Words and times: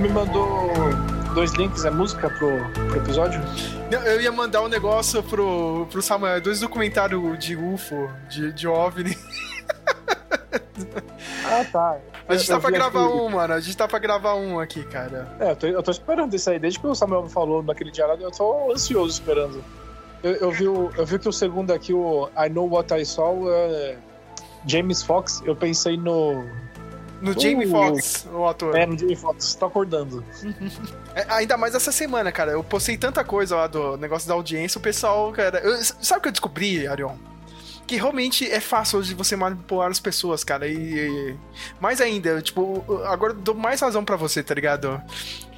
me 0.00 0.08
mandou 0.08 0.72
dois 1.34 1.52
links, 1.52 1.84
é 1.84 1.90
música 1.90 2.30
pro, 2.30 2.48
pro 2.72 2.96
episódio? 2.96 3.40
Eu 3.90 4.20
ia 4.20 4.32
mandar 4.32 4.62
um 4.62 4.68
negócio 4.68 5.22
pro, 5.22 5.86
pro 5.90 6.00
Samuel, 6.00 6.40
dois 6.40 6.60
documentários 6.60 7.38
de 7.38 7.54
UFO, 7.54 8.10
de, 8.28 8.52
de 8.52 8.66
OVNI. 8.66 9.16
Ah, 11.44 11.64
tá. 11.70 11.98
A 12.26 12.36
gente 12.36 12.48
tá 12.48 12.60
pra 12.60 12.70
gravar 12.70 13.04
aqui. 13.04 13.14
um, 13.14 13.28
mano. 13.28 13.54
A 13.54 13.60
gente 13.60 13.76
tá 13.76 13.88
pra 13.88 13.98
gravar 13.98 14.34
um 14.36 14.58
aqui, 14.58 14.84
cara. 14.84 15.28
É, 15.38 15.50
eu 15.50 15.56
tô, 15.56 15.66
eu 15.66 15.82
tô 15.82 15.90
esperando 15.90 16.34
isso 16.34 16.48
aí. 16.48 16.58
Desde 16.58 16.78
que 16.78 16.86
o 16.86 16.94
Samuel 16.94 17.24
me 17.24 17.28
falou 17.30 17.62
naquele 17.62 17.90
diálogo, 17.90 18.22
eu 18.22 18.30
tô 18.30 18.72
ansioso 18.72 19.12
esperando. 19.20 19.62
Eu, 20.22 20.32
eu, 20.36 20.50
vi, 20.50 20.68
o, 20.68 20.90
eu 20.96 21.04
vi 21.04 21.18
que 21.18 21.28
o 21.28 21.32
segundo 21.32 21.72
aqui, 21.72 21.92
o 21.92 22.30
I 22.36 22.48
Know 22.48 22.70
What 22.70 22.94
I 22.94 23.04
Saw, 23.04 23.52
é 23.52 23.98
James 24.66 25.02
Fox. 25.02 25.42
Eu 25.44 25.56
pensei 25.56 25.96
no. 25.96 26.44
No 27.20 27.38
Jamie 27.38 27.66
uh, 27.66 27.70
Foxx, 27.70 28.26
o 28.32 28.46
ator. 28.46 28.76
É, 28.76 28.86
no 28.86 28.98
Jamie 28.98 29.16
Foxx, 29.16 29.54
tô 29.54 29.66
acordando. 29.66 30.24
é, 31.14 31.26
ainda 31.28 31.56
mais 31.56 31.74
essa 31.74 31.92
semana, 31.92 32.32
cara. 32.32 32.52
Eu 32.52 32.64
postei 32.64 32.96
tanta 32.96 33.22
coisa 33.22 33.56
lá 33.56 33.66
do 33.66 33.96
negócio 33.96 34.26
da 34.26 34.34
audiência, 34.34 34.78
o 34.78 34.82
pessoal, 34.82 35.30
cara. 35.32 35.58
Eu, 35.58 35.76
sabe 35.82 36.18
o 36.18 36.22
que 36.22 36.28
eu 36.28 36.32
descobri, 36.32 36.86
Arion? 36.86 37.16
que 37.86 37.96
realmente 37.96 38.48
é 38.48 38.60
fácil 38.60 39.02
de 39.02 39.14
você 39.14 39.34
manipular 39.34 39.90
as 39.90 39.98
pessoas, 39.98 40.44
cara. 40.44 40.68
E, 40.68 40.74
e 40.74 41.36
mais 41.80 42.00
ainda, 42.00 42.40
tipo, 42.40 42.84
agora 43.04 43.34
dou 43.34 43.52
mais 43.52 43.80
razão 43.80 44.04
para 44.04 44.14
você, 44.14 44.44
tá 44.44 44.54
ligado? 44.54 45.02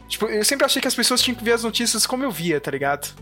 Tipo, 0.09 0.24
eu 0.27 0.43
sempre 0.43 0.65
achei 0.65 0.80
que 0.80 0.88
as 0.88 0.95
pessoas 0.95 1.21
tinham 1.21 1.37
que 1.37 1.45
ver 1.45 1.52
as 1.52 1.63
notícias 1.63 2.07
como 2.07 2.24
eu 2.24 2.30
via, 2.30 2.59
tá 2.59 2.71
ligado? 2.71 3.15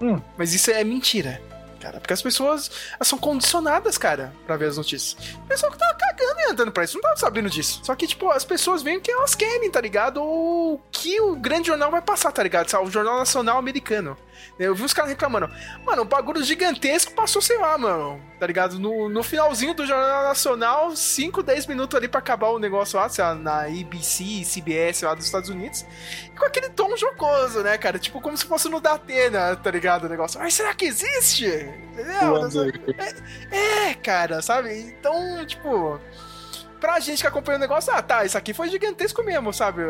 Hum. 0.00 0.18
Mas 0.38 0.54
isso 0.54 0.70
é 0.70 0.82
mentira 0.82 1.42
cara. 1.82 1.98
Porque 1.98 2.14
as 2.14 2.22
pessoas 2.22 2.70
são 3.02 3.18
condicionadas, 3.18 3.98
cara, 3.98 4.32
pra 4.46 4.56
ver 4.56 4.66
as 4.66 4.76
notícias. 4.76 5.16
O 5.34 5.48
pessoal 5.48 5.72
que 5.72 5.78
tava 5.78 5.94
cagando 5.94 6.40
e 6.40 6.50
andando 6.52 6.70
pra 6.70 6.84
isso, 6.84 6.94
não 6.94 7.02
tava 7.02 7.16
sabendo 7.16 7.50
disso. 7.50 7.80
Só 7.82 7.94
que, 7.96 8.06
tipo, 8.06 8.30
as 8.30 8.44
pessoas 8.44 8.82
veem 8.82 8.98
o 8.98 9.00
que 9.00 9.10
elas 9.10 9.34
querem, 9.34 9.70
tá 9.70 9.80
ligado? 9.80 10.22
Ou 10.22 10.80
que 10.92 11.20
o 11.20 11.34
grande 11.34 11.66
jornal 11.66 11.90
vai 11.90 12.00
passar, 12.00 12.30
tá 12.30 12.42
ligado? 12.42 12.72
O 12.82 12.90
Jornal 12.90 13.18
Nacional 13.18 13.58
Americano. 13.58 14.16
Eu 14.58 14.74
vi 14.74 14.84
os 14.84 14.92
caras 14.92 15.10
reclamando. 15.10 15.50
Mano, 15.84 16.02
um 16.02 16.06
bagulho 16.06 16.42
gigantesco 16.42 17.12
passou, 17.12 17.42
sei 17.42 17.58
lá, 17.58 17.76
mano. 17.76 18.20
Tá 18.38 18.46
ligado? 18.46 18.78
No, 18.78 19.08
no 19.08 19.22
finalzinho 19.22 19.74
do 19.74 19.86
Jornal 19.86 20.24
Nacional, 20.24 20.94
5, 20.94 21.42
10 21.42 21.66
minutos 21.66 21.96
ali 21.96 22.08
pra 22.08 22.18
acabar 22.18 22.48
o 22.48 22.58
negócio 22.58 22.98
lá, 22.98 23.08
sei 23.08 23.24
lá, 23.24 23.34
na 23.34 23.62
ABC, 23.62 24.42
CBS 24.44 25.02
lá 25.02 25.14
dos 25.14 25.24
Estados 25.24 25.48
Unidos. 25.48 25.84
E 26.26 26.36
com 26.36 26.44
aquele 26.44 26.68
tom 26.70 26.96
jocoso, 26.96 27.62
né, 27.62 27.76
cara? 27.78 27.98
Tipo, 27.98 28.20
como 28.20 28.36
se 28.36 28.44
fosse 28.44 28.68
no 28.68 28.80
Datena, 28.80 29.56
tá 29.56 29.70
ligado? 29.70 30.04
O 30.04 30.08
negócio. 30.08 30.40
Mas 30.40 30.54
será 30.54 30.74
que 30.74 30.84
existe? 30.84 31.46
Entendeu? 31.46 32.36
É, 33.50 33.90
é, 33.90 33.94
cara, 33.94 34.42
sabe? 34.42 34.76
Então, 34.78 35.44
tipo. 35.46 36.00
Pra 36.82 36.98
gente 36.98 37.20
que 37.20 37.28
acompanha 37.28 37.58
o 37.58 37.60
negócio, 37.60 37.92
ah, 37.92 38.02
tá, 38.02 38.24
isso 38.24 38.36
aqui 38.36 38.52
foi 38.52 38.68
gigantesco 38.68 39.22
mesmo, 39.22 39.52
sabe? 39.52 39.82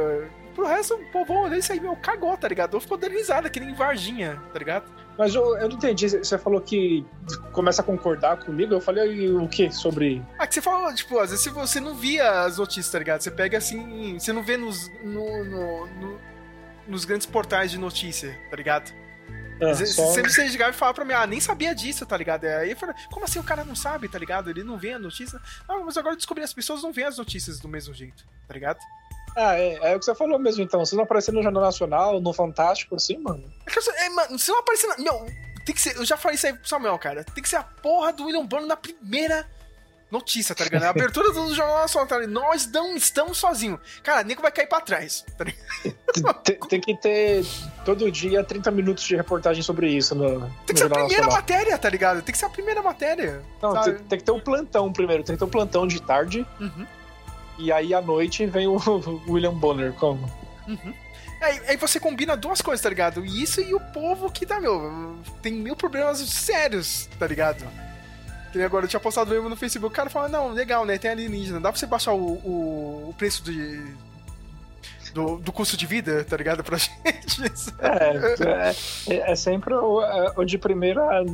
Pro 0.54 0.66
resto, 0.66 0.92
o 0.92 1.10
povo 1.10 1.32
olhou 1.32 1.58
isso 1.58 1.72
aí, 1.72 1.80
meu, 1.80 1.96
cagou, 1.96 2.36
tá 2.36 2.46
ligado? 2.46 2.78
Ficou 2.78 2.98
dando 2.98 3.12
risada, 3.12 3.48
que 3.48 3.58
nem 3.58 3.72
Varginha, 3.72 4.38
tá 4.52 4.58
ligado? 4.58 4.92
Mas 5.16 5.34
eu, 5.34 5.56
eu 5.56 5.70
não 5.70 5.76
entendi. 5.76 6.06
Você 6.10 6.36
falou 6.36 6.60
que 6.60 7.02
começa 7.50 7.80
a 7.80 7.84
concordar 7.84 8.44
comigo. 8.44 8.74
Eu 8.74 8.80
falei 8.80 9.30
o 9.30 9.48
que 9.48 9.70
sobre. 9.70 10.22
Ah, 10.38 10.46
que 10.46 10.52
você 10.52 10.60
falou, 10.60 10.94
tipo, 10.94 11.18
às 11.18 11.30
vezes 11.30 11.46
você 11.46 11.80
não 11.80 11.94
via 11.94 12.42
as 12.42 12.58
notícias, 12.58 12.90
tá 12.90 12.98
ligado? 12.98 13.22
Você 13.22 13.30
pega 13.30 13.56
assim. 13.56 14.18
Você 14.18 14.30
não 14.30 14.42
vê 14.42 14.58
nos, 14.58 14.90
no, 15.02 15.44
no, 15.44 15.86
no, 15.86 16.20
nos 16.88 17.06
grandes 17.06 17.26
portais 17.26 17.70
de 17.70 17.78
notícia, 17.78 18.38
tá 18.50 18.56
ligado? 18.56 18.92
É, 19.60 19.74
só... 19.74 20.12
Sempre 20.12 20.32
você 20.32 20.48
chegava 20.48 20.70
e 20.70 20.74
falava 20.74 20.94
pra 20.94 21.04
mim, 21.04 21.12
ah, 21.12 21.26
nem 21.26 21.40
sabia 21.40 21.74
disso, 21.74 22.04
tá 22.04 22.16
ligado? 22.16 22.44
Aí 22.44 22.70
eu 22.70 22.76
falei, 22.76 22.94
como 23.10 23.24
assim 23.24 23.38
o 23.38 23.44
cara 23.44 23.64
não 23.64 23.76
sabe, 23.76 24.08
tá 24.08 24.18
ligado? 24.18 24.50
Ele 24.50 24.64
não 24.64 24.76
vê 24.76 24.92
a 24.92 24.98
notícia. 24.98 25.40
Não, 25.68 25.84
mas 25.84 25.96
agora 25.96 26.14
eu 26.14 26.16
descobri, 26.16 26.42
as 26.42 26.52
pessoas 26.52 26.82
não 26.82 26.92
veem 26.92 27.06
as 27.06 27.18
notícias 27.18 27.60
do 27.60 27.68
mesmo 27.68 27.94
jeito, 27.94 28.24
tá 28.48 28.54
ligado? 28.54 28.78
Ah, 29.36 29.58
é, 29.58 29.92
é 29.92 29.96
o 29.96 29.98
que 29.98 30.04
você 30.04 30.14
falou 30.14 30.38
mesmo, 30.38 30.62
então. 30.62 30.84
Se 30.84 30.94
não 30.94 31.04
aparecer 31.04 31.32
no 31.32 31.42
Jornal 31.42 31.62
Nacional, 31.62 32.20
no 32.20 32.32
Fantástico, 32.32 32.96
assim, 32.96 33.16
mano. 33.18 33.50
É, 33.96 34.08
mano, 34.10 34.38
se 34.38 34.50
não 34.50 34.58
aparecer. 34.58 34.88
Na... 34.88 34.98
Meu, 34.98 35.26
tem 35.64 35.74
que 35.74 35.80
ser. 35.80 35.96
Eu 35.96 36.04
já 36.04 36.16
falei 36.16 36.34
isso 36.34 36.46
aí 36.46 36.52
pro 36.52 36.68
Samuel, 36.68 36.98
cara. 36.98 37.24
Tem 37.24 37.42
que 37.42 37.48
ser 37.48 37.56
a 37.56 37.62
porra 37.62 38.12
do 38.12 38.26
William 38.26 38.44
Bonner 38.44 38.66
na 38.66 38.76
primeira 38.76 39.48
notícia, 40.12 40.54
tá 40.54 40.64
ligado? 40.64 40.84
A 40.84 40.90
abertura 40.90 41.32
do 41.32 41.54
Jornal 41.54 41.78
Nacional, 41.78 42.06
tá 42.06 42.18
ligado? 42.18 42.32
Nós 42.32 42.70
não 42.70 42.94
estamos 42.94 43.38
sozinhos. 43.38 43.80
Cara, 44.02 44.22
Nico 44.22 44.42
vai 44.42 44.52
cair 44.52 44.68
pra 44.68 44.80
trás, 44.80 45.24
tá 45.38 45.44
tem, 46.44 46.58
tem, 46.68 46.80
que 46.80 46.94
ter 46.94 47.44
todo 47.82 48.12
dia 48.12 48.44
30 48.44 48.70
minutos 48.70 49.04
de 49.04 49.16
reportagem 49.16 49.62
sobre 49.62 49.88
isso 49.88 50.14
no. 50.14 50.40
Tem 50.66 50.74
que 50.74 50.78
ser 50.78 50.84
a 50.84 50.90
primeira 50.90 51.22
Nacional. 51.22 51.30
matéria, 51.32 51.78
tá 51.78 51.88
ligado? 51.88 52.22
Tem 52.22 52.32
que 52.32 52.38
ser 52.38 52.44
a 52.44 52.50
primeira 52.50 52.82
matéria. 52.82 53.42
Não, 53.62 53.82
tem, 53.82 53.94
tem, 53.94 54.18
que 54.18 54.24
ter 54.24 54.32
um 54.32 54.40
plantão 54.40 54.92
primeiro. 54.92 55.24
Tem 55.24 55.34
que 55.34 55.38
ter 55.38 55.44
um 55.44 55.48
plantão 55.48 55.86
de 55.86 56.00
tarde. 56.02 56.46
Uhum. 56.60 56.86
E 57.58 57.72
aí 57.72 57.94
à 57.94 58.02
noite 58.02 58.44
vem 58.44 58.66
o 58.66 58.76
William 59.26 59.54
Bonner 59.54 59.94
como. 59.94 60.30
Uhum. 60.68 60.94
Aí, 61.40 61.60
aí, 61.68 61.76
você 61.76 61.98
combina 61.98 62.36
duas 62.36 62.60
coisas, 62.60 62.80
tá 62.80 62.88
ligado? 62.88 63.24
Isso 63.24 63.60
e 63.60 63.74
o 63.74 63.80
povo 63.80 64.30
que 64.30 64.46
tá, 64.46 64.60
meu, 64.60 65.18
tem 65.42 65.52
mil 65.52 65.74
problemas 65.74 66.18
sérios, 66.18 67.08
tá 67.18 67.26
ligado? 67.26 67.64
Que 68.52 68.62
agora 68.62 68.84
eu 68.84 68.88
tinha 68.88 69.00
postado 69.00 69.30
mesmo 69.30 69.48
no 69.48 69.56
Facebook, 69.56 69.92
o 69.92 69.96
cara 69.96 70.10
fala, 70.10 70.28
não, 70.28 70.50
legal, 70.50 70.84
né? 70.84 70.98
Tem 70.98 71.10
alienígena, 71.10 71.58
dá 71.58 71.70
pra 71.70 71.78
você 71.78 71.86
baixar 71.86 72.12
o, 72.12 72.34
o, 72.44 73.08
o 73.08 73.14
preço 73.16 73.42
de, 73.42 73.82
do, 75.14 75.38
do, 75.38 75.50
custo 75.50 75.74
de 75.76 75.86
vida, 75.86 76.22
tá 76.24 76.36
ligado? 76.36 76.62
Pra 76.62 76.76
gente. 76.78 77.72
É, 77.80 78.74
é, 79.14 79.32
é 79.32 79.36
sempre 79.36 79.72
o, 79.72 80.02
é, 80.02 80.32
o, 80.36 80.44
de 80.44 80.58
primeira, 80.58 81.24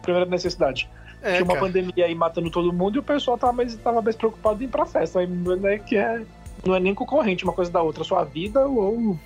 primeira 0.00 0.28
necessidade. 0.28 0.88
É, 1.22 1.32
Tinha 1.32 1.44
uma 1.44 1.54
cara. 1.54 1.66
pandemia 1.66 2.06
aí 2.06 2.14
matando 2.14 2.50
todo 2.50 2.72
mundo 2.72 2.96
e 2.96 2.98
o 2.98 3.02
pessoal 3.02 3.36
tava 3.36 3.52
mais, 3.52 3.74
tava 3.76 4.00
mais 4.00 4.16
preocupado 4.16 4.62
em 4.62 4.66
ir 4.66 4.68
pra 4.68 4.86
festa. 4.86 5.20
Aí, 5.20 5.26
né, 5.26 5.78
que 5.78 5.96
é, 5.96 6.22
não 6.64 6.74
é 6.74 6.80
nem 6.80 6.94
concorrente 6.94 7.44
uma 7.44 7.52
coisa 7.52 7.70
da 7.70 7.82
outra, 7.82 8.04
sua 8.04 8.24
vida 8.24 8.66
ou 8.66 8.94
uhum. 8.94 9.18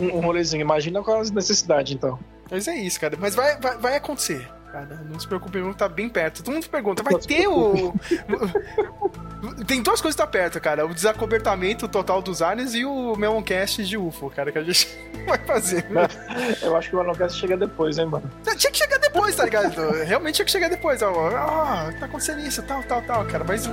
um, 0.00 0.16
um 0.16 0.20
rolezinho. 0.20 0.62
Imagina 0.62 1.02
com 1.02 1.14
as 1.14 1.30
necessidades, 1.30 1.92
então. 1.92 2.18
Mas 2.50 2.66
é 2.66 2.74
isso, 2.76 2.98
cara. 2.98 3.16
Mas 3.20 3.34
vai, 3.34 3.56
vai, 3.58 3.78
vai 3.78 3.96
acontecer. 3.96 4.48
Cara, 4.72 5.00
não 5.08 5.18
se 5.18 5.26
preocupe, 5.26 5.58
não 5.58 5.72
tá 5.72 5.88
bem 5.88 6.08
perto. 6.08 6.44
Todo 6.44 6.54
mundo 6.54 6.68
pergunta, 6.68 7.02
vai 7.02 7.14
ter 7.14 7.48
o. 7.48 7.92
Tem 9.66 9.82
duas 9.82 10.00
coisas 10.00 10.14
que 10.14 10.22
tá 10.22 10.26
perto, 10.26 10.60
cara. 10.60 10.86
O 10.86 10.94
desacobertamento 10.94 11.88
total 11.88 12.22
dos 12.22 12.40
aliens 12.40 12.74
e 12.74 12.84
o 12.84 13.16
Meloncast 13.16 13.84
de 13.84 13.96
UFO, 13.96 14.30
cara, 14.30 14.52
que 14.52 14.58
a 14.58 14.62
gente 14.62 14.86
vai 15.26 15.38
fazer. 15.38 15.86
Eu 16.62 16.76
acho 16.76 16.88
que 16.88 16.96
o 16.96 16.98
Meloncast 17.00 17.38
chega 17.38 17.56
depois, 17.56 17.98
hein, 17.98 18.06
mano. 18.06 18.30
Tinha 18.56 18.70
que 18.70 18.78
chegar 18.78 18.98
depois, 18.98 19.34
tá 19.34 19.44
ligado? 19.44 19.90
Realmente 20.04 20.36
tinha 20.36 20.46
que 20.46 20.52
chegar 20.52 20.68
depois. 20.68 21.02
Ó, 21.02 21.28
ah, 21.28 21.92
tá 21.98 22.06
acontecendo 22.06 22.40
isso, 22.40 22.62
tal, 22.62 22.82
tal, 22.84 23.02
tal, 23.02 23.24
cara. 23.24 23.44
Mas 23.44 23.66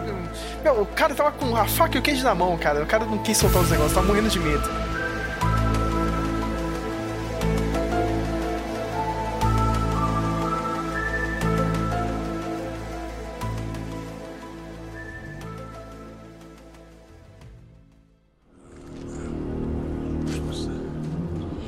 meu, 0.64 0.82
o 0.82 0.86
cara 0.88 1.14
tava 1.14 1.32
com 1.32 1.56
a 1.56 1.66
faca 1.66 1.98
e 1.98 2.00
o 2.00 2.04
queijo 2.04 2.24
na 2.24 2.34
mão, 2.34 2.58
cara. 2.58 2.84
O 2.84 2.88
cara 2.88 3.06
não 3.06 3.20
quis 3.20 3.38
soltar 3.38 3.62
os 3.62 3.70
negócios, 3.70 3.94
tava 3.94 4.08
morrendo 4.08 4.30
de 4.30 4.40
medo. 4.40 4.97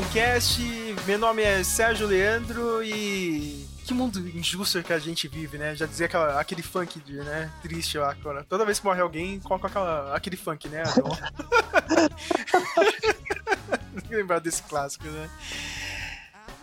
Meloncast. 0.00 0.62
Meu 1.06 1.18
nome 1.18 1.42
é 1.42 1.62
Sérgio 1.62 2.06
Leandro 2.06 2.82
e. 2.82 3.66
Que 3.84 3.92
mundo 3.92 4.18
injusto 4.34 4.82
que 4.82 4.94
a 4.94 4.98
gente 4.98 5.28
vive, 5.28 5.58
né? 5.58 5.76
Já 5.76 5.84
dizia 5.84 6.06
aquela, 6.06 6.40
aquele 6.40 6.62
funk 6.62 6.98
de, 7.00 7.16
né? 7.16 7.50
Triste 7.60 7.98
lá. 7.98 8.16
Quando, 8.22 8.42
toda 8.44 8.64
vez 8.64 8.78
que 8.78 8.86
morre 8.86 9.00
alguém, 9.00 9.40
coloca 9.40 9.66
aquela, 9.66 10.16
aquele 10.16 10.36
funk, 10.36 10.68
né? 10.68 10.84
lembrar 14.08 14.38
desse 14.38 14.62
clássico, 14.62 15.06
né? 15.06 15.28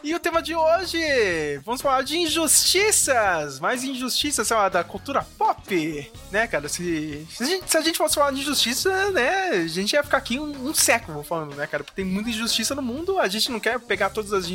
E 0.07 0.15
o 0.15 0.19
tema 0.21 0.41
de 0.41 0.55
hoje, 0.55 0.97
vamos 1.65 1.81
falar 1.81 2.01
de 2.01 2.17
injustiças, 2.17 3.59
mais 3.59 3.83
injustiças, 3.83 4.47
sei 4.47 4.55
lá, 4.55 4.69
da 4.69 4.81
cultura 4.81 5.21
pop, 5.37 6.11
né, 6.31 6.47
cara? 6.47 6.69
Se, 6.69 7.27
se, 7.29 7.43
a, 7.43 7.45
gente, 7.45 7.69
se 7.69 7.77
a 7.77 7.81
gente 7.81 7.97
fosse 7.97 8.15
falar 8.15 8.31
de 8.31 8.39
injustiça, 8.39 9.11
né, 9.11 9.49
a 9.49 9.67
gente 9.67 9.91
ia 9.91 10.01
ficar 10.01 10.19
aqui 10.19 10.39
um, 10.39 10.69
um, 10.69 10.73
século 10.73 11.23
falando, 11.23 11.55
né, 11.55 11.67
cara? 11.67 11.83
Porque 11.83 12.01
tem 12.01 12.09
muita 12.09 12.29
injustiça 12.29 12.73
no 12.73 12.81
mundo, 12.81 13.19
a 13.19 13.27
gente 13.27 13.51
não 13.51 13.59
quer 13.59 13.81
pegar 13.81 14.09
todas 14.09 14.31
as 14.31 14.45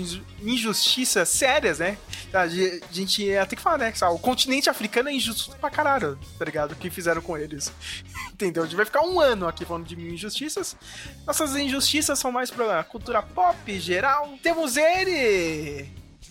injustiças 0.41 1.29
sérias, 1.29 1.81
né? 1.81 1.99
A 2.33 2.49
gente 2.49 3.23
ia 3.23 3.45
ter 3.45 3.57
que 3.57 3.61
falar, 3.61 3.77
né, 3.77 3.93
que 3.93 4.03
o 4.03 4.19
continente 4.19 4.71
africano 4.71 5.11
é 5.11 5.13
injusto 5.13 5.55
pra 5.57 5.69
caralho, 5.69 6.19
tá 6.39 6.47
ligado? 6.47 6.73
O 6.73 6.77
que 6.77 6.89
fizeram 6.89 7.21
com 7.21 7.37
eles. 7.37 7.71
Entendeu? 8.33 8.63
A 8.63 8.67
gente 8.67 8.77
vai 8.77 8.87
ficar 8.87 9.03
um 9.03 9.21
ano 9.21 9.47
aqui 9.47 9.67
falando 9.67 9.85
de 9.85 10.01
injustiças. 10.01 10.75
Nossas 11.27 11.55
injustiças 11.55 12.19
são 12.19 12.33
mais 12.33 12.51
pra 12.51 12.83
cultura 12.85 13.21
pop 13.23 13.79
geral. 13.79 14.33
Temos 14.43 14.79
ele 14.79 15.42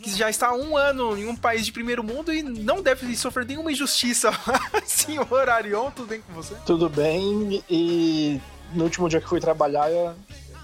que 0.02 0.18
já 0.18 0.30
está 0.30 0.48
há 0.48 0.56
um 0.56 0.76
ano 0.76 1.18
em 1.18 1.28
um 1.28 1.36
país 1.36 1.66
de 1.66 1.72
primeiro 1.72 2.04
mundo 2.04 2.34
e 2.34 2.42
não 2.42 2.82
deve 2.82 3.16
sofrer 3.16 3.46
nenhuma 3.46 3.72
injustiça. 3.72 4.32
Senhor 4.86 5.50
Arion, 5.50 5.92
tudo 5.92 6.08
bem 6.08 6.22
com 6.22 6.34
você? 6.34 6.56
Tudo 6.66 6.90
bem, 6.90 7.64
e 7.70 8.42
no 8.74 8.86
último 8.86 9.08
dia 9.08 9.22
que 9.22 9.28
fui 9.28 9.40
trabalhar, 9.40 9.92
eu, 9.92 10.14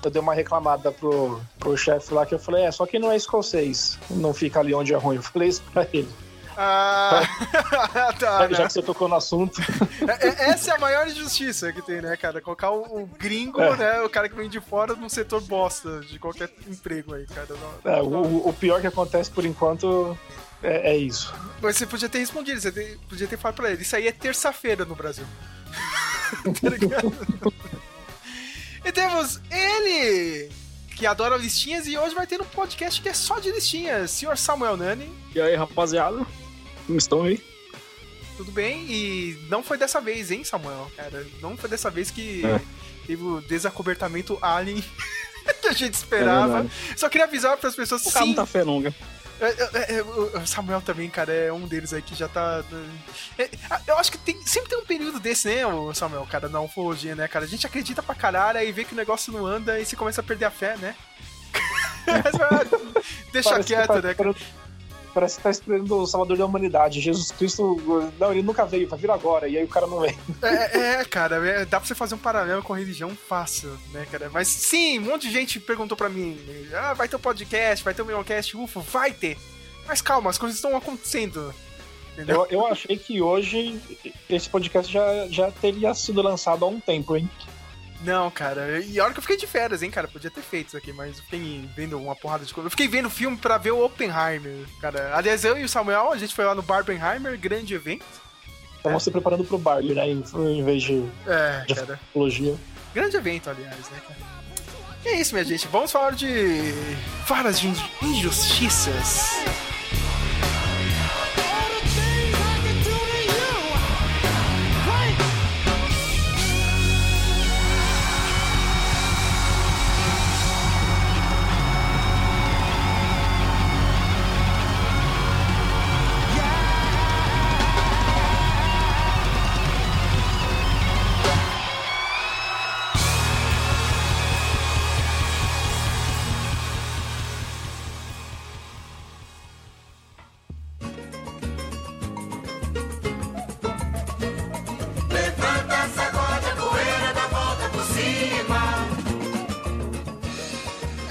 eu 0.03 0.11
dei 0.11 0.21
uma 0.21 0.33
reclamada 0.33 0.91
pro, 0.91 1.39
pro 1.59 1.77
chefe 1.77 2.13
lá 2.13 2.25
que 2.25 2.33
eu 2.33 2.39
falei, 2.39 2.65
é, 2.65 2.71
só 2.71 2.85
que 2.85 2.97
não 2.97 3.11
é 3.11 3.15
escocês, 3.15 3.99
não 4.09 4.33
fica 4.33 4.59
ali 4.59 4.73
onde 4.73 4.93
é 4.93 4.97
ruim. 4.97 5.17
Eu 5.17 5.23
falei 5.23 5.49
isso 5.49 5.63
pra 5.71 5.87
ele. 5.93 6.09
Ah, 6.59 7.21
tá, 8.19 8.47
já 8.49 8.57
né? 8.57 8.65
que 8.65 8.73
você 8.73 8.81
tocou 8.81 9.07
no 9.07 9.15
assunto. 9.15 9.61
É, 10.07 10.27
é, 10.27 10.49
essa 10.49 10.71
é 10.71 10.75
a 10.75 10.79
maior 10.79 11.07
injustiça 11.07 11.71
que 11.71 11.83
tem, 11.83 12.01
né, 12.01 12.17
cara? 12.17 12.41
Colocar 12.41 12.71
o, 12.71 13.03
o 13.03 13.05
gringo, 13.05 13.61
é. 13.61 13.77
né? 13.77 14.01
O 14.01 14.09
cara 14.09 14.27
que 14.27 14.35
vem 14.35 14.49
de 14.49 14.59
fora 14.59 14.95
num 14.95 15.07
setor 15.07 15.39
bosta 15.41 15.99
de 15.99 16.17
qualquer 16.17 16.49
emprego 16.67 17.13
aí, 17.13 17.27
cara. 17.27 17.49
Não, 17.83 17.91
é, 17.91 17.97
não... 17.97 18.21
O, 18.23 18.49
o, 18.49 18.53
pior 18.53 18.81
que 18.81 18.87
acontece 18.87 19.29
por 19.29 19.45
enquanto 19.45 20.17
é, 20.63 20.93
é 20.93 20.97
isso. 20.97 21.31
Mas 21.61 21.77
você 21.77 21.85
podia 21.85 22.09
ter 22.09 22.17
respondido, 22.17 22.59
você 22.59 22.71
ter, 22.71 22.97
podia 23.07 23.27
ter 23.27 23.37
falado 23.37 23.55
pra 23.55 23.71
ele. 23.71 23.83
Isso 23.83 23.95
aí 23.95 24.07
é 24.07 24.11
terça-feira 24.11 24.83
no 24.83 24.95
Brasil. 24.95 25.25
tá 26.59 26.69
ligado? 26.69 27.13
e 28.83 28.91
temos 28.91 29.39
ele! 29.51 30.49
que 30.95 31.05
adora 31.05 31.37
listinhas 31.37 31.85
e 31.85 31.95
hoje 31.95 32.15
vai 32.15 32.25
ter 32.25 32.41
um 32.41 32.45
podcast 32.45 32.99
que 32.99 33.07
é 33.07 33.13
só 33.13 33.37
de 33.37 33.51
listinhas. 33.51 34.09
Senhor 34.09 34.35
Samuel 34.35 34.75
Nani. 34.75 35.07
E 35.35 35.39
aí, 35.39 35.55
rapaziada? 35.55 36.25
Como 36.87 36.97
estão 36.97 37.23
aí? 37.23 37.43
Tudo 38.37 38.51
bem, 38.51 38.85
e 38.89 39.45
não 39.49 39.61
foi 39.61 39.77
dessa 39.77 39.99
vez, 39.99 40.31
hein, 40.31 40.43
Samuel? 40.43 40.89
Cara, 40.95 41.25
não 41.41 41.57
foi 41.57 41.69
dessa 41.69 41.89
vez 41.89 42.09
que 42.09 42.45
é. 42.45 42.61
teve 43.05 43.21
o 43.23 43.41
desacobertamento 43.41 44.37
Alien 44.41 44.83
que 45.61 45.67
a 45.67 45.73
gente 45.73 45.95
esperava. 45.95 46.65
É 46.65 46.97
Só 46.97 47.09
queria 47.09 47.25
avisar 47.25 47.57
para 47.57 47.69
as 47.69 47.75
pessoas. 47.75 48.05
O 48.05 48.09
sim, 48.09 48.33
tá 48.33 48.45
fé 48.45 48.63
longa. 48.63 48.93
É, 49.39 49.45
é, 49.47 49.97
é, 49.97 50.01
o 50.01 50.47
Samuel 50.47 50.81
também, 50.81 51.09
cara, 51.09 51.31
é 51.31 51.53
um 51.53 51.67
deles 51.67 51.93
aí 51.93 52.01
que 52.01 52.15
já 52.15 52.27
tá. 52.27 52.63
É, 53.37 53.49
eu 53.85 53.97
acho 53.97 54.11
que 54.11 54.17
tem, 54.17 54.41
sempre 54.45 54.69
tem 54.69 54.79
um 54.79 54.85
período 54.85 55.19
desse, 55.19 55.47
né, 55.47 55.65
o 55.65 55.93
Samuel, 55.93 56.25
cara, 56.25 56.49
na 56.49 56.59
ufologia, 56.59 57.15
né, 57.15 57.27
cara? 57.27 57.45
A 57.45 57.47
gente 57.47 57.67
acredita 57.67 58.01
pra 58.01 58.15
caralho 58.15 58.59
e 58.59 58.71
vê 58.71 58.83
que 58.83 58.93
o 58.93 58.97
negócio 58.97 59.31
não 59.31 59.45
anda 59.45 59.79
e 59.79 59.85
se 59.85 59.95
começa 59.95 60.21
a 60.21 60.23
perder 60.23 60.45
a 60.45 60.51
fé, 60.51 60.75
né? 60.77 60.95
Deixa 63.31 63.49
Parece 63.49 63.67
quieto, 63.67 64.01
né, 64.01 64.13
cara? 64.13 64.35
Parece 65.17 65.37
que 65.37 65.43
tá 65.43 65.49
esperando 65.49 65.97
o 65.97 66.05
salvador 66.05 66.37
da 66.37 66.45
humanidade. 66.45 67.01
Jesus 67.01 67.31
Cristo, 67.31 67.81
não, 68.19 68.31
ele 68.31 68.43
nunca 68.43 68.67
veio, 68.67 68.87
vai 68.87 68.99
vir 68.99 69.09
agora, 69.09 69.47
e 69.47 69.57
aí 69.57 69.63
o 69.63 69.67
cara 69.67 69.87
não 69.87 69.99
vem. 69.99 70.15
É, 70.43 70.99
é 70.99 71.05
cara, 71.05 71.35
é, 71.47 71.65
dá 71.65 71.79
pra 71.79 71.87
você 71.87 71.95
fazer 71.95 72.13
um 72.13 72.19
paralelo 72.19 72.61
com 72.61 72.71
a 72.71 72.77
religião 72.77 73.09
fácil, 73.09 73.75
né, 73.91 74.05
cara? 74.11 74.29
Mas 74.31 74.47
sim, 74.47 74.99
um 74.99 75.03
monte 75.03 75.27
de 75.27 75.33
gente 75.33 75.59
perguntou 75.59 75.97
pra 75.97 76.07
mim, 76.07 76.37
ah, 76.71 76.93
vai 76.93 77.07
ter 77.07 77.15
um 77.15 77.19
podcast, 77.19 77.83
vai 77.83 77.95
ter 77.95 78.03
um 78.03 78.05
Millcast, 78.05 78.55
UFO, 78.55 78.79
vai 78.81 79.11
ter. 79.11 79.39
Mas 79.87 80.03
calma, 80.03 80.29
as 80.29 80.37
coisas 80.37 80.57
estão 80.57 80.77
acontecendo. 80.77 81.51
Eu, 82.15 82.45
eu 82.51 82.67
achei 82.67 82.95
que 82.95 83.19
hoje 83.19 83.79
esse 84.29 84.47
podcast 84.47 84.91
já, 84.91 85.27
já 85.29 85.49
teria 85.49 85.95
sido 85.95 86.21
lançado 86.21 86.63
há 86.63 86.67
um 86.67 86.79
tempo, 86.79 87.15
hein? 87.15 87.27
Não, 88.03 88.29
cara. 88.29 88.79
E 88.79 88.99
a 88.99 89.03
hora 89.03 89.13
que 89.13 89.19
eu 89.19 89.23
fiquei 89.23 89.37
de 89.37 89.47
férias, 89.47 89.81
hein, 89.81 89.89
cara. 89.89 90.07
Podia 90.07 90.29
ter 90.29 90.41
feito 90.41 90.67
isso 90.67 90.77
aqui, 90.77 90.93
mas 90.93 91.17
eu 91.17 91.23
fiquei 91.23 91.67
vendo 91.75 91.99
uma 91.99 92.15
porrada 92.15 92.45
de 92.45 92.53
coisa. 92.53 92.67
Eu 92.67 92.71
fiquei 92.71 92.87
vendo 92.87 93.07
o 93.07 93.09
filme 93.09 93.37
pra 93.37 93.57
ver 93.57 93.71
o 93.71 93.83
Oppenheimer, 93.83 94.65
cara. 94.79 95.15
Aliás, 95.15 95.43
eu 95.43 95.57
e 95.57 95.63
o 95.63 95.69
Samuel, 95.69 96.11
a 96.11 96.17
gente 96.17 96.35
foi 96.35 96.45
lá 96.45 96.53
no 96.53 96.61
Barbenheimer, 96.61 97.37
grande 97.39 97.73
evento. 97.73 98.05
Estamos 98.77 99.01
é. 99.01 99.05
se 99.05 99.11
preparando 99.11 99.43
pro 99.43 99.57
Barbie, 99.57 99.93
né? 99.93 100.09
Em, 100.09 100.63
vez 100.63 100.83
de, 100.83 101.03
é, 101.25 101.65
de 101.67 101.75
cara. 101.75 101.99
Grande 102.93 103.17
evento, 103.17 103.49
aliás, 103.49 103.89
né, 103.89 104.01
cara? 104.07 104.19
E 105.05 105.09
é 105.09 105.19
isso, 105.19 105.33
minha 105.33 105.45
gente. 105.45 105.67
Vamos 105.67 105.91
falar 105.91 106.11
de. 106.11 106.73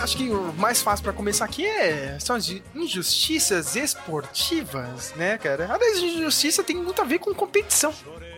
Falas 0.06 0.10
de 0.10 0.24
injustiças. 0.24 0.56
mais 0.56 0.82
fácil 0.82 1.02
para 1.02 1.12
começar 1.12 1.44
aqui 1.44 1.66
é, 1.66 2.18
são 2.20 2.36
as 2.36 2.48
injustiças 2.74 3.74
esportivas, 3.74 5.12
né, 5.16 5.36
cara? 5.38 5.72
Aliás, 5.72 5.98
injustiça 5.98 6.62
tem 6.62 6.76
muito 6.76 7.00
a 7.00 7.04
ver 7.04 7.18
com 7.18 7.34
competição, 7.34 7.92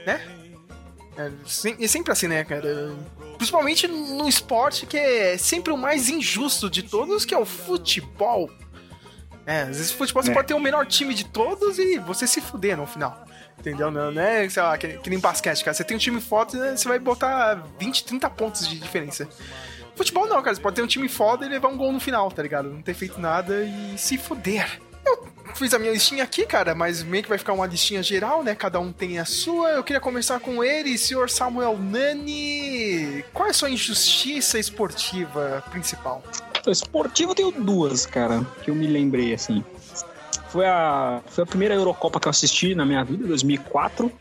né? 0.06 0.20
É, 1.16 1.30
sempre 1.86 2.12
assim, 2.12 2.28
né, 2.28 2.44
cara? 2.44 2.94
Principalmente 3.36 3.86
no 3.86 4.28
esporte 4.28 4.86
que 4.86 4.96
é 4.96 5.36
sempre 5.36 5.72
o 5.72 5.76
mais 5.76 6.08
injusto 6.08 6.70
de 6.70 6.82
todos, 6.82 7.24
que 7.24 7.34
é 7.34 7.38
o 7.38 7.44
futebol. 7.44 8.50
É, 9.44 9.62
às 9.62 9.76
vezes 9.76 9.92
futebol 9.92 10.22
você 10.22 10.30
é. 10.30 10.34
pode 10.34 10.48
ter 10.48 10.54
o 10.54 10.60
menor 10.60 10.86
time 10.86 11.12
de 11.14 11.24
todos 11.24 11.78
e 11.78 11.98
você 11.98 12.26
se 12.26 12.40
fuder 12.40 12.76
no 12.76 12.86
final. 12.86 13.24
Entendeu? 13.58 13.90
Não, 13.90 14.10
é, 14.20 14.48
sei 14.48 14.62
lá, 14.62 14.78
que, 14.78 14.98
que 14.98 15.10
nem 15.10 15.18
basquete, 15.18 15.64
cara. 15.64 15.74
Você 15.74 15.82
tem 15.82 15.96
um 15.96 16.00
time 16.00 16.20
forte, 16.20 16.56
você 16.56 16.86
vai 16.86 16.98
botar 16.98 17.54
20, 17.78 18.04
30 18.04 18.30
pontos 18.30 18.68
de 18.68 18.78
diferença. 18.78 19.28
Futebol 19.98 20.28
não, 20.28 20.40
cara. 20.40 20.54
Você 20.54 20.62
pode 20.62 20.76
ter 20.76 20.82
um 20.82 20.86
time 20.86 21.08
foda 21.08 21.44
e 21.44 21.48
levar 21.48 21.66
um 21.66 21.76
gol 21.76 21.92
no 21.92 21.98
final, 21.98 22.30
tá 22.30 22.40
ligado? 22.40 22.70
Não 22.70 22.80
ter 22.80 22.94
feito 22.94 23.20
nada 23.20 23.64
e 23.64 23.98
se 23.98 24.16
fuder. 24.16 24.80
Eu 25.04 25.28
fiz 25.56 25.74
a 25.74 25.78
minha 25.78 25.90
listinha 25.90 26.22
aqui, 26.22 26.46
cara, 26.46 26.72
mas 26.72 27.02
meio 27.02 27.24
que 27.24 27.28
vai 27.28 27.36
ficar 27.36 27.52
uma 27.52 27.66
listinha 27.66 28.00
geral, 28.00 28.44
né? 28.44 28.54
Cada 28.54 28.78
um 28.78 28.92
tem 28.92 29.18
a 29.18 29.24
sua. 29.24 29.70
Eu 29.70 29.82
queria 29.82 30.00
começar 30.00 30.38
com 30.38 30.62
ele, 30.62 30.96
senhor 30.96 31.28
Samuel 31.28 31.76
Nani. 31.76 33.24
Qual 33.34 33.48
é 33.48 33.50
a 33.50 33.52
sua 33.54 33.70
injustiça 33.70 34.56
esportiva 34.56 35.64
principal? 35.68 36.22
Esportiva 36.64 37.32
eu 37.32 37.34
tenho 37.34 37.50
duas, 37.50 38.06
cara, 38.06 38.46
que 38.62 38.70
eu 38.70 38.76
me 38.76 38.86
lembrei, 38.86 39.34
assim. 39.34 39.64
Foi 40.50 40.64
a, 40.64 41.20
foi 41.26 41.42
a 41.42 41.46
primeira 41.46 41.74
Eurocopa 41.74 42.20
que 42.20 42.28
eu 42.28 42.30
assisti 42.30 42.72
na 42.72 42.86
minha 42.86 43.02
vida, 43.02 43.26
2004. 43.26 44.12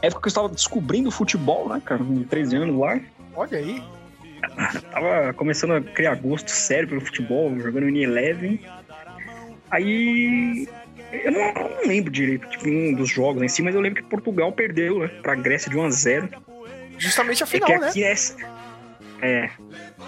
Época 0.00 0.20
que 0.20 0.28
eu 0.28 0.30
estava 0.30 0.48
descobrindo 0.48 1.08
o 1.08 1.12
futebol, 1.12 1.68
né, 1.68 1.82
cara? 1.84 2.04
Com 2.04 2.22
13 2.22 2.56
anos 2.56 2.78
lá. 2.78 3.00
Olha 3.34 3.58
aí 3.58 3.82
tava 4.90 5.32
começando 5.34 5.74
a 5.74 5.80
criar 5.80 6.14
gosto 6.16 6.50
sério 6.50 6.88
pelo 6.88 7.00
futebol, 7.00 7.58
jogando 7.60 7.88
em 7.88 8.02
Eleven. 8.02 8.60
Aí 9.70 10.68
eu 11.12 11.32
não, 11.32 11.54
não, 11.54 11.86
lembro 11.86 12.10
direito 12.10 12.48
tipo, 12.48 12.68
um 12.68 12.94
dos 12.94 13.08
jogos 13.08 13.42
em 13.42 13.48
si, 13.48 13.62
mas 13.62 13.74
eu 13.74 13.80
lembro 13.80 14.02
que 14.02 14.08
Portugal 14.08 14.52
perdeu, 14.52 15.00
né, 15.00 15.08
pra 15.22 15.34
Grécia 15.34 15.70
de 15.70 15.76
1 15.76 15.84
a 15.84 15.90
0 15.90 16.28
Justamente 16.98 17.42
a 17.42 17.46
final, 17.46 17.70
é 17.70 17.78
que 17.78 17.84
aqui 17.84 18.00
né? 18.02 18.10
É, 18.10 18.14
é 19.22 19.50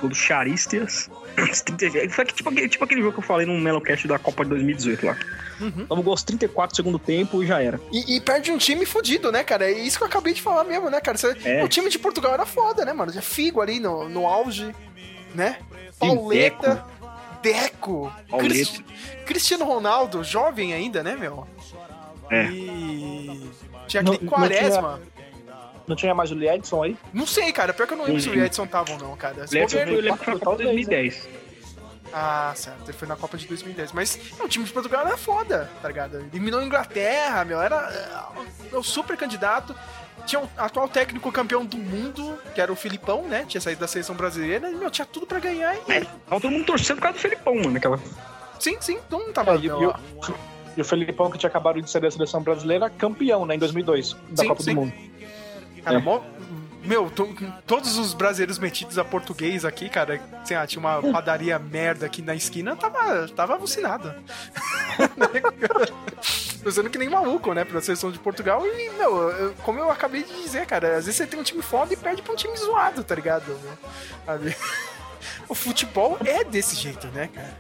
do 0.03 0.15
Charistias. 0.15 1.11
Foi 2.11 2.25
tipo, 2.27 2.69
tipo 2.69 2.85
aquele 2.85 3.01
jogo 3.01 3.13
que 3.15 3.19
eu 3.21 3.23
falei 3.23 3.47
no 3.47 3.59
Melocast 3.59 4.07
da 4.07 4.19
Copa 4.19 4.45
de 4.45 4.51
2018 4.51 5.07
lá. 5.07 5.17
Uhum. 5.61 5.87
Tava 5.87 6.03
gosto 6.03 6.27
34 6.27 6.75
segundo 6.75 6.99
tempo 6.99 7.43
e 7.43 7.47
já 7.47 7.63
era. 7.63 7.81
E, 7.93 8.17
e, 8.17 8.21
perde 8.21 8.51
um 8.51 8.59
time 8.59 8.85
fudido, 8.85 9.31
né, 9.31 9.45
cara? 9.45 9.71
É 9.71 9.73
isso 9.73 9.97
que 9.97 10.05
eu 10.05 10.09
acabei 10.09 10.35
de 10.35 10.43
falar 10.43 10.65
mesmo, 10.65 10.91
né, 10.91 11.01
cara? 11.01 11.17
Você, 11.17 11.37
é. 11.45 11.63
O 11.63 11.69
time 11.69 11.89
de 11.89 11.99
Portugal 11.99 12.35
era 12.35 12.45
foda, 12.45 12.85
né, 12.85 12.93
mano? 12.93 13.13
Já 13.13 13.23
Figo 13.23 13.61
ali 13.61 13.79
no, 13.79 14.09
no 14.09 14.27
auge, 14.27 14.75
né? 15.35 15.59
Pauleta, 15.99 16.85
Deco, 17.43 18.13
Deco 18.29 18.85
Cristiano 19.25 19.65
Ronaldo, 19.65 20.25
jovem 20.25 20.75
ainda, 20.75 21.03
né, 21.03 21.17
meu? 21.17 21.47
É. 22.31 22.47
E. 22.47 23.51
Tinha 23.87 24.01
aquele 24.01 24.19
não, 24.23 24.29
Quaresma. 24.29 24.83
Não 24.83 24.99
tinha, 24.99 25.12
não 25.93 25.97
tinha 25.97 26.15
mais 26.15 26.31
o 26.31 26.35
Lee 26.35 26.49
Edson 26.49 26.83
aí? 26.83 26.97
Não 27.13 27.27
sei, 27.27 27.53
cara. 27.53 27.73
Pior 27.73 27.87
que 27.87 27.93
eu 27.93 27.99
não 27.99 28.07
lembro 28.07 28.21
se 28.21 28.29
o 28.29 28.33
Lee 28.33 28.45
Edson 28.45 28.67
tava 28.67 28.93
ou 28.93 28.99
não, 28.99 29.17
cara. 29.17 29.45
Lee 29.51 29.63
Edson 29.63 29.79
foi, 29.79 29.95
eu 29.95 30.01
lembro 30.01 30.19
que 30.19 30.25
foi 30.25 30.57
2010. 30.57 31.29
Ah, 32.13 32.53
certo. 32.55 32.85
Ele 32.85 32.93
foi 32.93 33.09
na 33.09 33.17
Copa 33.17 33.37
de 33.37 33.47
2010. 33.47 33.93
Mas 33.93 34.19
o 34.41 34.49
time 34.49 34.65
de 34.65 34.73
Portugal 34.73 35.07
era 35.07 35.17
foda, 35.17 35.71
tá 35.81 35.89
ligado? 35.89 36.19
Eliminou 36.33 36.61
a 36.61 36.65
Inglaterra, 36.65 37.45
meu. 37.45 37.61
Era 37.61 37.77
é, 38.73 38.77
o 38.77 38.83
super 38.83 39.17
candidato. 39.17 39.75
Tinha 40.27 40.41
o 40.41 40.45
um 40.45 40.49
atual 40.57 40.89
técnico 40.89 41.33
campeão 41.33 41.65
do 41.65 41.77
mundo, 41.77 42.39
que 42.55 42.61
era 42.61 42.73
o 42.73 42.77
Filipão, 42.77 43.23
né? 43.23 43.45
Tinha 43.47 43.61
saído 43.61 43.81
da 43.81 43.89
seleção 43.89 44.15
brasileira. 44.15 44.71
E, 44.71 44.75
meu, 44.75 44.91
tinha 44.91 45.07
tudo 45.07 45.27
pra 45.27 45.41
ganhar. 45.41 45.75
E... 45.75 45.93
É, 45.93 46.01
tava 46.01 46.41
todo 46.41 46.51
mundo 46.51 46.65
torcendo 46.65 46.97
por 46.97 47.03
causa 47.03 47.19
do 47.19 47.21
Filipão, 47.21 47.55
mano. 47.57 47.77
Aquela... 47.77 47.99
Sim, 48.59 48.77
sim. 48.81 48.99
Todo 49.11 49.23
mundo 49.23 49.33
tava... 49.33 49.55
É, 49.55 49.59
e, 49.59 49.67
e, 49.67 49.71
o, 49.71 49.95
e 50.77 50.81
o 50.81 50.85
Filipão, 50.85 51.31
que 51.31 51.39
tinha 51.39 51.49
acabado 51.49 51.81
de 51.81 51.91
sair 51.91 52.03
da 52.03 52.11
seleção 52.11 52.43
brasileira, 52.43 52.89
campeão, 52.89 53.45
né? 53.45 53.57
Em 53.57 53.59
2002, 53.59 54.17
da 54.31 54.43
sim, 54.43 54.49
Copa 54.49 54.63
sim. 54.63 54.75
do 54.75 54.81
Mundo. 54.81 54.93
Cara, 55.85 55.99
é. 55.99 56.01
mó, 56.01 56.21
meu, 56.85 57.11
todos 57.67 57.97
os 57.97 58.13
brasileiros 58.13 58.59
metidos 58.59 58.99
a 58.99 59.05
português 59.05 59.65
aqui, 59.65 59.89
cara, 59.89 60.21
sei 60.45 60.57
lá, 60.57 60.67
tinha 60.67 60.81
uma 60.81 61.01
padaria 61.13 61.59
merda 61.59 62.07
aqui 62.07 62.21
na 62.21 62.35
esquina, 62.35 62.75
tava, 62.75 63.29
tava 63.29 63.55
alucinado. 63.55 64.13
Pensando 66.63 66.91
que 66.91 66.99
nem 66.99 67.09
maluco, 67.09 67.53
né, 67.53 67.65
pra 67.65 67.81
seleção 67.81 68.11
de 68.11 68.19
Portugal. 68.19 68.65
E, 68.67 68.91
meu, 68.91 69.31
eu, 69.31 69.55
como 69.63 69.79
eu 69.79 69.91
acabei 69.91 70.23
de 70.23 70.43
dizer, 70.43 70.67
cara, 70.67 70.97
às 70.97 71.07
vezes 71.07 71.17
você 71.17 71.27
tem 71.27 71.39
um 71.39 71.43
time 71.43 71.63
foda 71.63 71.93
e 71.93 71.97
perde 71.97 72.23
pra 72.23 72.33
um 72.33 72.37
time 72.37 72.57
zoado, 72.57 73.03
tá 73.05 73.15
ligado? 73.15 73.57
O 75.49 75.55
futebol 75.55 76.19
é 76.25 76.43
desse 76.43 76.75
jeito, 76.75 77.07
né, 77.09 77.29
cara? 77.33 77.59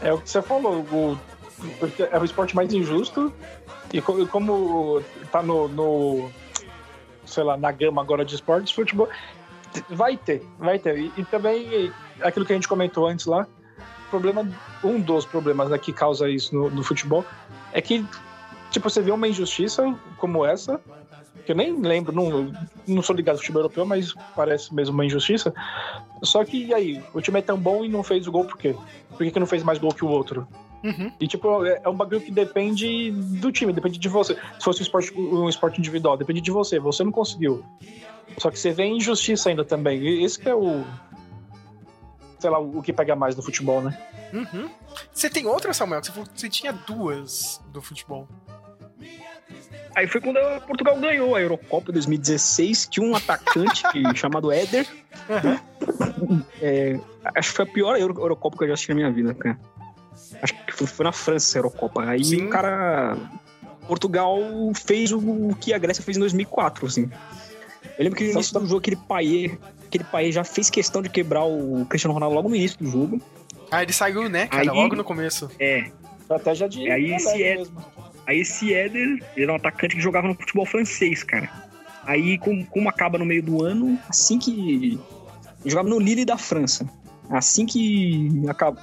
É 0.00 0.12
o 0.12 0.20
que 0.20 0.28
você 0.28 0.42
falou, 0.42 0.80
o, 0.80 1.18
é 2.10 2.18
o 2.18 2.24
esporte 2.24 2.56
mais 2.56 2.72
injusto. 2.72 3.32
E 3.92 4.00
como 4.00 5.02
tá 5.30 5.42
no, 5.42 5.68
no 5.68 6.32
sei 7.34 7.44
lá, 7.44 7.56
na 7.56 7.70
gama 7.72 8.00
agora 8.00 8.24
de 8.24 8.34
esportes, 8.34 8.72
futebol 8.72 9.08
vai 9.90 10.16
ter, 10.16 10.46
vai 10.58 10.78
ter. 10.78 10.98
E, 10.98 11.12
e 11.16 11.24
também 11.24 11.92
aquilo 12.22 12.46
que 12.46 12.52
a 12.52 12.56
gente 12.56 12.68
comentou 12.68 13.06
antes 13.06 13.26
lá, 13.26 13.46
problema, 14.10 14.48
um 14.82 15.00
dos 15.00 15.26
problemas 15.26 15.68
né, 15.68 15.78
que 15.78 15.92
causa 15.92 16.28
isso 16.28 16.54
no, 16.54 16.70
no, 16.70 16.84
futebol 16.84 17.24
é 17.72 17.80
que, 17.80 18.06
tipo, 18.70 18.88
você 18.88 19.02
vê 19.02 19.10
uma 19.10 19.26
injustiça 19.26 19.94
como 20.18 20.46
essa, 20.46 20.80
que 21.44 21.52
eu 21.52 21.56
nem 21.56 21.80
lembro, 21.80 22.14
não, 22.14 22.52
não 22.86 23.02
sou 23.02 23.14
ligado 23.14 23.34
ao 23.34 23.40
futebol 23.40 23.62
europeu, 23.62 23.84
mas 23.84 24.14
parece 24.36 24.72
mesmo 24.72 24.94
uma 24.94 25.04
injustiça. 25.04 25.52
Só 26.22 26.44
que, 26.44 26.66
e 26.66 26.74
aí, 26.74 27.02
o 27.12 27.20
time 27.20 27.40
é 27.40 27.42
tão 27.42 27.58
bom 27.58 27.84
e 27.84 27.88
não 27.88 28.02
fez 28.02 28.26
o 28.26 28.32
gol 28.32 28.44
por 28.44 28.56
quê? 28.56 28.74
Por 29.10 29.18
que, 29.18 29.30
que 29.30 29.40
não 29.40 29.46
fez 29.46 29.62
mais 29.62 29.78
gol 29.78 29.92
que 29.92 30.04
o 30.04 30.08
outro? 30.08 30.46
Uhum. 30.84 31.10
E, 31.18 31.26
tipo, 31.26 31.64
é, 31.64 31.80
é 31.82 31.88
um 31.88 31.94
bagulho 31.94 32.20
que 32.20 32.30
depende 32.30 33.10
do 33.10 33.50
time, 33.50 33.72
depende 33.72 33.98
de 33.98 34.08
você. 34.08 34.34
Se 34.34 34.64
fosse 34.64 34.80
um 34.80 34.82
esporte, 34.82 35.18
um 35.18 35.48
esporte 35.48 35.78
individual, 35.78 36.16
depende 36.16 36.42
de 36.42 36.50
você. 36.50 36.78
Você 36.78 37.02
não 37.02 37.10
conseguiu. 37.10 37.64
Só 38.36 38.50
que 38.50 38.58
você 38.58 38.70
vê 38.70 38.84
injustiça 38.84 39.48
ainda 39.48 39.64
também. 39.64 39.98
E 39.98 40.24
esse 40.24 40.38
que 40.38 40.48
é 40.48 40.54
o. 40.54 40.84
Sei 42.38 42.50
lá, 42.50 42.58
o 42.58 42.82
que 42.82 42.92
pega 42.92 43.16
mais 43.16 43.34
no 43.34 43.42
futebol, 43.42 43.80
né? 43.80 43.98
Uhum. 44.34 44.68
Você 45.10 45.30
tem 45.30 45.46
outra, 45.46 45.72
Samuel? 45.72 46.04
Você, 46.04 46.12
você 46.34 46.48
tinha 46.50 46.72
duas 46.72 47.62
do 47.72 47.80
futebol. 47.80 48.28
Aí 49.94 50.06
foi 50.06 50.20
quando 50.20 50.38
Portugal 50.66 50.98
ganhou 50.98 51.34
a 51.34 51.40
Eurocopa 51.40 51.92
2016. 51.92 52.88
Tinha 52.88 53.06
um 53.06 53.16
atacante 53.16 53.82
chamado 54.14 54.52
Éder. 54.52 54.86
Uhum. 56.20 56.44
É, 56.60 57.00
acho 57.36 57.50
que 57.50 57.56
foi 57.56 57.64
a 57.64 57.68
pior 57.68 57.96
Eurocopa 57.96 58.58
que 58.58 58.64
eu 58.64 58.68
já 58.68 58.74
assisti 58.74 58.90
na 58.90 58.96
minha 58.96 59.10
vida, 59.10 59.32
cara. 59.32 59.58
Acho 60.42 60.54
que 60.66 60.72
foi 60.72 61.04
na 61.04 61.12
França 61.12 61.56
a 61.56 61.60
Eurocopa. 61.60 62.04
Aí 62.04 62.24
Sim. 62.24 62.46
o 62.46 62.50
cara. 62.50 63.16
Portugal 63.86 64.38
fez 64.74 65.12
o 65.12 65.54
que 65.60 65.74
a 65.74 65.78
Grécia 65.78 66.02
fez 66.02 66.16
em 66.16 66.20
2004, 66.20 66.86
assim. 66.86 67.10
Eu 67.98 68.04
lembro 68.04 68.16
que 68.16 68.24
no 68.24 68.30
início 68.30 68.58
do 68.58 68.66
jogo, 68.66 68.78
aquele 68.78 68.96
Paier, 68.96 69.58
aquele 69.86 70.04
Paier 70.04 70.32
já 70.32 70.42
fez 70.42 70.70
questão 70.70 71.02
de 71.02 71.10
quebrar 71.10 71.44
o 71.44 71.84
Cristiano 71.86 72.14
Ronaldo 72.14 72.34
logo 72.34 72.48
no 72.48 72.56
início 72.56 72.78
do 72.78 72.90
jogo. 72.90 73.20
Ah, 73.70 73.82
ele 73.82 73.92
saiu, 73.92 74.28
né, 74.28 74.46
cara? 74.46 74.62
Aí, 74.62 74.68
logo 74.68 74.96
no 74.96 75.04
começo. 75.04 75.50
É. 75.58 75.90
Estratégia 76.20 76.68
de. 76.68 76.90
Aí 76.90 77.12
esse, 77.12 77.42
Ed, 77.42 77.70
aí 78.26 78.40
esse 78.40 78.72
Éder, 78.72 79.22
ele 79.36 79.42
era 79.44 79.52
um 79.52 79.56
atacante 79.56 79.94
que 79.94 80.00
jogava 80.00 80.26
no 80.26 80.34
futebol 80.34 80.64
francês, 80.64 81.22
cara. 81.22 81.50
Aí, 82.06 82.38
como, 82.38 82.64
como 82.66 82.88
acaba 82.88 83.18
no 83.18 83.24
meio 83.24 83.42
do 83.42 83.62
ano, 83.62 83.98
assim 84.08 84.38
que. 84.38 84.98
Ele 85.62 85.70
jogava 85.70 85.88
no 85.88 85.98
Lille 85.98 86.24
da 86.24 86.38
França. 86.38 86.88
Assim 87.30 87.64
que 87.64 88.42
acaba, 88.48 88.80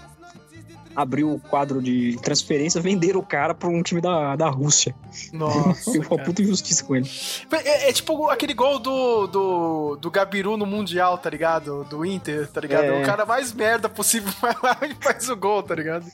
abriu 0.96 1.34
o 1.34 1.40
quadro 1.40 1.82
de 1.82 2.18
transferência, 2.22 2.82
venderam 2.82 3.20
o 3.20 3.26
cara 3.26 3.54
pra 3.54 3.70
um 3.70 3.82
time 3.82 4.02
da, 4.02 4.36
da 4.36 4.50
Rússia. 4.50 4.96
Nossa. 5.32 5.92
Foi 5.92 6.00
uma 6.00 6.24
puta 6.24 6.42
injustiça 6.42 6.84
com 6.84 6.96
ele. 6.96 7.10
É, 7.52 7.90
é, 7.90 7.94
tipo 7.94 8.30
aquele 8.30 8.54
gol 8.54 8.80
do, 8.80 9.28
do, 9.28 9.96
do 9.98 10.12
Gabiru 10.12 10.58
no 10.58 10.66
Mundial, 10.66 11.18
tá 11.18 11.30
ligado? 11.30 11.84
Do 11.86 12.06
Inter, 12.06 12.48
tá 12.50 12.62
ligado? 12.62 12.86
É. 12.86 13.02
O 13.02 13.06
cara 13.06 13.26
mais 13.26 13.54
merda 13.54 13.90
possível 13.90 14.32
vai 14.42 14.56
lá 14.62 14.78
e 14.84 14.96
faz 15.04 15.30
o 15.30 15.36
gol, 15.36 15.64
tá 15.64 15.76
ligado? 15.76 16.06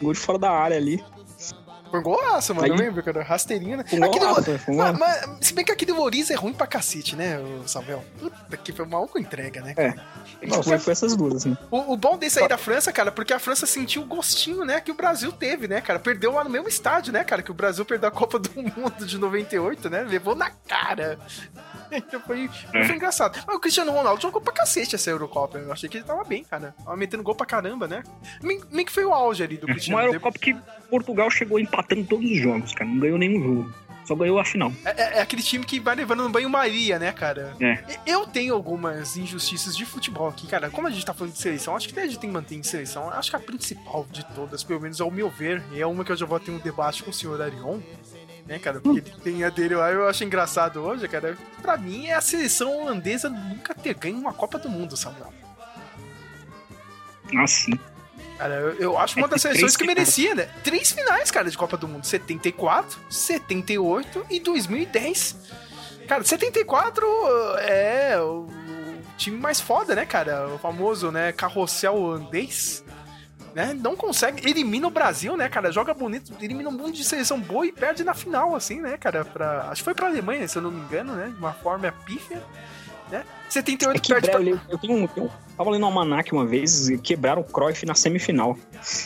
Gol 0.00 0.12
de 0.12 0.18
fora 0.18 0.38
da 0.38 0.50
área 0.50 0.76
ali. 0.76 1.02
Foi 1.90 2.00
um 2.00 2.02
golaço, 2.02 2.54
mano. 2.54 2.66
Aí... 2.66 2.70
Eu 2.70 2.76
lembro, 2.76 3.02
cara. 3.02 3.22
Rasteirinha, 3.22 3.78
né? 3.78 3.84
Um 3.92 3.98
golaço, 3.98 4.58
foi 4.58 4.74
um 4.74 4.76
mas, 4.76 4.98
mas, 4.98 5.38
se 5.40 5.54
bem 5.54 5.64
que 5.64 5.72
aquele 5.72 5.92
Loriz 5.92 6.30
é 6.30 6.34
ruim 6.34 6.52
pra 6.52 6.66
cacete, 6.66 7.16
né, 7.16 7.38
o 7.38 7.66
Samuel? 7.66 8.04
Puta 8.18 8.56
que 8.56 8.72
foi 8.72 8.84
uma 8.84 9.06
com 9.06 9.18
entrega, 9.18 9.60
né? 9.60 9.74
Cara? 9.74 10.04
É. 10.42 10.46
Não, 10.46 10.62
foi, 10.62 10.78
foi 10.78 10.92
essas 10.92 11.16
duas, 11.16 11.36
assim. 11.36 11.56
O, 11.70 11.92
o, 11.92 11.96
bom 11.96 12.18
desse 12.18 12.38
aí 12.38 12.48
da 12.48 12.58
França, 12.58 12.92
cara, 12.92 13.10
porque 13.10 13.32
a 13.32 13.38
França 13.38 13.66
sentiu 13.66 14.02
o 14.02 14.06
gostinho, 14.06 14.64
né, 14.64 14.80
que 14.80 14.90
o 14.90 14.94
Brasil 14.94 15.32
teve, 15.32 15.68
né, 15.68 15.80
cara? 15.80 15.98
Perdeu 15.98 16.32
lá 16.32 16.44
no 16.44 16.50
mesmo 16.50 16.68
estádio, 16.68 17.12
né, 17.12 17.24
cara? 17.24 17.42
Que 17.42 17.50
o 17.50 17.54
Brasil 17.54 17.84
perdeu 17.84 18.08
a 18.08 18.12
Copa 18.12 18.38
do 18.38 18.50
Mundo 18.54 19.06
de 19.06 19.18
98, 19.18 19.88
né? 19.90 20.02
Levou 20.02 20.34
na 20.34 20.50
cara. 20.50 21.18
Então 21.90 22.20
foi, 22.20 22.50
é. 22.72 22.84
foi 22.84 22.96
engraçado. 22.96 23.38
Mas 23.46 23.56
o 23.56 23.60
Cristiano 23.60 23.92
Ronaldo 23.92 24.20
jogou 24.20 24.40
pra 24.40 24.52
cacete 24.52 24.94
essa 24.94 25.10
Eurocopa. 25.10 25.58
Eu 25.58 25.72
achei 25.72 25.88
que 25.88 25.98
ele 25.98 26.04
tava 26.04 26.24
bem, 26.24 26.42
cara. 26.44 26.74
Tava 26.84 26.96
metendo 26.96 27.22
gol 27.22 27.34
pra 27.34 27.46
caramba, 27.46 27.86
né? 27.86 28.02
Meio 28.42 28.86
que 28.86 28.92
foi 28.92 29.04
o 29.04 29.12
auge 29.12 29.42
ali 29.42 29.56
do 29.56 29.68
é, 29.68 29.72
Cristiano. 29.72 29.98
Uma 30.00 30.06
Eurocopa 30.06 30.38
que 30.38 30.56
Portugal 30.90 31.30
chegou 31.30 31.58
empatando 31.58 32.04
todos 32.04 32.30
os 32.30 32.36
jogos, 32.38 32.72
cara. 32.72 32.88
Não 32.88 32.98
ganhou 32.98 33.18
nenhum 33.18 33.42
jogo. 33.42 33.74
Só 34.06 34.14
ganhou 34.14 34.38
a 34.38 34.44
final. 34.44 34.72
É, 34.84 34.90
é, 34.90 35.18
é 35.18 35.20
aquele 35.20 35.42
time 35.42 35.64
que 35.64 35.80
vai 35.80 35.96
levando 35.96 36.22
no 36.22 36.28
banho-maria, 36.28 36.96
né, 36.96 37.10
cara? 37.10 37.56
É. 37.60 37.98
Eu 38.06 38.24
tenho 38.24 38.54
algumas 38.54 39.16
injustiças 39.16 39.76
de 39.76 39.84
futebol 39.84 40.28
aqui, 40.28 40.46
cara. 40.46 40.70
Como 40.70 40.86
a 40.86 40.90
gente 40.90 41.04
tá 41.04 41.12
falando 41.12 41.32
de 41.32 41.40
seleção, 41.40 41.74
acho 41.74 41.88
que 41.88 41.98
a 41.98 42.06
gente 42.06 42.20
tem 42.20 42.30
que 42.30 42.34
manter 42.34 42.54
em 42.54 42.62
seleção. 42.62 43.10
Acho 43.10 43.30
que 43.30 43.36
a 43.36 43.40
principal 43.40 44.06
de 44.08 44.24
todas, 44.26 44.62
pelo 44.62 44.80
menos 44.80 45.00
ao 45.00 45.10
meu 45.10 45.28
ver, 45.28 45.60
e 45.72 45.80
é 45.80 45.86
uma 45.86 46.04
que 46.04 46.12
eu 46.12 46.16
já 46.16 46.24
vou 46.24 46.38
ter 46.38 46.52
um 46.52 46.58
debate 46.58 47.02
com 47.02 47.10
o 47.10 47.12
senhor 47.12 47.42
Arion, 47.42 47.80
né, 48.46 48.60
cara? 48.60 48.80
Porque 48.80 49.00
ele 49.00 49.20
tem 49.24 49.42
a 49.42 49.50
dele 49.50 49.74
lá, 49.74 49.90
eu 49.90 50.08
acho 50.08 50.22
engraçado 50.22 50.80
hoje, 50.80 51.08
cara. 51.08 51.36
Pra 51.60 51.76
mim 51.76 52.06
é 52.06 52.14
a 52.14 52.20
seleção 52.20 52.82
holandesa 52.82 53.28
nunca 53.28 53.74
ter 53.74 53.94
ganho 53.94 54.18
uma 54.18 54.32
Copa 54.32 54.56
do 54.56 54.68
Mundo, 54.68 54.96
Samuel. 54.96 55.32
Ah, 57.36 57.46
sim. 57.48 57.72
Cara, 58.38 58.54
eu, 58.54 58.72
eu 58.74 58.98
acho 58.98 59.16
uma 59.18 59.26
é 59.26 59.30
das 59.30 59.42
seleções 59.42 59.76
que 59.76 59.86
merecia, 59.86 60.34
né? 60.34 60.48
Três 60.62 60.92
finais, 60.92 61.30
cara, 61.30 61.50
de 61.50 61.56
Copa 61.56 61.76
do 61.76 61.88
Mundo: 61.88 62.06
74, 62.06 62.98
78 63.08 64.26
e 64.30 64.40
2010. 64.40 65.36
Cara, 66.06 66.22
74 66.22 67.06
é 67.58 68.20
o 68.20 68.46
time 69.16 69.38
mais 69.38 69.60
foda, 69.60 69.94
né, 69.94 70.06
cara? 70.06 70.48
O 70.48 70.58
famoso, 70.58 71.10
né, 71.10 71.32
carrossel 71.32 71.96
holandês. 71.96 72.84
Né? 73.54 73.72
Não 73.72 73.96
consegue, 73.96 74.46
elimina 74.46 74.86
o 74.86 74.90
Brasil, 74.90 75.34
né, 75.34 75.48
cara? 75.48 75.72
Joga 75.72 75.94
bonito, 75.94 76.30
elimina 76.42 76.68
um 76.68 76.72
monte 76.72 76.96
de 76.96 77.04
seleção 77.04 77.40
boa 77.40 77.66
e 77.66 77.72
perde 77.72 78.04
na 78.04 78.12
final, 78.12 78.54
assim, 78.54 78.82
né, 78.82 78.98
cara? 78.98 79.24
Pra, 79.24 79.70
acho 79.70 79.80
que 79.80 79.84
foi 79.84 79.94
pra 79.94 80.08
Alemanha, 80.08 80.46
se 80.46 80.58
eu 80.58 80.62
não 80.62 80.70
me 80.70 80.80
engano, 80.80 81.14
né? 81.14 81.28
De 81.28 81.38
uma 81.38 81.54
forma 81.54 81.90
pífia. 82.04 82.42
Né? 83.10 83.24
78 83.48 83.96
é 83.96 84.00
que 84.00 84.12
perde 84.12 84.30
pra... 84.30 84.42
eu, 84.42 84.60
eu, 84.68 84.78
tenho, 84.78 85.10
eu 85.16 85.30
tava 85.56 85.70
lendo 85.70 85.80
no 85.80 85.86
Almanac 85.86 86.32
uma 86.32 86.44
vez 86.44 86.88
e 86.88 86.98
quebraram 86.98 87.42
o 87.42 87.44
Cruyff 87.44 87.86
na 87.86 87.94
semifinal. 87.94 88.56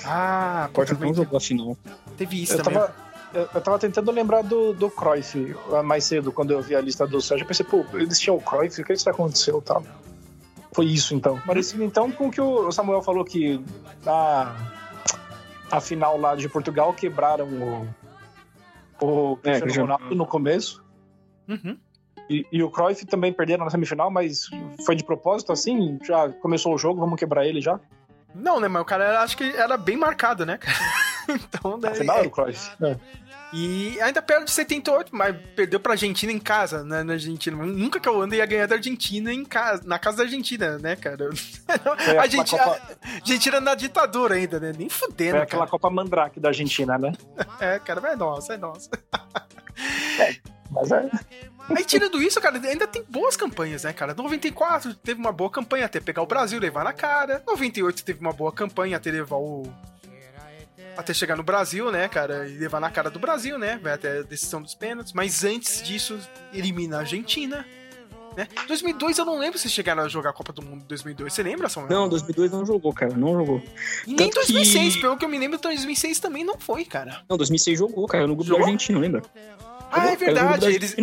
Ah, 0.04 0.68
o 0.70 0.72
Cruyff 0.72 0.94
não 0.94 1.14
jogou 1.14 1.36
a 1.36 1.40
final. 1.40 1.76
Teve 2.16 2.42
isso 2.42 2.54
eu 2.54 2.62
também. 2.62 2.80
Tava, 2.80 2.94
eu, 3.32 3.48
eu 3.54 3.60
tava 3.60 3.78
tentando 3.78 4.10
lembrar 4.10 4.42
do, 4.42 4.72
do 4.72 4.90
Cruyff 4.90 5.54
mais 5.84 6.04
cedo, 6.04 6.32
quando 6.32 6.52
eu 6.52 6.60
vi 6.62 6.74
a 6.74 6.80
lista 6.80 7.06
do 7.06 7.20
Sérgio. 7.20 7.44
Eu 7.44 7.48
pensei, 7.48 7.64
pô, 7.64 7.84
eles 7.94 8.18
tinham 8.18 8.36
o 8.36 8.40
Cruyff, 8.40 8.80
o 8.80 8.84
que 8.84 8.92
isso 8.92 9.08
aconteceu 9.08 9.60
tal? 9.60 9.84
Foi 10.72 10.86
isso 10.86 11.14
então. 11.14 11.38
Parecido 11.40 11.82
então 11.82 12.10
com 12.10 12.28
o 12.28 12.30
que 12.30 12.40
o 12.40 12.70
Samuel 12.70 13.02
falou 13.02 13.24
que 13.24 13.62
a, 14.06 14.54
a 15.70 15.80
final 15.80 16.18
lá 16.18 16.34
de 16.34 16.48
Portugal 16.48 16.92
quebraram 16.92 17.46
o, 17.46 17.88
o 19.04 19.38
é, 19.44 19.60
Cristiano 19.60 19.92
Ronaldo 19.92 20.14
no 20.14 20.26
começo. 20.26 20.82
Uhum. 21.48 21.76
E, 22.30 22.46
e, 22.52 22.62
o 22.62 22.70
Cruyff 22.70 23.04
também 23.06 23.32
perderam 23.32 23.64
na 23.64 23.70
semifinal, 23.70 24.08
mas 24.08 24.48
foi 24.86 24.94
de 24.94 25.02
propósito 25.02 25.52
assim? 25.52 25.98
Já 26.04 26.28
começou 26.28 26.72
o 26.72 26.78
jogo, 26.78 27.00
vamos 27.00 27.18
quebrar 27.18 27.44
ele 27.44 27.60
já? 27.60 27.80
Não, 28.32 28.60
né, 28.60 28.68
mas 28.68 28.82
o 28.82 28.84
cara 28.84 29.20
acho 29.20 29.36
que 29.36 29.44
era 29.56 29.76
bem 29.76 29.96
marcado, 29.96 30.46
né, 30.46 30.56
cara? 30.56 30.78
então 31.28 31.76
daí. 31.78 31.92
Afinal, 31.92 32.18
é... 32.18 32.26
o 32.26 32.30
Cruyff. 32.30 32.70
É. 32.82 32.96
E 33.52 34.00
ainda 34.00 34.22
perde 34.22 34.48
78, 34.48 35.14
mas 35.14 35.36
perdeu 35.56 35.80
pra 35.80 35.94
Argentina 35.94 36.30
em 36.30 36.38
casa, 36.38 36.84
né? 36.84 37.02
Na 37.02 37.14
Argentina. 37.14 37.56
Nunca 37.56 37.98
que 37.98 38.08
a 38.08 38.12
Holanda 38.12 38.36
ia 38.36 38.46
ganhar 38.46 38.68
da 38.68 38.76
Argentina 38.76 39.32
em 39.32 39.44
casa, 39.44 39.82
na 39.84 39.98
casa 39.98 40.18
da 40.18 40.22
Argentina, 40.22 40.78
né, 40.78 40.94
cara? 40.94 41.30
a, 42.16 42.20
Argentina, 42.22 42.62
Copa... 42.62 42.80
a 43.02 43.14
Argentina 43.16 43.60
na 43.60 43.74
ditadura 43.74 44.36
ainda, 44.36 44.60
né? 44.60 44.72
Nem 44.76 44.88
fudendo. 44.88 45.38
É 45.38 45.42
aquela 45.42 45.66
Copa 45.66 45.90
Mandrake 45.90 46.38
da 46.38 46.50
Argentina, 46.50 46.96
né? 46.96 47.12
é, 47.58 47.80
cara, 47.80 48.12
é 48.12 48.16
nossa, 48.16 48.54
é 48.54 48.56
nossa. 48.56 48.88
é, 50.20 50.36
mas 50.70 50.92
é. 50.92 51.10
Aí, 51.76 51.84
tirando 51.84 52.22
isso, 52.22 52.40
cara, 52.40 52.58
ainda 52.58 52.86
tem 52.86 53.02
boas 53.08 53.36
campanhas, 53.36 53.84
né, 53.84 53.92
cara? 53.92 54.14
94 54.14 54.94
teve 54.94 55.20
uma 55.20 55.32
boa 55.32 55.50
campanha 55.50 55.86
até 55.86 56.00
pegar 56.00 56.22
o 56.22 56.26
Brasil, 56.26 56.58
levar 56.60 56.84
na 56.84 56.92
cara. 56.92 57.42
98 57.46 58.04
teve 58.04 58.20
uma 58.20 58.32
boa 58.32 58.52
campanha 58.52 58.96
até 58.96 59.10
levar 59.10 59.36
o. 59.36 59.72
Até 60.96 61.14
chegar 61.14 61.36
no 61.36 61.42
Brasil, 61.42 61.90
né, 61.90 62.08
cara? 62.08 62.48
E 62.48 62.58
levar 62.58 62.80
na 62.80 62.90
cara 62.90 63.10
do 63.10 63.18
Brasil, 63.18 63.58
né? 63.58 63.78
Vai 63.82 63.92
até 63.92 64.18
a 64.18 64.22
decisão 64.22 64.60
dos 64.60 64.74
pênaltis. 64.74 65.12
Mas 65.12 65.44
antes 65.44 65.82
disso, 65.82 66.18
elimina 66.52 66.96
a 66.96 67.00
Argentina. 67.00 67.64
Né? 68.36 68.46
2002 68.66 69.18
eu 69.18 69.24
não 69.24 69.38
lembro 69.38 69.58
se 69.58 69.68
chegaram 69.68 70.02
a 70.02 70.08
jogar 70.08 70.30
a 70.30 70.32
Copa 70.32 70.52
do 70.52 70.62
Mundo 70.62 70.82
em 70.82 70.86
2002. 70.86 71.32
Você 71.32 71.42
lembra, 71.42 71.68
Samuel? 71.68 71.90
Não, 71.90 72.08
2002 72.08 72.52
não 72.52 72.66
jogou, 72.66 72.92
cara. 72.92 73.14
Não 73.14 73.34
jogou. 73.34 73.62
E 74.06 74.14
nem 74.14 74.30
2006, 74.30 74.94
que... 74.94 75.00
pelo 75.00 75.16
que 75.16 75.24
eu 75.24 75.28
me 75.28 75.38
lembro, 75.38 75.58
2006 75.58 76.20
também 76.20 76.44
não 76.44 76.58
foi, 76.58 76.84
cara. 76.84 77.22
Não, 77.28 77.36
2006 77.36 77.78
jogou, 77.78 78.06
cara, 78.06 78.26
no 78.26 78.34
grupo 78.34 78.48
jogou? 78.48 78.60
da 78.60 78.66
Argentina, 78.66 78.98
lembra? 78.98 79.22
Ah, 79.90 80.06
é 80.06 80.16
verdade. 80.16 80.66
Eles, 80.66 80.96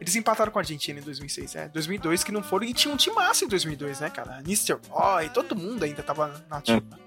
eles 0.00 0.16
empataram 0.16 0.50
com 0.50 0.58
a 0.58 0.62
Argentina 0.62 0.98
em 0.98 1.02
2006, 1.02 1.54
é. 1.54 1.68
2002 1.68 2.24
que 2.24 2.32
não 2.32 2.42
foram 2.42 2.66
e 2.66 2.74
tinha 2.74 2.92
um 2.92 2.96
time 2.96 3.14
massa 3.14 3.44
em 3.44 3.48
2002, 3.48 4.00
né, 4.00 4.10
cara? 4.10 4.42
Nistelrooy, 4.42 5.30
todo 5.30 5.56
mundo 5.56 5.82
ainda 5.82 6.02
tava 6.02 6.44
na 6.48 6.58
ativa. 6.58 6.84
É. 7.00 7.04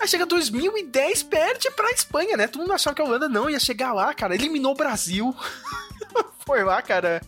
Aí 0.00 0.06
chega 0.06 0.24
2010, 0.24 1.24
perde 1.24 1.70
pra 1.72 1.90
Espanha, 1.90 2.36
né? 2.36 2.46
Todo 2.46 2.62
mundo 2.62 2.72
achava 2.72 2.94
que 2.94 3.02
a 3.02 3.04
Holanda 3.04 3.28
não 3.28 3.50
ia 3.50 3.58
chegar 3.58 3.92
lá, 3.92 4.14
cara. 4.14 4.34
Eliminou 4.34 4.72
o 4.72 4.76
Brasil. 4.76 5.34
foi 6.46 6.62
lá, 6.62 6.80
cara 6.80 7.20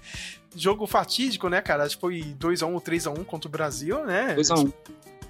jogo 0.55 0.87
fatídico, 0.87 1.49
né, 1.49 1.61
cara? 1.61 1.85
Acho 1.85 1.97
que 1.97 2.01
foi 2.01 2.21
2x1 2.39 2.73
ou 2.73 2.81
3x1 2.81 3.25
contra 3.25 3.49
o 3.49 3.51
Brasil, 3.51 4.05
né? 4.05 4.35
2x1. 4.37 4.65
2x1. 4.67 4.73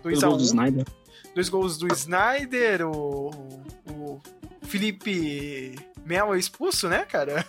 Dois 0.03 0.23
gols 0.23 0.37
do 0.39 0.45
Snyder. 0.45 0.87
Dois 1.35 1.49
gols 1.49 1.79
do 1.79 1.89
Snyder, 1.93 2.87
o, 2.87 3.31
o 3.89 4.21
Felipe 4.63 5.77
Melo 6.05 6.35
expulso, 6.35 6.89
né, 6.89 7.05
cara? 7.05 7.45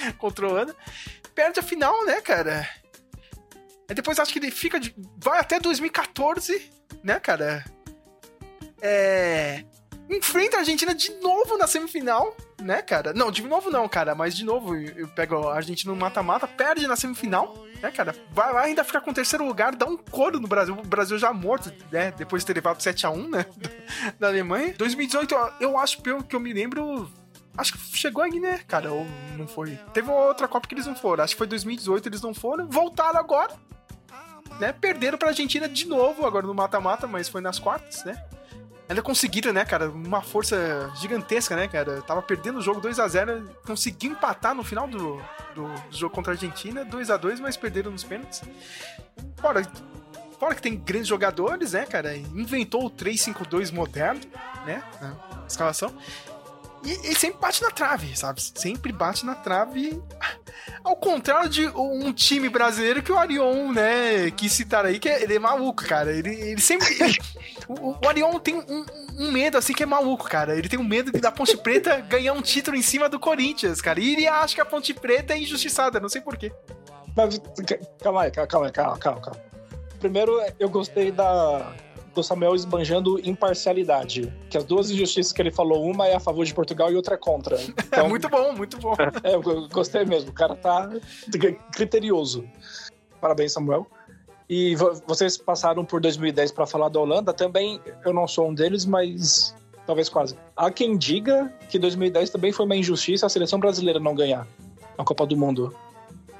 Controlando. 0.18 0.74
Perde 1.34 1.60
a 1.60 1.62
final, 1.62 2.04
né, 2.04 2.20
cara? 2.20 2.68
Aí 3.88 3.94
depois 3.94 4.18
acho 4.18 4.32
que 4.32 4.38
ele 4.38 4.50
fica. 4.50 4.80
De... 4.80 4.94
Vai 5.18 5.38
até 5.38 5.60
2014, 5.60 6.70
né, 7.02 7.20
cara? 7.20 7.64
É. 8.80 9.64
Enfrenta 10.08 10.56
a 10.56 10.60
Argentina 10.60 10.94
de 10.94 11.12
novo 11.14 11.58
na 11.58 11.66
semifinal 11.66 12.36
né, 12.62 12.82
cara? 12.82 13.12
Não, 13.12 13.30
de 13.30 13.42
novo 13.42 13.70
não, 13.70 13.88
cara, 13.88 14.14
mas 14.14 14.34
de 14.34 14.44
novo 14.44 14.74
eu 14.74 15.08
pego 15.08 15.48
a 15.48 15.56
Argentina 15.56 15.92
no 15.92 15.98
mata-mata, 15.98 16.46
perde 16.46 16.86
na 16.86 16.96
semifinal, 16.96 17.54
né, 17.82 17.90
cara? 17.90 18.14
Vai 18.30 18.52
lá 18.52 18.62
ainda 18.62 18.84
ficar 18.84 19.00
com 19.00 19.10
o 19.10 19.14
terceiro 19.14 19.46
lugar, 19.46 19.74
dá 19.74 19.86
um 19.86 19.96
couro 19.96 20.40
no 20.40 20.48
Brasil, 20.48 20.74
o 20.74 20.82
Brasil 20.82 21.18
já 21.18 21.32
morto, 21.32 21.72
né, 21.90 22.12
depois 22.16 22.42
de 22.42 22.46
ter 22.46 22.54
levado 22.54 22.78
7x1, 22.78 23.28
né, 23.28 23.46
da 24.18 24.28
Alemanha. 24.28 24.74
2018, 24.76 25.34
eu 25.60 25.78
acho, 25.78 26.00
pelo 26.02 26.24
que 26.24 26.34
eu 26.34 26.40
me 26.40 26.52
lembro, 26.52 27.10
Acho 27.56 27.72
que 27.72 27.96
chegou 27.96 28.22
aí, 28.22 28.38
né, 28.38 28.60
cara? 28.66 28.92
Ou 28.92 29.06
não 29.36 29.48
foi? 29.48 29.76
Teve 29.92 30.10
outra 30.10 30.46
Copa 30.46 30.68
que 30.68 30.74
eles 30.74 30.86
não 30.86 30.94
foram. 30.94 31.24
Acho 31.24 31.34
que 31.34 31.38
foi 31.38 31.46
2018, 31.46 32.08
eles 32.08 32.20
não 32.20 32.34
foram. 32.34 32.68
Voltaram 32.68 33.18
agora. 33.18 33.54
Né? 34.60 34.72
Perderam 34.72 35.18
pra 35.18 35.28
Argentina 35.28 35.68
de 35.68 35.86
novo, 35.86 36.26
agora 36.26 36.46
no 36.46 36.54
mata-mata, 36.54 37.06
mas 37.06 37.28
foi 37.28 37.40
nas 37.40 37.58
quartas, 37.58 38.04
né? 38.04 38.22
Ainda 38.88 39.02
conseguiram, 39.02 39.52
né, 39.52 39.64
cara, 39.64 39.90
uma 39.90 40.22
força 40.22 40.92
gigantesca, 40.96 41.56
né, 41.56 41.66
cara? 41.66 42.00
Tava 42.02 42.22
perdendo 42.22 42.60
o 42.60 42.62
jogo 42.62 42.80
2 42.80 43.00
a 43.00 43.08
0 43.08 43.50
conseguiu 43.66 44.12
empatar 44.12 44.54
no 44.54 44.62
final 44.62 44.86
do, 44.86 45.20
do, 45.54 45.74
jogo 45.90 46.14
contra 46.14 46.32
a 46.32 46.34
Argentina, 46.34 46.84
2 46.84 47.10
a 47.10 47.16
2 47.16 47.40
mas 47.40 47.56
perderam 47.56 47.90
nos 47.90 48.04
pênaltis. 48.04 48.42
Fora, 49.38 49.68
fora 50.38 50.54
que 50.54 50.62
tem 50.62 50.76
grandes 50.76 51.08
jogadores, 51.08 51.72
né, 51.72 51.84
cara? 51.84 52.16
Inventou 52.16 52.86
o 52.86 52.90
3-5-2 52.90 53.72
moderno, 53.72 54.20
né, 54.64 54.84
na 55.00 55.16
escalação. 55.48 55.92
E, 56.86 57.10
e, 57.10 57.14
sempre 57.16 57.40
bate 57.40 57.60
na 57.62 57.70
trave, 57.70 58.16
sabe? 58.16 58.40
Sempre 58.40 58.92
bate 58.92 59.26
na 59.26 59.34
trave. 59.34 60.00
Ao 60.84 60.94
contrário 60.94 61.50
de 61.50 61.66
um 61.66 62.12
time 62.12 62.48
brasileiro 62.48 63.02
que 63.02 63.10
o 63.10 63.18
Arion, 63.18 63.72
né, 63.72 64.30
quis 64.30 64.52
citar 64.52 64.86
aí, 64.86 65.00
que 65.00 65.08
é, 65.08 65.20
ele 65.20 65.34
é 65.34 65.38
maluco, 65.38 65.84
cara. 65.84 66.12
Ele, 66.12 66.30
ele 66.30 66.60
sempre. 66.60 66.86
o, 67.68 67.90
o 67.90 68.08
Arion 68.08 68.38
tem 68.38 68.54
um, 68.54 68.86
um, 69.18 69.32
medo, 69.32 69.58
assim, 69.58 69.72
que 69.72 69.82
é 69.82 69.86
maluco, 69.86 70.28
cara. 70.28 70.56
Ele 70.56 70.68
tem 70.68 70.78
um 70.78 70.84
medo 70.84 71.10
de 71.10 71.20
da 71.20 71.32
Ponte 71.32 71.56
Preta 71.56 72.00
ganhar 72.00 72.32
um 72.34 72.42
título 72.42 72.76
em 72.76 72.82
cima 72.82 73.08
do 73.08 73.18
Corinthians, 73.18 73.80
cara. 73.80 73.98
E 73.98 74.12
ele 74.12 74.28
acha 74.28 74.54
que 74.54 74.60
a 74.60 74.64
Ponte 74.64 74.94
Preta 74.94 75.34
é 75.34 75.38
injustiçada, 75.38 75.98
não 75.98 76.08
sei 76.08 76.20
porquê. 76.20 76.52
Mas, 77.16 77.40
calma 78.00 78.22
aí, 78.22 78.30
calma 78.30 78.66
aí, 78.66 78.72
calma, 78.72 78.96
calma, 78.96 79.20
calma. 79.20 79.40
Primeiro, 79.98 80.40
eu 80.60 80.68
gostei 80.68 81.10
da 81.10 81.74
do 82.16 82.24
Samuel 82.24 82.54
esbanjando 82.54 83.20
imparcialidade. 83.22 84.32
Que 84.50 84.56
as 84.56 84.64
duas 84.64 84.90
injustiças 84.90 85.32
que 85.32 85.40
ele 85.40 85.52
falou, 85.52 85.84
uma 85.84 86.08
é 86.08 86.16
a 86.16 86.20
favor 86.20 86.44
de 86.44 86.52
Portugal 86.52 86.90
e 86.90 86.96
outra 86.96 87.14
é 87.14 87.18
contra. 87.18 87.56
Então, 87.60 88.08
muito 88.08 88.28
bom, 88.28 88.52
muito 88.54 88.78
bom. 88.78 88.94
É, 89.22 89.34
eu 89.34 89.68
gostei 89.68 90.04
mesmo. 90.04 90.30
O 90.30 90.32
cara 90.32 90.56
tá 90.56 90.90
criterioso. 91.72 92.44
Parabéns, 93.20 93.52
Samuel. 93.52 93.86
E 94.48 94.74
vocês 95.06 95.36
passaram 95.36 95.84
por 95.84 96.00
2010 96.00 96.52
para 96.52 96.66
falar 96.66 96.88
da 96.88 97.00
Holanda. 97.00 97.32
Também 97.32 97.80
eu 98.04 98.12
não 98.12 98.26
sou 98.26 98.48
um 98.48 98.54
deles, 98.54 98.84
mas 98.84 99.54
talvez 99.86 100.08
quase. 100.08 100.36
Há 100.56 100.70
quem 100.70 100.96
diga 100.96 101.52
que 101.68 101.78
2010 101.78 102.30
também 102.30 102.52
foi 102.52 102.64
uma 102.64 102.76
injustiça 102.76 103.26
a 103.26 103.28
seleção 103.28 103.58
brasileira 103.58 103.98
não 103.98 104.14
ganhar 104.14 104.46
a 104.96 105.04
Copa 105.04 105.26
do 105.26 105.36
Mundo. 105.36 105.74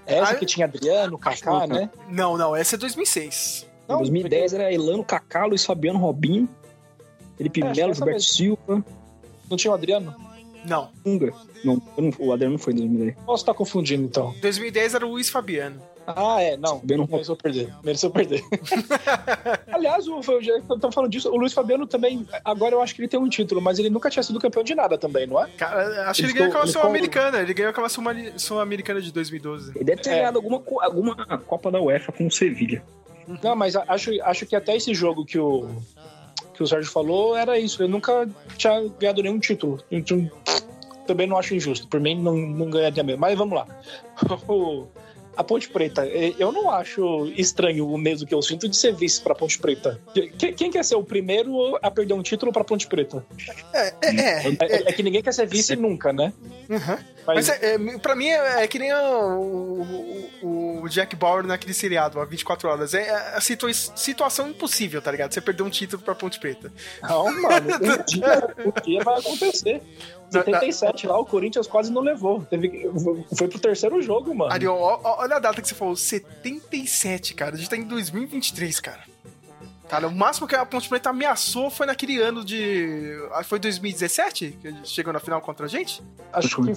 Essa 0.06 0.32
ah, 0.32 0.34
que 0.36 0.46
tinha 0.46 0.66
Adriano, 0.66 1.18
Kaká, 1.18 1.66
né? 1.66 1.90
Não, 2.08 2.38
não, 2.38 2.54
essa 2.54 2.76
é 2.76 2.78
2006. 2.78 3.65
Não, 3.88 3.98
2010 3.98 4.52
porque... 4.52 4.62
era 4.62 4.72
Elano, 4.72 5.04
Kaká, 5.04 5.46
Luiz 5.46 5.64
Fabiano, 5.64 5.98
Robinho, 5.98 6.48
Felipe 7.36 7.62
é, 7.62 7.72
Melo, 7.72 7.94
Gilberto 7.94 8.22
Silva. 8.22 8.84
Não 9.48 9.56
tinha 9.56 9.70
o 9.70 9.74
Adriano? 9.74 10.14
Não. 10.66 10.90
Unga. 11.04 11.32
Não, 11.64 11.80
não, 11.96 12.12
o 12.18 12.32
Adriano 12.32 12.54
não 12.54 12.58
foi 12.58 12.72
em 12.72 12.76
2010. 12.76 13.16
Posso 13.24 13.42
estar 13.42 13.54
confundindo, 13.54 14.04
então. 14.04 14.34
2010 14.40 14.94
era 14.94 15.06
o 15.06 15.10
Luiz 15.10 15.28
Fabiano. 15.28 15.80
Ah, 16.06 16.40
é, 16.40 16.56
não. 16.56 16.80
Fabiano 16.80 17.08
mereceu 17.10 17.36
perder. 17.36 17.74
Mereceu 17.82 18.10
perder. 18.10 18.42
Aliás, 19.72 20.06
o, 20.06 20.20
eu 20.20 20.92
falando 20.92 21.10
disso, 21.10 21.28
o 21.30 21.36
Luiz 21.36 21.52
Fabiano 21.52 21.86
também, 21.86 22.26
agora 22.44 22.74
eu 22.74 22.82
acho 22.82 22.94
que 22.94 23.00
ele 23.00 23.08
tem 23.08 23.18
um 23.18 23.28
título, 23.28 23.60
mas 23.60 23.78
ele 23.78 23.90
nunca 23.90 24.08
tinha 24.08 24.22
sido 24.22 24.38
campeão 24.38 24.62
de 24.62 24.74
nada 24.74 24.96
também, 24.96 25.26
não 25.26 25.42
é? 25.42 25.48
Cara, 25.56 26.08
acho 26.10 26.22
ele 26.22 26.32
que 26.32 26.38
ele 26.38 26.48
ganhou 26.48 26.50
aquela 26.50 26.66
Sul-Americana. 26.66 27.38
Ele 27.40 27.54
ganhou 27.54 27.70
aquela 27.70 27.88
Sul-Americana 27.88 29.00
de 29.00 29.12
2012. 29.12 29.72
Ele 29.74 29.84
deve 29.84 30.02
ter 30.02 30.10
é. 30.10 30.16
ganhado 30.16 30.38
alguma, 30.38 30.62
alguma 30.80 31.16
Copa 31.38 31.70
da 31.70 31.80
UEFA 31.80 32.12
com 32.12 32.26
o 32.26 32.30
Sevilha. 32.30 32.82
Não, 33.42 33.56
mas 33.56 33.74
acho, 33.76 34.10
acho 34.22 34.46
que 34.46 34.54
até 34.54 34.76
esse 34.76 34.94
jogo 34.94 35.24
que 35.24 35.38
o, 35.38 35.68
que 36.54 36.62
o 36.62 36.66
Sérgio 36.66 36.90
falou 36.90 37.36
era 37.36 37.58
isso. 37.58 37.82
Eu 37.82 37.88
nunca 37.88 38.28
tinha 38.56 38.88
ganhado 38.98 39.22
nenhum 39.22 39.38
título. 39.38 39.82
Então, 39.90 40.30
também 41.06 41.26
não 41.26 41.38
acho 41.38 41.54
injusto. 41.54 41.86
Por 41.88 42.00
mim, 42.00 42.20
não, 42.20 42.36
não 42.36 42.70
ganharia 42.70 43.02
mesmo. 43.02 43.20
Mas 43.20 43.36
vamos 43.36 43.54
lá. 43.54 43.66
a 45.36 45.44
Ponte 45.44 45.68
Preta, 45.68 46.06
eu 46.06 46.50
não 46.50 46.70
acho 46.70 47.26
estranho 47.36 47.86
o 47.88 47.98
mesmo 47.98 48.26
que 48.26 48.34
eu 48.34 48.40
sinto 48.40 48.68
de 48.68 48.76
ser 48.76 48.94
vice 48.94 49.20
pra 49.20 49.34
Ponte 49.34 49.58
Preta. 49.58 50.00
Quem 50.56 50.70
quer 50.70 50.84
ser 50.84 50.94
o 50.94 51.04
primeiro 51.04 51.78
a 51.82 51.90
perder 51.90 52.14
um 52.14 52.22
título 52.22 52.52
pra 52.52 52.64
Ponte 52.64 52.86
Preta? 52.86 53.24
É, 53.72 53.88
é, 53.88 53.94
é, 54.02 54.48
é, 54.48 54.88
é 54.88 54.92
que 54.92 55.02
ninguém 55.02 55.22
quer 55.22 55.32
ser 55.32 55.46
vice 55.46 55.76
nunca, 55.76 56.12
né? 56.12 56.32
Uhum. 56.68 56.98
Mas, 57.26 57.48
Mas 57.48 57.48
é, 57.48 57.74
é, 57.74 57.98
pra 57.98 58.14
mim 58.14 58.28
é, 58.28 58.62
é 58.62 58.68
que 58.68 58.78
nem 58.78 58.92
o, 58.94 60.30
o, 60.42 60.82
o, 60.82 60.88
Jack 60.88 61.16
Bauer 61.16 61.44
naquele 61.44 61.74
seriado, 61.74 62.20
há 62.20 62.24
24 62.24 62.68
horas. 62.68 62.94
É 62.94 63.10
a 63.34 63.40
situa 63.40 63.72
situação 63.74 64.48
impossível, 64.48 65.02
tá 65.02 65.10
ligado? 65.10 65.32
Você 65.32 65.40
perder 65.40 65.64
um 65.64 65.70
título 65.70 66.00
pra 66.00 66.14
Ponte 66.14 66.38
Preta. 66.38 66.72
Não, 67.02 67.24
mano, 67.42 67.74
um 67.74 68.04
dia, 68.04 68.54
um 68.64 68.80
dia 68.84 69.02
vai 69.02 69.18
acontecer. 69.18 69.82
77 70.30 71.06
lá, 71.06 71.18
o 71.18 71.24
Corinthians 71.24 71.66
quase 71.66 71.92
não 71.92 72.02
levou. 72.02 72.42
Teve, 72.44 72.90
foi 73.36 73.48
pro 73.48 73.58
terceiro 73.58 74.00
jogo, 74.02 74.34
mano. 74.34 74.52
Ariel, 74.52 74.76
olha 74.76 75.36
a 75.36 75.38
data 75.38 75.60
que 75.62 75.68
você 75.68 75.74
falou, 75.74 75.96
77, 75.96 77.34
cara. 77.34 77.54
A 77.54 77.58
gente 77.58 77.70
tá 77.70 77.76
em 77.76 77.84
2023, 77.84 78.80
cara. 78.80 79.02
Cara, 79.88 80.08
o 80.08 80.14
máximo 80.14 80.48
que 80.48 80.56
a 80.56 80.66
Ponte 80.66 80.88
Preta 80.88 81.10
ameaçou 81.10 81.70
foi 81.70 81.86
naquele 81.86 82.20
ano 82.20 82.44
de. 82.44 83.16
Foi 83.44 83.58
2017? 83.58 84.58
Que 84.60 84.74
chegou 84.84 85.12
na 85.12 85.20
final 85.20 85.40
contra 85.40 85.66
a 85.66 85.68
gente? 85.68 86.02
Acho 86.32 86.62
que. 86.62 86.72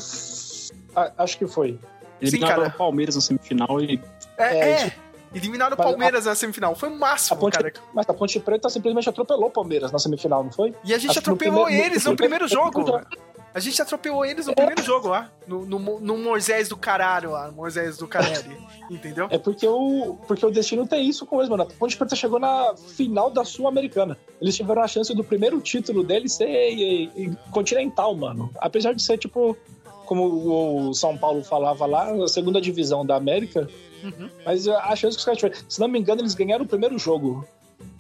Acho 1.18 1.38
que 1.38 1.48
foi. 1.48 1.80
Eliminaram 2.22 2.68
o 2.68 2.72
Palmeiras 2.72 3.16
na 3.16 3.22
semifinal 3.22 3.82
e. 3.82 4.00
É, 4.38 4.58
é. 4.58 4.72
é. 4.84 4.96
Eliminaram 5.34 5.74
o 5.74 5.78
Palmeiras 5.78 6.26
a, 6.28 6.32
na 6.32 6.36
semifinal. 6.36 6.76
Foi 6.76 6.90
o 6.90 6.98
máximo, 6.98 7.40
Ponte, 7.40 7.58
cara. 7.58 7.74
Mas 7.94 8.08
a 8.10 8.14
Ponte 8.14 8.40
Preta 8.40 8.70
simplesmente 8.70 9.10
atropelou 9.10 9.48
o 9.48 9.52
Palmeiras 9.52 9.92
na 9.92 10.00
semifinal, 10.00 10.44
não 10.44 10.52
foi? 10.52 10.74
E 10.84 10.94
a 10.94 10.98
gente 10.98 11.12
Acho 11.12 11.20
atropelou 11.20 11.66
no 11.66 11.70
eles 11.70 12.04
no, 12.04 12.12
no 12.12 12.18
primeiro, 12.18 12.48
jogo. 12.48 13.02
A 13.60 13.62
gente 13.62 13.82
atropelou 13.82 14.26
eles 14.26 14.46
no 14.46 14.54
é. 14.54 14.56
primeiro 14.56 14.82
jogo 14.82 15.10
lá. 15.10 15.30
No, 15.46 15.66
no, 15.66 16.00
no, 16.00 16.18
Moisés 16.18 16.70
do 16.70 16.78
caralho 16.78 17.32
lá. 17.32 17.52
Moisés 17.52 17.98
do 17.98 18.08
Carelli. 18.08 18.58
entendeu? 18.90 19.28
É 19.30 19.38
porque 19.38 19.68
o, 19.68 20.18
porque 20.26 20.46
o 20.46 20.50
destino 20.50 20.88
tem 20.88 21.06
isso 21.06 21.26
com 21.26 21.40
eles, 21.40 21.50
mano. 21.50 21.64
A 21.64 21.66
Ponte 21.66 21.98
Preta 21.98 22.16
chegou 22.16 22.40
na 22.40 22.74
final 22.78 23.30
da 23.30 23.44
Sul-Americana. 23.44 24.18
Eles 24.42 24.56
tiveram 24.56 24.82
a 24.82 24.88
chance 24.88 25.14
do 25.14 25.26
primeiro 25.26 25.60
título 25.60 26.06
deles 26.06 26.32
ser 26.36 26.48
e, 26.48 27.12
e, 27.18 27.38
continental, 27.52 28.16
mano. 28.16 28.50
Apesar 28.60 28.94
de 28.94 29.04
ser, 29.04 29.18
tipo, 29.18 29.58
como 30.06 30.88
o 30.88 30.94
São 30.94 31.18
Paulo 31.18 31.44
falava 31.44 31.86
lá, 31.86 32.14
a 32.14 32.28
segunda 32.30 32.62
divisão 32.62 33.06
da 33.06 33.18
América. 33.18 33.68
Uhum. 34.02 34.30
Mas 34.46 34.70
a 34.70 34.96
chance 34.96 35.18
que 35.18 35.20
os 35.20 35.26
caras 35.26 35.38
tiveram. 35.38 35.60
Se 35.68 35.82
não 35.82 35.90
me 35.90 36.00
engano, 36.00 36.22
eles 36.22 36.34
ganharam 36.34 36.64
o 36.64 36.68
primeiro 36.68 36.98
jogo 36.98 37.46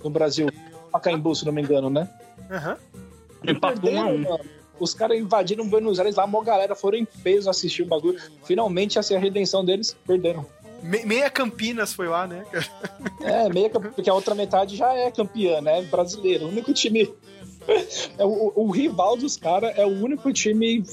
no 0.02 0.10
Brasil. 0.10 0.48
Pacaembu, 0.89 1.36
se 1.36 1.45
não 1.45 1.52
me 1.52 1.62
engano, 1.62 1.89
né? 1.89 2.10
Aham. 2.50 2.78
Uhum. 3.43 3.52
Empatou 3.52 3.91
um 3.91 4.02
a 4.02 4.06
um. 4.06 4.59
Os 4.80 4.94
caras 4.94 5.18
invadiram 5.18 5.68
Buenos 5.68 6.00
Aires 6.00 6.15
lá, 6.15 6.26
uma 6.26 6.44
galera 6.44 6.76
foram 6.76 6.98
em 6.98 7.06
peso 7.06 7.50
assistir 7.50 7.84
o 7.84 7.86
bagulho. 7.86 8.20
Finalmente, 8.44 8.98
assim, 9.00 9.15
a 9.15 9.20
redenção 9.20 9.63
deles, 9.63 9.96
perderam. 10.06 10.46
Me, 10.82 11.06
meia 11.06 11.30
Campinas 11.30 11.94
foi 11.94 12.08
lá, 12.08 12.26
né? 12.26 12.46
É, 13.22 13.50
meia 13.50 13.70
porque 13.70 14.10
a 14.10 14.13
outra 14.13 14.34
metade 14.34 14.76
já 14.76 14.94
é 14.94 15.12
campeã, 15.12 15.62
né? 15.62 15.82
Brasileiro. 15.84 16.46
O 16.46 16.50
único 16.50 16.74
time. 16.74 17.10
É, 18.18 18.26
o, 18.26 18.52
o 18.56 18.72
rival 18.72 19.15
dos 19.15 19.38
caras 19.38 19.78
é 19.78 19.86
o 19.86 19.89
único 19.89 20.34
time 20.34 20.84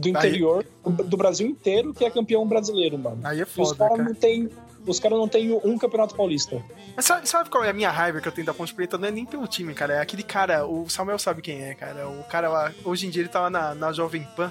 do 0.00 0.08
interior, 0.08 0.66
Aí... 0.84 0.92
do 0.92 1.16
Brasil 1.16 1.46
inteiro, 1.46 1.94
que 1.94 2.04
é 2.04 2.10
campeão 2.10 2.44
brasileiro, 2.44 2.98
mano. 2.98 3.20
Aí 3.22 3.40
é 3.40 3.44
foda, 3.44 3.70
os 3.70 3.76
caras 3.76 3.96
cara. 3.98 4.08
não 4.08 4.14
tem 4.16 4.48
os 4.88 4.98
caras 4.98 5.18
não 5.18 5.28
têm 5.28 5.52
um 5.52 5.78
campeonato 5.78 6.14
paulista. 6.14 6.62
Mas 6.96 7.04
sabe, 7.04 7.28
sabe, 7.28 7.50
qual 7.50 7.64
é 7.64 7.70
a 7.70 7.72
minha 7.72 7.90
raiva 7.90 8.20
que 8.20 8.28
eu 8.28 8.32
tenho 8.32 8.46
da 8.46 8.54
Ponte 8.54 8.74
Preta? 8.74 8.98
Não 8.98 9.08
é 9.08 9.10
nem 9.10 9.24
pelo 9.24 9.46
time, 9.46 9.74
cara. 9.74 9.94
É 9.94 10.00
aquele 10.00 10.22
cara, 10.22 10.66
o 10.66 10.88
Samuel 10.88 11.18
sabe 11.18 11.42
quem 11.42 11.62
é, 11.62 11.74
cara. 11.74 12.08
O 12.08 12.24
cara 12.24 12.48
lá, 12.48 12.72
hoje 12.84 13.06
em 13.06 13.10
dia 13.10 13.22
ele 13.22 13.28
tava 13.28 13.50
na, 13.50 13.74
na 13.74 13.92
Jovem 13.92 14.26
Pan. 14.36 14.50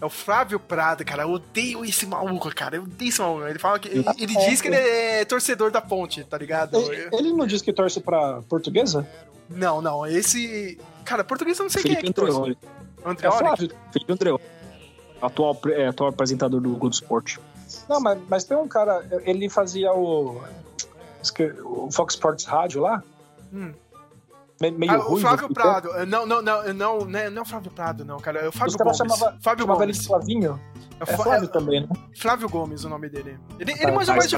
É 0.00 0.04
o 0.04 0.10
Flávio 0.10 0.60
Prado, 0.60 1.04
cara. 1.04 1.22
Eu 1.22 1.30
odeio 1.30 1.84
esse 1.84 2.06
maluco, 2.06 2.54
cara. 2.54 2.76
Eu 2.76 2.82
odeio 2.82 3.08
esse 3.08 3.20
maluco. 3.20 3.46
Ele 3.46 3.58
fala 3.58 3.78
que. 3.78 3.88
Ele, 3.88 4.04
ele 4.18 4.36
é, 4.36 4.48
diz 4.48 4.60
que 4.60 4.68
ele 4.68 4.76
é 4.76 5.24
torcedor 5.24 5.70
da 5.70 5.80
ponte, 5.80 6.22
tá 6.22 6.36
ligado? 6.36 6.76
Ele, 6.76 7.08
ele 7.12 7.32
não 7.32 7.46
diz 7.46 7.62
que 7.62 7.72
torce 7.72 8.00
pra 8.00 8.42
portuguesa? 8.42 9.08
Não, 9.48 9.80
não. 9.80 10.06
Esse. 10.06 10.78
Cara, 11.04 11.24
português 11.24 11.58
eu 11.58 11.62
não 11.62 11.70
sei 11.70 11.82
Felipe 11.82 12.00
quem 12.02 12.10
é 12.10 12.12
que 12.12 12.20
torce. 12.20 12.36
Andreoli. 12.36 12.58
É 13.22 13.30
Flávio, 13.30 13.70
Felipe 13.92 14.12
Andreoli. 14.12 14.42
Atual, 15.22 15.58
é, 15.68 15.86
atual 15.86 16.10
apresentador 16.10 16.60
do 16.60 16.70
Globo 16.70 16.94
Esporte. 16.94 17.40
Não, 17.88 18.00
mas, 18.00 18.18
mas 18.28 18.44
tem 18.44 18.56
um 18.56 18.68
cara. 18.68 19.04
Ele 19.24 19.48
fazia 19.48 19.92
o. 19.92 20.42
O 21.64 21.90
Fox 21.90 22.14
Sports 22.14 22.44
Rádio 22.44 22.82
lá. 22.82 23.02
Hum 23.52 23.72
meio 24.60 24.92
ah, 24.92 24.96
ruim. 24.96 25.18
O 25.18 25.20
Flávio 25.20 25.52
Prado. 25.52 25.90
Não, 26.06 26.26
não, 26.26 26.42
não, 26.42 26.72
não, 26.72 26.98
não, 27.04 27.18
é, 27.18 27.30
não 27.30 27.38
é 27.38 27.42
o 27.42 27.44
Flávio 27.44 27.70
Prado, 27.70 28.04
não, 28.04 28.18
cara. 28.18 28.40
É 28.40 28.48
o 28.48 28.52
Fábio 28.52 28.72
Fábio 28.78 28.94
chamava 28.94 29.36
Gomes. 29.66 29.82
ele 29.82 29.92
de 29.92 30.06
Flavinho. 30.06 30.60
É, 30.98 31.02
é 31.02 31.16
Flávio 31.16 31.44
é, 31.44 31.48
também, 31.48 31.80
né? 31.82 31.88
Flávio 32.18 32.48
Gomes, 32.48 32.84
o 32.84 32.88
nome 32.88 33.08
dele. 33.08 33.38
Ele, 33.58 33.72
ele 33.72 33.92
manja 33.92 34.14
mais 34.14 34.30
de. 34.30 34.36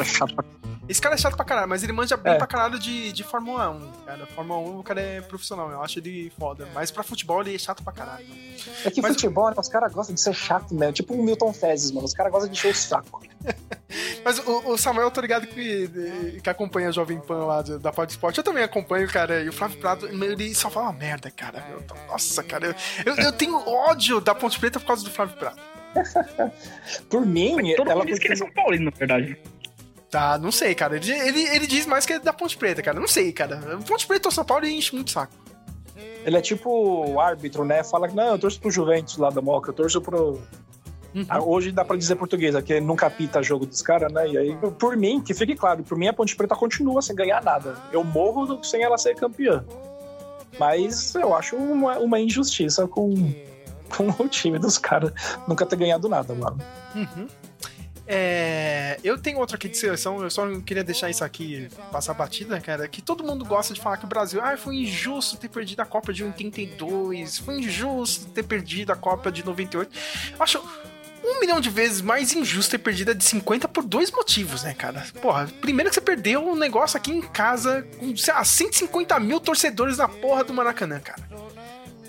Esse 0.89 1.01
cara 1.01 1.15
é 1.15 1.19
chato 1.19 1.37
pra 1.37 1.45
caralho, 1.45 1.69
mas 1.69 1.83
ele 1.83 1.93
manja 1.93 2.17
bem 2.17 2.33
é. 2.33 2.37
pra 2.37 2.47
caralho 2.47 2.79
de, 2.79 3.13
de 3.13 3.23
Fórmula 3.23 3.71
1, 3.71 3.93
cara. 4.07 4.27
Fórmula 4.27 4.61
1 4.61 4.79
o 4.79 4.83
cara 4.83 5.01
é 5.01 5.21
profissional, 5.21 5.71
eu 5.71 5.83
acho 5.83 5.99
ele 5.99 6.33
foda. 6.39 6.67
Mas 6.75 6.91
pra 6.91 7.03
futebol 7.03 7.41
ele 7.43 7.55
é 7.55 7.59
chato 7.59 7.83
pra 7.83 7.93
caralho. 7.93 8.27
É 8.85 8.91
que 8.91 9.03
mas... 9.03 9.13
futebol, 9.13 9.51
né, 9.51 9.55
os 9.59 9.69
caras 9.69 9.93
gostam 9.93 10.15
de 10.15 10.21
ser 10.21 10.35
chato 10.35 10.75
mesmo. 10.75 10.95
Tipo 10.95 11.15
o 11.15 11.23
Milton 11.23 11.53
Fezes, 11.53 11.91
mano. 11.91 12.07
Os 12.07 12.15
caras 12.15 12.33
gostam 12.33 12.51
de 12.51 12.57
encher 12.57 12.73
o 12.73 12.75
saco. 12.75 13.23
mas 14.25 14.39
o, 14.39 14.73
o, 14.73 14.79
Samuel, 14.79 15.11
tô 15.11 15.21
ligado 15.21 15.47
que, 15.47 16.41
que 16.43 16.51
acompanha 16.51 16.89
a 16.89 16.93
Jovem 16.93 17.21
Pan 17.21 17.45
lá 17.45 17.63
da 17.63 17.93
Pod 17.93 18.11
Sport. 18.11 18.39
Eu 18.39 18.45
também 18.45 18.65
acompanho, 18.65 19.07
cara. 19.09 19.43
E 19.43 19.49
o 19.49 19.53
Flávio 19.53 19.79
Prado, 19.79 20.07
ele 20.09 20.55
só 20.55 20.71
fala 20.71 20.93
merda, 20.93 21.31
cara. 21.31 21.65
Eu, 21.71 21.85
nossa, 22.09 22.43
cara. 22.43 22.67
Eu, 22.67 23.15
eu, 23.15 23.25
eu 23.25 23.33
tenho 23.33 23.57
ódio 23.57 24.21
da 24.21 24.35
Ponte 24.35 24.59
Preta 24.59 24.81
por 24.81 24.87
causa 24.87 25.05
do 25.05 25.11
Flávio 25.11 25.37
Prado. 25.37 25.61
por 27.09 27.27
mim, 27.27 27.57
Mas 27.57 27.77
todo 27.77 27.91
ela 27.91 28.01
mundo 28.01 28.09
diz 28.09 28.19
que 28.19 28.27
ele 28.27 28.35
é 28.35 28.37
São 28.37 28.51
Paulo, 28.51 28.79
na 28.79 28.91
verdade. 28.91 29.39
Tá, 30.11 30.39
não 30.39 30.51
sei, 30.51 30.75
cara. 30.75 30.97
Ele, 30.97 31.11
ele, 31.11 31.43
ele, 31.49 31.67
diz 31.67 31.87
mais 31.87 32.07
que 32.07 32.15
é 32.15 32.19
da 32.19 32.33
Ponte 32.33 32.57
Preta, 32.57 32.83
cara. 32.83 32.99
Não 32.99 33.09
sei, 33.09 33.33
cara. 33.33 33.61
Ponte 33.87 34.07
Preta 34.07 34.29
ou 34.29 34.33
São 34.33 34.45
Paulo 34.45 34.67
enche 34.67 34.95
muito 34.95 35.11
saco. 35.11 35.35
Ele 36.25 36.37
é 36.37 36.41
tipo 36.41 36.71
o 36.71 37.21
árbitro, 37.21 37.65
né? 37.65 37.83
Fala 37.85 38.09
que 38.09 38.15
não, 38.15 38.29
eu 38.29 38.39
torço 38.39 38.61
pro 38.61 38.71
Juventus 38.71 39.17
lá 39.17 39.31
da 39.31 39.41
Moca, 39.41 39.71
eu 39.71 39.75
torço 39.75 40.01
pro. 40.01 40.41
Uhum. 41.15 41.25
Ah, 41.29 41.43
hoje 41.43 41.73
dá 41.73 41.85
pra 41.85 41.97
dizer 41.97 42.17
português, 42.17 42.55
aqui 42.55 42.81
nunca 42.81 43.09
pita 43.09 43.43
jogo 43.43 43.65
dos 43.65 43.81
caras, 43.81 44.13
né? 44.13 44.29
E 44.29 44.37
aí, 44.37 44.57
por 44.79 44.97
mim, 44.97 45.21
que 45.21 45.33
fique 45.33 45.55
claro, 45.57 45.83
por 45.83 45.97
mim 45.97 46.07
a 46.07 46.13
Ponte 46.13 46.37
Preta 46.37 46.55
continua 46.55 47.01
sem 47.03 47.17
ganhar 47.17 47.43
nada. 47.43 47.77
Eu 47.93 48.05
morro 48.05 48.63
sem 48.63 48.83
ela 48.83 48.99
ser 48.99 49.15
campeã. 49.15 49.65
Mas 50.59 51.15
eu 51.15 51.35
acho 51.35 51.57
uma, 51.57 51.99
uma 51.99 52.21
injustiça 52.21 52.87
com, 52.87 53.15
com 53.97 54.23
o 54.23 54.29
time 54.29 54.59
dos 54.59 54.79
caras 54.79 55.13
nunca 55.47 55.65
ter 55.67 55.77
ganhado 55.77 56.09
nada, 56.09 56.35
mano. 56.35 56.59
Uhum. 56.95 57.27
É, 58.11 58.99
eu 59.05 59.19
tenho 59.19 59.39
outro 59.39 59.57
aqui 59.57 59.69
de 59.69 59.77
seleção, 59.77 60.23
eu 60.23 60.31
só 60.31 60.49
queria 60.61 60.83
deixar 60.83 61.11
isso 61.11 61.23
aqui 61.23 61.69
passar 61.93 62.15
batida, 62.15 62.59
cara. 62.59 62.89
Que 62.89 63.03
todo 63.03 63.23
mundo 63.23 63.45
gosta 63.45 63.75
de 63.75 63.81
falar 63.83 63.99
que 63.99 64.07
o 64.07 64.09
Brasil 64.09 64.41
ah, 64.43 64.57
foi 64.57 64.77
injusto 64.77 65.37
ter 65.37 65.49
perdido 65.49 65.81
a 65.81 65.85
Copa 65.85 66.11
de 66.11 66.25
82, 66.25 67.39
foi 67.39 67.59
injusto 67.59 68.27
ter 68.29 68.45
perdido 68.45 68.93
a 68.93 68.97
Copa 68.97 69.31
de 69.31 69.45
98. 69.45 69.91
Acho 70.41 70.63
um 71.23 71.39
milhão 71.39 71.61
de 71.61 71.69
vezes 71.69 72.01
mais 72.01 72.33
injusto 72.33 72.71
ter 72.71 72.79
perdido 72.79 73.11
a 73.11 73.15
de 73.15 73.25
50 73.25 73.69
por 73.69 73.85
dois 73.85 74.11
motivos, 74.11 74.63
né, 74.63 74.73
cara? 74.73 75.05
Porra, 75.21 75.47
primeiro 75.61 75.91
que 75.91 75.95
você 75.95 76.01
perdeu 76.01 76.49
um 76.49 76.57
negócio 76.57 76.97
aqui 76.97 77.11
em 77.11 77.21
casa 77.21 77.87
com, 77.99 78.17
sei 78.17 78.33
lá, 78.33 78.43
150 78.43 79.21
mil 79.21 79.39
torcedores 79.39 79.99
na 79.99 80.09
porra 80.09 80.45
do 80.45 80.55
Maracanã, 80.55 80.99
cara. 80.99 81.23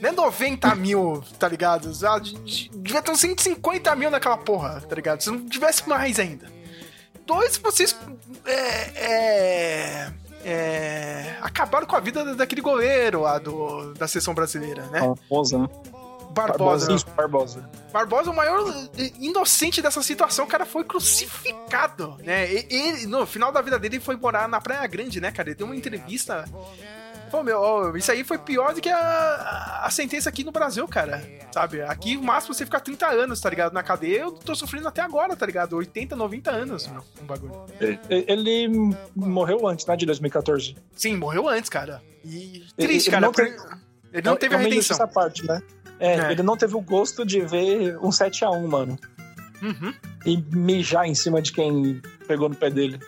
Não 0.02 0.10
é 0.10 0.12
90 0.12 0.76
mil, 0.76 1.24
tá 1.38 1.48
ligado? 1.48 1.92
Ah, 2.06 2.20
devia 2.20 3.02
ter 3.02 3.12
uns 3.12 3.20
150 3.20 3.96
mil 3.96 4.10
naquela 4.10 4.38
porra, 4.38 4.82
tá 4.82 4.96
ligado? 4.96 5.22
Se 5.22 5.30
não 5.30 5.48
tivesse 5.48 5.88
mais 5.88 6.20
ainda. 6.20 6.48
Dois, 7.26 7.58
vocês. 7.58 7.96
É, 8.46 8.54
é, 8.96 10.14
é, 10.44 11.38
acabaram 11.42 11.86
com 11.86 11.96
a 11.96 12.00
vida 12.00 12.36
daquele 12.36 12.62
goleiro 12.62 13.22
lá 13.22 13.38
do, 13.38 13.94
da 13.94 14.08
seleção 14.08 14.34
brasileira, 14.34 14.84
né? 14.88 15.02
Barbosa, 15.02 15.58
né? 15.60 15.70
Barbosa. 16.32 17.06
Barbosa. 17.16 17.70
Barbosa, 17.92 18.32
o 18.32 18.36
maior 18.36 18.64
inocente 19.20 19.82
dessa 19.82 20.02
situação, 20.02 20.46
o 20.46 20.48
cara 20.48 20.66
foi 20.66 20.84
crucificado, 20.84 22.18
né? 22.24 22.52
Ele, 22.52 23.06
no 23.08 23.26
final 23.26 23.52
da 23.52 23.62
vida 23.62 23.78
dele, 23.78 23.96
ele 23.96 24.04
foi 24.04 24.16
morar 24.16 24.48
na 24.48 24.62
Praia 24.62 24.86
Grande, 24.88 25.20
né, 25.20 25.32
cara? 25.32 25.50
Ele 25.50 25.56
deu 25.56 25.66
uma 25.68 25.76
entrevista 25.76 26.46
Pô, 27.30 27.44
meu, 27.44 27.96
isso 27.96 28.12
aí 28.12 28.24
foi 28.24 28.38
pior 28.38 28.74
do 28.74 28.82
que 28.82 28.89
a, 28.89 29.82
a 29.84 29.89
sentença 29.89 30.30
aqui 30.30 30.44
no 30.44 30.52
Brasil, 30.52 30.88
cara. 30.88 31.22
Sabe? 31.52 31.82
Aqui 31.82 32.18
o 32.18 32.24
máximo 32.24 32.54
você 32.54 32.65
ficar 32.65 32.80
30 32.80 33.08
anos, 33.08 33.39
tá 33.42 33.50
ligado? 33.50 33.74
Na 33.74 33.84
cadeia, 33.84 34.22
eu 34.22 34.32
tô 34.32 34.56
sofrendo 34.56 34.88
até 34.88 35.02
agora, 35.02 35.36
tá 35.36 35.46
ligado? 35.46 35.76
80, 35.76 36.15
90 36.15 36.52
anos, 36.52 36.88
meu, 36.88 37.04
um 37.22 37.26
bagulho. 37.26 37.65
Ele 38.10 38.96
morreu 39.15 39.68
antes, 39.68 39.86
né? 39.86 39.96
De 39.96 40.06
2014. 40.06 40.76
Sim, 40.96 41.18
morreu 41.18 41.48
antes, 41.48 41.70
cara. 41.70 42.02
E 42.24 42.63
triste, 42.76 43.10
ele, 43.10 43.12
cara. 43.12 43.18
Ele 43.18 43.26
não, 43.26 43.32
teve, 43.32 43.58
ele 44.13 44.28
não 44.30 44.36
teve 44.36 44.56
a 44.56 44.58
redenção. 44.58 44.96
Essa 44.96 45.08
parte, 45.08 45.46
né? 45.46 45.62
É, 46.00 46.15
é, 46.15 46.32
ele 46.32 46.44
não 46.44 46.56
teve 46.56 46.76
o 46.76 46.82
gosto 46.82 47.26
de 47.26 47.42
ver 47.42 47.98
um 47.98 48.10
7x1, 48.10 48.68
mano. 48.68 48.98
Uhum. 49.62 49.94
E 50.26 50.38
mijar 50.56 51.06
em 51.06 51.13
cima 51.13 51.42
de 51.42 51.52
quem 51.52 52.02
pegou 52.28 52.48
no 52.48 52.56
pé 52.56 52.70
dele. 52.70 53.00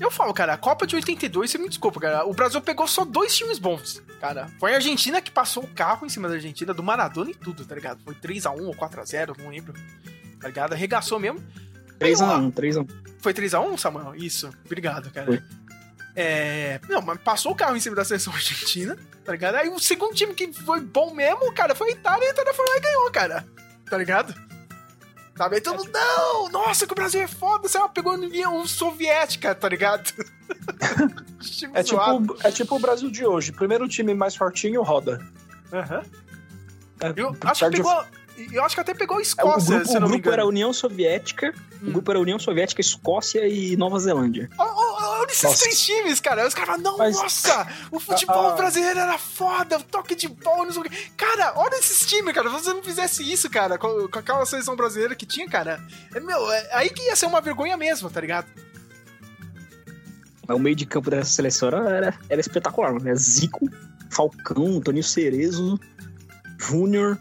Eu 0.00 0.10
falo, 0.10 0.32
cara, 0.32 0.54
a 0.54 0.56
Copa 0.56 0.86
de 0.86 0.96
82, 0.96 1.50
você 1.50 1.58
me 1.58 1.68
desculpa, 1.68 2.00
cara. 2.00 2.24
O 2.24 2.32
Brasil 2.32 2.60
pegou 2.62 2.88
só 2.88 3.04
dois 3.04 3.36
times 3.36 3.58
bons, 3.58 4.02
cara. 4.18 4.48
Foi 4.58 4.72
a 4.72 4.76
Argentina 4.76 5.20
que 5.20 5.30
passou 5.30 5.64
o 5.64 5.68
carro 5.68 6.06
em 6.06 6.08
cima 6.08 6.26
da 6.26 6.34
Argentina, 6.34 6.72
do 6.72 6.82
Maradona 6.82 7.30
e 7.30 7.34
tudo, 7.34 7.66
tá 7.66 7.74
ligado? 7.74 8.02
Foi 8.02 8.14
3x1 8.14 8.66
ou 8.66 8.74
4x0, 8.74 9.36
não 9.38 9.50
lembro. 9.50 9.74
Tá 10.40 10.48
ligado? 10.48 10.72
Arregaçou 10.72 11.20
mesmo. 11.20 11.38
3x1, 11.98 12.52
3x1. 12.52 12.88
Foi 13.18 13.34
3x1, 13.34 13.76
Samuel? 13.76 14.14
Isso. 14.14 14.50
Obrigado, 14.64 15.10
cara. 15.10 15.26
Foi. 15.26 15.42
É. 16.16 16.80
Não, 16.88 17.02
mas 17.02 17.20
passou 17.20 17.52
o 17.52 17.54
carro 17.54 17.76
em 17.76 17.80
cima 17.80 17.94
da 17.94 18.04
seleção 18.04 18.32
argentina, 18.32 18.96
tá 19.22 19.32
ligado? 19.32 19.56
Aí 19.56 19.68
o 19.68 19.78
segundo 19.78 20.14
time 20.14 20.34
que 20.34 20.50
foi 20.52 20.80
bom 20.80 21.14
mesmo, 21.14 21.52
cara, 21.52 21.74
foi 21.74 21.90
a 21.90 21.92
Itália 21.92 22.24
e 22.24 22.28
a 22.28 22.30
Itália 22.30 22.54
foi 22.54 22.66
lá 22.66 22.76
e 22.76 22.80
ganhou, 22.80 23.10
cara. 23.10 23.46
Tá 23.88 23.98
ligado? 23.98 24.49
Sabe? 25.40 25.54
Aí 25.54 25.62
todo 25.62 25.78
mundo, 25.78 25.90
não! 25.90 26.50
Nossa, 26.50 26.86
que 26.86 26.92
o 26.92 26.94
Brasil 26.94 27.22
é 27.22 27.26
foda! 27.26 27.66
Você 27.66 27.78
pegou 27.94 28.12
a 28.12 28.16
União 28.16 28.66
Soviética, 28.66 29.54
tá 29.54 29.70
ligado? 29.70 30.12
é, 31.72 31.82
tipo, 31.82 32.36
é 32.44 32.52
tipo 32.52 32.76
o 32.76 32.78
Brasil 32.78 33.10
de 33.10 33.24
hoje. 33.24 33.50
Primeiro 33.50 33.88
time 33.88 34.12
mais 34.12 34.36
fortinho 34.36 34.82
roda. 34.82 35.26
Aham. 35.72 35.96
Uhum. 35.96 36.02
É, 37.00 37.14
eu 37.16 37.34
acho 37.40 37.70
que 37.70 37.76
pegou. 37.76 38.04
Eu 38.52 38.64
acho 38.64 38.74
que 38.74 38.80
até 38.82 38.92
pegou 38.92 39.16
a 39.16 39.22
Escócia, 39.22 39.76
é, 39.76 39.78
o 39.78 39.80
grupo, 39.80 39.96
o 39.96 40.08
grupo 40.08 40.30
era 40.30 40.46
União 40.46 40.72
Soviética, 40.74 41.54
hum. 41.82 41.88
o 41.88 41.92
grupo 41.92 42.10
era 42.10 42.20
União 42.20 42.38
Soviética, 42.38 42.82
Escócia 42.82 43.46
e 43.48 43.76
Nova 43.76 43.98
Zelândia. 43.98 44.50
Olha 45.20 45.30
esses 45.30 45.42
nossa. 45.42 45.62
três 45.64 45.80
times, 45.80 46.18
cara. 46.18 46.46
Os 46.46 46.54
caras 46.54 46.76
falam, 46.76 46.96
Mas... 46.96 47.14
nossa, 47.14 47.68
o 47.90 48.00
futebol 48.00 48.48
ah, 48.48 48.56
brasileiro 48.56 48.98
era 48.98 49.18
foda, 49.18 49.76
o 49.76 49.82
toque 49.82 50.14
de 50.14 50.28
bola, 50.28 50.64
não 50.64 50.72
sei 50.72 50.80
o 50.80 50.84
quê. 50.84 50.96
Cara, 51.14 51.52
olha 51.56 51.74
esses 51.74 52.06
times, 52.06 52.34
cara. 52.34 52.48
Se 52.48 52.54
você 52.54 52.72
não 52.72 52.82
fizesse 52.82 53.30
isso, 53.30 53.50
cara, 53.50 53.76
com, 53.76 54.08
com 54.08 54.18
aquela 54.18 54.46
seleção 54.46 54.74
brasileira 54.74 55.14
que 55.14 55.26
tinha, 55.26 55.46
cara, 55.46 55.78
é, 56.14 56.20
meu, 56.20 56.50
é, 56.50 56.70
aí 56.72 56.88
que 56.88 57.02
ia 57.02 57.14
ser 57.14 57.26
uma 57.26 57.42
vergonha 57.42 57.76
mesmo, 57.76 58.08
tá 58.08 58.18
ligado? 58.18 58.46
Mas 60.48 60.56
o 60.56 60.60
meio 60.60 60.74
de 60.74 60.86
campo 60.86 61.10
dessa 61.10 61.30
seleção 61.30 61.68
era, 61.68 62.18
era 62.28 62.40
espetacular, 62.40 62.94
né? 62.94 63.14
Zico, 63.14 63.68
Falcão, 64.10 64.80
Toninho 64.80 65.04
Cerezo, 65.04 65.78
Júnior, 66.58 67.20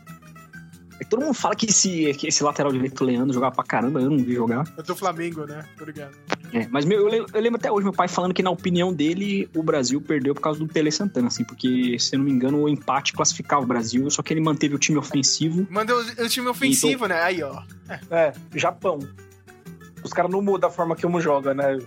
é 1.01 1.03
todo 1.03 1.21
mundo 1.21 1.33
fala 1.33 1.55
que 1.55 1.65
esse, 1.65 2.13
que 2.13 2.27
esse 2.27 2.43
lateral 2.43 2.71
direito 2.71 3.03
Leandro 3.03 3.33
jogava 3.33 3.55
pra 3.55 3.63
caramba, 3.63 4.01
eu 4.01 4.09
não 4.09 4.17
vi 4.17 4.35
jogar. 4.35 4.65
É 4.77 4.83
do 4.83 4.95
Flamengo, 4.95 5.45
né? 5.45 5.65
Obrigado. 5.79 6.15
É, 6.53 6.67
mas 6.69 6.85
meu, 6.85 6.99
eu, 6.99 7.07
lembro, 7.07 7.27
eu, 7.33 7.41
lembro, 7.41 7.59
até 7.59 7.71
hoje 7.71 7.83
meu 7.83 7.93
pai 7.93 8.07
falando 8.07 8.33
que, 8.33 8.41
na 8.41 8.49
opinião 8.49 8.93
dele, 8.93 9.49
o 9.55 9.62
Brasil 9.62 10.01
perdeu 10.01 10.33
por 10.33 10.41
causa 10.41 10.59
do 10.59 10.67
Tele 10.67 10.91
Santana, 10.91 11.27
assim, 11.27 11.43
porque, 11.43 11.97
se 11.99 12.15
eu 12.15 12.19
não 12.19 12.25
me 12.25 12.31
engano, 12.31 12.63
o 12.63 12.69
empate 12.69 13.13
classificava 13.13 13.63
o 13.63 13.67
Brasil, 13.67 14.09
só 14.09 14.21
que 14.21 14.33
ele 14.33 14.41
manteve 14.41 14.75
o 14.75 14.79
time 14.79 14.97
ofensivo. 14.97 15.67
Mandou 15.69 15.99
o 15.99 16.29
time 16.29 16.47
ofensivo, 16.47 17.05
então, 17.05 17.17
né? 17.17 17.21
Aí, 17.21 17.43
ó. 17.43 17.62
É, 17.88 17.99
é 18.12 18.33
Japão. 18.55 18.99
Os 20.03 20.12
caras 20.12 20.31
não 20.31 20.41
mudam 20.41 20.69
a 20.69 20.71
forma 20.71 20.95
que 20.95 21.05
um 21.05 21.19
joga, 21.19 21.53
né? 21.53 21.77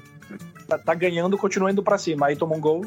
Tá, 0.68 0.78
tá, 0.78 0.94
ganhando, 0.94 1.36
continua 1.36 1.70
indo 1.70 1.82
pra 1.82 1.98
cima. 1.98 2.26
Aí 2.26 2.36
toma 2.36 2.54
um 2.54 2.60
gol. 2.60 2.86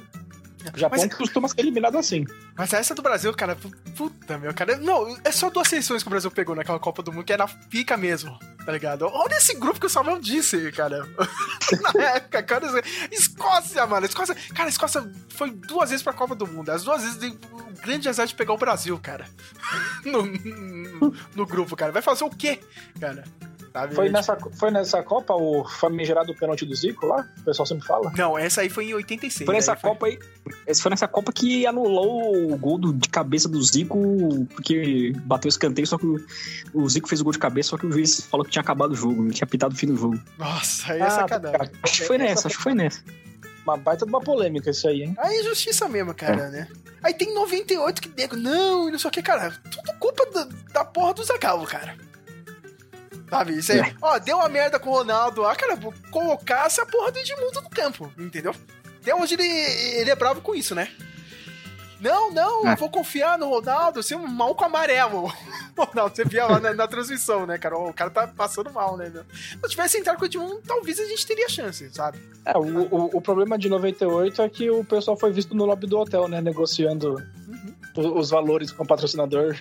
O 0.74 0.78
Japão 0.78 1.00
mas, 1.00 1.14
costuma 1.14 1.48
ser 1.48 1.60
eliminado 1.60 1.98
assim. 1.98 2.26
Mas 2.58 2.74
essa 2.74 2.96
do 2.96 3.02
Brasil, 3.02 3.34
cara, 3.34 3.58
puta, 3.96 4.38
meu, 4.38 4.54
cara. 4.54 4.78
Não, 4.78 5.18
é 5.24 5.32
só 5.32 5.50
duas 5.50 5.68
seleções 5.68 6.04
que 6.04 6.08
o 6.08 6.10
Brasil 6.10 6.32
pegou 6.32 6.56
naquela 6.56 6.80
Copa 6.80 7.04
do 7.04 7.12
Mundo, 7.12 7.24
que 7.24 7.34
era 7.34 7.48
pica 7.48 7.96
mesmo, 7.96 8.38
tá 8.66 8.72
ligado? 8.72 9.06
Olha 9.06 9.36
esse 9.36 9.56
grupo 9.56 9.80
que 9.80 9.86
o 9.86 9.90
Samuel 9.90 10.20
disse, 10.20 10.72
cara. 10.72 11.08
Na 11.94 12.04
época, 12.04 12.44
cara. 12.44 12.66
Escócia, 13.12 13.86
mano. 13.86 14.06
Escócia. 14.06 14.36
Cara, 14.54 14.68
a 14.68 14.70
Escócia 14.70 15.12
foi 15.30 15.52
duas 15.52 15.90
vezes 15.90 16.04
pra 16.04 16.14
Copa 16.14 16.36
do 16.36 16.48
Mundo. 16.48 16.70
As 16.70 16.84
duas 16.84 17.04
vezes 17.04 17.34
o 17.52 17.82
grande 17.82 18.10
azar 18.10 18.26
de 18.26 18.36
pegar 18.36 18.54
o 18.54 18.58
Brasil, 18.58 18.98
cara. 19.00 19.26
no, 20.04 20.26
no, 20.26 21.14
no 21.36 21.46
grupo, 21.46 21.76
cara. 21.76 21.92
Vai 21.92 22.02
fazer 22.02 22.24
o 22.24 22.30
quê, 22.30 22.60
cara? 23.00 23.24
Foi, 23.94 24.10
nessa, 24.10 24.38
foi 24.54 24.72
nessa 24.72 25.04
Copa 25.04 25.34
o 25.34 25.66
famigerado 25.66 26.34
pênalti 26.34 26.66
do 26.66 26.74
Zico 26.74 27.06
lá? 27.06 27.28
O 27.40 27.44
pessoal 27.44 27.66
sempre 27.66 27.86
fala? 27.86 28.12
Não, 28.18 28.38
essa 28.38 28.62
aí 28.62 28.70
foi 28.70 28.86
em 28.86 28.94
86. 28.94 29.46
Foi 29.46 29.54
nessa 29.54 29.76
Copa 29.76 30.00
foi... 30.02 30.20
aí. 30.66 30.76
Foi 30.76 30.90
nessa 30.90 31.08
Copa 31.08 31.34
que 31.34 31.68
anulou 31.68 32.54
o 32.54 32.58
gol 32.58 32.78
do, 32.78 32.94
de 32.94 33.10
cabeça 33.10 33.50
do 33.50 33.62
Zico, 33.62 34.46
porque 34.54 35.12
bateu 35.26 35.50
escanteio, 35.50 35.86
só 35.86 35.98
que 35.98 36.06
o, 36.06 36.18
o, 36.74 36.90
Zico 36.90 37.10
fez 37.10 37.20
o 37.20 37.24
gol 37.26 37.34
de 37.34 37.40
cabeça, 37.40 37.70
só 37.70 37.78
que 37.78 37.86
o 37.86 37.92
juiz 37.92 38.22
falou 38.22 38.46
que 38.46 38.52
tinha 38.52 38.62
acabado 38.62 38.92
o 38.92 38.96
jogo, 38.96 39.30
tinha 39.32 39.48
pitado 39.48 39.76
o 39.76 39.78
fim 39.78 39.88
do 39.88 39.98
jogo. 39.98 40.20
Nossa, 40.38 40.94
aí 40.94 41.00
é 41.00 41.04
ah, 41.04 41.10
sacanagem. 41.10 41.58
Cara, 41.58 41.72
acho 41.84 42.02
que 42.02 42.08
foi 42.08 42.18
nessa, 42.18 42.48
acho 42.48 42.58
que 42.58 42.64
foi 42.64 42.74
nessa. 42.74 43.04
Uma 43.66 43.78
baita 43.78 44.06
de 44.06 44.12
uma 44.12 44.22
polêmica 44.22 44.70
isso 44.70 44.88
aí, 44.88 45.04
hein? 45.04 45.16
Aí 45.18 45.36
é 45.36 45.42
injustiça 45.42 45.90
mesmo, 45.90 46.14
cara, 46.14 46.44
é. 46.44 46.50
né? 46.52 46.68
Aí 47.04 47.14
tem 47.14 47.34
98 47.34 48.02
que 48.02 48.10
nego, 48.16 48.36
não, 48.36 48.88
e 48.88 48.92
não 48.92 49.00
sei 49.00 49.10
o 49.10 49.12
que, 49.12 49.22
cara. 49.22 49.52
Tudo 49.70 49.94
culpa 50.00 50.26
da, 50.32 50.48
da 50.72 50.86
porra 50.86 51.14
do 51.14 51.24
Zagallo, 51.24 51.66
cara. 51.66 51.96
Sabe? 53.30 53.58
Isso 53.58 53.72
aí, 53.72 53.80
é. 53.80 53.96
ó, 54.02 54.20
deu 54.20 54.38
uma 54.38 54.50
merda 54.50 54.80
com 54.80 54.90
o 54.90 54.94
Ronaldo. 54.94 55.46
Ah, 55.46 55.56
cara, 55.56 55.78
colocasse 56.12 56.80
a 56.80 56.86
porra 56.86 57.12
do 57.12 57.20
Edmundo 57.20 57.62
no 57.62 57.70
campo, 57.70 58.12
entendeu? 58.18 58.56
Até 59.02 59.16
hoje 59.16 59.36
ele, 59.36 59.48
ele 60.00 60.10
é 60.10 60.16
bravo 60.16 60.42
com 60.42 60.56
isso, 60.56 60.74
né? 60.74 60.90
Não, 62.00 62.32
não, 62.32 62.68
é. 62.68 62.74
eu 62.74 62.78
vou 62.78 62.90
confiar 62.90 63.38
no 63.38 63.50
Ronaldo, 63.50 64.00
assim, 64.00 64.16
um 64.16 64.28
maluco 64.28 64.64
amarelo. 64.64 65.32
Ronaldo, 65.78 66.16
você 66.16 66.26
via 66.26 66.46
lá 66.46 66.60
na, 66.60 66.74
na, 66.74 66.88
transmissão, 66.88 67.46
né, 67.46 67.58
cara? 67.58 67.78
O 67.78 67.94
cara 67.94 68.10
tá 68.10 68.28
passando 68.28 68.72
mal, 68.72 68.98
né? 68.98 69.12
Se 69.34 69.58
eu 69.62 69.70
tivesse 69.70 69.98
entrado 69.98 70.18
com 70.18 70.24
o 70.24 70.26
Edmundo, 70.26 70.62
talvez 70.68 71.00
a 71.00 71.06
gente 71.06 71.26
teria 71.26 71.50
chance, 71.50 71.90
sabe? 71.94 72.20
É, 72.46 72.58
o, 72.58 72.62
o, 72.62 73.18
o, 73.18 73.22
problema 73.22 73.58
de 73.58 73.70
98 73.70 74.42
é 74.42 74.50
que 74.50 74.70
o 74.70 74.84
pessoal 74.84 75.18
foi 75.18 75.32
visto 75.32 75.56
no 75.56 75.66
lobby 75.66 75.88
do 75.88 75.98
hotel, 75.98 76.28
né? 76.28 76.42
Negociando 76.42 77.16
uhum. 77.48 77.74
os, 77.96 78.06
os 78.06 78.30
valores 78.30 78.72
com 78.72 78.84
o 78.84 78.88
patrocinador. 78.88 79.56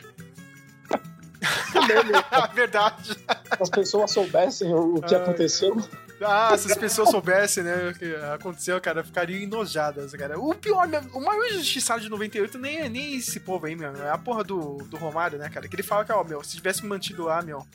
Verdade. 2.55 3.17
Se 3.45 3.63
as 3.63 3.71
pessoas 3.71 4.11
soubessem 4.11 4.75
o, 4.75 5.01
que 5.01 5.15
aconteceu. 5.15 5.77
Ah, 6.21 6.57
se 6.57 6.71
as 6.71 6.79
pessoas 6.79 7.11
soubessem, 7.11 7.63
né, 7.65 7.91
o 7.91 7.95
que 7.95 8.15
aconteceu, 8.35 8.81
cara, 8.81 9.05
ficariam 9.05 9.41
enojadas, 9.41 10.13
cara. 10.13 10.39
O 10.39 10.55
pior, 10.55 10.89
o 11.13 11.21
maior 11.21 11.47
injustiçado 11.49 12.01
de 12.01 12.09
98 12.09 12.57
nem 12.59 12.79
é 12.79 12.89
nem 12.89 13.17
esse 13.17 13.41
povo 13.41 13.67
aí, 13.67 13.77
meu. 13.77 13.95
É 13.95 14.11
a 14.11 14.17
porra 14.17 14.43
do, 14.43 14.79
do 14.89 14.97
Romário, 14.97 15.39
né, 15.39 15.49
cara? 15.51 15.69
Que 15.69 15.75
ele 15.75 15.83
fala 15.83 16.05
que, 16.05 16.13
ó, 16.13 16.25
meu, 16.25 16.43
se 16.43 16.57
tivesse 16.57 16.83
me 16.83 16.89
mantido 16.89 17.25
lá, 17.25 17.43
meu, 17.43 17.67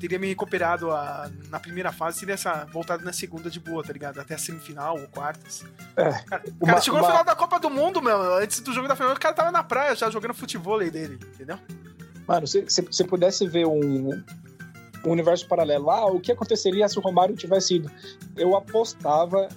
teria 0.00 0.18
me 0.18 0.28
recuperado 0.28 0.90
a, 0.90 1.30
na 1.50 1.60
primeira 1.60 1.92
fase, 1.92 2.20
teria 2.20 2.34
essa, 2.34 2.64
voltado 2.72 3.04
na 3.04 3.12
segunda 3.12 3.50
de 3.50 3.60
boa, 3.60 3.82
tá 3.82 3.92
ligado? 3.92 4.20
Até 4.20 4.34
a 4.34 4.38
semifinal 4.38 4.98
ou 4.98 5.06
quartas. 5.08 5.64
É. 5.96 6.10
Cara, 6.22 6.42
uma, 6.60 6.66
cara 6.66 6.80
chegou 6.80 7.00
uma... 7.00 7.06
no 7.06 7.12
final 7.12 7.24
da 7.24 7.34
Copa 7.34 7.58
do 7.58 7.68
Mundo, 7.68 8.00
meu. 8.00 8.36
Antes 8.36 8.60
do 8.60 8.72
jogo 8.72 8.88
da 8.88 8.96
final, 8.96 9.12
o 9.12 9.20
cara 9.20 9.34
tava 9.34 9.50
na 9.50 9.62
praia 9.62 9.94
já 9.94 10.08
jogando 10.08 10.34
futebol 10.34 10.78
aí 10.78 10.90
dele, 10.90 11.18
entendeu? 11.34 11.58
Mano, 12.26 12.46
se 12.46 12.62
você 12.62 13.04
pudesse 13.04 13.46
ver 13.48 13.66
um, 13.66 14.22
um 15.08 15.12
universo 15.12 15.46
paralelo, 15.46 15.90
ah, 15.90 16.06
o 16.06 16.20
que 16.20 16.32
aconteceria 16.32 16.88
se 16.88 16.98
o 16.98 17.02
Romário 17.02 17.34
tivesse 17.34 17.76
ido? 17.76 17.90
Eu 18.36 18.56
apostava 18.56 19.48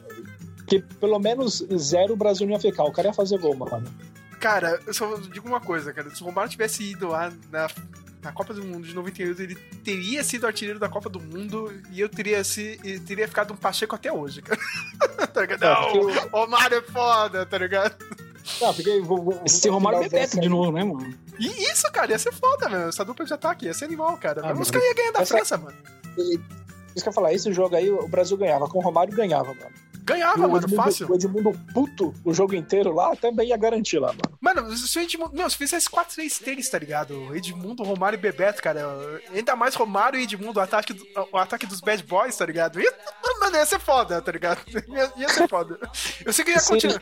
que 0.68 0.80
pelo 0.80 1.20
menos 1.20 1.66
zero 1.78 2.14
o 2.14 2.18
Brasil 2.18 2.48
não 2.48 2.54
ia 2.54 2.60
ficar. 2.60 2.84
O 2.84 2.92
cara 2.92 3.10
ia 3.10 3.14
fazer 3.14 3.38
gol, 3.38 3.56
mano. 3.56 3.94
Cara, 4.40 4.80
eu 4.88 4.94
só 4.94 5.16
digo 5.18 5.48
uma 5.48 5.60
coisa, 5.60 5.94
cara. 5.94 6.10
Se 6.10 6.22
o 6.22 6.26
Romário 6.26 6.50
tivesse 6.50 6.84
ido 6.84 7.10
lá 7.10 7.32
na, 7.52 7.68
na 8.24 8.32
Copa 8.32 8.54
do 8.54 8.64
Mundo 8.64 8.88
de 8.88 8.94
98, 8.96 9.42
ele 9.42 9.56
teria 9.84 10.24
sido 10.24 10.48
artilheiro 10.48 10.80
da 10.80 10.88
Copa 10.88 11.10
do 11.10 11.20
Mundo 11.20 11.72
e 11.92 12.00
eu 12.00 12.08
teria, 12.08 12.44
se, 12.44 12.80
teria 13.06 13.28
ficado 13.28 13.54
um 13.54 13.58
Pacheco 13.58 13.96
até 13.96 14.12
hoje, 14.12 14.42
cara. 14.42 14.60
tá 15.28 15.42
ligado? 15.42 15.64
É, 15.64 15.68
não, 15.68 16.06
o 16.06 16.30
Romário 16.32 16.78
é 16.78 16.82
foda, 16.82 17.46
tá 17.46 17.58
ligado? 17.58 17.96
Não, 18.60 18.74
fiquei. 18.74 19.02
Vou, 19.02 19.22
vou, 19.22 19.42
Esse 19.46 19.68
Romário 19.70 20.00
Bebeto 20.00 20.40
de 20.40 20.50
novo, 20.50 20.72
né, 20.72 20.84
mano? 20.84 21.18
E 21.40 21.48
isso, 21.72 21.92
cara, 21.92 22.12
ia 22.12 22.20
ser 22.20 22.34
foda, 22.34 22.70
meu. 22.70 22.90
Essa 22.90 23.04
dupla 23.06 23.26
de 23.26 23.34
ataque 23.34 23.66
ia 23.66 23.74
ser 23.74 23.86
animal, 23.86 24.18
cara. 24.18 24.42
Ah, 24.44 24.54
Os 24.54 24.70
caras 24.70 24.88
iam 24.88 24.96
ganhar 24.96 25.12
da 25.12 25.22
essa... 25.22 25.36
França, 25.36 25.58
mano. 25.58 25.78
Isso 26.18 27.04
que 27.04 27.08
eu 27.08 27.12
ia 27.12 27.14
falar, 27.14 27.34
esse 27.34 27.52
jogo 27.54 27.76
aí 27.76 27.90
o 27.90 28.08
Brasil 28.08 28.38
ganhava. 28.38 28.68
Com 28.68 28.80
o 28.80 28.82
Romário 28.82 29.14
ganhava, 29.14 29.54
mano. 29.54 29.72
Ganhava, 30.04 30.48
mano, 30.48 30.58
Edmundo, 30.58 30.76
fácil. 30.76 31.12
O 31.12 31.16
Edmundo 31.16 31.52
puto 31.74 32.14
o 32.26 32.34
jogo 32.34 32.56
inteiro 32.56 32.94
lá 32.94 33.16
também 33.16 33.50
ia 33.50 33.58
garantir 33.58 34.00
lá, 34.00 34.08
mano. 34.08 34.38
Mano, 34.42 34.76
se 34.76 34.98
o 34.98 35.02
Edmundo. 35.02 35.36
Meu, 35.36 35.50
se 35.50 35.56
fizesse 35.56 35.90
4-3 35.90 36.44
tênis, 36.44 36.70
tá 36.70 36.80
ligado? 36.80 37.36
Edmundo, 37.36 37.84
Romário 37.84 38.18
e 38.18 38.22
Bebeto, 38.22 38.62
cara. 38.62 38.82
Ainda 39.32 39.56
mais 39.56 39.76
Romário 39.76 40.20
e 40.20 40.24
Edmundo, 40.24 40.60
o 40.60 40.62
ataque, 40.62 40.94
do, 40.94 41.06
o 41.32 41.38
ataque 41.38 41.68
dos 41.68 41.82
bad 41.82 42.04
boys, 42.04 42.36
tá 42.36 42.46
ligado? 42.46 42.82
Ia, 42.82 42.92
mano, 43.40 43.56
ia 43.56 43.66
ser 43.66 43.80
foda, 43.80 44.22
tá 44.22 44.32
ligado? 44.32 44.60
Ia, 44.90 45.14
ia 45.18 45.30
ser 45.30 45.48
foda. 45.48 45.80
Eu 46.26 46.34
sei 46.34 46.44
que 46.44 46.52
ia 46.52 46.62
continuar. 46.62 47.02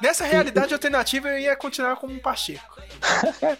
Nessa 0.00 0.24
realidade 0.24 0.72
alternativa, 0.72 1.28
eu 1.28 1.38
ia 1.38 1.56
continuar 1.56 1.96
como 1.96 2.14
um 2.14 2.18
Pacheco. 2.18 2.78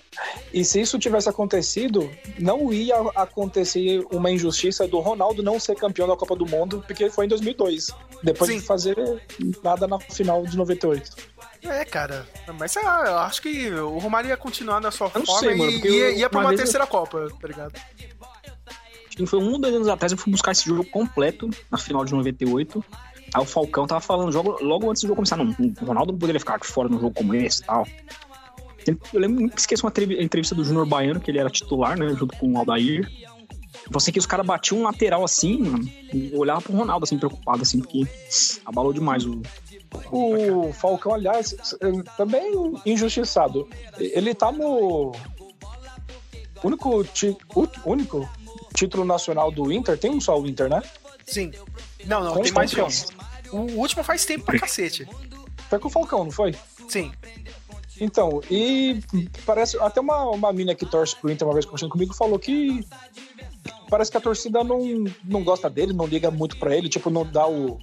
e 0.52 0.64
se 0.64 0.80
isso 0.80 0.98
tivesse 0.98 1.28
acontecido, 1.28 2.10
não 2.38 2.72
ia 2.72 2.96
acontecer 3.14 4.04
uma 4.10 4.30
injustiça 4.30 4.86
do 4.86 5.00
Ronaldo 5.00 5.42
não 5.42 5.58
ser 5.58 5.76
campeão 5.76 6.06
da 6.06 6.16
Copa 6.16 6.36
do 6.36 6.46
Mundo, 6.46 6.82
porque 6.86 7.10
foi 7.10 7.26
em 7.26 7.28
2002, 7.28 7.88
depois 8.22 8.50
Sim. 8.50 8.58
de 8.58 8.64
fazer 8.64 8.96
nada 9.62 9.86
na 9.86 9.98
final 9.98 10.44
de 10.44 10.56
98. 10.56 11.38
É, 11.62 11.84
cara. 11.84 12.26
Mas 12.58 12.72
sei 12.72 12.82
lá, 12.82 13.04
eu 13.06 13.18
acho 13.18 13.42
que 13.42 13.70
o 13.72 13.98
Romário 13.98 14.28
ia 14.28 14.36
continuar 14.36 14.80
na 14.80 14.90
sua 14.90 15.10
forma 15.10 15.26
sei, 15.38 15.54
mano, 15.56 15.70
e 15.70 15.88
ia, 15.88 16.10
ia 16.12 16.30
pra 16.30 16.40
uma, 16.40 16.50
uma 16.50 16.56
terceira 16.56 16.84
eu... 16.84 16.88
Copa, 16.88 17.28
tá 17.40 17.48
ligado? 17.48 17.72
Foi 19.26 19.38
um, 19.38 19.58
dois 19.58 19.74
anos 19.74 19.88
atrás 19.88 20.12
eu 20.12 20.18
fui 20.18 20.30
buscar 20.30 20.52
esse 20.52 20.64
jogo 20.64 20.84
completo 20.84 21.48
na 21.70 21.78
final 21.78 22.04
de 22.04 22.12
98. 22.12 22.84
Aí 23.34 23.42
o 23.42 23.44
Falcão 23.44 23.86
tava 23.86 24.00
falando 24.00 24.32
jogo, 24.32 24.58
logo 24.62 24.90
antes 24.90 25.02
do 25.02 25.08
jogo 25.08 25.16
começar, 25.16 25.36
não, 25.36 25.54
o 25.80 25.84
Ronaldo 25.84 26.12
não 26.12 26.18
poderia 26.18 26.40
ficar 26.40 26.58
fora 26.64 26.88
num 26.88 26.98
jogo 26.98 27.14
como 27.14 27.34
esse 27.34 27.62
e 27.62 27.66
tal. 27.66 27.86
Eu 29.12 29.20
lembro, 29.20 29.42
nunca 29.42 29.58
esqueço 29.58 29.84
uma 29.84 29.92
entrevista 30.20 30.54
do 30.54 30.64
Júnior 30.64 30.86
Baiano, 30.86 31.20
que 31.20 31.30
ele 31.30 31.38
era 31.38 31.50
titular, 31.50 31.98
né, 31.98 32.08
junto 32.14 32.34
com 32.38 32.52
o 32.52 32.58
Aldair. 32.58 33.06
Você 33.90 34.10
que 34.10 34.18
os 34.18 34.26
caras 34.26 34.46
batiam 34.46 34.80
um 34.80 34.82
lateral 34.84 35.24
assim, 35.24 35.58
mano, 35.58 35.90
olhava 36.34 36.60
pro 36.60 36.72
Ronaldo, 36.74 37.04
assim, 37.04 37.18
preocupado, 37.18 37.62
assim, 37.62 37.80
porque 37.80 38.06
abalou 38.64 38.92
demais 38.92 39.24
o. 39.24 39.42
O 40.12 40.70
Falcão, 40.74 41.14
aliás, 41.14 41.54
também 42.16 42.52
injustiçado. 42.84 43.66
Ele 43.98 44.34
tá 44.34 44.52
no. 44.52 45.12
Único, 46.62 47.04
único 47.86 48.28
título 48.78 49.04
nacional 49.04 49.50
do 49.50 49.72
Inter, 49.72 49.98
tem 49.98 50.10
um 50.10 50.20
só 50.20 50.38
o 50.38 50.46
Inter, 50.46 50.68
né? 50.70 50.80
Sim. 51.26 51.50
Não, 52.06 52.22
não, 52.22 52.40
tem 52.40 52.52
mais 52.52 52.70
de 52.70 52.80
um. 52.80 52.86
O 53.52 53.80
último 53.80 54.04
faz 54.04 54.24
tempo 54.24 54.44
pra 54.44 54.58
cacete. 54.58 55.06
Foi 55.68 55.78
com 55.78 55.88
o 55.88 55.90
Falcão, 55.90 56.24
não 56.24 56.30
foi? 56.30 56.54
Sim. 56.88 57.10
Então, 58.00 58.40
e 58.48 59.00
parece. 59.44 59.78
Até 59.80 60.00
uma, 60.00 60.30
uma 60.30 60.52
mina 60.52 60.74
que 60.74 60.86
torce 60.86 61.16
pro 61.16 61.30
Inter 61.30 61.46
uma 61.46 61.54
vez 61.54 61.64
conversando 61.64 61.90
comigo 61.90 62.14
falou 62.14 62.38
que 62.38 62.86
parece 63.90 64.10
que 64.10 64.16
a 64.16 64.20
torcida 64.20 64.62
não, 64.62 64.80
não 65.24 65.42
gosta 65.42 65.68
dele, 65.68 65.92
não 65.92 66.06
liga 66.06 66.30
muito 66.30 66.56
para 66.58 66.76
ele, 66.76 66.88
tipo, 66.88 67.10
não 67.10 67.26
dá 67.26 67.48
o, 67.48 67.78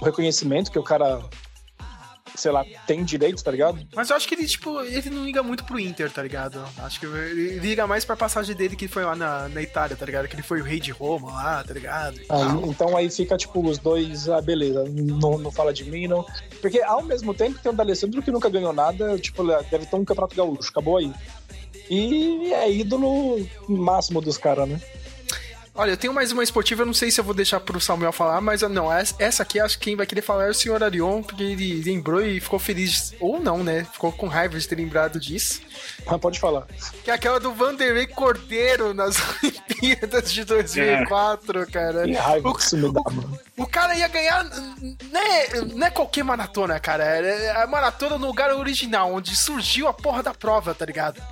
o 0.00 0.04
reconhecimento 0.04 0.70
que 0.70 0.78
o 0.78 0.82
cara 0.82 1.24
sei 2.34 2.50
lá, 2.50 2.64
tem 2.86 3.04
direito, 3.04 3.42
tá 3.42 3.50
ligado? 3.50 3.78
Mas 3.94 4.10
eu 4.10 4.16
acho 4.16 4.28
que 4.28 4.34
ele, 4.34 4.46
tipo, 4.46 4.80
ele 4.80 5.10
não 5.10 5.24
liga 5.24 5.42
muito 5.42 5.64
pro 5.64 5.78
Inter, 5.78 6.10
tá 6.10 6.22
ligado? 6.22 6.62
Acho 6.78 7.00
que 7.00 7.06
ele 7.06 7.58
liga 7.58 7.86
mais 7.86 8.04
pra 8.04 8.16
passagem 8.16 8.54
dele 8.54 8.76
que 8.76 8.88
foi 8.88 9.04
lá 9.04 9.14
na, 9.14 9.48
na 9.48 9.62
Itália, 9.62 9.96
tá 9.96 10.04
ligado? 10.04 10.28
Que 10.28 10.34
ele 10.34 10.42
foi 10.42 10.60
o 10.60 10.64
rei 10.64 10.80
de 10.80 10.90
Roma 10.90 11.32
lá, 11.32 11.64
tá 11.64 11.74
ligado? 11.74 12.18
Ah, 12.28 12.58
então 12.64 12.96
aí 12.96 13.10
fica, 13.10 13.36
tipo, 13.36 13.66
os 13.66 13.78
dois, 13.78 14.28
ah, 14.28 14.40
beleza, 14.40 14.84
não, 14.88 15.38
não 15.38 15.50
fala 15.50 15.72
de 15.72 15.84
mim, 15.84 16.06
não. 16.06 16.24
Porque 16.60 16.80
ao 16.80 17.02
mesmo 17.02 17.34
tempo 17.34 17.58
tem 17.58 17.72
o 17.72 17.74
D'Alessandro 17.74 18.22
que 18.22 18.30
nunca 18.30 18.48
ganhou 18.48 18.72
nada, 18.72 19.18
tipo, 19.18 19.44
deve 19.70 19.86
ter 19.86 19.96
um 19.96 20.04
campeonato 20.04 20.36
gaúcho, 20.36 20.70
acabou 20.70 20.98
aí. 20.98 21.12
E 21.90 22.52
é 22.52 22.70
ídolo 22.70 23.46
máximo 23.66 24.20
dos 24.20 24.36
caras, 24.36 24.68
né? 24.68 24.80
Olha, 25.78 25.92
eu 25.92 25.96
tenho 25.96 26.12
mais 26.12 26.32
uma 26.32 26.42
esportiva, 26.42 26.82
eu 26.82 26.86
não 26.86 26.92
sei 26.92 27.08
se 27.08 27.20
eu 27.20 27.24
vou 27.24 27.32
deixar 27.32 27.60
pro 27.60 27.80
Samuel 27.80 28.10
falar, 28.10 28.40
mas 28.40 28.62
não, 28.62 28.88
essa 28.92 29.44
aqui 29.44 29.60
acho 29.60 29.78
que 29.78 29.84
quem 29.84 29.96
vai 29.96 30.06
querer 30.06 30.22
falar 30.22 30.46
é 30.46 30.50
o 30.50 30.54
senhor 30.54 30.82
Arion, 30.82 31.22
porque 31.22 31.40
ele 31.40 31.80
lembrou 31.84 32.20
e 32.20 32.40
ficou 32.40 32.58
feliz, 32.58 33.14
ou 33.20 33.38
não, 33.38 33.62
né? 33.62 33.86
Ficou 33.92 34.10
com 34.10 34.26
raiva 34.26 34.58
de 34.58 34.66
ter 34.66 34.74
lembrado 34.74 35.20
disso. 35.20 35.60
Ah, 36.04 36.18
pode 36.18 36.40
falar. 36.40 36.66
Que 37.04 37.12
é 37.12 37.14
aquela 37.14 37.38
do 37.38 37.54
Vanderlei 37.54 38.08
Cordeiro 38.08 38.92
nas 38.92 39.18
Olimpíadas 39.40 40.32
de 40.32 40.42
2004, 40.42 41.62
é. 41.62 41.66
cara. 41.66 42.04
Que 42.06 42.12
raiva 42.12 42.48
o, 42.48 42.54
que 42.54 42.62
isso 42.62 42.76
me 42.76 42.92
dá, 42.92 43.02
mano. 43.12 43.38
O 43.56 43.64
cara 43.64 43.94
ia 43.94 44.08
ganhar, 44.08 44.50
não 45.12 45.20
é, 45.20 45.60
não 45.60 45.86
é 45.86 45.90
qualquer 45.90 46.24
maratona, 46.24 46.80
cara, 46.80 47.04
é 47.04 47.62
a 47.62 47.68
maratona 47.68 48.18
no 48.18 48.26
lugar 48.26 48.52
original, 48.52 49.14
onde 49.14 49.36
surgiu 49.36 49.86
a 49.86 49.94
porra 49.94 50.24
da 50.24 50.34
prova, 50.34 50.74
tá 50.74 50.84
ligado? 50.84 51.22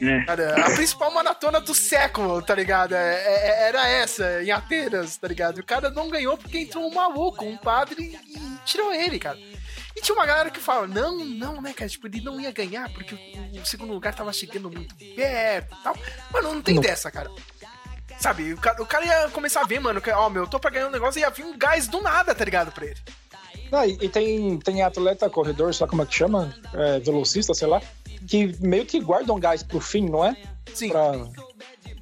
É. 0.00 0.24
Cara, 0.24 0.66
a 0.66 0.70
principal 0.74 1.10
maratona 1.12 1.60
do 1.60 1.74
século, 1.74 2.42
tá 2.42 2.54
ligado? 2.54 2.94
É, 2.94 3.14
é, 3.14 3.48
é, 3.48 3.68
era 3.68 3.88
essa, 3.88 4.42
em 4.42 4.50
Atenas, 4.50 5.16
tá 5.16 5.28
ligado? 5.28 5.58
O 5.58 5.64
cara 5.64 5.90
não 5.90 6.08
ganhou 6.08 6.36
porque 6.36 6.58
entrou 6.58 6.86
um 6.86 6.94
maluco, 6.94 7.44
um 7.44 7.56
padre, 7.56 8.18
e 8.26 8.58
tirou 8.64 8.92
ele, 8.92 9.18
cara. 9.18 9.38
E 9.96 10.00
tinha 10.00 10.14
uma 10.14 10.26
galera 10.26 10.50
que 10.50 10.60
fala, 10.60 10.86
não, 10.86 11.24
não, 11.24 11.62
né, 11.62 11.72
cara, 11.72 11.88
tipo, 11.88 12.06
ele 12.06 12.20
não 12.20 12.38
ia 12.38 12.52
ganhar 12.52 12.92
porque 12.92 13.14
o, 13.14 13.62
o 13.62 13.66
segundo 13.66 13.94
lugar 13.94 14.14
tava 14.14 14.32
chegando 14.32 14.70
muito 14.70 14.94
perto 14.94 15.74
e 15.74 15.82
tal. 15.82 15.96
Mano, 16.30 16.54
não 16.54 16.62
tem 16.62 16.74
não. 16.74 16.82
dessa, 16.82 17.10
cara. 17.10 17.30
Sabe, 18.18 18.52
o 18.52 18.58
cara, 18.58 18.82
o 18.82 18.86
cara 18.86 19.04
ia 19.04 19.28
começar 19.30 19.60
a 19.60 19.66
ver, 19.66 19.78
mano, 19.78 20.00
que, 20.00 20.10
ó, 20.10 20.28
meu, 20.28 20.44
eu 20.44 20.48
tô 20.48 20.58
pra 20.58 20.70
ganhar 20.70 20.88
um 20.88 20.90
negócio 20.90 21.18
e 21.18 21.22
ia 21.22 21.30
vir 21.30 21.44
um 21.44 21.56
gás 21.56 21.86
do 21.86 22.02
nada, 22.02 22.34
tá 22.34 22.44
ligado, 22.44 22.72
pra 22.72 22.86
ele. 22.86 23.00
Ah, 23.72 23.86
e, 23.86 23.92
e 24.00 24.08
tem, 24.08 24.58
tem 24.58 24.82
atleta, 24.82 25.28
corredor, 25.28 25.74
só 25.74 25.86
como 25.86 26.02
é 26.02 26.06
que 26.06 26.14
chama? 26.14 26.54
É, 26.72 27.00
velocista, 27.00 27.54
sei 27.54 27.66
lá, 27.66 27.80
que 28.26 28.54
meio 28.60 28.86
que 28.86 29.00
guarda 29.00 29.32
um 29.32 29.40
gás 29.40 29.62
pro 29.62 29.80
fim, 29.80 30.08
não 30.08 30.24
é? 30.24 30.36
Sim. 30.72 30.90
Pra, 30.90 31.12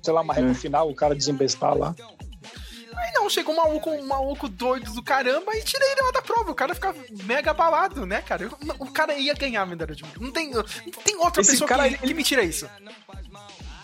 sei 0.02 0.12
lá, 0.12 0.20
uma 0.20 0.34
reta 0.34 0.48
hum. 0.48 0.54
final, 0.54 0.90
o 0.90 0.94
cara 0.94 1.14
desembestar 1.14 1.76
lá. 1.76 1.94
Aí 2.96 3.12
não, 3.12 3.28
chegou 3.28 3.52
um 3.54 3.56
maluco, 3.56 3.90
um 3.90 4.06
maluco 4.06 4.48
doido 4.48 4.92
do 4.92 5.02
caramba 5.02 5.54
e 5.56 5.62
tirei 5.62 5.90
ele 5.92 6.02
lá 6.02 6.10
da 6.12 6.22
prova. 6.22 6.52
O 6.52 6.54
cara 6.54 6.74
fica 6.74 6.94
mega 7.24 7.50
abalado, 7.50 8.06
né, 8.06 8.22
cara? 8.22 8.48
O 8.78 8.86
cara 8.90 9.14
ia 9.14 9.34
ganhar 9.34 9.62
a 9.62 9.66
medalha 9.66 9.94
de 9.94 10.04
ouro. 10.04 10.22
Não 10.22 10.30
tem, 10.30 10.50
não 10.50 10.62
tem 11.04 11.16
outra 11.16 11.42
Esse 11.42 11.52
pessoa 11.52 11.68
cara, 11.68 11.88
que, 11.88 11.94
ele, 11.96 11.98
que 11.98 12.14
me 12.14 12.22
tira 12.22 12.42
isso. 12.42 12.68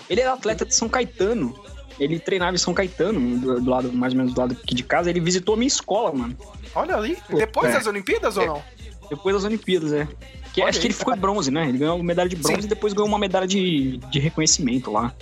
Ele 0.09 0.21
era 0.21 0.33
atleta 0.33 0.65
de 0.65 0.75
São 0.75 0.89
Caetano. 0.89 1.59
Ele 1.99 2.19
treinava 2.19 2.55
em 2.55 2.59
São 2.59 2.73
Caetano, 2.73 3.39
do, 3.39 3.61
do, 3.61 3.71
lado, 3.71 3.93
mais 3.93 4.13
ou 4.13 4.19
menos 4.19 4.33
do 4.33 4.41
lado 4.41 4.53
aqui 4.53 4.75
de 4.75 4.83
casa. 4.83 5.11
Ele 5.11 5.21
visitou 5.21 5.55
a 5.55 5.59
minha 5.59 5.69
escola, 5.69 6.13
mano. 6.13 6.37
Olha 6.75 6.97
ali. 6.97 7.17
Depois 7.29 7.71
é. 7.71 7.75
das 7.75 7.87
Olimpíadas 7.87 8.37
é. 8.37 8.41
ou 8.41 8.47
não? 8.47 8.63
Depois 9.09 9.35
das 9.35 9.45
Olimpíadas, 9.45 9.93
é. 9.93 10.09
Que 10.53 10.63
acho 10.63 10.81
que 10.81 10.89
ele 10.89 10.95
ficou 10.95 11.15
bronze, 11.17 11.51
né? 11.51 11.69
Ele 11.69 11.79
ganhou 11.79 12.03
medalha 12.03 12.29
de 12.29 12.37
bronze 12.37 12.63
Sim. 12.63 12.67
e 12.67 12.69
depois 12.69 12.93
ganhou 12.93 13.09
uma 13.09 13.19
medalha 13.19 13.47
de, 13.47 13.99
de 13.99 14.19
reconhecimento 14.19 14.91
lá. 14.91 15.15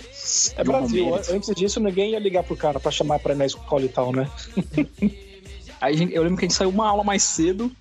É 0.55 0.63
Brasil. 0.63 1.15
Antes 1.29 1.53
disso, 1.55 1.79
ninguém 1.79 2.11
ia 2.11 2.19
ligar 2.19 2.43
pro 2.43 2.55
cara 2.55 2.79
pra 2.79 2.91
chamar 2.91 3.19
pra 3.19 3.33
ir 3.33 3.37
na 3.37 3.45
escola 3.45 3.83
e 3.83 3.89
tal, 3.89 4.11
né? 4.11 4.29
aí 5.79 6.13
eu 6.13 6.23
lembro 6.23 6.37
que 6.37 6.45
a 6.45 6.47
gente 6.47 6.57
saiu 6.57 6.69
uma 6.69 6.87
aula 6.87 7.03
mais 7.03 7.21
cedo. 7.21 7.71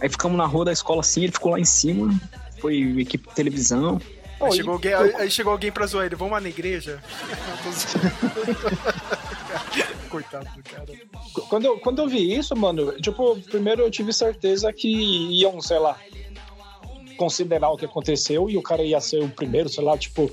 Aí 0.00 0.08
ficamos 0.08 0.36
na 0.36 0.46
rua 0.46 0.66
da 0.66 0.72
escola 0.72 1.00
assim, 1.00 1.24
ele 1.24 1.32
ficou 1.32 1.52
lá 1.52 1.60
em 1.60 1.64
cima. 1.64 2.18
Foi 2.60 3.00
equipe 3.00 3.28
de 3.28 3.34
televisão. 3.34 4.00
Aí, 4.40 4.52
chegou, 4.52 4.74
alguém, 4.74 4.92
aí 4.92 5.30
chegou 5.30 5.52
alguém 5.52 5.72
pra 5.72 5.86
zoar 5.86 6.06
ele, 6.06 6.14
vamos 6.14 6.32
lá 6.32 6.40
na 6.40 6.48
igreja? 6.48 7.02
Coitado 10.10 10.48
do 10.54 10.62
cara. 10.62 10.86
Quando 11.48 11.64
eu, 11.64 11.78
quando 11.78 12.02
eu 12.02 12.08
vi 12.08 12.36
isso, 12.36 12.54
mano, 12.54 12.92
tipo, 13.00 13.36
primeiro 13.50 13.82
eu 13.82 13.90
tive 13.90 14.12
certeza 14.12 14.72
que 14.72 14.88
iam, 14.88 15.60
sei 15.60 15.78
lá, 15.78 15.98
considerar 17.16 17.70
o 17.70 17.76
que 17.76 17.86
aconteceu 17.86 18.48
e 18.48 18.56
o 18.56 18.62
cara 18.62 18.82
ia 18.82 19.00
ser 19.00 19.22
o 19.22 19.28
primeiro, 19.28 19.68
sei 19.68 19.82
lá, 19.82 19.96
tipo. 19.96 20.30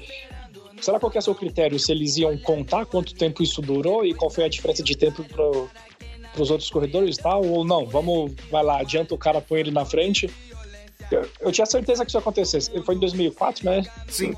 Será 0.82 1.00
qual 1.00 1.10
que 1.10 1.18
é 1.18 1.22
o 1.22 1.24
seu 1.24 1.34
critério? 1.34 1.80
Se 1.80 1.94
eles 1.94 2.18
iam 2.18 2.38
contar 2.38 2.86
quanto 2.86 3.16
tempo 3.16 3.42
isso 3.42 3.62
durou 3.62 4.06
e 4.06 4.14
qual 4.14 4.30
foi 4.30 4.44
a 4.44 4.50
diferença 4.50 4.84
de 4.84 4.98
tempo 4.98 5.24
pro, 5.24 5.70
pros 6.34 6.52
outros 6.52 6.70
corredores 6.70 7.16
e 7.16 7.22
tal? 7.22 7.46
Ou 7.46 7.64
não? 7.64 7.86
Vamos, 7.86 8.34
vai 8.52 8.64
lá, 8.64 8.82
adianta 8.82 9.16
o 9.16 9.18
cara, 9.18 9.40
põe 9.40 9.62
ele 9.62 9.72
na 9.72 9.86
frente. 9.86 10.30
Eu, 11.14 11.30
eu 11.42 11.52
tinha 11.52 11.66
certeza 11.66 12.04
que 12.04 12.12
isso 12.12 12.18
acontecesse. 12.18 12.72
Foi 12.84 12.96
em 12.96 13.00
2004, 13.00 13.66
né? 13.66 13.84
Sim. 14.08 14.36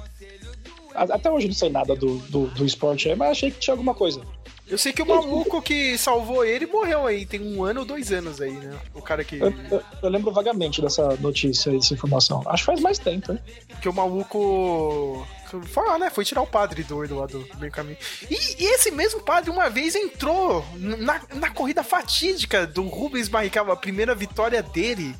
Até 0.94 1.30
hoje 1.30 1.48
não 1.48 1.54
sei 1.54 1.70
nada 1.70 1.96
do, 1.96 2.18
do, 2.20 2.48
do 2.48 2.66
esporte 2.66 3.10
aí, 3.10 3.16
mas 3.16 3.32
achei 3.32 3.52
que 3.52 3.60
tinha 3.60 3.74
alguma 3.74 3.94
coisa. 3.94 4.22
Eu 4.68 4.80
sei 4.80 4.92
que 4.92 5.02
o 5.02 5.06
maluco 5.06 5.62
que 5.62 5.96
salvou 5.96 6.44
ele 6.44 6.66
morreu 6.66 7.06
aí, 7.06 7.24
tem 7.24 7.40
um 7.40 7.64
ano 7.64 7.82
ou 7.82 7.86
dois 7.86 8.12
anos 8.12 8.42
aí, 8.42 8.52
né? 8.52 8.76
O 8.96 9.02
cara 9.02 9.24
que. 9.24 9.36
Eu, 9.40 9.54
eu, 9.70 9.84
eu 10.02 10.10
lembro 10.10 10.32
vagamente 10.32 10.82
dessa 10.82 11.16
notícia, 11.18 11.72
dessa 11.72 11.94
informação. 11.94 12.42
Acho 12.48 12.64
que 12.64 12.66
faz 12.66 12.80
mais 12.80 12.98
tempo, 12.98 13.32
hein? 13.32 13.40
Que 13.80 13.88
o 13.88 13.94
maluco. 13.94 15.26
Foi 15.66 15.86
lá, 15.86 16.00
né? 16.00 16.10
Foi 16.10 16.26
tirar 16.26 16.42
o 16.42 16.48
padre 16.48 16.84
doido 16.84 17.16
lá 17.16 17.28
do 17.28 17.48
meio 17.60 17.72
caminho. 17.72 17.98
E, 18.30 18.64
e, 18.64 18.66
esse 18.74 18.90
mesmo 18.90 19.22
padre, 19.22 19.52
uma 19.52 19.70
vez, 19.70 19.94
entrou 19.94 20.66
na, 20.78 21.22
na 21.36 21.52
corrida 21.52 21.84
fatídica 21.84 22.66
do 22.66 22.88
Rubens 22.88 23.28
Barrichello, 23.28 23.72
a 23.72 23.78
primeira 23.78 24.16
vitória 24.16 24.64
dele. 24.64 25.16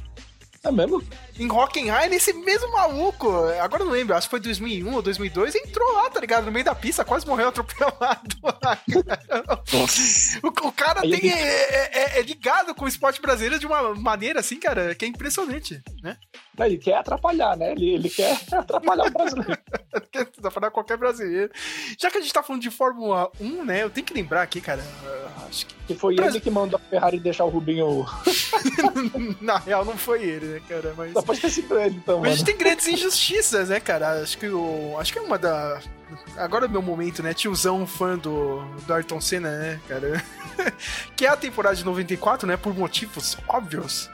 É 0.66 0.72
mesmo? 0.72 1.04
Em 1.38 1.52
Hockenheim, 1.52 2.16
esse 2.16 2.34
mesmo 2.34 2.72
maluco, 2.72 3.30
agora 3.62 3.86
não 3.86 3.92
lembro, 3.92 4.16
acho 4.16 4.28
que 4.28 4.32
foi 4.32 4.40
2001 4.40 4.96
ou 4.96 5.02
2002, 5.02 5.54
entrou 5.54 5.94
lá, 5.94 6.10
tá 6.10 6.20
ligado? 6.20 6.46
No 6.46 6.52
meio 6.52 6.66
da 6.66 6.74
pista, 6.74 7.06
quase 7.06 7.28
morreu 7.28 7.50
atropelado. 7.50 8.36
o, 10.42 10.48
o, 10.48 10.72
cara 10.72 11.02
tem, 11.02 11.30
é, 11.30 11.36
é, 11.36 11.92
é, 11.94 12.20
é, 12.20 12.22
ligado 12.24 12.74
com 12.74 12.86
o 12.86 12.88
esporte 12.88 13.22
brasileiro 13.22 13.60
de 13.60 13.68
uma 13.68 13.94
maneira 13.94 14.40
assim, 14.40 14.60
cara, 14.60 14.96
que 14.96 15.06
é 15.06 15.08
impressionante, 15.08 15.84
né? 16.02 16.18
Ele 16.58 16.78
quer 16.78 16.98
atrapalhar, 16.98 17.58
né? 17.58 17.74
Ele, 17.74 17.96
ele 17.96 18.10
quer 18.10 18.40
atrapalhar 18.52 19.06
o 19.06 19.12
brasileiro. 19.12 19.58
quer 20.12 20.22
atrapalhar 20.22 20.72
qualquer 20.72 20.98
brasileiro. 20.98 21.52
Já 22.00 22.10
que 22.10 22.18
a 22.18 22.22
gente 22.22 22.34
tá 22.34 22.42
falando 22.42 22.62
de 22.62 22.72
Fórmula 22.72 23.30
1, 23.40 23.66
né? 23.66 23.84
Eu 23.84 23.90
tenho 23.90 24.08
que 24.08 24.14
lembrar 24.14 24.42
aqui, 24.42 24.62
cara. 24.62 24.84
Acho 25.48 25.68
que. 25.68 25.76
que 25.88 25.96
foi 25.96 26.16
ele 26.16 26.40
que 26.40 26.50
mandou 26.50 26.80
a 26.80 26.90
Ferrari 26.90 27.20
deixar 27.20 27.44
o 27.44 27.50
Rubinho. 27.50 28.06
Na 29.42 29.58
real, 29.58 29.86
não 29.86 29.98
foi 29.98 30.24
ele, 30.24 30.46
né, 30.46 30.55
cara? 30.60 30.94
Mas. 30.96 31.14
Só 31.14 31.22
pode 31.22 31.42
ter 31.42 31.50
sido 31.50 31.80
ele, 31.80 31.96
então. 31.96 32.20
Mas 32.20 32.34
a 32.34 32.36
gente 32.36 32.46
tem 32.46 32.58
grandes 32.58 32.88
injustiças, 32.88 33.70
né, 33.70 33.80
cara? 33.80 34.22
Acho 34.22 34.38
que 34.38 34.48
o. 34.48 34.96
Acho 35.00 35.14
que 35.14 35.20
é 35.20 35.22
uma 35.22 35.38
da. 35.38 35.80
Agora 36.38 36.66
é 36.66 36.68
o 36.68 36.72
meu 36.72 36.82
momento, 36.82 37.24
né? 37.24 37.34
Tiozão 37.34 37.86
fã 37.88 38.18
do, 38.18 38.64
do 38.86 38.94
Ayrton 38.94 39.20
Senna, 39.20 39.50
né, 39.58 39.80
cara? 39.88 40.24
que 41.16 41.26
é 41.26 41.30
a 41.30 41.38
temporada 41.38 41.76
de 41.76 41.84
94, 41.84 42.48
né? 42.48 42.58
Por 42.58 42.76
motivos 42.76 43.38
óbvios, 43.48 44.10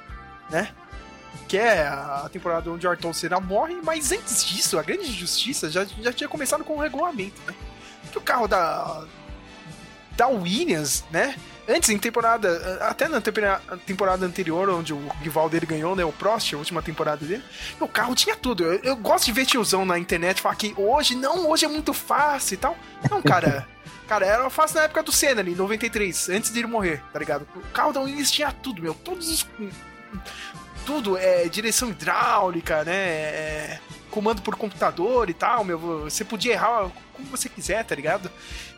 né? 0.49 0.69
que 1.47 1.57
é 1.57 1.85
a 1.85 2.29
temporada 2.31 2.71
onde 2.71 2.87
o 2.87 2.89
Ayrton 2.89 3.11
Senna 3.11 3.37
morre, 3.39 3.77
mas 3.83 4.11
antes 4.13 4.45
disso, 4.45 4.79
a 4.79 4.83
grande 4.83 5.09
injustiça 5.09 5.69
já, 5.69 5.85
já 6.01 6.13
tinha 6.13 6.29
começado 6.29 6.63
com 6.63 6.77
o 6.77 6.79
regulamento, 6.79 7.41
né? 7.45 7.53
Que 8.09 8.17
o 8.17 8.21
carro 8.21 8.47
da, 8.47 9.05
da 10.15 10.27
Williams, 10.27 11.03
né? 11.11 11.35
Antes, 11.73 11.89
em 11.89 11.97
temporada, 11.97 12.79
até 12.81 13.07
na 13.07 13.21
temporada 13.85 14.25
anterior, 14.25 14.69
onde 14.69 14.93
o 14.93 15.07
rival 15.21 15.49
dele 15.49 15.65
ganhou, 15.65 15.95
né? 15.95 16.03
O 16.03 16.11
Prost, 16.11 16.53
a 16.53 16.57
última 16.57 16.81
temporada 16.81 17.25
dele, 17.25 17.43
o 17.79 17.87
carro 17.87 18.13
tinha 18.13 18.35
tudo. 18.35 18.63
Eu, 18.63 18.79
eu 18.83 18.95
gosto 18.95 19.25
de 19.25 19.31
ver 19.31 19.45
tiozão 19.45 19.85
na 19.85 19.97
internet 19.97 20.41
falar 20.41 20.55
que 20.55 20.73
hoje, 20.77 21.15
não, 21.15 21.49
hoje 21.49 21.65
é 21.65 21.69
muito 21.69 21.93
fácil 21.93 22.55
e 22.55 22.57
tal. 22.57 22.77
Não, 23.09 23.21
cara. 23.21 23.67
Cara, 24.07 24.25
era 24.25 24.49
fácil 24.49 24.75
na 24.75 24.83
época 24.83 25.03
do 25.03 25.11
Senna 25.11 25.39
ali, 25.39 25.55
93, 25.55 26.27
antes 26.31 26.51
de 26.51 26.59
ele 26.59 26.67
morrer, 26.67 27.01
tá 27.13 27.17
ligado? 27.17 27.47
O 27.55 27.61
carro 27.71 27.93
da 27.93 28.01
Williams 28.01 28.29
tinha 28.29 28.51
tudo, 28.51 28.81
meu. 28.81 28.93
Todos 28.93 29.29
os 29.29 29.47
tudo, 30.85 31.17
é 31.17 31.47
direção 31.47 31.89
hidráulica, 31.89 32.83
né? 32.83 32.93
É, 32.93 33.79
comando 34.09 34.41
por 34.41 34.55
computador 34.57 35.29
e 35.29 35.33
tal, 35.33 35.63
meu. 35.63 35.79
Você 36.03 36.25
podia 36.25 36.53
errar 36.53 36.89
como 37.13 37.27
você 37.29 37.47
quiser, 37.47 37.85
tá 37.85 37.95
ligado? 37.95 38.29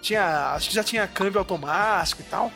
Tinha. 0.01 0.53
Acho 0.53 0.69
que 0.69 0.75
já 0.75 0.84
tinha 0.84 1.08
câmbio 1.08 1.39
automático 1.39 2.21
e 2.21 2.25
tal. 2.25 2.51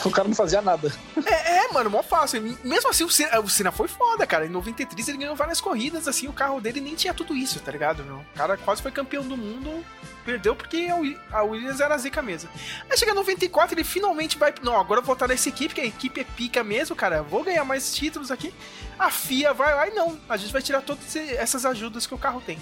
O 0.10 0.10
cara 0.10 0.28
não 0.28 0.34
fazia 0.34 0.62
nada. 0.62 0.92
É, 1.26 1.58
é 1.58 1.72
mano, 1.72 1.90
mó 1.90 2.02
fácil. 2.02 2.42
Mesmo 2.64 2.90
assim, 2.90 3.04
o 3.04 3.10
Senna, 3.10 3.40
o 3.40 3.48
Senna 3.48 3.70
foi 3.70 3.88
foda, 3.88 4.26
cara. 4.26 4.46
Em 4.46 4.48
93 4.48 5.08
ele 5.08 5.18
ganhou 5.18 5.36
várias 5.36 5.60
corridas, 5.60 6.08
assim, 6.08 6.26
o 6.26 6.32
carro 6.32 6.60
dele 6.60 6.80
nem 6.80 6.94
tinha 6.94 7.14
tudo 7.14 7.36
isso, 7.36 7.60
tá 7.60 7.70
ligado? 7.70 8.02
Meu? 8.04 8.16
O 8.16 8.36
cara 8.36 8.56
quase 8.56 8.82
foi 8.82 8.90
campeão 8.90 9.22
do 9.22 9.36
mundo 9.36 9.84
perdeu 10.24 10.54
porque 10.54 10.88
a 11.32 11.42
Williams 11.42 11.80
era 11.80 11.94
a 11.94 11.98
zica 11.98 12.22
mesmo. 12.22 12.48
Aí 12.88 12.96
chega 12.96 13.14
94, 13.14 13.74
ele 13.74 13.84
finalmente 13.84 14.38
vai. 14.38 14.54
Não, 14.62 14.78
agora 14.78 15.00
eu 15.00 15.04
vou 15.04 15.14
voltar 15.14 15.26
nessa 15.26 15.48
equipe, 15.48 15.74
que 15.74 15.80
a 15.80 15.84
equipe 15.84 16.20
é 16.20 16.24
pica 16.24 16.62
mesmo, 16.62 16.94
cara. 16.94 17.22
Vou 17.22 17.42
ganhar 17.42 17.64
mais 17.64 17.92
títulos 17.92 18.30
aqui. 18.30 18.54
A 18.98 19.10
FIA 19.10 19.52
vai 19.52 19.74
lá 19.74 19.88
e 19.88 19.90
não. 19.92 20.18
A 20.28 20.36
gente 20.36 20.52
vai 20.52 20.62
tirar 20.62 20.82
todas 20.82 21.16
essas 21.16 21.64
ajudas 21.66 22.06
que 22.06 22.14
o 22.14 22.18
carro 22.18 22.40
tem. 22.40 22.58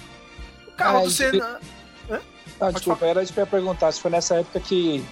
O 0.67 0.73
carro 0.73 0.99
ah, 0.99 1.03
do 1.03 1.11
Senna. 1.11 1.61
Hã? 2.11 2.21
Ah, 2.61 2.71
desculpa, 2.71 3.07
era 3.07 3.23
isso 3.23 3.33
que 3.33 3.41
eu 3.41 3.45
ia 3.45 3.51
perguntar. 3.51 3.93
Se 3.93 4.01
foi 4.01 4.11
nessa 4.11 4.37
época 4.37 4.61
que 4.61 5.05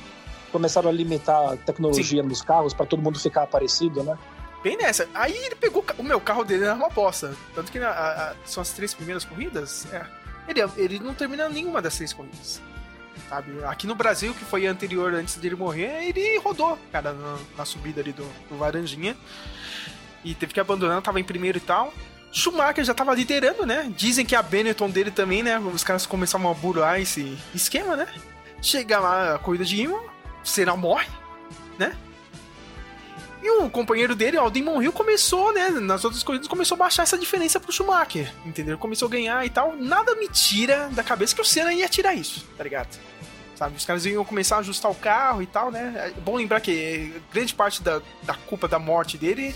começaram 0.53 0.89
a 0.89 0.93
limitar 0.93 1.53
a 1.53 1.57
tecnologia 1.57 2.23
Sim. 2.23 2.29
nos 2.29 2.43
carros 2.43 2.75
para 2.75 2.87
todo 2.87 3.03
mundo 3.03 3.19
ficar 3.19 3.47
parecido, 3.47 4.03
né? 4.03 4.17
Bem 4.63 4.77
nessa. 4.77 5.09
Aí 5.15 5.37
ele 5.37 5.55
pegou 5.55 5.85
o 5.99 6.03
meu 6.03 6.21
carro 6.21 6.45
dele 6.45 6.65
era 6.65 6.75
uma 6.75 6.89
bosta. 6.89 7.37
Tanto 7.55 7.71
que 7.71 7.79
na, 7.79 7.89
a, 7.89 8.31
a, 8.31 8.35
são 8.45 8.61
as 8.61 8.71
três 8.73 8.93
primeiras 8.95 9.25
corridas. 9.25 9.87
É, 9.93 10.05
ele, 10.49 10.61
ele 10.77 10.99
não 10.99 11.15
termina 11.15 11.49
nenhuma 11.49 11.81
das 11.81 11.95
seis 11.95 12.13
corridas. 12.13 12.61
Sabe? 13.29 13.65
Aqui 13.65 13.87
no 13.87 13.95
Brasil, 13.95 14.35
que 14.35 14.45
foi 14.45 14.67
anterior 14.67 15.15
antes 15.15 15.37
dele 15.37 15.57
morrer, 15.57 16.09
ele 16.09 16.39
rodou, 16.39 16.79
cara, 16.93 17.13
na, 17.13 17.39
na 17.57 17.65
subida 17.65 18.01
ali 18.01 18.13
do, 18.13 18.27
do 18.49 18.57
Varandinha. 18.57 19.17
E 20.25 20.35
teve 20.35 20.53
que 20.53 20.61
abandonar, 20.61 21.01
tava 21.03 21.21
em 21.21 21.25
primeiro 21.25 21.59
e 21.59 21.61
tal. 21.61 21.93
Schumacher 22.33 22.85
já 22.85 22.93
tava 22.93 23.15
liderando, 23.15 23.65
né? 23.65 23.91
Dizem 23.97 24.27
que 24.27 24.35
a 24.35 24.43
Benetton 24.43 24.91
dele 24.91 25.11
também, 25.11 25.43
né? 25.43 25.59
Os 25.59 25.83
caras 25.83 26.05
começaram 26.05 26.51
a 26.51 26.55
burlar 26.55 27.01
esse 27.01 27.39
esquema, 27.55 27.97
né? 27.97 28.07
Chega 28.61 28.99
lá 28.99 29.37
a 29.37 29.39
corrida 29.39 29.65
de 29.65 29.81
Imola, 29.81 30.05
Senna 30.49 30.77
morre, 30.77 31.09
né? 31.79 31.97
E 33.43 33.51
o 33.51 33.71
companheiro 33.71 34.15
dele, 34.15 34.39
ó, 34.39 34.47
o 34.47 34.51
Damon 34.51 34.83
Hill, 34.83 34.93
começou, 34.93 35.53
né? 35.53 35.71
Nas 35.71 36.05
outras 36.05 36.23
corridas, 36.23 36.49
começou 36.49 36.75
a 36.77 36.79
baixar 36.79 37.03
essa 37.03 37.19
diferença 37.19 37.61
pro 37.61 37.73
Schumacher, 37.73 38.33
entendeu? 38.45 38.79
Começou 38.79 39.07
a 39.07 39.11
ganhar 39.11 39.47
e 39.47 39.51
tal. 39.51 39.77
Nada 39.77 40.15
me 40.17 40.29
tira 40.29 40.89
da 40.93 41.03
cabeça 41.05 41.35
que 41.35 41.41
o 41.41 41.45
Senna 41.45 41.73
ia 41.73 41.89
tirar 41.89 42.15
isso, 42.15 42.47
tá 42.57 42.65
ligado? 42.65 42.99
Sabe, 43.55 43.75
os 43.77 43.87
caras 43.87 44.05
iam 44.05 44.25
começar 44.25 44.57
a 44.57 44.59
ajustar 44.59 44.91
o 44.91 44.95
carro 44.95 45.41
e 45.43 45.47
tal, 45.47 45.71
né? 45.71 46.13
É 46.15 46.21
bom 46.21 46.37
lembrar 46.37 46.61
que 46.61 47.23
grande 47.33 47.55
parte 47.55 47.83
da, 47.83 48.03
da 48.23 48.35
culpa 48.35 48.69
da 48.69 48.79
morte 48.79 49.17
dele, 49.17 49.55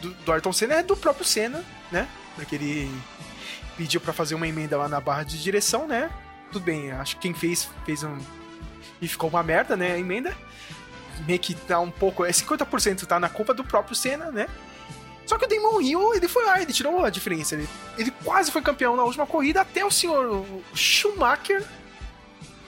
do, 0.00 0.10
do 0.14 0.32
Ayrton 0.32 0.52
Senna, 0.52 0.74
é 0.74 0.82
do 0.82 0.96
próprio 0.96 1.24
Senna, 1.24 1.62
né? 1.90 2.08
Porque 2.34 2.54
ele 2.54 2.90
pediu 3.76 4.00
para 4.00 4.12
fazer 4.12 4.34
uma 4.34 4.48
emenda 4.48 4.78
lá 4.78 4.88
na 4.88 5.00
barra 5.00 5.24
de 5.24 5.42
direção, 5.42 5.86
né? 5.86 6.10
Tudo 6.50 6.64
bem, 6.64 6.92
acho 6.92 7.16
que 7.16 7.22
quem 7.22 7.34
fez, 7.34 7.68
fez 7.84 8.02
um. 8.02 8.16
E 9.02 9.08
ficou 9.08 9.28
uma 9.28 9.42
merda, 9.42 9.76
né? 9.76 9.92
A 9.92 9.98
emenda 9.98 10.34
meio 11.26 11.38
que 11.38 11.54
tá 11.54 11.78
um 11.78 11.90
pouco. 11.90 12.24
É 12.24 12.30
50% 12.30 13.04
tá 13.04 13.20
na 13.20 13.28
culpa 13.28 13.52
do 13.52 13.64
próprio 13.64 13.94
Senna, 13.94 14.30
né? 14.30 14.46
Só 15.26 15.38
que 15.38 15.44
o 15.44 15.48
Damon 15.48 15.80
Hill, 15.80 16.14
ele 16.14 16.28
foi 16.28 16.44
lá, 16.44 16.60
ele 16.60 16.72
tirou 16.72 17.04
a 17.04 17.10
diferença. 17.10 17.54
Ele, 17.54 17.68
ele 17.96 18.10
quase 18.24 18.50
foi 18.50 18.62
campeão 18.62 18.96
na 18.96 19.04
última 19.04 19.26
corrida 19.26 19.60
até 19.60 19.84
o 19.84 19.90
senhor 19.90 20.44
Schumacher, 20.74 21.64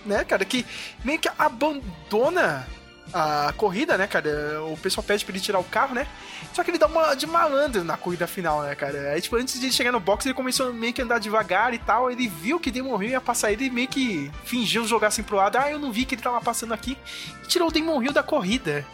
né, 0.07 0.25
cara, 0.25 0.45
que 0.45 0.65
meio 1.05 1.19
que 1.19 1.29
abandona 1.39 2.67
a 3.15 3.55
corrida, 3.57 3.97
né, 3.97 4.09
cara? 4.09 4.61
O 4.65 4.77
pessoal 4.77 5.05
pede 5.05 5.25
pra 5.25 5.33
ele 5.33 5.41
tirar 5.41 5.61
o 5.61 5.65
carro, 5.65 5.95
né? 5.95 6.05
Só 6.53 6.65
que 6.65 6.71
ele 6.73 6.79
dá 6.79 6.89
uma 6.89 7.15
de 7.15 7.27
malandro 7.29 7.85
na 7.85 7.97
corrida 7.97 8.27
final, 8.27 8.63
né, 8.63 8.75
cara? 8.75 9.13
Aí, 9.13 9.21
tipo, 9.21 9.37
antes 9.37 9.59
de 9.59 9.67
ele 9.67 9.73
chegar 9.73 9.93
no 9.93 10.01
box, 10.01 10.27
ele 10.27 10.35
começou 10.35 10.73
meio 10.73 10.93
que 10.93 11.01
andar 11.01 11.21
devagar 11.21 11.73
e 11.73 11.79
tal. 11.79 12.11
Ele 12.11 12.27
viu 12.27 12.59
que 12.59 12.73
Demon 12.73 13.01
Hill 13.01 13.13
ia 13.13 13.21
passar 13.21 13.53
ele 13.53 13.67
e 13.67 13.71
meio 13.71 13.87
que 13.87 14.31
fingiu 14.45 14.85
jogar 14.85 15.09
assim 15.09 15.23
pro 15.23 15.37
lado. 15.37 15.57
Ah, 15.57 15.71
eu 15.71 15.79
não 15.79 15.93
vi 15.93 16.05
que 16.05 16.17
ele 16.17 16.23
tava 16.23 16.41
passando 16.41 16.75
aqui. 16.75 16.99
E 17.45 17.47
tirou 17.47 17.69
o 17.69 17.73
Demon 17.73 18.03
Hill 18.03 18.13
da 18.13 18.23
corrida. 18.23 18.85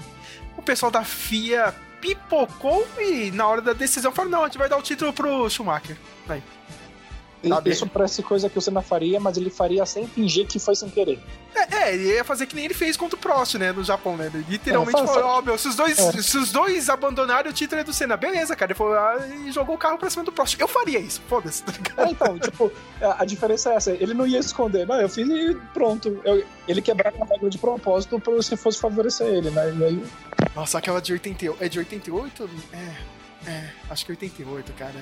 O 0.55 0.61
pessoal 0.63 0.93
da 0.93 1.03
FIA 1.03 1.75
pipocou 2.03 2.87
e 2.99 3.31
na 3.31 3.47
hora 3.47 3.63
da 3.63 3.73
decisão 3.73 4.13
falou: 4.13 4.31
não, 4.31 4.43
a 4.43 4.47
gente 4.47 4.59
vai 4.59 4.69
dar 4.69 4.77
o 4.77 4.83
título 4.83 5.15
pro 5.15 5.49
Schumacher. 5.49 5.97
Aí. 6.29 6.43
Sabe? 7.49 7.71
Isso 7.71 7.87
parece 7.87 8.23
coisa 8.23 8.51
que 8.51 8.59
o 8.59 8.61
Senna 8.61 8.83
faria, 8.83 9.19
mas 9.19 9.37
ele 9.37 9.49
faria 9.49 9.87
sem 9.87 10.07
fingir 10.07 10.47
que 10.47 10.59
foi 10.59 10.75
sem 10.75 10.91
querer. 10.91 11.19
É, 11.55 11.75
é, 11.75 11.95
ele 11.95 12.15
ia 12.15 12.25
fazer 12.25 12.47
que 12.47 12.55
nem 12.55 12.67
ele 12.67 12.75
fez 12.75 12.97
contra 12.97 13.17
o 13.17 13.19
Prost, 13.19 13.55
né, 13.55 13.73
no 13.73 13.83
Japão, 13.83 14.17
né? 14.17 14.31
Ele 14.33 14.45
literalmente 14.49 15.01
é, 15.01 15.07
falou, 15.07 15.25
ó, 15.25 15.39
oh, 15.39 15.43
meu, 15.43 15.57
se 15.57 15.69
os, 15.69 15.75
dois, 15.75 15.99
é. 15.99 16.23
se 16.23 16.37
os 16.37 16.53
dois 16.53 16.89
abandonarem 16.91 17.51
o 17.51 17.55
título 17.55 17.81
é 17.81 17.85
do 17.85 17.93
Senna, 17.93 18.17
beleza, 18.17 18.55
cara. 18.55 18.73
Ele 18.73 18.77
falou 18.79 18.95
ah, 18.95 19.19
e 19.47 19.51
jogou 19.51 19.75
o 19.75 19.79
carro 19.79 19.97
pra 19.97 20.11
cima 20.11 20.25
do 20.25 20.33
Prost. 20.33 20.59
Eu 20.61 20.69
faria 20.69 20.99
isso, 20.99 21.23
foda-se, 21.29 21.63
tá? 21.65 21.73
É, 21.97 22.11
então, 22.11 22.39
tipo, 22.39 22.71
a, 23.01 23.23
a, 23.23 23.25
diferença 23.25 23.73
é 23.73 23.77
essa, 23.77 23.91
ele 23.93 24.13
não 24.13 24.27
ia 24.27 24.39
esconder, 24.39 24.87
não, 24.87 25.01
eu 25.01 25.09
fiz 25.09 25.29
e 25.29 25.55
pronto. 25.73 26.21
Eu, 26.25 26.45
ele 26.69 26.83
quebrava 26.83 27.17
a 27.23 27.27
regra 27.27 27.49
de 27.49 27.59
propósito 27.59 28.21
pra 28.21 28.41
se 28.43 28.57
fosse 28.57 28.79
favorecer 28.79 29.27
ele, 29.27 29.51
né? 29.51 29.75
E 29.75 29.85
aí... 29.85 30.05
Nossa, 30.55 30.79
aquela 30.79 31.01
de 31.01 31.13
88, 31.15 31.65
é 31.65 31.69
de 31.69 31.79
88? 31.79 32.51
É, 32.73 33.51
é, 33.51 33.71
acho 33.89 34.05
que 34.05 34.13
88, 34.13 34.73
cara. 34.75 34.95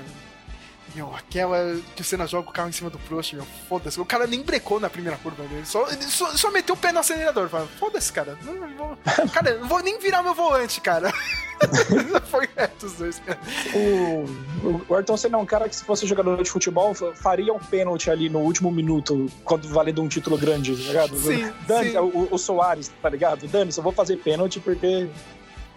Meu, 0.95 1.15
aquela 1.15 1.79
que 1.95 2.03
o 2.03 2.05
Senna 2.05 2.27
joga 2.27 2.49
o 2.49 2.53
carro 2.53 2.69
em 2.69 2.73
cima 2.73 2.91
do 2.91 2.99
Prost, 2.99 3.35
meu, 3.35 3.47
foda-se. 3.69 4.01
O 4.01 4.05
cara 4.05 4.27
nem 4.27 4.43
brecou 4.43 4.81
na 4.81 4.89
primeira 4.89 5.19
curva 5.19 5.43
dele. 5.45 5.65
Só, 5.65 5.89
ele 5.89 6.03
só, 6.05 6.37
só 6.37 6.51
meteu 6.51 6.75
o 6.75 6.79
pé 6.79 6.93
no 6.93 7.01
acelerador. 7.01 7.49
Foda-se, 7.79 8.13
cara. 8.13 8.39
Não, 8.43 8.55
não 8.55 8.77
vou, 8.77 8.99
cara, 9.33 9.59
não 9.59 9.69
vou 9.69 9.83
nem 9.83 9.99
virar 9.99 10.23
meu 10.23 10.35
volante, 10.35 10.81
cara. 10.81 11.13
Foi 12.31 12.49
reto 12.57 12.87
os 12.87 12.93
dois, 12.95 13.19
cara. 13.21 13.39
O, 13.75 14.85
o 14.89 14.95
Ayrton 14.95 15.17
Senna 15.17 15.37
é 15.37 15.41
um 15.41 15.47
cara 15.47 15.69
que, 15.69 15.77
se 15.77 15.85
fosse 15.85 16.07
jogador 16.07 16.43
de 16.43 16.51
futebol, 16.51 16.95
faria 16.95 17.53
um 17.53 17.59
pênalti 17.59 18.11
ali 18.11 18.29
no 18.29 18.41
último 18.41 18.71
minuto, 18.71 19.27
quando 19.45 19.69
valendo 19.69 20.03
um 20.03 20.09
título 20.09 20.39
grande, 20.39 20.77
tá 20.77 20.83
ligado? 20.83 21.19
Sim, 21.19 21.53
Dani, 21.67 21.91
sim. 21.91 21.99
O, 21.99 22.29
o 22.31 22.39
Soares, 22.39 22.91
tá 23.03 23.09
ligado? 23.09 23.47
Dani, 23.49 23.73
só 23.73 23.83
vou 23.83 23.93
fazer 23.93 24.17
pênalti 24.19 24.61
porque 24.61 25.09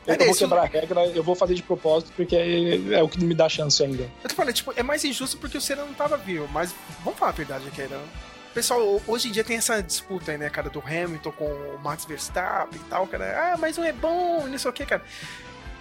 eu 0.07 0.25
vou 0.25 0.35
quebrar 0.35 0.63
a 0.63 0.65
regra, 0.65 1.05
eu 1.07 1.23
vou 1.23 1.35
fazer 1.35 1.53
de 1.53 1.63
propósito 1.63 2.11
porque 2.15 2.35
é, 2.35 2.95
é, 2.95 3.03
o 3.03 3.09
que 3.09 3.23
me 3.23 3.35
dá 3.35 3.47
chance 3.47 3.83
ainda. 3.83 4.03
Eu 4.23 4.29
tô 4.29 4.35
falando, 4.35 4.53
tipo, 4.53 4.73
é 4.75 4.83
mais 4.83 5.03
injusto 5.03 5.37
porque 5.37 5.57
o 5.57 5.61
Senna 5.61 5.85
não 5.85 5.93
tava 5.93 6.17
vivo, 6.17 6.47
mas 6.51 6.73
vamos 7.03 7.19
falar 7.19 7.31
a 7.31 7.35
verdade 7.35 7.67
aqui, 7.67 7.83
né? 7.83 7.99
Pessoal, 8.53 9.01
hoje 9.07 9.29
em 9.29 9.31
dia 9.31 9.43
tem 9.43 9.57
essa 9.57 9.81
disputa 9.81 10.31
aí, 10.31 10.37
né, 10.37 10.49
cara, 10.49 10.69
do 10.69 10.83
Hamilton 10.85 11.31
com 11.31 11.45
o 11.45 11.79
Max 11.81 12.03
Verstappen 12.03 12.79
e 12.79 12.89
tal, 12.89 13.07
cara. 13.07 13.53
Ah, 13.53 13.57
mas 13.57 13.77
um 13.77 13.83
é 13.83 13.93
bom, 13.93 14.45
não 14.47 14.57
sei 14.57 14.69
o 14.69 14.73
que, 14.73 14.85
cara. 14.85 15.03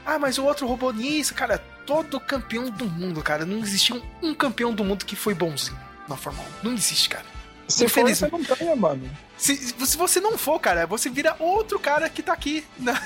Ah, 0.06 0.18
mas 0.18 0.38
o 0.38 0.44
outro 0.44 0.66
roubou 0.66 0.92
nisso, 0.92 1.34
cara. 1.34 1.58
Todo 1.84 2.20
campeão 2.20 2.70
do 2.70 2.86
mundo, 2.86 3.22
cara. 3.22 3.44
Não 3.44 3.58
existiu 3.58 4.00
um 4.22 4.34
campeão 4.34 4.72
do 4.72 4.84
mundo 4.84 5.04
que 5.04 5.16
foi 5.16 5.34
bonzinho 5.34 5.78
na 6.08 6.16
Fórmula 6.16 6.46
1. 6.62 6.68
Não 6.68 6.74
existe, 6.74 7.08
cara. 7.08 7.24
Se 7.70 7.88
for, 7.88 8.08
você 8.08 8.28
não 8.28 8.42
ganha, 8.42 8.76
mano. 8.76 9.10
Se, 9.36 9.56
se 9.56 9.96
você 9.96 10.20
não 10.20 10.36
for, 10.36 10.58
cara, 10.58 10.86
você 10.86 11.08
vira 11.08 11.36
outro 11.38 11.78
cara 11.78 12.08
que 12.08 12.22
tá 12.22 12.32
aqui 12.32 12.64
na, 12.78 13.00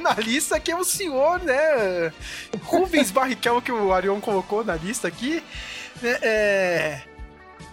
na 0.00 0.14
lista, 0.14 0.58
que 0.60 0.70
é 0.70 0.76
o 0.76 0.84
senhor, 0.84 1.40
né? 1.42 2.12
Rubens 2.62 3.10
Barrichello, 3.10 3.62
que 3.62 3.72
o 3.72 3.92
Arion 3.92 4.20
colocou 4.20 4.64
na 4.64 4.74
lista 4.74 5.08
aqui. 5.08 5.42
É, 6.02 6.18
é... 6.22 7.02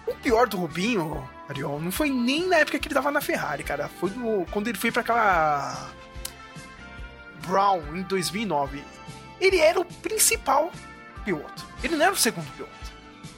O 0.08 0.16
pior 0.16 0.48
do 0.48 0.58
Rubinho, 0.58 1.28
Arion, 1.50 1.80
não 1.80 1.92
foi 1.92 2.10
nem 2.10 2.48
na 2.48 2.58
época 2.58 2.80
que 2.80 2.88
ele 2.88 2.96
tava 2.96 3.12
na 3.12 3.22
Ferrari, 3.22 3.64
cara. 3.64 3.88
Foi 3.88 4.12
quando 4.52 4.68
ele 4.68 4.78
foi 4.78 4.92
para 4.92 5.02
aquela. 5.02 5.92
Brown, 7.48 7.96
em 7.96 8.04
2009. 8.04 8.84
Ele 9.40 9.58
era 9.58 9.80
o 9.80 9.86
principal 9.86 10.72
piloto. 11.24 11.66
Ele 11.84 11.96
não 11.96 12.06
era 12.06 12.14
o 12.14 12.18
segundo 12.18 12.50
piloto. 12.54 12.74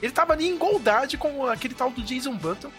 Ele 0.00 0.12
tava 0.12 0.32
ali 0.32 0.46
em 0.46 0.54
igualdade 0.54 1.16
com 1.16 1.46
aquele 1.46 1.74
tal 1.74 1.90
do 1.90 2.02
Jason 2.02 2.36
Button 2.36 2.70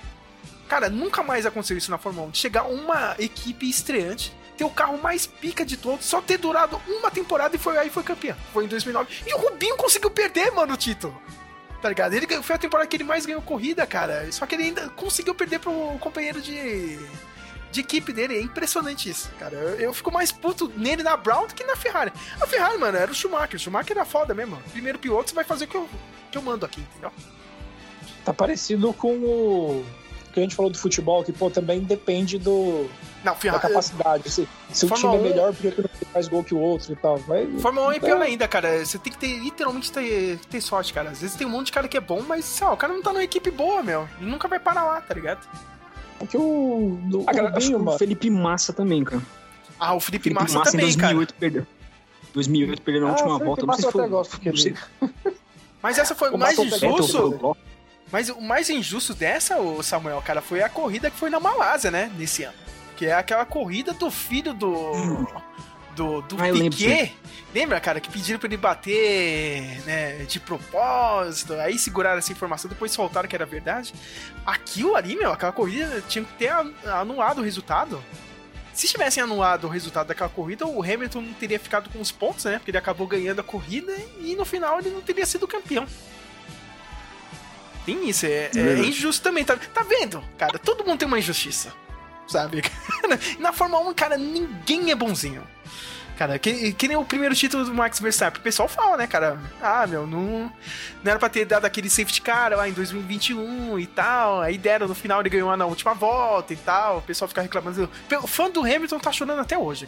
Cara, 0.69 0.87
nunca 0.87 1.23
mais 1.23 1.47
aconteceu 1.47 1.75
isso 1.75 1.89
na 1.89 1.97
Fórmula 1.97 2.27
1. 2.27 2.29
De 2.29 2.37
chegar 2.37 2.63
uma 2.65 3.15
equipe 3.17 3.67
estreante, 3.67 4.31
ter 4.55 4.63
o 4.63 4.69
carro 4.69 5.01
mais 5.01 5.25
pica 5.25 5.65
de 5.65 5.75
todos, 5.75 6.05
só 6.05 6.21
ter 6.21 6.37
durado 6.37 6.79
uma 6.87 7.09
temporada 7.09 7.55
e 7.55 7.59
foi 7.59 7.75
aí 7.75 7.89
foi 7.89 8.03
campeão. 8.03 8.37
Foi 8.53 8.65
em 8.65 8.67
2009. 8.67 9.23
E 9.25 9.33
o 9.33 9.37
Rubinho 9.37 9.75
conseguiu 9.75 10.11
perder, 10.11 10.51
mano, 10.51 10.75
o 10.75 10.77
título. 10.77 11.19
Tá 11.81 11.89
ligado? 11.89 12.13
Ele 12.13 12.27
foi 12.43 12.55
a 12.55 12.59
temporada 12.59 12.87
que 12.87 12.95
ele 12.97 13.03
mais 13.03 13.25
ganhou 13.25 13.41
corrida, 13.41 13.85
cara. 13.87 14.31
Só 14.31 14.45
que 14.45 14.53
ele 14.53 14.65
ainda 14.65 14.89
conseguiu 14.89 15.33
perder 15.33 15.59
pro 15.59 15.97
companheiro 15.99 16.39
de, 16.39 16.99
de 17.71 17.79
equipe 17.79 18.13
dele. 18.13 18.37
É 18.37 18.41
impressionante 18.41 19.09
isso, 19.09 19.31
cara. 19.39 19.55
Eu, 19.55 19.75
eu, 19.79 19.93
fico 19.93 20.11
mais 20.11 20.31
puto 20.31 20.71
nele 20.75 21.01
na 21.01 21.17
Brown 21.17 21.47
do 21.47 21.55
que 21.55 21.63
na 21.63 21.75
Ferrari. 21.75 22.13
A 22.39 22.45
Ferrari, 22.45 22.77
mano, 22.77 22.95
era 22.95 23.09
o 23.09 23.15
Schumacher. 23.15 23.55
O 23.55 23.59
Schumacher 23.59 23.97
era 23.97 24.05
foda 24.05 24.35
mesmo. 24.35 24.61
Primeiro 24.71 24.99
piloto, 24.99 25.29
você 25.29 25.35
vai 25.35 25.45
fazer 25.45 25.65
o 25.65 25.67
que 25.67 25.77
eu, 25.77 25.89
que 26.31 26.37
eu 26.37 26.41
mando 26.43 26.63
aqui, 26.63 26.81
entendeu? 26.81 27.11
Tá 28.23 28.33
parecido 28.33 28.93
com 28.93 29.13
o 29.13 29.85
que 30.39 30.43
a 30.43 30.47
gente 30.47 30.55
falou 30.55 30.71
do 30.71 30.77
futebol, 30.77 31.23
que, 31.23 31.31
pô, 31.31 31.49
também 31.49 31.81
depende 31.81 32.37
do. 32.37 32.89
Não, 33.23 33.35
da 33.35 33.59
capacidade. 33.59 34.29
Se, 34.29 34.47
se 34.71 34.85
o 34.85 34.89
time 34.91 35.15
é 35.15 35.19
melhor, 35.19 35.53
porque 35.53 35.67
ele 35.67 35.75
não 35.77 36.13
mais 36.13 36.27
gol 36.27 36.43
que 36.43 36.53
o 36.53 36.59
outro 36.59 36.93
e 36.93 36.95
tal. 36.95 37.19
Mas, 37.27 37.61
Fórmula 37.61 37.87
1 37.87 37.91
é 37.91 37.99
pior 37.99 38.21
ainda, 38.21 38.47
cara. 38.47 38.85
Você 38.85 38.97
tem 38.97 39.11
que 39.11 39.19
ter, 39.19 39.37
literalmente 39.39 39.91
ter, 39.91 40.39
ter 40.49 40.61
sorte, 40.61 40.93
cara. 40.93 41.09
Às 41.09 41.21
vezes 41.21 41.35
tem 41.35 41.45
um 41.45 41.49
monte 41.49 41.67
de 41.67 41.71
cara 41.73 41.87
que 41.87 41.97
é 41.97 42.01
bom, 42.01 42.21
mas, 42.21 42.45
sei 42.45 42.65
lá, 42.65 42.73
o 42.73 42.77
cara 42.77 42.93
não 42.93 43.01
tá 43.01 43.11
numa 43.11 43.23
equipe 43.23 43.51
boa, 43.51 43.83
meu. 43.83 44.07
E 44.21 44.25
nunca 44.25 44.47
vai 44.47 44.59
parar 44.59 44.85
lá, 44.85 45.01
tá 45.01 45.13
ligado? 45.13 45.45
Porque 46.17 46.37
o. 46.37 46.97
Do, 47.03 47.23
ah, 47.27 47.33
cara, 47.33 47.49
Rubinho, 47.49 47.87
o 47.87 47.97
Felipe 47.97 48.29
Massa 48.29 48.71
também, 48.73 49.03
cara. 49.03 49.21
Ah, 49.79 49.93
o 49.93 49.99
Felipe, 49.99 50.23
Felipe 50.23 50.41
Massa, 50.41 50.59
Massa 50.59 50.71
também, 50.71 50.87
em 50.87 50.97
2008 50.97 51.33
cara. 51.33 51.39
perdeu. 51.39 51.67
2008 52.33 52.81
perdeu 52.81 53.01
na 53.03 53.07
ah, 53.09 53.11
última 53.11 53.39
volta. 53.39 53.65
Massa 53.65 53.81
não 53.81 53.91
sei 53.91 53.91
se 53.91 53.97
foi. 53.97 54.09
Gosto 54.09 54.39
não 54.45 54.57
sei. 54.57 54.75
Mas 55.81 55.97
essa 55.97 56.15
foi 56.15 56.29
o 56.29 56.37
mais 56.37 56.57
injusto. 56.57 57.57
Mas 58.11 58.29
o 58.29 58.41
mais 58.41 58.69
injusto 58.69 59.13
dessa, 59.13 59.57
o 59.59 59.83
Samuel, 59.83 60.21
cara, 60.21 60.41
foi 60.41 60.63
a 60.63 60.69
corrida 60.69 61.11
que 61.11 61.17
foi 61.17 61.29
na 61.29 61.39
Malásia, 61.39 61.91
né? 61.91 62.11
Nesse 62.17 62.43
ano. 62.43 62.57
Que 62.95 63.05
é 63.05 63.13
aquela 63.13 63.45
corrida 63.45 63.93
do 63.93 64.09
filho 64.09 64.53
do. 64.53 65.27
Do, 65.95 66.21
do 66.21 66.37
ah, 66.41 66.51
Piquet. 66.53 67.13
Lembra, 67.53 67.79
cara, 67.81 67.99
que 67.99 68.09
pediram 68.09 68.39
pra 68.39 68.47
ele 68.47 68.55
bater 68.55 69.81
né, 69.85 70.23
de 70.23 70.39
propósito, 70.39 71.53
aí 71.55 71.77
seguraram 71.77 72.19
essa 72.19 72.31
informação, 72.31 72.69
depois 72.69 72.91
soltaram 72.91 73.27
que 73.27 73.35
era 73.35 73.45
verdade. 73.45 73.93
Aquilo 74.45 74.95
ali, 74.95 75.15
meu, 75.15 75.31
aquela 75.31 75.51
corrida 75.51 76.01
tinha 76.07 76.23
que 76.23 76.31
ter 76.33 76.51
anulado 76.85 77.39
o 77.39 77.43
resultado. 77.43 78.01
Se 78.71 78.87
tivessem 78.87 79.21
anulado 79.21 79.65
o 79.65 79.69
resultado 79.69 80.07
daquela 80.07 80.29
corrida, 80.29 80.65
o 80.65 80.81
Hamilton 80.81 81.21
não 81.21 81.33
teria 81.33 81.59
ficado 81.59 81.89
com 81.89 81.99
os 81.99 82.11
pontos, 82.11 82.45
né? 82.45 82.59
Porque 82.59 82.71
ele 82.71 82.77
acabou 82.77 83.05
ganhando 83.07 83.41
a 83.41 83.43
corrida 83.43 83.93
e 84.21 84.35
no 84.35 84.45
final 84.45 84.79
ele 84.79 84.91
não 84.91 85.01
teria 85.01 85.25
sido 85.25 85.45
campeão. 85.47 85.85
Tem 87.89 88.07
isso, 88.07 88.27
é, 88.27 88.51
é, 88.55 88.59
é 88.59 88.85
injusto 88.85 89.23
também. 89.23 89.43
Tá, 89.43 89.57
tá 89.57 89.81
vendo? 89.81 90.23
Cara, 90.37 90.59
todo 90.59 90.85
mundo 90.85 90.99
tem 90.99 91.07
uma 91.07 91.17
injustiça. 91.17 91.73
Sabe? 92.27 92.61
Na 93.39 93.51
Fórmula 93.51 93.89
1, 93.89 93.93
cara, 93.95 94.15
ninguém 94.15 94.91
é 94.91 94.95
bonzinho. 94.95 95.41
Cara, 96.15 96.37
que, 96.37 96.71
que 96.73 96.87
nem 96.87 96.97
o 96.97 97.03
primeiro 97.03 97.33
título 97.33 97.65
do 97.65 97.73
Max 97.73 97.99
Verstappen. 97.99 98.39
O 98.39 98.43
pessoal 98.43 98.67
fala, 98.69 98.95
né, 98.97 99.07
cara? 99.07 99.39
Ah, 99.59 99.87
meu, 99.87 100.05
não, 100.05 100.53
não 101.01 101.11
era 101.11 101.17
pra 101.17 101.29
ter 101.29 101.45
dado 101.45 101.65
aquele 101.65 101.89
safety 101.89 102.21
car 102.21 102.55
lá 102.55 102.69
em 102.69 102.73
2021 102.73 103.79
e 103.79 103.87
tal. 103.87 104.41
Aí 104.41 104.55
deram 104.55 104.87
no 104.87 104.93
final, 104.93 105.21
ele 105.21 105.29
ganhou 105.29 105.57
na 105.57 105.65
última 105.65 105.95
volta 105.95 106.53
e 106.53 106.57
tal. 106.57 106.99
O 106.99 107.01
pessoal 107.01 107.27
fica 107.27 107.41
reclamando. 107.41 107.89
O 108.21 108.27
fã 108.27 108.51
do 108.51 108.59
Hamilton 108.59 108.99
tá 108.99 109.11
chorando 109.11 109.39
até 109.39 109.57
hoje. 109.57 109.87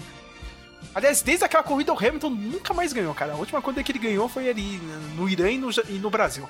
Aliás, 0.95 1.21
desde 1.21 1.45
aquela 1.45 1.63
corrida, 1.63 1.93
o 1.93 1.97
Hamilton 1.97 2.31
nunca 2.31 2.73
mais 2.73 2.93
ganhou, 2.93 3.13
cara. 3.13 3.33
A 3.33 3.35
última 3.35 3.61
corrida 3.61 3.83
que 3.83 3.91
ele 3.91 3.99
ganhou 3.99 4.27
foi 4.27 4.49
ali 4.49 4.81
no 5.15 5.29
Irã 5.29 5.51
e 5.51 5.57
no, 5.59 5.69
e 5.87 5.99
no 5.99 6.09
Brasil. 6.09 6.49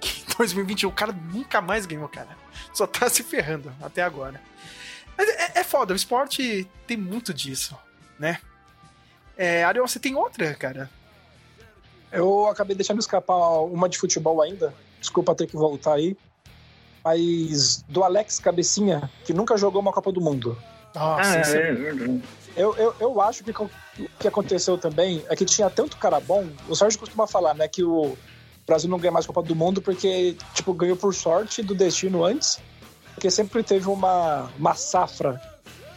Que 0.00 0.22
em 0.22 0.36
2021 0.36 0.88
o 0.88 0.92
cara 0.92 1.12
nunca 1.12 1.60
mais 1.60 1.86
ganhou, 1.86 2.08
cara. 2.08 2.36
Só 2.72 2.86
tá 2.86 3.08
se 3.08 3.22
ferrando 3.22 3.72
até 3.82 4.02
agora. 4.02 4.40
Mas 5.16 5.28
é, 5.28 5.60
é 5.60 5.64
foda, 5.64 5.92
o 5.92 5.96
esporte 5.96 6.68
tem 6.86 6.96
muito 6.96 7.34
disso, 7.34 7.76
né? 8.18 8.38
É, 9.36 9.64
Ariel, 9.64 9.86
você 9.86 9.98
tem 9.98 10.14
outra, 10.14 10.54
cara? 10.54 10.90
Eu 12.10 12.46
acabei 12.46 12.74
deixando 12.74 13.00
escapar 13.00 13.36
uma 13.62 13.88
de 13.88 13.98
futebol 13.98 14.40
ainda. 14.40 14.74
Desculpa 15.00 15.34
ter 15.34 15.46
que 15.46 15.56
voltar 15.56 15.94
aí. 15.94 16.16
Mas 17.04 17.82
do 17.88 18.02
Alex 18.02 18.38
Cabecinha, 18.38 19.10
que 19.24 19.32
nunca 19.32 19.56
jogou 19.56 19.80
uma 19.80 19.92
Copa 19.92 20.10
do 20.10 20.20
Mundo. 20.20 20.58
Nossa, 20.94 21.30
ah, 21.30 21.56
é, 21.56 21.70
é 21.70 21.72
verdade. 21.72 22.22
Eu, 22.56 22.74
eu, 22.76 22.94
eu 22.98 23.20
acho 23.20 23.44
que 23.44 23.50
o 23.52 23.70
que 24.18 24.26
aconteceu 24.26 24.76
também 24.76 25.24
é 25.28 25.36
que 25.36 25.44
tinha 25.44 25.70
tanto 25.70 25.96
cara 25.96 26.18
bom. 26.18 26.48
O 26.68 26.74
Sérgio 26.74 26.98
costuma 26.98 27.26
falar, 27.26 27.54
né, 27.54 27.68
que 27.68 27.84
o 27.84 28.16
Brasil 28.68 28.90
não 28.90 28.98
ganha 28.98 29.10
mais 29.10 29.26
Copa 29.26 29.42
do 29.42 29.56
Mundo 29.56 29.80
porque, 29.80 30.36
tipo, 30.54 30.74
ganhou 30.74 30.96
por 30.96 31.14
sorte 31.14 31.62
do 31.62 31.74
destino 31.74 32.22
antes. 32.22 32.60
Porque 33.14 33.30
sempre 33.30 33.62
teve 33.62 33.88
uma, 33.88 34.50
uma 34.58 34.74
safra 34.74 35.40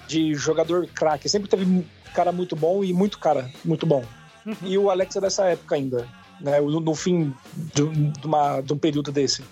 de 0.07 0.33
jogador 0.33 0.87
craque. 0.87 1.27
Sempre 1.29 1.49
teve 1.49 1.85
cara 2.15 2.31
muito 2.31 2.55
bom 2.55 2.83
e 2.83 2.93
muito 2.93 3.19
cara 3.19 3.51
muito 3.63 3.85
bom. 3.85 4.03
Uhum. 4.45 4.55
E 4.63 4.77
o 4.77 4.89
Alex 4.89 5.15
é 5.17 5.21
dessa 5.21 5.45
época 5.45 5.75
ainda. 5.75 6.07
né? 6.39 6.59
No, 6.61 6.79
no 6.79 6.95
fim 6.95 7.35
de, 7.53 7.87
de, 7.87 8.25
uma, 8.25 8.61
de 8.61 8.73
um 8.73 8.77
período 8.77 9.11
desse. 9.11 9.43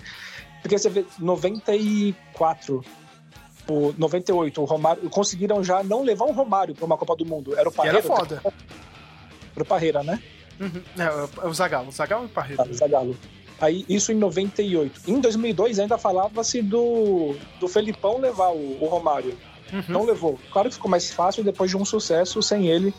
Porque 0.61 0.77
você 0.77 0.89
vê, 0.89 1.05
94, 1.19 2.83
o 3.67 3.93
98, 3.97 4.61
o 4.61 4.65
Romário, 4.65 5.09
conseguiram 5.09 5.63
já 5.63 5.83
não 5.83 6.03
levar 6.03 6.25
um 6.25 6.31
Romário 6.31 6.73
para 6.73 6.85
uma 6.85 6.97
Copa 6.97 7.15
do 7.15 7.25
Mundo. 7.25 7.57
Era 7.57 7.69
o 7.69 7.71
Parreira. 7.71 7.99
Era 7.99 8.07
foda. 8.07 8.41
Era 9.55 9.63
o 9.63 9.65
Parreira, 9.65 10.03
né? 10.03 10.21
Uhum. 10.59 10.81
É, 10.97 11.47
o 11.47 11.53
Zagallo, 11.53 11.89
o 11.89 11.91
Zagallo 11.91 12.25
e 12.25 12.27
o 12.27 12.29
Parreira. 12.29 12.63
Ah, 12.67 12.73
Zagallo. 12.73 13.17
Aí, 13.61 13.85
isso 13.89 14.11
em 14.11 14.15
98. 14.15 15.01
Em 15.07 15.19
2002 15.19 15.79
ainda 15.79 15.97
falava-se 15.97 16.61
do, 16.61 17.35
do 17.59 17.67
Felipão 17.67 18.19
levar 18.19 18.49
o, 18.49 18.77
o 18.81 18.85
Romário. 18.87 19.37
Uhum. 19.71 19.83
Não 19.87 20.05
levou. 20.05 20.39
Claro 20.51 20.69
que 20.69 20.75
ficou 20.75 20.89
mais 20.89 21.11
fácil 21.11 21.43
depois 21.43 21.69
de 21.69 21.77
um 21.77 21.85
sucesso 21.85 22.41
sem 22.41 22.67
ele. 22.67 22.93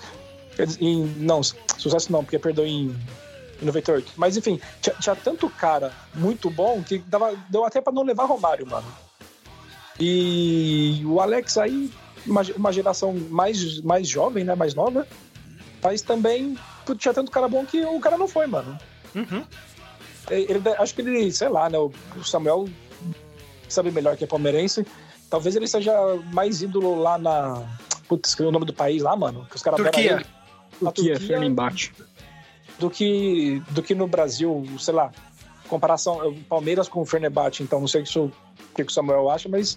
Em, 0.78 1.04
não, 1.16 1.42
sucesso 1.42 2.12
não, 2.12 2.22
porque 2.22 2.38
perdeu 2.38 2.66
em, 2.66 2.94
em 3.60 3.64
98. 3.64 4.12
Mas 4.16 4.36
enfim, 4.36 4.60
tinha, 4.80 4.94
tinha, 4.96 5.16
tanto 5.16 5.48
cara 5.48 5.92
muito 6.14 6.50
bom 6.50 6.82
que 6.82 6.98
dava, 6.98 7.34
deu 7.48 7.64
até 7.64 7.80
para 7.80 7.92
não 7.92 8.02
levar 8.02 8.24
Romário, 8.24 8.66
mano. 8.66 8.86
E 9.98 11.02
o 11.04 11.20
Alex 11.20 11.58
aí, 11.58 11.90
uma, 12.26 12.42
uma 12.56 12.72
geração 12.72 13.14
mais, 13.30 13.80
mais 13.80 14.08
jovem, 14.08 14.44
né? 14.44 14.54
Mais 14.54 14.74
nova. 14.74 15.06
Mas 15.82 16.02
também 16.02 16.56
tinha 16.94 17.14
tanto 17.14 17.30
cara 17.30 17.48
bom 17.48 17.64
que 17.64 17.84
o 17.84 18.00
cara 18.00 18.16
não 18.16 18.28
foi, 18.28 18.46
mano. 18.46 18.78
Uhum. 19.14 19.44
Ele, 20.30 20.60
acho 20.78 20.94
que 20.94 21.00
ele, 21.00 21.32
sei 21.32 21.48
lá, 21.48 21.68
né? 21.68 21.78
O 21.78 21.92
Samuel 22.24 22.68
sabe 23.68 23.90
melhor 23.90 24.16
que 24.16 24.24
é 24.24 24.26
palmeirense. 24.26 24.86
Talvez 25.28 25.56
ele 25.56 25.66
seja 25.66 25.92
mais 26.32 26.62
ídolo 26.62 27.00
lá 27.00 27.18
na. 27.18 27.62
Putz, 28.08 28.30
escrevi 28.30 28.48
o 28.48 28.52
nome 28.52 28.66
do 28.66 28.72
país 28.72 29.02
lá, 29.02 29.16
mano. 29.16 29.46
Que 29.48 29.56
os 29.56 29.62
caras 29.62 29.80
Turquia. 29.80 30.16
Ele. 30.16 30.26
Turquia, 30.92 31.20
Fenerbahçe. 31.20 31.92
Do 32.78 32.88
que, 32.90 33.62
do 33.70 33.82
que 33.82 33.94
no 33.94 34.06
Brasil, 34.06 34.64
sei 34.78 34.94
lá. 34.94 35.12
Comparação 35.68 36.34
Palmeiras 36.48 36.88
com 36.88 37.02
o 37.02 37.06
Fenerbahçe, 37.06 37.62
então 37.62 37.78
não 37.78 37.86
sei 37.86 38.02
o 38.02 38.32
que, 38.74 38.82
o 38.82 38.90
Samuel 38.90 39.30
acha, 39.30 39.48
mas. 39.48 39.76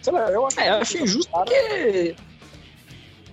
Sei 0.00 0.12
lá, 0.12 0.30
eu 0.30 0.46
acho. 0.46 0.60
É, 0.60 0.70
eu 0.70 0.74
achei 0.76 1.06
justo 1.06 1.30
cara... 1.30 1.44
porque. 1.44 2.16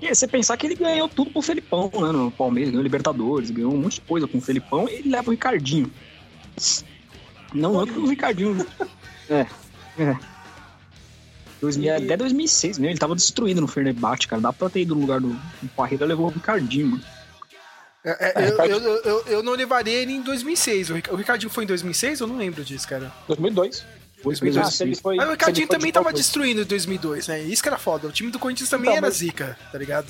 E 0.01 0.13
você 0.13 0.27
pensar 0.27 0.55
que 0.55 0.65
ele 0.65 0.75
ganhou 0.75 1.09
tudo 1.09 1.31
com 1.31 1.39
o 1.39 1.41
Felipão, 1.41 1.91
né? 1.93 2.11
No 2.11 2.31
Palmeiras, 2.31 2.71
ganhou 2.71 2.83
Libertadores, 2.83 3.51
ganhou 3.51 3.73
um 3.73 3.77
monte 3.77 3.95
de 3.95 4.01
coisa 4.01 4.27
com 4.27 4.37
o 4.37 4.41
Felipão 4.41 4.87
e 4.87 4.93
ele 4.93 5.09
leva 5.09 5.27
o 5.27 5.31
Ricardinho. 5.31 5.91
Não, 7.53 7.73
não 7.73 7.85
que 7.85 7.99
o 7.99 8.07
Ricardinho. 8.07 8.65
é. 9.29 9.45
É. 9.97 10.17
2000, 11.59 11.85
e... 11.85 11.89
Até 11.89 12.15
2006 12.15 12.77
mesmo, 12.77 12.91
ele 12.91 12.99
tava 12.99 13.15
destruído 13.15 13.59
no 13.59 13.67
Fenerbahçe, 13.67 14.27
cara. 14.27 14.41
Dá 14.41 14.53
pra 14.53 14.69
ter 14.69 14.81
ido 14.81 14.95
no 14.95 15.01
lugar 15.01 15.19
do, 15.19 15.29
do 15.29 15.69
Parreira, 15.75 16.05
levou 16.05 16.27
o 16.27 16.29
Ricardinho, 16.29 16.87
mano. 16.87 17.03
É, 18.03 18.11
é, 18.11 18.45
é, 18.45 18.49
eu, 18.49 18.79
eu, 18.79 19.01
eu, 19.03 19.23
eu, 19.27 19.43
não 19.43 19.51
levaria 19.53 19.93
ele 19.93 20.13
em 20.13 20.21
2006. 20.21 20.89
O 20.89 21.15
Ricardinho 21.15 21.49
foi 21.49 21.65
em 21.65 21.67
2006? 21.67 22.21
Eu 22.21 22.27
não 22.27 22.37
lembro 22.37 22.63
disso, 22.63 22.87
cara. 22.87 23.11
2002. 23.27 23.85
2002. 24.23 24.81
Ah, 24.81 25.01
foi, 25.01 25.15
Mas 25.15 25.27
o 25.27 25.31
Ricardinho 25.31 25.67
também 25.67 25.91
tava 25.91 26.11
destruindo 26.11 26.61
em 26.61 26.65
2002, 26.65 27.27
né? 27.27 27.41
Isso 27.41 27.61
que 27.61 27.69
era 27.69 27.77
foda. 27.77 28.07
O 28.07 28.11
time 28.11 28.31
do 28.31 28.39
Corinthians 28.39 28.69
também 28.69 28.89
então, 28.89 28.97
era 28.97 29.07
mas... 29.07 29.17
zica, 29.17 29.57
tá 29.71 29.77
ligado? 29.77 30.07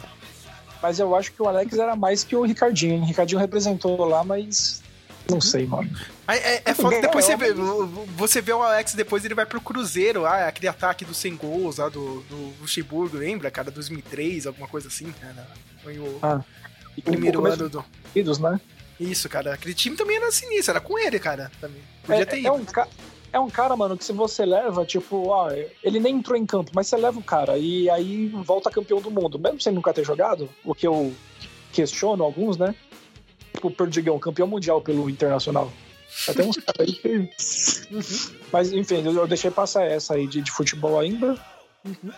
Mas 0.82 1.00
eu 1.00 1.14
acho 1.16 1.32
que 1.32 1.42
o 1.42 1.48
Alex 1.48 1.78
era 1.78 1.96
mais 1.96 2.24
que 2.24 2.36
o 2.36 2.44
Ricardinho. 2.44 3.02
O 3.02 3.06
Ricardinho 3.06 3.40
representou 3.40 4.06
lá, 4.06 4.24
mas 4.24 4.82
não 5.30 5.40
sei, 5.40 5.66
mano. 5.66 5.90
É, 6.28 6.56
é, 6.56 6.62
é 6.66 6.74
foda 6.74 7.00
depois 7.00 7.26
você 7.26 7.38
vê, 7.38 7.54
você 8.16 8.42
vê 8.42 8.52
o 8.52 8.64
Alex 8.64 8.94
depois 8.94 9.24
ele 9.24 9.36
vai 9.36 9.46
pro 9.46 9.62
Cruzeiro, 9.62 10.26
ah, 10.26 10.48
aquele 10.48 10.68
ataque 10.68 11.06
dos 11.06 11.18
100 11.18 11.36
gols 11.36 11.78
lá 11.78 11.88
do, 11.88 12.22
do 12.22 12.54
Luxemburgo, 12.62 13.18
lembra, 13.18 13.52
cara? 13.52 13.70
2003, 13.70 14.48
alguma 14.48 14.68
coisa 14.68 14.88
assim, 14.88 15.12
cara. 15.12 15.48
Foi 15.84 16.00
o, 16.00 16.20
ah, 16.22 16.42
o 16.98 17.02
primeiro 17.02 17.46
ano 17.46 17.70
do. 17.70 17.86
Idos, 18.16 18.40
né? 18.40 18.60
Isso, 19.00 19.30
cara. 19.30 19.54
Aquele 19.54 19.74
time 19.74 19.96
também 19.96 20.18
era 20.18 20.32
sinistro, 20.32 20.72
era 20.72 20.82
com 20.82 20.98
ele, 20.98 21.20
cara. 21.20 21.52
Também. 21.62 21.82
Podia 22.04 22.24
é, 22.24 22.26
ter 22.26 22.38
é 22.38 22.40
ido. 22.40 22.48
É 22.48 22.52
um, 22.52 22.66
é 23.32 23.40
um 23.40 23.50
cara, 23.50 23.76
mano, 23.76 23.98
que 23.98 24.06
se 24.06 24.14
você 24.14 24.46
leva, 24.46 24.86
tipo, 24.86 25.30
ó, 25.30 25.50
ele 25.84 26.00
nem 26.00 26.16
entrou 26.16 26.38
em 26.38 26.46
campo, 26.46 26.72
mas 26.74 26.88
você 26.88 26.98
leva 26.98 27.20
o 27.20 27.24
cara 27.24 27.58
e 27.58 27.90
aí 27.90 28.28
volta 28.28 28.72
campeão 28.72 29.02
do 29.02 29.12
mundo, 29.12 29.38
mesmo 29.38 29.62
sem 29.62 29.74
nunca 29.74 29.94
ter 29.94 30.06
jogado, 30.06 30.50
o 30.64 30.74
que 30.74 30.88
eu 30.88 31.14
questiono 31.72 32.24
alguns, 32.24 32.58
né? 32.58 32.76
tipo 33.60 33.68
o 33.68 33.72
Perdigão, 33.72 34.18
campeão 34.18 34.48
mundial 34.48 34.82
pelo 34.82 35.10
Internacional. 35.10 35.72
Até 36.28 36.44
uns 36.44 36.58
caras 36.66 36.80
aí 36.80 36.94
que. 36.94 37.30
Mas 38.52 38.72
enfim, 38.72 39.06
eu 39.06 39.28
deixei 39.28 39.52
passar 39.52 39.84
essa 39.84 40.16
aí 40.16 40.26
de, 40.26 40.42
de 40.42 40.52
futebol 40.52 41.00
ainda. 41.00 41.38
Uhum. 41.86 42.12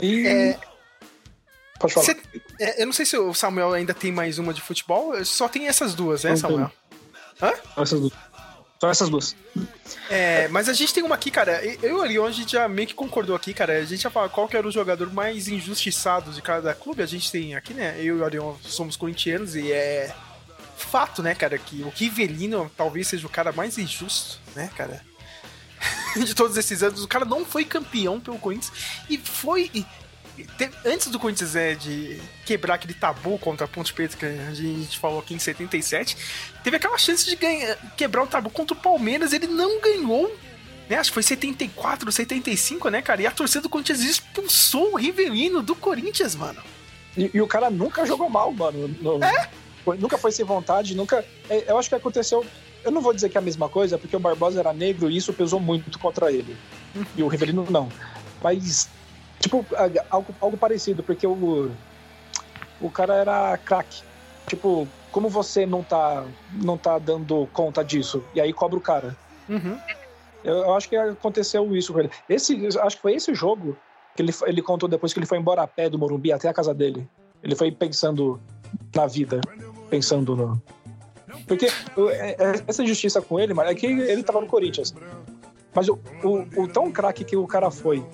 E. 0.00 0.26
É... 0.26 0.58
Pode 1.78 1.94
falar. 1.94 2.06
Cê, 2.06 2.16
é, 2.58 2.82
eu 2.82 2.86
não 2.86 2.92
sei 2.92 3.04
se 3.04 3.16
o 3.16 3.34
Samuel 3.34 3.72
ainda 3.72 3.94
tem 3.94 4.10
mais 4.10 4.38
uma 4.38 4.52
de 4.52 4.60
futebol, 4.60 5.24
só 5.24 5.48
tem 5.48 5.68
essas 5.68 5.94
duas, 5.94 6.24
né, 6.24 6.34
Samuel? 6.34 6.72
Hã? 7.40 7.52
Essas 7.76 8.00
duas. 8.00 8.12
Só 8.80 8.88
essas 8.90 9.08
duas. 9.08 9.34
É, 10.08 10.46
mas 10.48 10.68
a 10.68 10.72
gente 10.72 10.94
tem 10.94 11.02
uma 11.02 11.16
aqui, 11.16 11.30
cara. 11.30 11.60
Eu 11.82 12.06
e 12.06 12.18
o 12.18 12.24
a 12.24 12.30
gente 12.30 12.52
já 12.52 12.68
meio 12.68 12.86
que 12.86 12.94
concordou 12.94 13.34
aqui, 13.34 13.52
cara. 13.52 13.78
A 13.78 13.84
gente 13.84 14.02
já 14.02 14.10
falou 14.10 14.30
qual 14.30 14.48
que 14.48 14.56
era 14.56 14.66
o 14.66 14.70
jogador 14.70 15.12
mais 15.12 15.48
injustiçado 15.48 16.30
de 16.32 16.40
cada 16.40 16.72
clube. 16.74 17.02
A 17.02 17.06
gente 17.06 17.30
tem 17.30 17.56
aqui, 17.56 17.74
né? 17.74 17.96
Eu 17.98 18.18
e 18.18 18.20
o 18.20 18.24
Arion 18.24 18.54
somos 18.62 18.96
corintianos 18.96 19.56
e 19.56 19.72
é 19.72 20.14
fato, 20.76 21.22
né, 21.22 21.34
cara, 21.34 21.58
que 21.58 21.82
o 21.82 21.88
Rivelino 21.88 22.70
talvez 22.76 23.08
seja 23.08 23.26
o 23.26 23.30
cara 23.30 23.50
mais 23.50 23.76
injusto, 23.76 24.38
né, 24.54 24.70
cara? 24.76 25.04
de 26.24 26.34
todos 26.34 26.56
esses 26.56 26.82
anos. 26.82 27.02
O 27.02 27.08
cara 27.08 27.24
não 27.24 27.44
foi 27.44 27.64
campeão 27.64 28.20
pelo 28.20 28.38
Corinthians 28.38 28.72
e 29.08 29.18
foi. 29.18 29.70
Te, 30.44 30.70
antes 30.84 31.08
do 31.08 31.18
Corinthians 31.18 31.56
é, 31.56 31.74
de 31.74 32.20
quebrar 32.44 32.74
aquele 32.74 32.94
tabu 32.94 33.38
contra 33.38 33.64
a 33.64 33.68
Ponte 33.68 33.92
Preta 33.92 34.16
que 34.16 34.24
a 34.24 34.54
gente 34.54 34.98
falou 34.98 35.20
aqui 35.20 35.34
em 35.34 35.38
77, 35.38 36.16
teve 36.62 36.76
aquela 36.76 36.98
chance 36.98 37.24
de 37.24 37.36
ganhar, 37.36 37.76
quebrar 37.96 38.22
o 38.22 38.26
tabu 38.26 38.50
contra 38.50 38.76
o 38.76 38.80
Palmeiras, 38.80 39.32
ele 39.32 39.46
não 39.46 39.80
ganhou. 39.80 40.34
Né, 40.88 40.96
acho 40.96 41.10
que 41.10 41.14
foi 41.14 41.22
74, 41.22 42.10
75, 42.10 42.88
né, 42.88 43.02
cara? 43.02 43.20
E 43.20 43.26
a 43.26 43.30
torcida 43.30 43.60
do 43.60 43.68
Corinthians 43.68 44.00
expulsou 44.00 44.92
o 44.92 44.96
Rivelino 44.96 45.62
do 45.62 45.76
Corinthians, 45.76 46.34
mano. 46.34 46.62
E, 47.14 47.30
e 47.34 47.40
o 47.42 47.46
cara 47.46 47.68
nunca 47.68 48.06
jogou 48.06 48.30
mal, 48.30 48.50
mano. 48.52 48.88
No... 49.02 49.22
É? 49.22 49.50
nunca 49.98 50.18
foi 50.18 50.32
sem 50.32 50.44
vontade, 50.44 50.94
nunca. 50.96 51.24
É, 51.48 51.70
eu 51.70 51.78
acho 51.78 51.88
que 51.88 51.94
aconteceu. 51.94 52.44
Eu 52.84 52.90
não 52.90 53.00
vou 53.00 53.12
dizer 53.12 53.28
que 53.28 53.36
é 53.36 53.40
a 53.40 53.44
mesma 53.44 53.68
coisa, 53.68 53.98
porque 53.98 54.16
o 54.16 54.20
Barbosa 54.20 54.60
era 54.60 54.72
negro 54.72 55.10
e 55.10 55.16
isso 55.16 55.32
pesou 55.32 55.60
muito 55.60 55.98
contra 55.98 56.32
ele. 56.32 56.56
E 57.16 57.22
o 57.22 57.28
Rivelino 57.28 57.66
não. 57.70 57.88
Mas, 58.42 58.88
tipo, 59.38 59.64
algo, 60.10 60.34
algo 60.40 60.56
parecido, 60.56 61.02
porque 61.02 61.26
o, 61.26 61.70
o 62.80 62.90
cara 62.90 63.14
era 63.14 63.58
craque. 63.58 64.02
Tipo, 64.46 64.88
como 65.12 65.28
você 65.28 65.66
não 65.66 65.82
tá, 65.82 66.24
não 66.52 66.78
tá 66.78 66.98
dando 66.98 67.46
conta 67.52 67.84
disso? 67.84 68.24
E 68.34 68.40
aí 68.40 68.52
cobra 68.52 68.78
o 68.78 68.82
cara. 68.82 69.16
Uhum. 69.48 69.78
Eu, 70.44 70.54
eu, 70.54 70.74
acho 70.74 70.88
que 70.88 70.96
aconteceu 70.96 71.74
isso 71.76 71.92
com 71.92 72.00
ele. 72.00 72.10
Esse, 72.28 72.66
acho 72.78 72.96
que 72.96 73.02
foi 73.02 73.14
esse 73.14 73.34
jogo 73.34 73.76
que 74.14 74.22
ele, 74.22 74.32
ele 74.46 74.62
contou 74.62 74.88
depois 74.88 75.12
que 75.12 75.18
ele 75.18 75.26
foi 75.26 75.38
embora 75.38 75.62
a 75.62 75.66
pé 75.66 75.90
do 75.90 75.98
Morumbi 75.98 76.32
até 76.32 76.48
a 76.48 76.54
casa 76.54 76.72
dele. 76.72 77.08
Ele 77.42 77.54
foi 77.54 77.70
pensando 77.70 78.40
na 78.94 79.06
vida 79.06 79.40
pensando 79.88 80.36
no. 80.36 80.62
Porque 81.46 81.66
é, 81.66 82.30
é, 82.30 82.64
essa 82.66 82.84
justiça 82.86 83.20
com 83.20 83.38
ele, 83.38 83.54
mano, 83.54 83.70
é 83.70 83.74
que 83.74 83.86
ele 83.86 84.22
tava 84.22 84.40
no 84.40 84.46
Corinthians. 84.46 84.94
Mas 85.74 85.88
o, 85.88 85.98
o, 86.22 86.62
o 86.62 86.68
tão 86.68 86.90
craque 86.90 87.24
que 87.24 87.36
o 87.36 87.46
cara 87.46 87.70
foi 87.70 88.04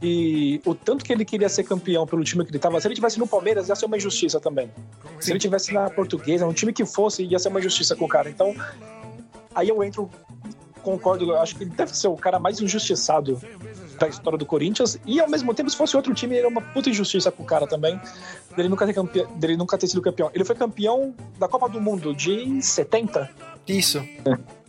e 0.00 0.60
o 0.64 0.74
tanto 0.74 1.04
que 1.04 1.12
ele 1.12 1.24
queria 1.24 1.48
ser 1.48 1.64
campeão 1.64 2.06
pelo 2.06 2.22
time 2.22 2.44
que 2.44 2.50
ele 2.50 2.58
tava, 2.58 2.80
se 2.80 2.86
ele 2.86 2.94
tivesse 2.94 3.18
no 3.18 3.26
Palmeiras, 3.26 3.68
ia 3.68 3.74
ser 3.74 3.86
uma 3.86 3.96
injustiça 3.96 4.38
também. 4.38 4.70
Se 5.20 5.32
ele 5.32 5.38
tivesse 5.38 5.72
na 5.72 5.88
Portuguesa, 5.88 6.46
um 6.46 6.52
time 6.52 6.72
que 6.72 6.84
fosse, 6.84 7.24
ia 7.24 7.38
ser 7.38 7.48
uma 7.48 7.60
injustiça 7.60 7.96
com 7.96 8.04
o 8.04 8.08
cara. 8.08 8.28
Então, 8.28 8.54
aí 9.54 9.68
eu 9.68 9.82
entro, 9.82 10.10
concordo, 10.82 11.34
acho 11.36 11.56
que 11.56 11.64
ele 11.64 11.70
deve 11.70 11.96
ser 11.96 12.08
o 12.08 12.16
cara 12.16 12.38
mais 12.38 12.60
injustiçado 12.60 13.40
da 13.98 14.08
história 14.08 14.38
do 14.38 14.44
Corinthians 14.44 14.98
e 15.06 15.18
ao 15.18 15.28
mesmo 15.28 15.54
tempo 15.54 15.70
se 15.70 15.76
fosse 15.76 15.96
outro 15.96 16.12
time 16.12 16.36
era 16.36 16.46
uma 16.46 16.60
puta 16.60 16.90
injustiça 16.90 17.32
com 17.32 17.42
o 17.42 17.46
cara 17.46 17.66
também 17.66 17.98
dele 18.54 18.68
nunca 18.68 18.86
ter 18.86 18.92
campeão, 18.92 19.26
dele 19.36 19.56
nunca 19.56 19.78
ter 19.78 19.86
sido 19.86 20.02
campeão. 20.02 20.30
Ele 20.34 20.44
foi 20.44 20.54
campeão 20.54 21.14
da 21.38 21.48
Copa 21.48 21.68
do 21.68 21.80
Mundo 21.80 22.14
de 22.14 22.62
70. 22.62 23.30
Isso. 23.66 23.98
É. 23.98 24.65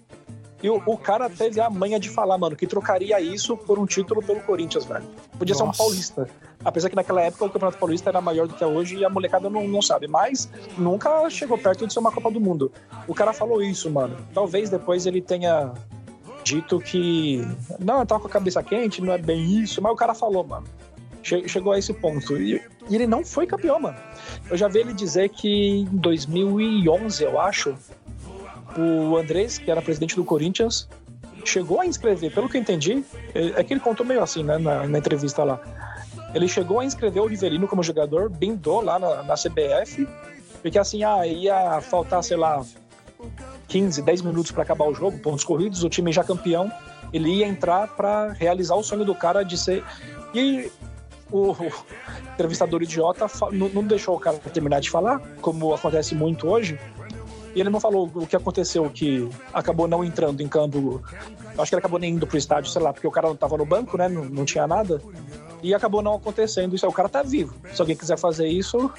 E 0.62 0.70
o, 0.70 0.82
o, 0.86 0.98
cara 0.98 1.30
teve 1.30 1.62
a 1.62 1.70
manha 1.70 2.00
de 2.00 2.10
falar, 2.10 2.38
mano, 2.38 2.56
que 2.56 2.66
trocaria 2.66 3.20
isso 3.22 3.56
por 3.56 3.78
um 3.78 3.86
título 3.86 4.24
pelo 4.24 4.40
Corinthians, 4.42 4.86
velho. 4.86 5.06
Podia 5.38 5.54
Nossa. 5.54 5.66
ser 5.66 5.70
um 5.70 5.72
paulista. 5.72 6.30
Apesar 6.66 6.90
que 6.90 6.96
naquela 6.96 7.22
época 7.22 7.46
o 7.46 7.50
Campeonato 7.50 7.78
Paulista 7.78 8.10
era 8.10 8.20
maior 8.20 8.48
do 8.48 8.56
que 8.56 8.64
é 8.64 8.68
hoje 8.68 8.98
e 8.98 9.06
a 9.06 9.10
molecada 9.10 9.50
não, 9.50 9.68
não 9.68 9.82
sabe. 9.82 10.08
Mas 10.08 10.50
nunca 10.78 11.30
chegou 11.30 11.58
perto 11.58 11.86
de 11.86 11.94
ser 11.94 12.00
uma 12.00 12.12
Copa 12.12 12.32
do 12.32 12.42
Mundo. 12.42 12.72
O 13.08 13.14
cara 13.14 13.34
falou 13.34 13.62
isso, 13.62 13.90
mano. 13.92 14.18
Talvez 14.34 14.70
depois 14.70 15.06
ele 15.06 15.22
tenha 15.22 15.74
dito 16.44 16.80
que. 16.80 17.42
Não, 17.80 18.00
eu 18.00 18.06
tava 18.06 18.22
com 18.22 18.28
a 18.28 18.32
cabeça 18.32 18.64
quente, 18.64 19.02
não 19.02 19.14
é 19.14 19.18
bem 19.18 19.62
isso, 19.62 19.82
mas 19.82 19.92
o 19.92 19.96
cara 19.96 20.14
falou, 20.14 20.44
mano. 20.44 20.66
Chegou 21.22 21.74
a 21.74 21.80
esse 21.80 21.94
ponto. 21.94 22.38
E, 22.38 22.62
e 22.90 22.96
ele 22.96 23.06
não 23.06 23.24
foi 23.24 23.46
campeão, 23.46 23.80
mano. 23.80 23.98
Eu 24.50 24.56
já 24.56 24.68
vi 24.68 24.80
ele 24.80 24.94
dizer 24.94 25.30
que 25.30 25.82
em 25.82 25.86
2011, 25.86 27.24
eu 27.24 27.40
acho, 27.40 27.76
o 28.78 29.18
Andrés, 29.18 29.58
que 29.58 29.70
era 29.70 29.82
presidente 29.82 30.16
do 30.16 30.24
Corinthians, 30.24 30.88
chegou 31.44 31.82
a 31.82 31.86
inscrever, 31.86 32.34
pelo 32.34 32.50
que 32.50 32.58
eu 32.58 32.62
entendi, 32.62 33.04
é, 33.34 33.60
é 33.60 33.64
que 33.64 33.74
ele 33.74 33.80
contou 33.80 34.06
meio 34.06 34.22
assim, 34.22 34.44
né, 34.44 34.58
na, 34.58 34.88
na 34.88 34.98
entrevista 34.98 35.44
lá. 35.44 35.60
Ele 36.34 36.48
chegou 36.48 36.80
a 36.80 36.86
inscrever 36.86 37.22
o 37.22 37.26
Riverino 37.26 37.68
como 37.68 37.82
jogador, 37.82 38.30
bindou 38.30 38.82
lá 38.82 39.00
na, 39.00 39.24
na 39.24 39.36
CBF, 39.36 40.08
porque 40.62 40.78
assim, 40.78 41.04
ah, 41.04 41.26
ia 41.26 41.80
faltar, 41.82 42.24
sei 42.24 42.38
lá, 42.38 42.64
15, 43.68 44.02
10 44.02 44.22
minutos 44.22 44.52
para 44.52 44.64
acabar 44.64 44.86
o 44.86 44.94
jogo, 44.94 45.18
pontos 45.20 45.44
corridos, 45.44 45.84
o 45.84 45.90
time 45.90 46.12
já 46.12 46.24
campeão, 46.24 46.72
ele 47.14 47.30
ia 47.30 47.48
entrar 47.48 47.88
para 47.88 48.34
realizar 48.34 48.76
o 48.76 48.84
sonho 48.84 49.06
do 49.06 49.16
cara 49.16 49.44
de 49.44 49.58
ser. 49.58 49.84
E 50.34 50.70
o, 51.32 51.56
entrevistador 52.34 52.84
idiota 52.84 53.26
não 53.52 53.84
deixou 53.84 54.16
o 54.16 54.20
cara 54.20 54.38
terminar 54.38 54.82
de 54.82 54.90
falar, 54.90 55.20
como 55.42 55.74
acontece 55.74 56.14
muito 56.14 56.48
hoje. 56.48 56.80
E 57.58 57.60
ele 57.60 57.72
não 57.72 57.80
falou 57.80 58.08
o 58.14 58.28
que 58.28 58.36
aconteceu, 58.36 58.88
que 58.88 59.28
acabou 59.52 59.88
não 59.88 60.04
entrando 60.04 60.42
em 60.42 60.48
campo. 60.48 61.02
Acho 61.58 61.70
que 61.72 61.74
ele 61.74 61.80
acabou 61.80 61.98
nem 61.98 62.14
indo 62.14 62.28
pro 62.28 62.38
estádio, 62.38 62.70
sei 62.70 62.80
lá, 62.80 62.94
porque 62.94 63.08
o 63.08 63.10
cara 63.10 63.30
não 63.30 63.36
tava 63.36 63.58
no 63.58 63.66
banco, 63.66 63.98
né? 63.98 64.08
Não, 64.08 64.26
não 64.26 64.46
tinha 64.46 64.68
nada. 64.68 65.02
E 65.64 65.74
acabou 65.74 66.04
não 66.04 66.14
acontecendo. 66.14 66.76
Isso 66.76 66.86
é, 66.86 66.90
o 66.90 66.94
cara 66.94 67.10
tá 67.10 67.24
vivo. 67.24 67.56
Se 67.74 67.82
alguém 67.82 67.98
quiser 67.98 68.16
fazer 68.16 68.48
isso, 68.48 68.92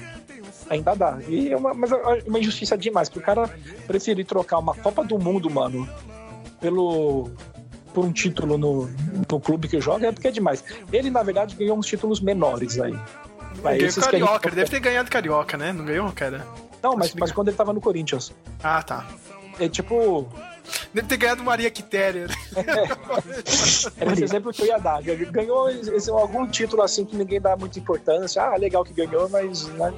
ainda 0.69 0.93
dá. 0.93 1.19
E 1.25 1.53
é 1.53 1.55
uma, 1.55 1.73
mas 1.73 1.89
é 1.89 1.95
uma 2.27 2.37
injustiça 2.37 2.77
demais, 2.77 3.07
porque 3.07 3.19
o 3.19 3.25
cara 3.25 3.49
preferir 3.87 4.25
trocar 4.25 4.57
uma 4.57 4.75
Copa 4.75 5.05
do 5.05 5.17
Mundo, 5.17 5.49
mano, 5.49 5.87
pelo 6.59 7.31
por 7.93 8.03
um 8.03 8.11
título 8.11 8.57
no, 8.57 8.89
no 9.31 9.39
clube 9.39 9.69
que 9.69 9.79
joga 9.79 10.07
é 10.07 10.11
porque 10.11 10.27
é 10.27 10.31
demais. 10.31 10.65
Ele, 10.91 11.09
na 11.09 11.23
verdade, 11.23 11.55
ganhou 11.55 11.77
uns 11.77 11.87
títulos 11.87 12.19
menores 12.19 12.77
aí. 12.77 12.91
Ganhou 13.63 13.93
Carioca, 14.01 14.49
ele 14.49 14.55
deve 14.57 14.69
ter 14.69 14.81
ganhado 14.81 15.09
Carioca, 15.09 15.55
né? 15.55 15.71
Não 15.71 15.85
ganhou, 15.85 16.11
cara? 16.11 16.45
Não, 16.81 16.95
mas, 16.95 17.13
mas 17.15 17.31
quando 17.31 17.49
ele 17.49 17.57
tava 17.57 17.73
no 17.73 17.81
Corinthians. 17.81 18.33
Ah, 18.63 18.81
tá. 18.81 19.07
É 19.59 19.67
tipo. 19.67 20.27
Deve 20.93 21.07
ter 21.07 21.17
ganhado 21.17 21.43
Maria 21.43 21.69
Quitéria. 21.69 22.27
É. 22.55 22.61
Era 23.99 24.13
esse 24.13 24.23
exemplo 24.23 24.53
que 24.53 24.61
eu 24.61 24.67
ia 24.67 24.77
dar. 24.77 25.01
Ganhou 25.01 25.69
esse, 25.69 26.09
algum 26.09 26.47
título 26.47 26.81
assim 26.81 27.03
que 27.03 27.15
ninguém 27.15 27.41
dá 27.41 27.57
muita 27.57 27.77
importância. 27.79 28.41
Ah, 28.41 28.55
legal 28.55 28.83
que 28.83 28.93
ganhou, 28.93 29.27
mas. 29.29 29.67
Né? 29.67 29.93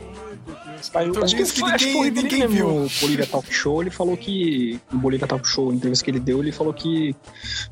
Mas, 0.93 1.07
então, 1.07 1.23
acho 1.23 1.35
que, 1.35 1.43
que 1.43 1.61
ninguém, 1.61 1.75
acho 1.75 1.85
que 1.85 1.95
o 1.95 2.03
ninguém 2.11 2.47
viu. 2.47 2.67
No 2.67 2.89
Bolívia 2.99 3.27
Talk 3.27 3.53
Show, 3.53 3.81
ele 3.81 3.91
falou 3.91 4.17
que. 4.17 4.79
No 4.91 4.99
Bolívia 4.99 5.27
Talk 5.27 5.47
Show, 5.47 5.69
a 5.69 5.73
entrevista 5.73 6.03
que 6.03 6.11
ele 6.11 6.19
deu, 6.19 6.39
ele 6.39 6.51
falou 6.51 6.73
que 6.73 7.15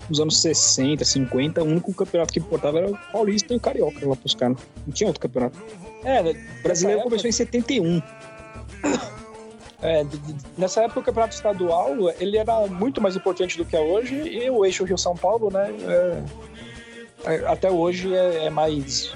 nos 0.07 0.19
anos 0.19 0.39
60, 0.41 1.03
50, 1.03 1.63
o 1.63 1.65
único 1.65 1.93
campeonato 1.93 2.31
que 2.31 2.39
importava 2.39 2.77
era 2.77 2.91
o 2.91 2.97
Paulista 3.11 3.53
e 3.53 3.57
o 3.57 3.59
Carioca 3.59 4.07
lá 4.07 4.15
pros 4.15 4.35
caras. 4.35 4.57
Não 4.85 4.93
tinha 4.93 5.07
outro 5.07 5.21
campeonato. 5.21 5.57
É, 6.03 6.21
o 6.21 6.63
brasileiro 6.63 7.01
começou 7.01 7.27
em 7.27 7.33
71. 7.33 8.01
É, 9.81 10.05
nessa 10.57 10.81
época 10.81 10.99
o 10.99 11.03
campeonato 11.03 11.35
estadual 11.35 11.95
ele 12.19 12.37
era 12.37 12.67
muito 12.67 12.99
mais 12.99 13.15
importante 13.15 13.57
do 13.57 13.63
que 13.63 13.77
é 13.77 13.79
hoje 13.79 14.13
e 14.13 14.49
o 14.49 14.65
eixo 14.65 14.83
Rio 14.83 14.97
São 14.97 15.15
Paulo, 15.15 15.49
né? 15.49 15.71
É, 15.87 17.35
é, 17.35 17.47
até 17.47 17.71
hoje 17.71 18.13
é, 18.13 18.45
é, 18.45 18.49
mais 18.49 19.13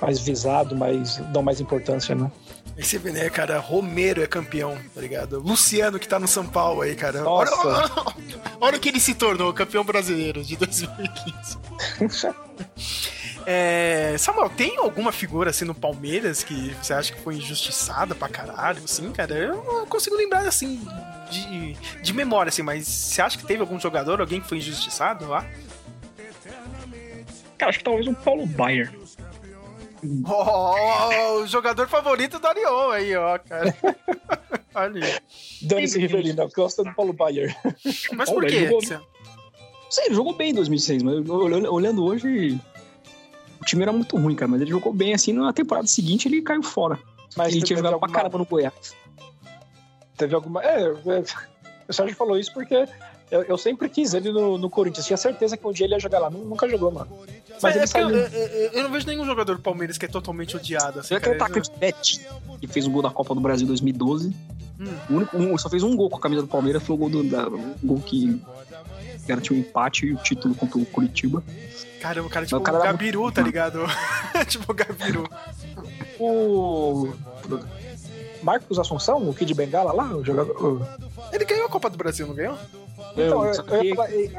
mais 0.00 0.18
visado, 0.18 0.74
mais 0.74 1.18
dão 1.32 1.42
mais 1.42 1.60
importância, 1.60 2.14
né? 2.14 2.32
Aí 2.78 2.82
você 2.82 2.96
vê, 2.96 3.12
né, 3.12 3.28
cara? 3.28 3.58
Romero 3.58 4.22
é 4.22 4.26
campeão, 4.26 4.78
tá 4.94 5.02
ligado? 5.02 5.38
Luciano 5.38 5.98
que 5.98 6.08
tá 6.08 6.18
no 6.18 6.26
São 6.26 6.46
Paulo 6.46 6.80
aí, 6.80 6.94
cara. 6.94 7.20
Nossa. 7.20 7.54
Olha, 7.54 7.90
olha, 7.96 8.40
olha 8.58 8.76
o 8.78 8.80
que 8.80 8.88
ele 8.88 9.00
se 9.00 9.14
tornou, 9.14 9.52
campeão 9.52 9.84
brasileiro 9.84 10.42
de 10.42 10.56
2015. 10.56 11.58
É, 13.46 14.16
Samuel, 14.18 14.50
tem 14.50 14.76
alguma 14.76 15.12
figura 15.12 15.50
assim 15.50 15.64
no 15.64 15.74
Palmeiras 15.74 16.42
que 16.42 16.74
você 16.82 16.92
acha 16.92 17.12
que 17.12 17.20
foi 17.20 17.36
injustiçada 17.36 18.14
pra 18.14 18.28
caralho, 18.28 18.82
assim, 18.84 19.10
cara? 19.12 19.34
Eu 19.34 19.64
não 19.64 19.86
consigo 19.86 20.16
lembrar 20.16 20.46
assim 20.46 20.80
de, 21.30 21.74
de 22.02 22.12
memória, 22.12 22.50
assim, 22.50 22.62
mas 22.62 22.86
você 22.86 23.22
acha 23.22 23.38
que 23.38 23.46
teve 23.46 23.60
algum 23.60 23.78
jogador, 23.78 24.20
alguém 24.20 24.40
que 24.40 24.48
foi 24.48 24.58
injustiçado 24.58 25.28
lá? 25.28 25.46
Cara, 27.56 27.70
acho 27.70 27.78
que 27.78 27.84
talvez 27.84 28.06
um 28.06 28.14
Paulo 28.14 28.46
Baier. 28.46 28.92
Oh, 30.26 31.42
o 31.42 31.46
jogador 31.46 31.86
favorito 31.86 32.38
do 32.38 32.46
Arion 32.46 32.90
aí, 32.90 33.14
ó, 33.14 33.38
cara. 33.38 33.76
Olha. 34.74 35.22
Dane-se 35.62 36.08
gosta 36.54 36.82
do 36.82 36.94
Paulo 36.94 37.12
Baier. 37.12 37.54
Mas 38.14 38.30
por 38.30 38.46
quê? 38.46 38.66
Jogou... 38.66 38.80
Sei, 39.90 40.14
jogou 40.14 40.36
bem 40.36 40.50
em 40.50 40.54
2006, 40.54 41.02
mas 41.02 41.28
olhando 41.28 42.04
hoje, 42.04 42.58
o 43.60 43.64
time 43.64 43.82
era 43.82 43.92
muito 43.92 44.16
ruim, 44.16 44.34
cara, 44.34 44.50
mas 44.50 44.60
ele 44.60 44.70
jogou 44.70 44.92
bem 44.92 45.12
assim. 45.12 45.32
Na 45.32 45.52
temporada 45.52 45.86
seguinte 45.86 46.26
ele 46.26 46.42
caiu 46.42 46.62
fora. 46.62 46.98
Mas 47.36 47.54
ele 47.54 47.62
tinha 47.62 47.76
jogado 47.76 47.94
alguma... 47.94 48.08
pra 48.08 48.16
caramba 48.16 48.38
no 48.38 48.44
Goiás. 48.44 48.94
Teve 50.16 50.34
alguma. 50.34 50.62
É, 50.62 50.82
é 50.82 51.24
o 51.88 51.92
Sérgio 51.92 52.16
falou 52.16 52.38
isso 52.38 52.52
porque 52.52 52.86
eu, 53.30 53.42
eu, 53.42 53.58
sempre 53.58 53.88
quis 53.88 54.14
ele 54.14 54.32
no, 54.32 54.56
no, 54.56 54.70
Corinthians. 54.70 55.06
Tinha 55.06 55.16
certeza 55.16 55.56
que 55.56 55.66
um 55.66 55.72
dia 55.72 55.86
ele 55.86 55.94
ia 55.94 56.00
jogar 56.00 56.18
lá. 56.18 56.30
Nunca 56.30 56.68
jogou, 56.68 56.90
mano. 56.90 57.10
Mas 57.62 57.74
é, 57.74 57.78
ele 57.78 57.86
saiu... 57.86 58.10
eu, 58.10 58.26
eu, 58.26 58.70
eu, 58.72 58.82
não 58.84 58.90
vejo 58.90 59.06
nenhum 59.06 59.24
jogador 59.24 59.56
do 59.56 59.62
Palmeiras 59.62 59.98
que 59.98 60.06
é 60.06 60.08
totalmente 60.08 60.56
odiado. 60.56 61.00
Assim, 61.00 61.14
é 61.14 61.16
aquele 61.16 61.34
atacante 61.34 61.70
Pet, 61.70 62.20
que 62.60 62.66
fez 62.66 62.86
o 62.86 62.90
gol 62.90 63.02
da 63.02 63.10
Copa 63.10 63.34
do 63.34 63.40
Brasil 63.40 63.66
2012. 63.66 64.34
Hum. 64.80 64.86
O 65.10 65.14
único, 65.14 65.36
um, 65.36 65.58
só 65.58 65.68
fez 65.68 65.82
um 65.82 65.94
gol 65.94 66.08
com 66.08 66.16
a 66.16 66.20
camisa 66.20 66.42
do 66.42 66.48
Palmeiras, 66.48 66.82
foi 66.82 66.94
o 66.94 66.98
gol, 66.98 67.10
do, 67.10 67.24
da, 67.24 67.46
o 67.48 67.76
gol 67.82 68.00
que 68.00 68.40
garantiu 69.26 69.54
um 69.54 69.60
empate 69.60 70.06
e 70.06 70.12
o 70.12 70.16
título 70.16 70.54
contra 70.54 70.78
o 70.78 70.86
Curitiba. 70.86 71.42
Caramba, 72.00 72.26
o 72.26 72.30
cara 72.30 72.44
é 72.44 72.48
tipo 72.48 72.60
o 72.60 72.62
cara 72.62 72.78
o 72.78 72.82
Gabiru, 72.82 73.20
muito... 73.22 73.34
tá 73.34 73.42
ligado? 73.42 73.80
tipo 74.48 74.72
o 74.72 74.74
Gabiru. 74.74 75.28
O. 76.18 77.12
Marcos 78.42 78.78
Assunção, 78.78 79.28
o 79.28 79.34
Kid 79.34 79.52
Bengala 79.52 79.92
lá, 79.92 80.04
o 80.16 80.24
jogador. 80.24 80.86
Ele 81.30 81.44
ganhou 81.44 81.66
a 81.66 81.68
Copa 81.68 81.90
do 81.90 81.98
Brasil, 81.98 82.26
não 82.26 82.34
ganhou? 82.34 82.56
Então, 83.12 83.44
eu, 83.44 83.52
eu, 83.52 83.94
eu, 83.94 84.30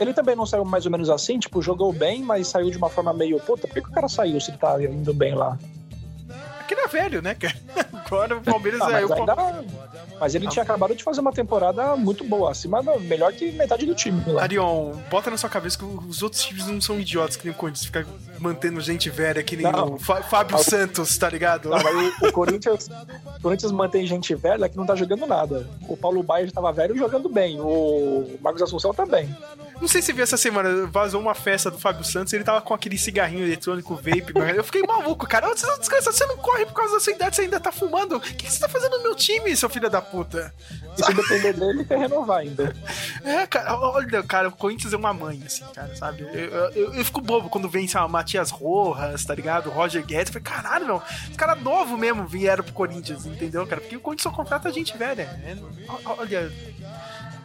ele 0.00 0.14
também 0.14 0.34
não 0.34 0.46
saiu 0.46 0.64
mais 0.64 0.86
ou 0.86 0.92
menos 0.92 1.10
assim, 1.10 1.38
tipo, 1.38 1.60
jogou 1.60 1.92
bem, 1.92 2.22
mas 2.22 2.48
saiu 2.48 2.70
de 2.70 2.76
uma 2.76 2.88
forma 2.88 3.12
meio. 3.12 3.38
Puta, 3.40 3.66
por 3.66 3.74
que, 3.74 3.82
que 3.82 3.88
o 3.88 3.92
cara 3.92 4.08
saiu 4.08 4.40
se 4.40 4.50
ele 4.50 4.58
tá 4.58 4.82
indo 4.82 5.12
bem 5.12 5.34
lá? 5.34 5.58
Aquele 6.64 6.80
é 6.80 6.88
velho, 6.88 7.20
né, 7.20 7.34
cara? 7.34 7.54
Agora 7.92 8.36
o 8.36 8.40
Palmeiras 8.40 8.80
ah, 8.80 8.90
é. 8.90 9.02
Mas, 9.02 9.10
ainda... 9.10 9.64
mas 10.18 10.34
ele 10.34 10.48
tinha 10.48 10.62
acabado 10.62 10.94
de 10.94 11.04
fazer 11.04 11.20
uma 11.20 11.32
temporada 11.32 11.94
muito 11.94 12.24
boa, 12.24 12.50
acima, 12.50 12.82
melhor 13.00 13.32
que 13.32 13.52
metade 13.52 13.84
do 13.84 13.94
time. 13.94 14.22
Lá. 14.26 14.42
Arion, 14.42 14.92
bota 15.10 15.30
na 15.30 15.36
sua 15.36 15.50
cabeça 15.50 15.78
que 15.78 15.84
os 15.84 16.22
outros 16.22 16.42
times 16.42 16.66
não 16.66 16.80
são 16.80 16.98
idiotas 16.98 17.36
que 17.36 17.44
nem 17.44 17.54
o 17.54 17.56
Corinthians, 17.56 17.84
fica 17.84 18.06
mantendo 18.38 18.80
gente 18.80 19.10
velha 19.10 19.42
que 19.42 19.56
nem 19.56 19.70
não. 19.70 19.94
o 19.94 19.98
Fábio 19.98 20.58
Santos, 20.58 21.16
tá 21.18 21.28
ligado? 21.28 21.68
Não, 21.68 22.28
o, 22.28 22.32
Corinthians, 22.32 22.88
o 22.88 23.42
Corinthians 23.42 23.72
mantém 23.72 24.06
gente 24.06 24.34
velha 24.34 24.68
que 24.68 24.76
não 24.76 24.86
tá 24.86 24.94
jogando 24.94 25.26
nada. 25.26 25.68
O 25.86 25.96
Paulo 25.96 26.22
Baia 26.22 26.46
já 26.46 26.52
tava 26.52 26.72
velho 26.72 26.96
jogando 26.96 27.28
bem, 27.28 27.60
o 27.60 28.38
Marcos 28.40 28.62
Assunção 28.62 28.94
também. 28.94 29.34
Não 29.80 29.88
sei 29.88 30.00
se 30.02 30.12
viu 30.12 30.22
essa 30.22 30.36
semana, 30.36 30.86
vazou 30.86 31.20
uma 31.20 31.34
festa 31.34 31.70
do 31.70 31.78
Fábio 31.78 32.04
Santos, 32.04 32.32
ele 32.32 32.44
tava 32.44 32.60
com 32.60 32.74
aquele 32.74 32.96
cigarrinho 32.96 33.44
eletrônico 33.44 33.94
vape. 33.94 34.32
Eu 34.54 34.64
fiquei 34.64 34.82
maluco, 34.82 35.26
cara. 35.26 35.48
Você 35.48 35.66
não 35.66 35.78
descansa, 35.78 36.12
você 36.12 36.26
não 36.26 36.36
corre 36.36 36.66
por 36.66 36.74
causa 36.74 36.94
da 36.94 37.00
sua 37.00 37.12
idade, 37.12 37.36
você 37.36 37.42
ainda 37.42 37.60
tá 37.60 37.72
fumando. 37.72 38.16
O 38.16 38.20
que 38.20 38.50
você 38.50 38.58
tá 38.58 38.68
fazendo 38.68 38.96
no 38.98 39.02
meu 39.02 39.14
time, 39.14 39.54
seu 39.56 39.68
filho 39.68 39.90
da 39.90 40.00
puta? 40.00 40.54
E 40.96 41.04
se 41.04 41.14
depender 41.14 41.52
dele, 41.52 41.70
ele 41.70 41.84
quer 41.84 41.98
renovar 41.98 42.38
ainda. 42.38 42.74
É, 43.24 43.46
cara, 43.46 43.76
olha, 43.76 44.22
cara, 44.22 44.48
o 44.48 44.52
Corinthians 44.52 44.92
é 44.92 44.96
uma 44.96 45.12
mãe, 45.12 45.42
assim, 45.44 45.64
cara, 45.74 45.94
sabe? 45.96 46.22
Eu, 46.22 46.28
eu, 46.28 46.70
eu, 46.70 46.94
eu 46.94 47.04
fico 47.04 47.20
bobo 47.20 47.48
quando 47.48 47.68
vem, 47.68 47.86
sei 47.88 48.00
lá, 48.00 48.08
Matias 48.08 48.50
Rojas, 48.50 49.24
tá 49.24 49.34
ligado? 49.34 49.70
Roger 49.70 50.04
Guedes. 50.04 50.34
Eu 50.34 50.40
falei, 50.40 50.62
caralho, 50.62 50.86
meu, 50.86 51.02
os 51.30 51.36
caras 51.36 51.60
novos 51.62 51.98
mesmo 51.98 52.26
vieram 52.26 52.62
pro 52.64 52.72
Corinthians, 52.72 53.26
entendeu, 53.26 53.66
cara? 53.66 53.80
Porque 53.80 53.96
o 53.96 54.00
Corinthians 54.00 54.24
só 54.24 54.30
contrata 54.30 54.72
gente 54.72 54.96
velha. 54.96 55.22
É, 55.22 55.56
olha. 56.18 56.52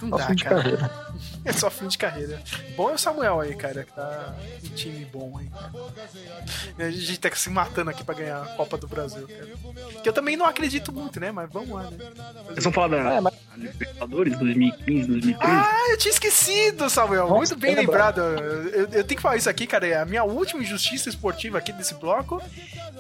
Não 0.02 0.10
dá, 0.10 0.36
cara. 0.36 1.10
É 1.44 1.54
só 1.54 1.70
fim 1.70 1.88
de 1.88 1.98
carreira. 1.98 2.42
Bom 2.76 2.90
é 2.90 2.94
o 2.94 2.98
Samuel 2.98 3.40
aí, 3.40 3.56
cara, 3.56 3.84
que 3.84 3.92
tá 3.94 4.36
um 4.64 4.70
time 4.70 5.06
bom 5.06 5.38
aí, 5.38 5.50
cara. 5.50 6.88
A 6.88 6.92
gente 6.92 7.20
tá 7.20 7.30
se 7.34 7.50
matando 7.50 7.90
aqui 7.90 8.04
pra 8.04 8.16
ganhar 8.16 8.42
a 8.42 8.46
Copa 8.56 8.78
do 8.78 8.88
Brasil, 8.88 9.28
cara. 9.28 10.02
Que 10.02 10.08
eu 10.08 10.14
também 10.14 10.38
não 10.38 10.46
acredito 10.46 10.92
muito, 10.92 11.20
né? 11.20 11.32
Mas 11.32 11.50
vamos 11.52 11.70
lá, 11.70 11.84
né? 11.84 11.98
Vocês 12.46 12.64
vão 12.64 12.74
falar 12.74 12.90
da 12.90 12.98
é, 13.14 13.22
mas... 13.22 13.34
Libertadores 13.58 14.38
2015, 14.38 15.08
2013? 15.08 15.38
Ah, 15.42 15.88
eu 15.90 15.98
tinha 15.98 16.12
esquecido, 16.12 16.90
Samuel. 16.90 17.28
Nossa, 17.28 17.38
muito 17.38 17.58
bem 17.58 17.76
lembrado. 17.76 18.20
Eu, 18.20 18.80
eu, 18.80 18.88
tenho 18.88 19.06
que 19.06 19.22
falar 19.22 19.36
isso 19.36 19.50
aqui, 19.50 19.68
cara. 19.68 19.88
É 19.88 19.98
a 19.98 20.06
minha 20.06 20.24
última 20.24 20.62
injustiça 20.62 21.10
esportiva 21.10 21.58
aqui 21.58 21.74
desse 21.74 21.94
bloco 21.96 22.42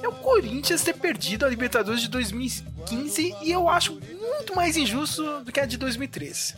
é 0.02 0.08
o 0.08 0.14
Corinthians 0.14 0.82
ter 0.82 0.93
perdido 0.93 1.45
a 1.45 1.50
Libertadores 1.50 2.02
de 2.02 2.10
2015 2.10 3.36
e 3.41 3.52
eu 3.52 3.70
acho 3.70 3.93
muito 3.93 4.56
mais 4.56 4.76
injusto 4.78 5.41
do 5.43 5.52
que 5.52 5.60
a 5.60 5.66
de 5.66 5.78
2013. 5.78 6.56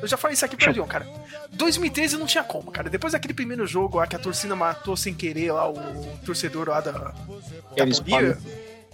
Eu 0.00 0.08
já 0.08 0.16
falei 0.16 0.34
isso 0.34 0.44
aqui 0.44 0.56
pra 0.56 0.72
Leon, 0.72 0.86
cara. 0.86 1.06
2013 1.52 2.16
não 2.16 2.26
tinha 2.26 2.44
como, 2.44 2.70
cara. 2.70 2.90
Depois 2.90 3.12
daquele 3.12 3.34
primeiro 3.34 3.66
jogo 3.66 3.98
lá 3.98 4.06
que 4.06 4.16
a 4.16 4.18
torcida 4.18 4.54
matou 4.54 4.96
sem 4.96 5.14
querer 5.14 5.52
lá 5.52 5.70
o 5.70 6.18
torcedor 6.24 6.68
lá 6.68 6.80
da, 6.80 6.92
da 6.92 7.14
Bolívia. 7.84 8.38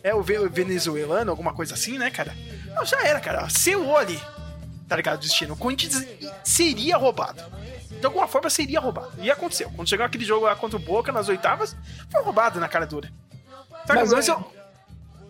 É 0.03 0.15
o 0.15 0.23
venezuelano, 0.23 1.31
alguma 1.31 1.55
coisa 1.55 1.75
assim, 1.75 1.97
né, 1.97 2.11
cara? 2.11 2.35
Não, 2.75 2.85
já 2.85 3.05
era, 3.07 3.21
cara. 3.21 3.49
Seu 3.49 3.97
ali, 3.97 4.21
tá 4.89 4.97
ligado? 4.97 5.21
Destino. 5.21 5.55
O 5.55 5.57
Corinthians 5.57 6.05
seria 6.43 6.97
roubado. 6.97 7.43
De 8.01 8.07
alguma 8.07 8.27
forma 8.27 8.51
seria 8.51 8.81
roubado. 8.81 9.13
E 9.19 9.31
aconteceu. 9.31 9.71
Quando 9.71 9.89
chegou 9.89 10.05
aquele 10.05 10.25
jogo 10.25 10.47
lá 10.47 10.57
contra 10.57 10.77
o 10.77 10.83
Boca 10.83 11.13
nas 11.13 11.29
oitavas, 11.29 11.77
foi 12.11 12.23
roubado 12.23 12.59
na 12.59 12.69
cara 12.69 12.85
dura. 12.85 13.13
Mas, 13.89 14.13
mas 14.13 14.29
eu... 14.29 14.53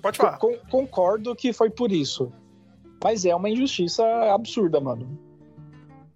Pode 0.00 0.18
falar. 0.18 0.38
concordo 0.68 1.36
que 1.36 1.52
foi 1.52 1.70
por 1.70 1.92
isso. 1.92 2.32
Mas 3.02 3.24
é 3.24 3.34
uma 3.34 3.48
injustiça 3.48 4.04
absurda, 4.32 4.80
mano. 4.80 5.18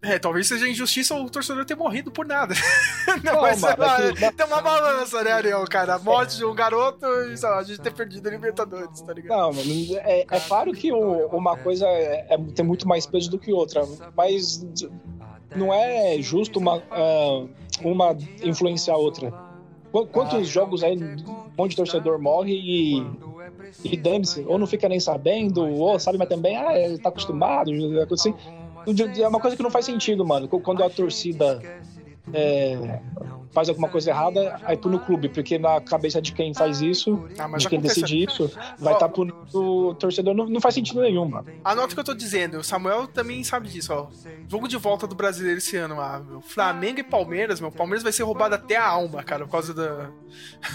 É, 0.06 0.18
talvez 0.20 0.46
seja 0.46 0.68
injustiça 0.68 1.14
o 1.16 1.28
torcedor 1.28 1.64
ter 1.64 1.74
morrido 1.74 2.12
por 2.12 2.24
nada. 2.26 2.54
Não, 3.24 3.42
mas, 3.42 3.60
mano, 3.60 3.76
é 3.82 4.12
que... 4.12 4.32
tem 4.32 4.46
uma 4.46 4.62
balança, 4.62 5.22
né, 5.24 5.32
Ariel, 5.32 5.64
cara? 5.64 5.94
A 5.94 5.98
morte 5.98 6.36
de 6.36 6.44
um 6.44 6.54
garoto 6.54 7.04
e, 7.32 7.36
sei 7.36 7.48
lá, 7.48 7.58
a 7.58 7.62
gente 7.64 7.80
ter 7.80 7.92
perdido 7.92 8.28
a 8.28 8.30
Libertadores, 8.30 9.00
tá 9.00 9.12
ligado? 9.12 9.36
Não, 9.36 9.52
mano, 9.52 9.70
é, 10.04 10.24
é 10.30 10.40
claro 10.40 10.72
que 10.72 10.92
uma 10.92 11.56
coisa 11.56 11.86
é, 11.86 12.26
é, 12.30 12.38
tem 12.54 12.64
muito 12.64 12.86
mais 12.86 13.04
peso 13.04 13.30
do 13.30 13.38
que 13.38 13.52
outra, 13.52 13.82
mas 14.16 14.64
não 15.56 15.72
é 15.72 16.16
justo 16.20 16.58
uma, 16.58 16.76
uh, 16.76 17.48
uma 17.82 18.16
influenciar 18.42 18.94
a 18.94 18.98
outra. 18.98 19.32
Quantos 20.12 20.34
ah. 20.34 20.42
jogos 20.42 20.84
aí 20.84 20.98
onde 21.56 21.74
o 21.74 21.76
torcedor 21.76 22.20
morre 22.20 22.52
e, 22.52 23.06
e 23.82 23.96
dane-se, 23.96 24.44
ou 24.46 24.58
não 24.58 24.66
fica 24.66 24.88
nem 24.88 25.00
sabendo, 25.00 25.66
ou 25.66 25.98
sabe, 25.98 26.18
mas 26.18 26.28
também, 26.28 26.56
ah, 26.56 26.72
tá 27.02 27.08
acostumado, 27.08 27.70
assim. 28.12 28.34
É 29.20 29.28
uma 29.28 29.40
coisa 29.40 29.56
que 29.56 29.62
não 29.62 29.70
faz 29.70 29.84
sentido, 29.84 30.24
mano. 30.24 30.48
Quando 30.48 30.82
a 30.84 30.90
torcida 30.90 31.60
é, 32.32 33.00
faz 33.52 33.68
alguma 33.68 33.88
coisa 33.88 34.10
errada, 34.10 34.60
aí 34.64 34.76
pune 34.76 34.96
o 34.96 35.00
clube, 35.00 35.28
porque 35.28 35.58
na 35.58 35.80
cabeça 35.80 36.20
de 36.20 36.32
quem 36.32 36.54
faz 36.54 36.80
isso, 36.80 37.26
ah, 37.38 37.48
de 37.56 37.68
quem 37.68 37.80
decide 37.80 38.24
isso, 38.24 38.50
vai 38.78 38.94
estar 38.94 39.06
tá 39.06 39.08
punindo 39.08 39.36
o 39.52 39.94
torcedor. 39.94 40.34
Não, 40.34 40.46
não, 40.46 40.60
faz 40.60 40.74
sentido 40.74 41.00
nenhum, 41.00 41.28
mano. 41.28 41.46
Anota 41.64 41.92
o 41.92 41.94
que 41.94 42.00
eu 42.00 42.04
tô 42.04 42.14
dizendo, 42.14 42.58
o 42.58 42.64
Samuel 42.64 43.06
também 43.06 43.42
sabe 43.44 43.68
disso, 43.68 43.92
ó. 43.92 44.08
Jogo 44.48 44.68
de 44.68 44.76
volta 44.76 45.06
do 45.06 45.14
brasileiro 45.14 45.58
esse 45.58 45.76
ano, 45.76 45.96
ó. 45.98 46.40
Flamengo 46.42 47.00
e 47.00 47.02
Palmeiras, 47.02 47.60
meu. 47.60 47.70
Palmeiras 47.70 48.02
vai 48.02 48.12
ser 48.12 48.22
roubado 48.22 48.54
até 48.54 48.76
a 48.76 48.86
alma, 48.86 49.22
cara, 49.22 49.44
por 49.44 49.52
causa 49.52 49.74
da. 49.74 50.10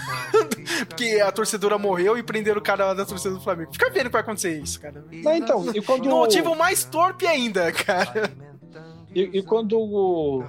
porque 0.88 1.20
a 1.20 1.30
torcedora 1.30 1.78
morreu 1.78 2.18
e 2.18 2.22
prenderam 2.22 2.58
o 2.58 2.62
cara 2.62 2.86
lá 2.86 2.94
da 2.94 3.04
torcida 3.04 3.34
do 3.34 3.40
Flamengo. 3.40 3.72
Fica 3.72 3.90
vendo 3.90 4.06
que 4.06 4.12
vai 4.12 4.22
acontecer 4.22 4.58
isso, 4.60 4.80
cara. 4.80 5.04
Não, 5.10 5.36
então, 5.36 5.64
e 5.74 5.80
quando. 5.80 6.04
No 6.04 6.16
motivo 6.16 6.54
mais 6.54 6.84
torpe 6.84 7.26
ainda, 7.26 7.70
cara. 7.72 8.51
E, 9.14 9.38
e 9.38 9.42
quando 9.42 9.78
o, 9.78 10.44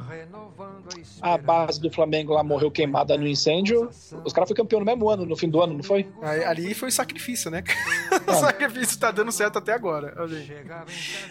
a 1.22 1.38
base 1.38 1.82
do 1.82 1.89
Flamengo 1.91 2.34
lá 2.34 2.43
morreu 2.43 2.72
queimada 2.72 3.18
no 3.18 3.28
incêndio, 3.28 3.89
os 4.24 4.32
caras 4.32 4.47
foram 4.49 4.64
campeão 4.64 4.80
no 4.80 4.86
mesmo 4.86 5.09
ano, 5.09 5.26
no 5.26 5.36
fim 5.36 5.49
do 5.49 5.61
ano, 5.61 5.74
não 5.74 5.84
foi? 5.84 6.09
Ali 6.47 6.74
foi 6.74 6.91
sacrifício, 6.91 7.51
né? 7.51 7.64
o 8.28 8.32
ah. 8.32 8.36
sacrifício 8.36 8.97
tá 8.99 9.11
dando 9.11 9.32
certo 9.32 9.57
até 9.57 9.74
agora. 9.74 10.16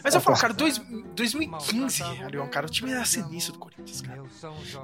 Mas 0.04 0.14
eu 0.14 0.20
falo, 0.20 0.38
cara, 0.38 0.52
dois, 0.52 0.78
2015, 1.14 2.02
Arion, 2.02 2.46
cara, 2.48 2.66
o 2.66 2.70
time 2.70 2.92
era 2.92 3.04
sinistro 3.04 3.54
do 3.54 3.58
Corinthians, 3.58 4.00
cara. 4.02 4.22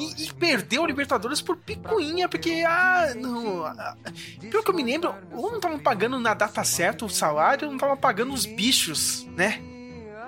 E, 0.01 0.25
e 0.25 0.33
perdeu 0.33 0.83
o 0.83 0.87
Libertadores 0.87 1.41
por 1.41 1.57
picuinha, 1.57 2.29
porque, 2.29 2.65
ah, 2.67 3.15
não. 3.15 3.65
Ah, 3.67 3.97
pelo 4.41 4.63
que 4.63 4.71
eu 4.71 4.75
me 4.75 4.83
lembro, 4.83 5.15
ou 5.33 5.49
não 5.49 5.57
estavam 5.57 5.79
pagando 5.79 6.19
na 6.19 6.35
data 6.35 6.65
certa 6.65 7.05
o 7.05 7.11
salário, 7.11 7.65
ou 7.65 7.71
não 7.71 7.77
estavam 7.77 7.97
pagando 7.97 8.33
os 8.33 8.47
bichos, 8.47 9.27
né? 9.37 9.61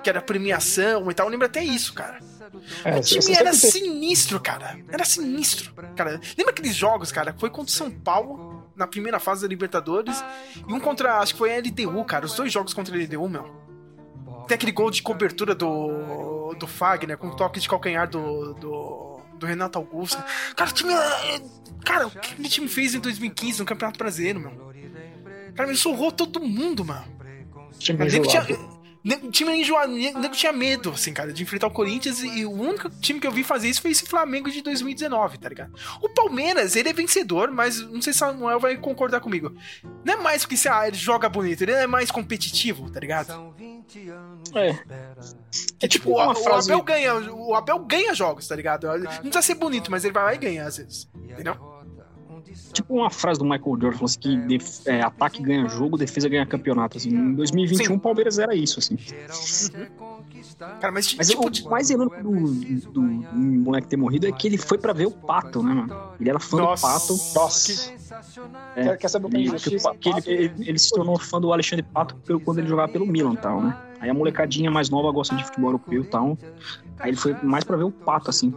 Que 0.01 0.09
era 0.09 0.21
premiação 0.21 1.09
e 1.09 1.13
tal. 1.13 1.27
Eu 1.27 1.31
lembro 1.31 1.47
até 1.47 1.63
isso, 1.63 1.93
cara. 1.93 2.19
É, 2.83 2.97
o 2.97 3.01
time 3.01 3.33
era 3.33 3.53
sinistro, 3.53 4.39
cara. 4.39 4.77
Era 4.89 5.05
sinistro. 5.05 5.73
Cara, 5.95 6.19
lembra 6.37 6.51
aqueles 6.51 6.75
jogos, 6.75 7.11
cara? 7.11 7.33
Foi 7.37 7.49
contra 7.49 7.71
o 7.71 7.75
São 7.75 7.89
Paulo 7.89 8.69
na 8.75 8.87
primeira 8.87 9.19
fase 9.19 9.41
da 9.41 9.47
Libertadores 9.47 10.23
e 10.67 10.73
um 10.73 10.79
contra, 10.79 11.19
acho 11.19 11.33
que 11.33 11.37
foi 11.37 11.55
a 11.55 11.59
LDU, 11.59 12.03
cara. 12.05 12.25
Os 12.25 12.35
dois 12.35 12.51
jogos 12.51 12.73
contra 12.73 12.95
a 12.95 12.99
LDU, 12.99 13.29
meu. 13.29 13.61
Tem 14.47 14.55
aquele 14.55 14.71
gol 14.71 14.91
de 14.91 15.01
cobertura 15.01 15.55
do, 15.55 16.53
do 16.55 16.67
Fagner 16.67 17.17
com 17.17 17.29
toque 17.35 17.59
de 17.59 17.69
calcanhar 17.69 18.09
do, 18.09 18.53
do, 18.55 19.19
do 19.35 19.45
Renato 19.45 19.77
Augusto. 19.77 20.21
Cara, 20.55 20.69
o 20.69 20.73
time. 20.73 20.93
É, 20.93 21.41
cara, 21.85 22.07
o 22.07 22.11
que 22.11 22.41
o 22.41 22.49
time 22.49 22.67
fez 22.67 22.93
em 22.95 22.99
2015 22.99 23.59
no 23.59 23.65
Campeonato 23.65 23.97
Brasileiro, 23.97 24.39
meu? 24.39 24.71
Cara, 25.55 25.69
me 25.69 25.75
surrou 25.75 26.11
todo 26.11 26.41
mundo, 26.41 26.83
mano. 26.83 27.05
Time 27.77 28.09
tinha, 28.27 28.45
o 29.03 29.31
time 29.31 29.59
enjoado, 29.59 29.91
nego 29.91 30.29
tinha 30.29 30.53
medo, 30.53 30.91
assim, 30.91 31.13
cara, 31.13 31.33
de 31.33 31.41
enfrentar 31.41 31.67
o 31.67 31.71
Corinthians 31.71 32.21
e 32.21 32.45
o 32.45 32.51
único 32.51 32.89
time 32.89 33.19
que 33.19 33.25
eu 33.25 33.31
vi 33.31 33.43
fazer 33.43 33.67
isso 33.67 33.81
foi 33.81 33.91
esse 33.91 34.05
Flamengo 34.05 34.49
de 34.49 34.61
2019, 34.61 35.39
tá 35.39 35.49
ligado? 35.49 35.73
O 36.01 36.09
Palmeiras, 36.09 36.75
ele 36.75 36.89
é 36.89 36.93
vencedor, 36.93 37.51
mas 37.51 37.79
não 37.79 38.01
sei 38.01 38.13
se 38.13 38.17
o 38.17 38.19
Samuel 38.19 38.59
vai 38.59 38.77
concordar 38.77 39.19
comigo. 39.19 39.55
Não 40.05 40.13
é 40.13 40.17
mais 40.17 40.45
porque 40.45 40.67
ah, 40.69 40.87
ele 40.87 40.97
joga 40.97 41.27
bonito, 41.27 41.61
ele 41.63 41.71
é 41.71 41.87
mais 41.87 42.11
competitivo, 42.11 42.91
tá 42.91 42.99
ligado? 42.99 43.55
É. 44.53 44.79
É 45.81 45.87
tipo, 45.87 46.11
o, 46.11 46.35
frase... 46.35 46.71
o 46.71 46.75
Abel 46.75 46.83
ganha, 46.83 47.15
o 47.15 47.55
Abel 47.55 47.79
ganha 47.79 48.13
jogos, 48.13 48.47
tá 48.47 48.55
ligado? 48.55 48.87
Não 48.87 49.21
precisa 49.21 49.41
ser 49.41 49.55
bonito, 49.55 49.89
mas 49.89 50.05
ele 50.05 50.13
vai 50.13 50.23
lá 50.23 50.35
e 50.35 50.37
ganha 50.37 50.65
às 50.65 50.77
vezes. 50.77 51.09
Entendeu? 51.27 51.70
Tipo 52.73 52.95
uma 52.95 53.09
frase 53.09 53.39
do 53.39 53.45
Michael 53.45 53.63
Jordan, 53.63 53.91
falou 53.91 54.05
assim, 54.05 54.19
que 54.19 54.37
def, 54.37 54.87
é, 54.87 55.01
ataque 55.01 55.41
ganha 55.41 55.67
jogo, 55.67 55.97
defesa 55.97 56.29
ganha 56.29 56.45
campeonato. 56.45 56.97
Assim. 56.97 57.09
Em 57.09 57.33
2021 57.33 57.95
o 57.95 57.99
Palmeiras 57.99 58.39
era 58.39 58.55
isso, 58.55 58.79
assim. 58.79 58.97
Cara, 60.79 60.91
mas, 60.91 61.13
mas 61.15 61.29
tipo, 61.29 61.67
o 61.67 61.69
mais 61.69 61.89
irônico 61.89 62.21
do, 62.21 62.31
do, 62.31 62.91
do, 62.91 63.01
moleque 63.01 63.87
ter 63.87 63.97
morrido 63.97 64.27
é 64.27 64.31
que 64.31 64.47
ele 64.47 64.57
foi 64.57 64.77
pra 64.77 64.93
ver 64.93 65.07
o 65.07 65.11
Pato, 65.11 65.63
né, 65.63 65.73
mano? 65.73 65.95
Ele 66.19 66.29
era 66.29 66.39
fã 66.39 66.57
Nossa. 66.57 67.13
do 67.13 67.19
Pato. 67.19 67.39
Nossa. 67.39 67.93
É, 68.75 68.97
quer 68.97 69.07
saber 69.07 69.27
o 69.27 69.29
que, 69.29 69.95
que 69.95 70.09
ele, 70.09 70.43
ele, 70.45 70.69
ele, 70.69 70.79
se 70.79 70.89
tornou 70.89 71.17
fã 71.19 71.39
do 71.39 71.51
Alexandre 71.51 71.83
Pato 71.83 72.15
quando 72.43 72.59
ele 72.59 72.67
jogava 72.67 72.91
pelo 72.91 73.05
Milan 73.05 73.33
e 73.33 73.37
tal, 73.37 73.61
né? 73.61 73.77
Aí 73.99 74.09
a 74.09 74.13
molecadinha 74.13 74.71
mais 74.71 74.89
nova 74.89 75.11
gosta 75.11 75.35
de 75.35 75.43
futebol 75.43 75.69
europeu 75.69 76.01
e 76.01 76.07
tal. 76.07 76.37
Aí 76.99 77.09
ele 77.09 77.17
foi 77.17 77.35
mais 77.43 77.63
pra 77.63 77.77
ver 77.77 77.83
o 77.83 77.91
Pato, 77.91 78.29
assim. 78.29 78.53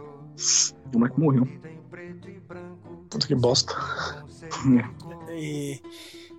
O 0.93 0.97
moleque 0.99 1.19
morreu. 1.19 1.47
Puta 3.09 3.27
que 3.27 3.35
bosta. 3.35 3.73
e... 5.31 5.81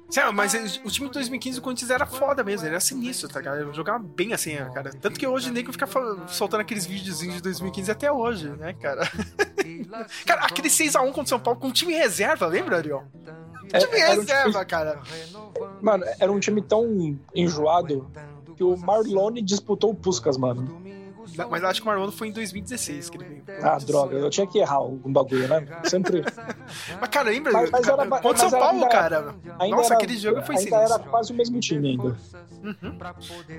Sério, 0.08 0.32
mas 0.32 0.54
o 0.84 0.90
time 0.90 1.08
de 1.08 1.14
2015 1.14 1.58
do 1.58 1.62
Corinthians 1.62 1.90
era 1.90 2.06
foda 2.06 2.44
mesmo, 2.44 2.64
ele 2.64 2.74
era 2.74 2.80
sinistro, 2.80 3.28
tá, 3.28 3.42
cara? 3.42 3.72
Jogava 3.72 3.98
bem 3.98 4.32
assim, 4.32 4.54
cara. 4.72 4.90
Tanto 4.90 5.18
que 5.18 5.26
hoje 5.26 5.50
nem 5.50 5.64
que 5.64 5.72
fica 5.72 5.88
soltando 6.28 6.60
aqueles 6.60 6.86
videozinhos 6.86 7.36
de 7.36 7.42
2015 7.42 7.90
até 7.90 8.10
hoje, 8.10 8.48
né, 8.50 8.72
cara? 8.74 9.02
cara, 10.24 10.46
aquele 10.46 10.68
6x1 10.68 11.06
contra 11.06 11.22
o 11.22 11.26
São 11.26 11.40
Paulo 11.40 11.58
com 11.58 11.72
time 11.72 11.92
reserva, 11.92 12.46
lembra, 12.46 12.76
Ariel? 12.76 13.04
É, 13.72 13.78
time 13.80 13.98
reserva, 13.98 14.48
um 14.48 14.52
time... 14.52 14.64
cara. 14.64 15.02
Mano, 15.82 16.04
era 16.20 16.30
um 16.30 16.38
time 16.38 16.62
tão 16.62 17.18
enjoado 17.34 18.08
que 18.56 18.62
o 18.62 18.76
Marlone 18.76 19.42
disputou 19.42 19.90
o 19.90 19.94
Puskas, 19.94 20.36
mano. 20.36 20.80
Mas 21.50 21.64
acho 21.64 21.80
que 21.80 21.86
o 21.86 21.90
Marlon 21.90 22.10
foi 22.10 22.28
em 22.28 22.32
2016 22.32 23.10
que 23.10 23.16
ele 23.18 23.24
veio. 23.24 23.44
Ah, 23.62 23.78
droga, 23.78 24.16
eu 24.16 24.30
tinha 24.30 24.46
que 24.46 24.58
errar 24.58 24.76
algum 24.76 25.12
bagulho, 25.12 25.48
né? 25.48 25.66
Sempre. 25.84 26.22
mas, 27.00 27.10
cara, 27.10 27.30
lembra? 27.30 27.52
Mas, 27.52 27.70
mas 27.70 27.86
cara, 27.86 28.02
era, 28.02 28.20
contra 28.20 28.48
São 28.48 28.58
Paulo, 28.58 28.74
ainda, 28.74 28.88
cara. 28.88 29.34
Ainda 29.58 29.76
Nossa, 29.76 29.94
era, 29.94 30.02
aquele 30.02 30.16
jogo 30.16 30.42
foi 30.42 30.56
ainda 30.56 30.70
sinistro. 30.70 30.94
era 30.94 30.98
quase 30.98 31.32
o 31.32 31.36
mesmo 31.36 31.60
time 31.60 31.90
ainda. 31.90 32.16
Uhum. 32.62 32.98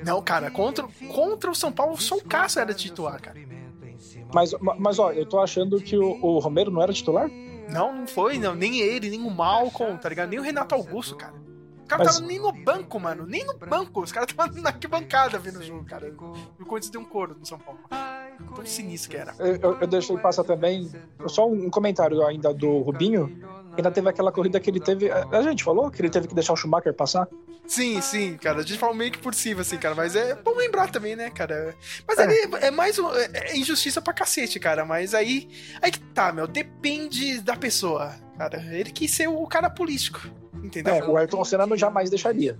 Não, 0.05 0.22
cara, 0.22 0.51
contra, 0.51 0.88
contra 1.13 1.51
o 1.51 1.55
São 1.55 1.72
Paulo, 1.72 1.99
só 1.99 2.15
o 2.15 2.24
Cássio 2.24 2.61
era 2.61 2.74
titular, 2.74 3.22
cara. 3.22 3.38
Mas, 4.34 4.53
mas 4.78 4.99
ó, 4.99 5.11
eu 5.11 5.26
tô 5.26 5.39
achando 5.39 5.80
que 5.82 5.97
o, 5.97 6.20
o 6.22 6.39
Romero 6.39 6.72
não 6.72 6.82
era 6.82 6.93
titular? 6.93 7.30
Não, 7.70 7.93
não 7.93 8.07
foi, 8.07 8.38
não. 8.38 8.55
Nem 8.55 8.80
ele, 8.80 9.09
nem 9.09 9.22
o 9.22 9.30
Malcolm, 9.30 9.97
tá 9.97 10.09
ligado? 10.09 10.30
Nem 10.30 10.39
o 10.39 10.41
Renato 10.41 10.74
Augusto, 10.74 11.15
cara. 11.15 11.34
O 11.88 11.90
cara 11.90 12.04
Mas... 12.04 12.16
tava 12.16 12.28
nem 12.28 12.38
no 12.38 12.52
banco, 12.52 13.00
mano. 13.00 13.26
Nem 13.26 13.46
no 13.46 13.58
banco. 13.58 14.02
Os 14.02 14.12
caras 14.12 14.30
estavam 14.30 14.62
na 14.62 14.72
arquibancada 14.72 15.40
vendo 15.40 15.60
o 15.60 15.64
jogo, 15.64 15.86
cara. 15.86 16.14
O 16.60 16.66
Corinthians 16.66 16.90
deu 16.90 17.00
um 17.00 17.06
coro 17.06 17.34
no 17.40 17.46
São 17.46 17.58
Paulo. 17.58 17.80
Tão 18.54 18.66
sinistro 18.66 19.12
que 19.12 19.16
era. 19.16 19.34
Eu, 19.40 19.80
eu 19.80 19.88
deixei 19.88 20.18
passar 20.18 20.44
também. 20.44 20.92
Só 21.28 21.48
um 21.48 21.70
comentário 21.70 22.26
ainda 22.26 22.54
do 22.54 22.80
Rubinho. 22.80 23.42
Ainda 23.78 23.90
teve 23.90 24.10
aquela 24.10 24.34
corrida 24.34 24.60
que 24.60 24.70
ele 24.70 24.82
teve. 24.82 25.10
A 25.10 25.42
gente 25.44 25.64
falou 25.64 25.90
que 25.90 26.02
ele 26.02 26.10
teve 26.10 26.28
que 26.28 26.36
deixar 26.36 26.52
o 26.52 26.58
Schumacher 26.58 26.94
passar? 26.94 27.26
Sim, 27.66 28.02
sim, 28.02 28.36
cara. 28.36 28.60
A 28.60 28.64
gente 28.64 28.78
falou 28.78 28.94
meio 28.94 29.12
que 29.12 29.20
por 29.20 29.34
cima, 29.34 29.62
assim, 29.62 29.78
cara. 29.78 29.96
Mas 29.96 30.14
é 30.14 30.36
bom 30.36 30.56
lembrar 30.56 30.92
também, 30.92 31.16
né, 31.16 31.30
cara? 31.30 31.74
Mas 32.06 32.20
é, 32.20 32.68
é 32.68 32.72
mais 32.72 33.00
um, 33.00 33.10
é, 33.14 33.30
é 33.34 33.58
injustiça 33.58 34.02
pra 34.02 34.14
cacete, 34.14 34.60
cara. 34.60 34.84
Mas 34.84 35.14
aí. 35.14 35.48
Aí 35.82 35.90
que 35.90 36.00
tá, 36.00 36.34
meu. 36.34 36.48
Depende 36.48 37.40
da 37.40 37.56
pessoa, 37.56 38.14
cara. 38.38 38.64
Ele 38.72 38.92
quis 38.92 39.12
ser 39.12 39.28
o 39.28 39.46
cara 39.48 39.70
político. 39.70 40.22
Entendeu? 40.64 40.94
É, 40.94 41.04
o 41.04 41.18
Ayrton 41.18 41.44
Senna 41.44 41.66
não 41.66 41.78
jamais 41.78 42.10
deixaria. 42.10 42.58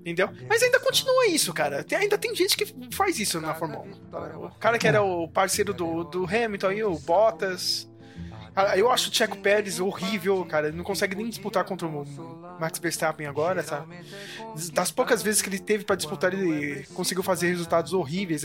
Entendeu? 0.00 0.28
Mas 0.48 0.62
ainda 0.62 0.78
continua 0.80 1.26
isso, 1.28 1.52
cara. 1.54 1.82
Tem, 1.82 1.96
ainda 1.96 2.18
tem 2.18 2.34
gente 2.34 2.56
que 2.56 2.66
faz 2.92 3.18
isso 3.18 3.40
na 3.40 3.54
Fórmula 3.54 3.86
1. 4.12 4.46
O 4.46 4.50
cara 4.60 4.78
que 4.78 4.86
era 4.86 5.02
o 5.02 5.26
parceiro 5.26 5.72
do, 5.72 6.04
do 6.04 6.24
Hamilton 6.26 6.66
aí, 6.68 6.84
o 6.84 6.98
Bottas. 6.98 7.88
Ah, 8.56 8.78
eu 8.78 8.90
acho 8.90 9.10
o 9.10 9.14
Checo 9.14 9.36
Pérez 9.38 9.80
horrível, 9.80 10.44
cara. 10.44 10.68
Ele 10.68 10.76
não 10.76 10.84
consegue 10.84 11.16
nem 11.16 11.28
disputar 11.28 11.64
contra 11.64 11.88
o 11.88 12.06
Max 12.60 12.78
Verstappen 12.78 13.26
agora, 13.26 13.62
sabe? 13.62 13.96
Das 14.72 14.92
poucas 14.92 15.22
vezes 15.22 15.42
que 15.42 15.48
ele 15.48 15.58
teve 15.58 15.84
para 15.84 15.96
disputar, 15.96 16.32
ele 16.32 16.86
conseguiu 16.94 17.22
fazer 17.22 17.48
resultados 17.48 17.92
horríveis. 17.92 18.42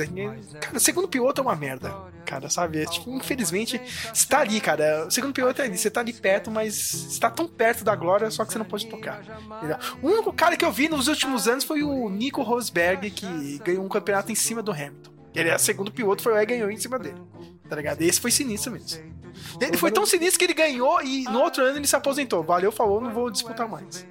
Cara, 0.59 0.79
segundo 0.79 1.07
piloto 1.07 1.41
é 1.41 1.43
uma 1.43 1.55
merda, 1.55 1.93
cara, 2.25 2.49
sabe? 2.49 2.81
É, 2.81 2.85
tipo, 2.85 3.15
infelizmente, 3.15 3.79
está 4.11 4.39
ali, 4.39 4.59
cara. 4.59 5.05
O 5.07 5.11
segundo 5.11 5.33
piloto 5.33 5.61
é 5.61 5.65
ali. 5.65 5.77
Você 5.77 5.91
tá 5.91 5.99
ali 5.99 6.13
perto, 6.13 6.49
mas 6.49 6.93
está 6.93 7.29
tão 7.29 7.47
perto 7.47 7.83
da 7.83 7.95
glória, 7.95 8.31
só 8.31 8.43
que 8.43 8.51
você 8.51 8.57
não 8.57 8.65
pode 8.65 8.87
tocar. 8.87 9.21
Entendeu? 9.57 9.77
O 10.01 10.07
único 10.07 10.33
cara 10.33 10.57
que 10.57 10.65
eu 10.65 10.71
vi 10.71 10.89
nos 10.89 11.07
últimos 11.07 11.47
anos 11.47 11.63
foi 11.63 11.83
o 11.83 12.09
Nico 12.09 12.41
Rosberg, 12.41 13.11
que 13.11 13.59
ganhou 13.63 13.85
um 13.85 13.89
campeonato 13.89 14.31
em 14.31 14.35
cima 14.35 14.63
do 14.63 14.71
Hamilton. 14.71 15.11
Ele 15.35 15.49
é 15.49 15.55
o 15.55 15.59
segundo 15.59 15.91
piloto, 15.91 16.23
foi 16.23 16.33
o 16.33 16.37
e 16.37 16.45
ganhou 16.45 16.71
em 16.71 16.77
cima 16.77 16.97
dele. 16.97 17.21
Tá 17.69 17.75
ligado? 17.75 18.01
Esse 18.01 18.19
foi 18.19 18.31
sinistro 18.31 18.71
mesmo. 18.71 19.18
Ele 19.59 19.77
foi 19.77 19.91
tão 19.91 20.05
sinistro 20.05 20.39
que 20.39 20.45
ele 20.45 20.53
ganhou 20.53 21.01
e 21.01 21.23
no 21.25 21.39
outro 21.39 21.63
ano 21.63 21.77
ele 21.77 21.87
se 21.87 21.95
aposentou. 21.95 22.43
Valeu, 22.43 22.71
falou, 22.71 23.01
não 23.01 23.11
vou 23.13 23.29
disputar 23.29 23.67
mais. 23.67 24.05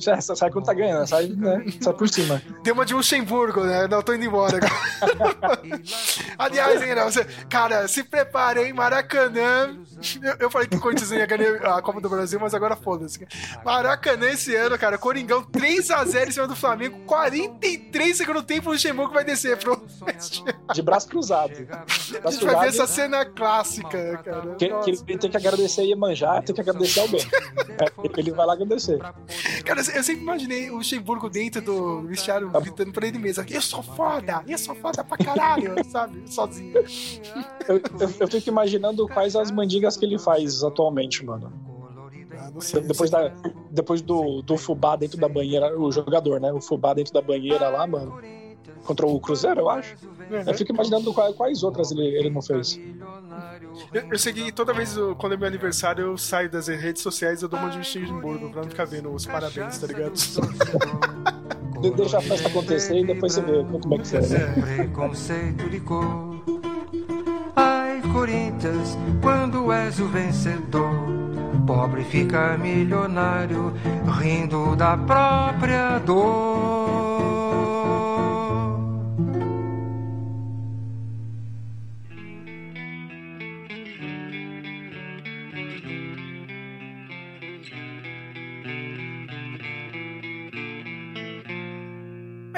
Já 0.00 0.20
sai 0.20 0.50
quando 0.50 0.64
tá 0.64 0.74
ganhando, 0.74 1.06
sai, 1.06 1.28
né, 1.28 1.64
sai 1.80 1.92
por 1.92 2.08
cima. 2.08 2.40
Deu 2.62 2.74
uma 2.74 2.86
de 2.86 2.94
Luxemburgo, 2.94 3.64
né? 3.64 3.86
Não, 3.88 4.02
tô 4.02 4.14
indo 4.14 4.24
embora. 4.24 4.58
Aliás, 6.38 6.82
hein, 6.82 6.94
você, 7.04 7.24
cara, 7.48 7.86
se 7.88 8.02
prepare, 8.02 8.64
hein? 8.64 8.72
Maracanã. 8.72 9.76
Eu, 10.22 10.36
eu 10.40 10.50
falei 10.50 10.66
que 10.66 10.76
o 10.76 10.80
Corinthians 10.80 11.10
ia 11.10 11.26
ganhar 11.26 11.76
a 11.76 11.82
Copa 11.82 12.00
do 12.00 12.08
Brasil, 12.08 12.38
mas 12.40 12.54
agora 12.54 12.76
foda-se. 12.76 13.26
Maracanã 13.64 14.28
esse 14.30 14.54
ano, 14.54 14.78
cara. 14.78 14.96
Coringão 14.96 15.42
3x0 15.42 16.28
em 16.28 16.30
cima 16.30 16.46
do 16.46 16.56
Flamengo. 16.56 17.00
43 17.06 18.16
segundo 18.16 18.42
tempo, 18.42 18.68
o 18.68 18.72
Luxemburgo 18.72 19.12
vai 19.12 19.24
descer 19.24 19.56
pro. 19.56 19.80
De 20.72 20.82
braço 20.82 21.08
cruzado. 21.08 21.52
Braço 21.66 22.20
a 22.24 22.30
gente 22.30 22.44
vai 22.44 22.60
ver 22.60 22.68
essa 22.68 22.86
cena 22.86 23.24
clássica, 23.24 24.20
cara. 24.24 24.54
Que, 24.56 24.68
que 24.68 24.90
ele 24.90 25.18
tem 25.18 25.30
que 25.30 25.36
agradecer 25.36 25.84
e 25.84 25.94
manjar, 25.94 26.42
tem 26.42 26.54
que 26.54 26.60
agradecer 26.60 27.00
alguém. 27.00 27.20
É, 27.20 28.18
ele 28.18 28.30
vai 28.32 28.46
lá 28.46 28.52
agradecer. 28.52 28.98
Cara, 29.64 29.80
eu 29.96 30.02
sempre 30.02 30.22
imaginei 30.22 30.70
o 30.70 30.76
Luxemburgo 30.76 31.28
dentro 31.28 31.60
do 31.60 32.02
vestiário 32.02 32.50
gritando 32.50 32.92
pra 32.92 33.06
ele 33.06 33.18
mesmo: 33.18 33.44
Eu 33.48 33.60
sou 33.62 33.82
foda, 33.82 34.42
eu 34.46 34.58
sou 34.58 34.74
foda 34.74 35.04
pra 35.04 35.16
caralho, 35.16 35.74
sabe? 35.84 36.22
Sozinho. 36.30 36.74
Eu, 37.68 37.76
eu, 37.76 38.14
eu 38.20 38.28
fico 38.28 38.48
imaginando 38.48 39.06
quais 39.08 39.36
as 39.36 39.50
mandigas 39.50 39.96
que 39.96 40.04
ele 40.04 40.18
faz 40.18 40.62
atualmente, 40.62 41.24
mano. 41.24 41.52
Ah, 42.36 42.50
sei, 42.60 42.80
depois, 42.80 43.10
da, 43.10 43.32
depois 43.70 44.00
do, 44.00 44.42
do 44.42 44.56
fubá 44.56 44.96
dentro 44.96 45.18
da 45.18 45.28
banheira, 45.28 45.78
o 45.78 45.92
jogador, 45.92 46.40
né? 46.40 46.52
O 46.52 46.60
fubá 46.60 46.94
dentro 46.94 47.12
da 47.12 47.20
banheira 47.20 47.68
lá, 47.68 47.86
mano. 47.86 48.18
Contra 48.84 49.06
o 49.06 49.20
Cruzeiro, 49.20 49.60
eu 49.60 49.70
acho. 49.70 49.94
Uhum. 50.30 50.44
Eu 50.46 50.54
fico 50.54 50.72
imaginando 50.72 51.12
quais, 51.12 51.34
quais 51.34 51.62
outras 51.62 51.90
ele, 51.90 52.02
ele 52.02 52.30
não 52.30 52.40
fez. 52.40 52.78
Eu, 53.92 54.02
eu 54.12 54.18
segui 54.18 54.52
toda 54.52 54.72
vez 54.72 54.96
quando 55.18 55.32
é 55.32 55.36
meu 55.36 55.48
aniversário, 55.48 56.06
eu 56.06 56.18
saio 56.18 56.48
das 56.48 56.68
redes 56.68 57.02
sociais 57.02 57.40
e 57.40 57.44
eu 57.44 57.48
dou 57.48 57.58
uma 57.58 57.70
de 57.70 57.78
Luxemburgo 57.78 58.50
pra 58.50 58.62
não 58.62 58.68
ficar 58.70 58.84
vendo 58.84 59.12
os 59.12 59.26
parabéns, 59.26 59.78
tá 59.78 59.86
ligado? 59.86 60.12
Deixa 61.96 62.18
a 62.18 62.20
festa 62.20 62.48
acontecer 62.48 62.98
e 62.98 63.06
depois 63.06 63.32
você 63.32 63.40
vê 63.40 63.64
como 63.64 63.94
é 63.94 63.98
que 63.98 64.04
foi. 64.06 64.20
Preconceito 64.76 65.70
de 65.70 65.80
cor. 65.80 66.44
Ai, 67.56 68.02
Corinthians, 68.12 68.98
quando 69.22 69.72
és 69.72 69.98
o 69.98 70.06
vencedor, 70.08 70.92
pobre 71.66 72.04
fica 72.04 72.58
milionário, 72.58 73.72
rindo 74.20 74.76
da 74.76 74.96
própria 74.96 75.98
dor. 76.00 77.09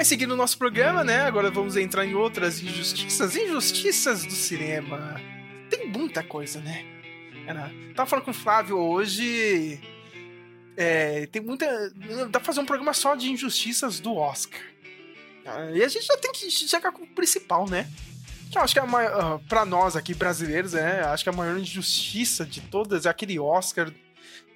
Mas 0.03 0.09
seguindo 0.09 0.33
o 0.33 0.35
nosso 0.35 0.57
programa, 0.57 1.01
né? 1.01 1.21
Agora 1.21 1.49
vamos 1.49 1.77
entrar 1.77 2.05
em 2.05 2.13
outras 2.13 2.61
injustiças. 2.61 3.37
Injustiças 3.37 4.25
do 4.25 4.33
cinema. 4.33 5.15
Tem 5.69 5.87
muita 5.87 6.21
coisa, 6.21 6.59
né? 6.59 6.83
Era, 7.47 7.71
tava 7.95 8.09
falando 8.09 8.25
com 8.25 8.31
o 8.31 8.33
Flávio 8.33 8.77
hoje. 8.77 9.79
É, 10.75 11.25
tem 11.27 11.41
muita. 11.41 11.89
Dá 12.29 12.37
pra 12.37 12.41
fazer 12.41 12.59
um 12.59 12.65
programa 12.65 12.93
só 12.93 13.15
de 13.15 13.31
injustiças 13.31 14.01
do 14.01 14.13
Oscar. 14.13 14.59
E 15.73 15.81
a 15.81 15.87
gente 15.87 16.05
já 16.05 16.17
tem 16.17 16.33
que 16.33 16.51
chegar 16.51 16.91
com 16.91 17.03
o 17.03 17.07
principal, 17.07 17.69
né? 17.69 17.89
Que 18.51 18.57
eu 18.57 18.61
acho 18.61 18.73
que 18.73 18.81
é 18.81 18.85
maior, 18.85 19.39
pra 19.47 19.63
nós 19.63 19.95
aqui 19.95 20.13
brasileiros, 20.13 20.73
né? 20.73 20.99
Acho 21.05 21.23
que 21.23 21.29
a 21.29 21.33
maior 21.33 21.57
injustiça 21.57 22.45
de 22.45 22.59
todas 22.59 23.05
é 23.05 23.09
aquele 23.09 23.39
Oscar, 23.39 23.89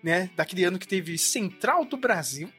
né? 0.04 0.30
Daquele 0.36 0.66
ano 0.66 0.78
que 0.78 0.86
teve 0.86 1.18
Central 1.18 1.86
do 1.86 1.96
Brasil 1.96 2.52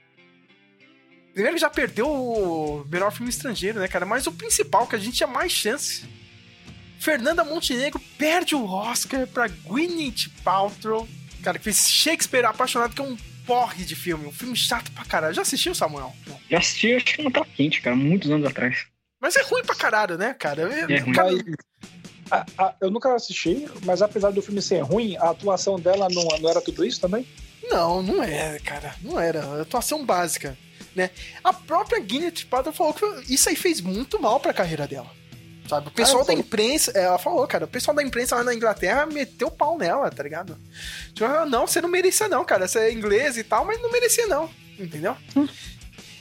Primeiro 1.32 1.54
que 1.54 1.60
já 1.60 1.70
perdeu 1.70 2.08
o 2.08 2.84
melhor 2.90 3.12
filme 3.12 3.30
estrangeiro, 3.30 3.78
né, 3.78 3.88
cara? 3.88 4.04
Mas 4.04 4.26
o 4.26 4.32
principal, 4.32 4.86
que 4.86 4.96
a 4.96 4.98
gente 4.98 5.16
tinha 5.16 5.26
mais 5.26 5.52
chance. 5.52 6.04
Fernanda 6.98 7.44
Montenegro 7.44 8.00
perde 8.18 8.54
o 8.54 8.64
Oscar 8.64 9.26
pra 9.26 9.46
Gwyneth 9.46 10.30
Paltrow. 10.42 11.08
Cara, 11.42 11.58
que 11.58 11.64
fez 11.64 11.88
Shakespeare 11.88 12.44
apaixonado, 12.44 12.94
que 12.94 13.00
é 13.00 13.04
um 13.04 13.16
porre 13.46 13.84
de 13.84 13.94
filme. 13.94 14.26
Um 14.26 14.32
filme 14.32 14.56
chato 14.56 14.90
pra 14.90 15.04
caralho. 15.04 15.34
Já 15.34 15.42
assistiu, 15.42 15.74
Samuel? 15.74 16.12
Já 16.50 16.58
assisti, 16.58 16.94
acho 16.94 17.04
que 17.04 17.22
não 17.22 17.30
tá 17.30 17.44
quente, 17.44 17.80
cara. 17.80 17.94
Muitos 17.94 18.30
anos 18.30 18.46
atrás. 18.46 18.86
Mas 19.20 19.36
é 19.36 19.42
ruim 19.42 19.62
pra 19.62 19.74
caralho, 19.74 20.18
né, 20.18 20.34
cara? 20.34 20.62
É, 20.62 20.92
é 20.92 20.98
ruim. 20.98 21.12
Cara... 21.12 21.30
A, 22.30 22.46
a, 22.58 22.74
eu 22.80 22.90
nunca 22.90 23.14
assisti, 23.14 23.66
mas 23.84 24.02
apesar 24.02 24.30
do 24.30 24.42
filme 24.42 24.60
ser 24.60 24.80
ruim, 24.80 25.16
a 25.16 25.30
atuação 25.30 25.80
dela 25.80 26.08
não, 26.10 26.24
não 26.40 26.50
era 26.50 26.60
tudo 26.60 26.84
isso 26.84 27.00
também? 27.00 27.26
Não, 27.70 28.02
não 28.02 28.22
é, 28.22 28.58
cara. 28.58 28.94
Não 29.00 29.18
era. 29.18 29.62
Atuação 29.62 30.04
básica 30.04 30.56
né? 30.94 31.10
A 31.42 31.52
própria 31.52 32.00
Gwyneth 32.00 32.46
Paltrow 32.48 32.72
falou 32.72 32.94
que 32.94 33.32
isso 33.32 33.48
aí 33.48 33.56
fez 33.56 33.80
muito 33.80 34.20
mal 34.20 34.40
pra 34.40 34.52
carreira 34.52 34.86
dela. 34.86 35.10
Sabe? 35.68 35.88
O 35.88 35.90
pessoal 35.90 36.22
ah, 36.22 36.26
da 36.26 36.32
imprensa, 36.32 36.90
ela 36.92 37.18
falou, 37.18 37.46
cara, 37.46 37.66
o 37.66 37.68
pessoal 37.68 37.94
da 37.94 38.02
imprensa 38.02 38.36
lá 38.36 38.42
na 38.42 38.54
Inglaterra 38.54 39.04
meteu 39.04 39.50
pau 39.50 39.76
nela, 39.76 40.10
tá 40.10 40.22
ligado? 40.22 40.56
Tipo, 41.12 41.26
ah, 41.26 41.44
não, 41.44 41.66
você 41.66 41.80
não 41.80 41.90
merecia 41.90 42.26
não, 42.26 42.44
cara, 42.44 42.66
você 42.66 42.78
é 42.78 42.92
inglês 42.92 43.36
e 43.36 43.44
tal, 43.44 43.66
mas 43.66 43.80
não 43.80 43.92
merecia 43.92 44.26
não, 44.26 44.48
entendeu? 44.78 45.14
Hum. 45.36 45.46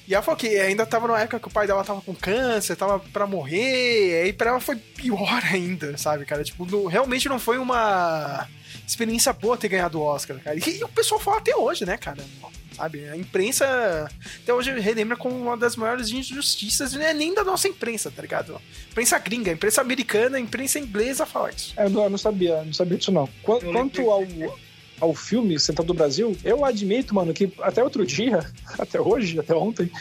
E 0.07 0.13
ela 0.13 0.23
falou 0.23 0.37
que 0.37 0.47
ainda 0.59 0.85
tava 0.85 1.07
numa 1.07 1.19
época 1.19 1.39
que 1.39 1.47
o 1.47 1.51
pai 1.51 1.67
dela 1.67 1.83
tava 1.83 2.01
com 2.01 2.15
câncer, 2.15 2.77
tava 2.77 2.99
pra 2.99 3.27
morrer, 3.27 4.23
aí 4.23 4.33
pra 4.33 4.51
ela 4.51 4.59
foi 4.59 4.75
pior 4.75 5.41
ainda, 5.51 5.97
sabe, 5.97 6.25
cara? 6.25 6.43
Tipo, 6.43 6.65
não, 6.65 6.85
realmente 6.85 7.29
não 7.29 7.39
foi 7.39 7.57
uma 7.57 8.47
experiência 8.85 9.33
boa 9.33 9.57
ter 9.57 9.67
ganhado 9.67 9.99
o 9.99 10.03
Oscar, 10.03 10.39
cara. 10.39 10.57
E, 10.57 10.77
e 10.79 10.83
o 10.83 10.87
pessoal 10.89 11.19
fala 11.19 11.37
até 11.37 11.55
hoje, 11.55 11.85
né, 11.85 11.97
cara? 11.97 12.23
Sabe? 12.77 13.09
A 13.09 13.17
imprensa 13.17 14.07
até 14.43 14.53
hoje 14.53 14.71
relembra 14.79 15.17
como 15.17 15.35
uma 15.35 15.57
das 15.57 15.75
maiores 15.75 16.11
injustiças, 16.11 16.93
não 16.93 17.01
é 17.01 17.13
nem 17.13 17.33
da 17.33 17.43
nossa 17.43 17.67
imprensa, 17.67 18.11
tá 18.11 18.21
ligado? 18.21 18.61
Imprensa 18.91 19.17
gringa, 19.17 19.51
imprensa 19.51 19.81
americana, 19.81 20.39
imprensa 20.39 20.79
inglesa 20.79 21.25
fala 21.25 21.49
isso. 21.49 21.73
É, 21.75 21.85
eu 21.85 21.89
não, 21.89 22.03
eu 22.03 22.09
não 22.09 22.17
sabia, 22.17 22.63
não 22.63 22.73
sabia 22.73 22.97
disso 22.97 23.11
não. 23.11 23.27
Qu 23.41 23.59
quanto 23.59 24.09
ao, 24.11 24.23
ao 25.01 25.15
filme 25.15 25.59
Central 25.59 25.85
do 25.85 25.93
Brasil, 25.93 26.37
eu 26.43 26.63
admito, 26.63 27.15
mano, 27.15 27.33
que 27.33 27.51
até 27.61 27.83
outro 27.83 28.05
dia, 28.05 28.39
até 28.77 29.01
hoje, 29.01 29.39
até 29.39 29.55
ontem, 29.55 29.91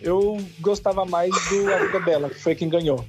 eu 0.00 0.36
gostava 0.60 1.04
mais 1.04 1.30
do 1.48 1.72
A 1.72 1.78
Vida 1.78 2.00
Bela, 2.00 2.28
que 2.28 2.40
foi 2.40 2.54
quem 2.54 2.68
ganhou. 2.68 3.04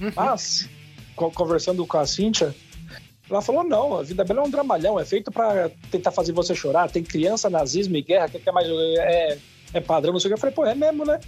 Uhum. 0.00 0.12
Mas, 0.14 0.68
conversando 1.14 1.84
com 1.84 1.98
a 1.98 2.06
Cíntia, 2.06 2.54
ela 3.30 3.42
falou: 3.42 3.64
não, 3.64 3.98
a 3.98 4.02
vida 4.02 4.24
bela 4.24 4.40
é 4.40 4.44
um 4.44 4.50
dramalhão, 4.50 4.98
é 4.98 5.04
feito 5.04 5.30
para 5.30 5.70
tentar 5.90 6.10
fazer 6.10 6.32
você 6.32 6.54
chorar. 6.54 6.90
Tem 6.90 7.02
criança, 7.02 7.50
nazismo 7.50 7.96
e 7.96 8.02
guerra, 8.02 8.28
que 8.28 8.48
é 8.48 8.52
mais. 8.52 8.66
É, 8.68 9.38
é 9.74 9.80
padrão, 9.80 10.12
não 10.12 10.20
sei 10.20 10.28
o 10.28 10.30
que. 10.30 10.34
Eu 10.34 10.40
falei: 10.40 10.54
pô, 10.54 10.64
é 10.64 10.74
mesmo, 10.74 11.04
né? 11.04 11.20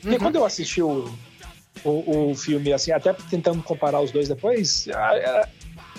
Porque 0.00 0.16
uhum. 0.16 0.22
quando 0.22 0.36
eu 0.36 0.44
assisti 0.44 0.82
o, 0.82 1.10
o, 1.82 2.30
o, 2.30 2.34
filme, 2.34 2.72
assim, 2.72 2.92
até 2.92 3.12
tentando 3.12 3.62
comparar 3.62 4.00
os 4.00 4.10
dois 4.10 4.28
depois, 4.28 4.86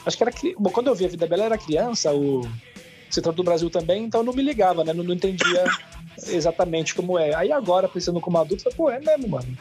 acho 0.06 0.18
que 0.18 0.24
era. 0.24 0.32
Bom, 0.58 0.70
quando 0.70 0.88
eu 0.88 0.96
vi 0.96 1.06
a 1.06 1.10
vida 1.10 1.26
bela, 1.26 1.46
era 1.46 1.58
criança, 1.58 2.14
o 2.14 2.48
Central 3.10 3.34
do 3.34 3.44
Brasil 3.44 3.70
também, 3.70 4.04
então 4.04 4.22
eu 4.22 4.26
não 4.26 4.34
me 4.34 4.44
ligava, 4.44 4.84
né? 4.84 4.94
Não, 4.94 5.04
não 5.04 5.14
entendia 5.14 5.64
exatamente 6.30 6.94
como 6.94 7.18
é. 7.18 7.34
Aí 7.34 7.52
agora, 7.52 7.88
pensando 7.88 8.22
como 8.22 8.38
adulto, 8.38 8.68
eu 8.68 8.72
falei, 8.72 8.78
pô, 8.78 8.90
é 8.90 9.00
mesmo, 9.00 9.30
mano. 9.30 9.58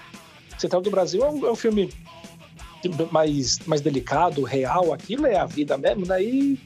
Central 0.59 0.83
do 0.83 0.91
Brasil 0.91 1.25
é 1.25 1.31
um, 1.31 1.47
é 1.47 1.51
um 1.51 1.57
filme 1.57 1.91
mais, 3.11 3.59
mais 3.61 3.81
delicado, 3.81 4.43
real, 4.43 4.93
aquilo 4.93 5.27
é 5.27 5.37
a 5.37 5.47
vida 5.47 5.77
mesmo, 5.77 6.07
daí 6.07 6.59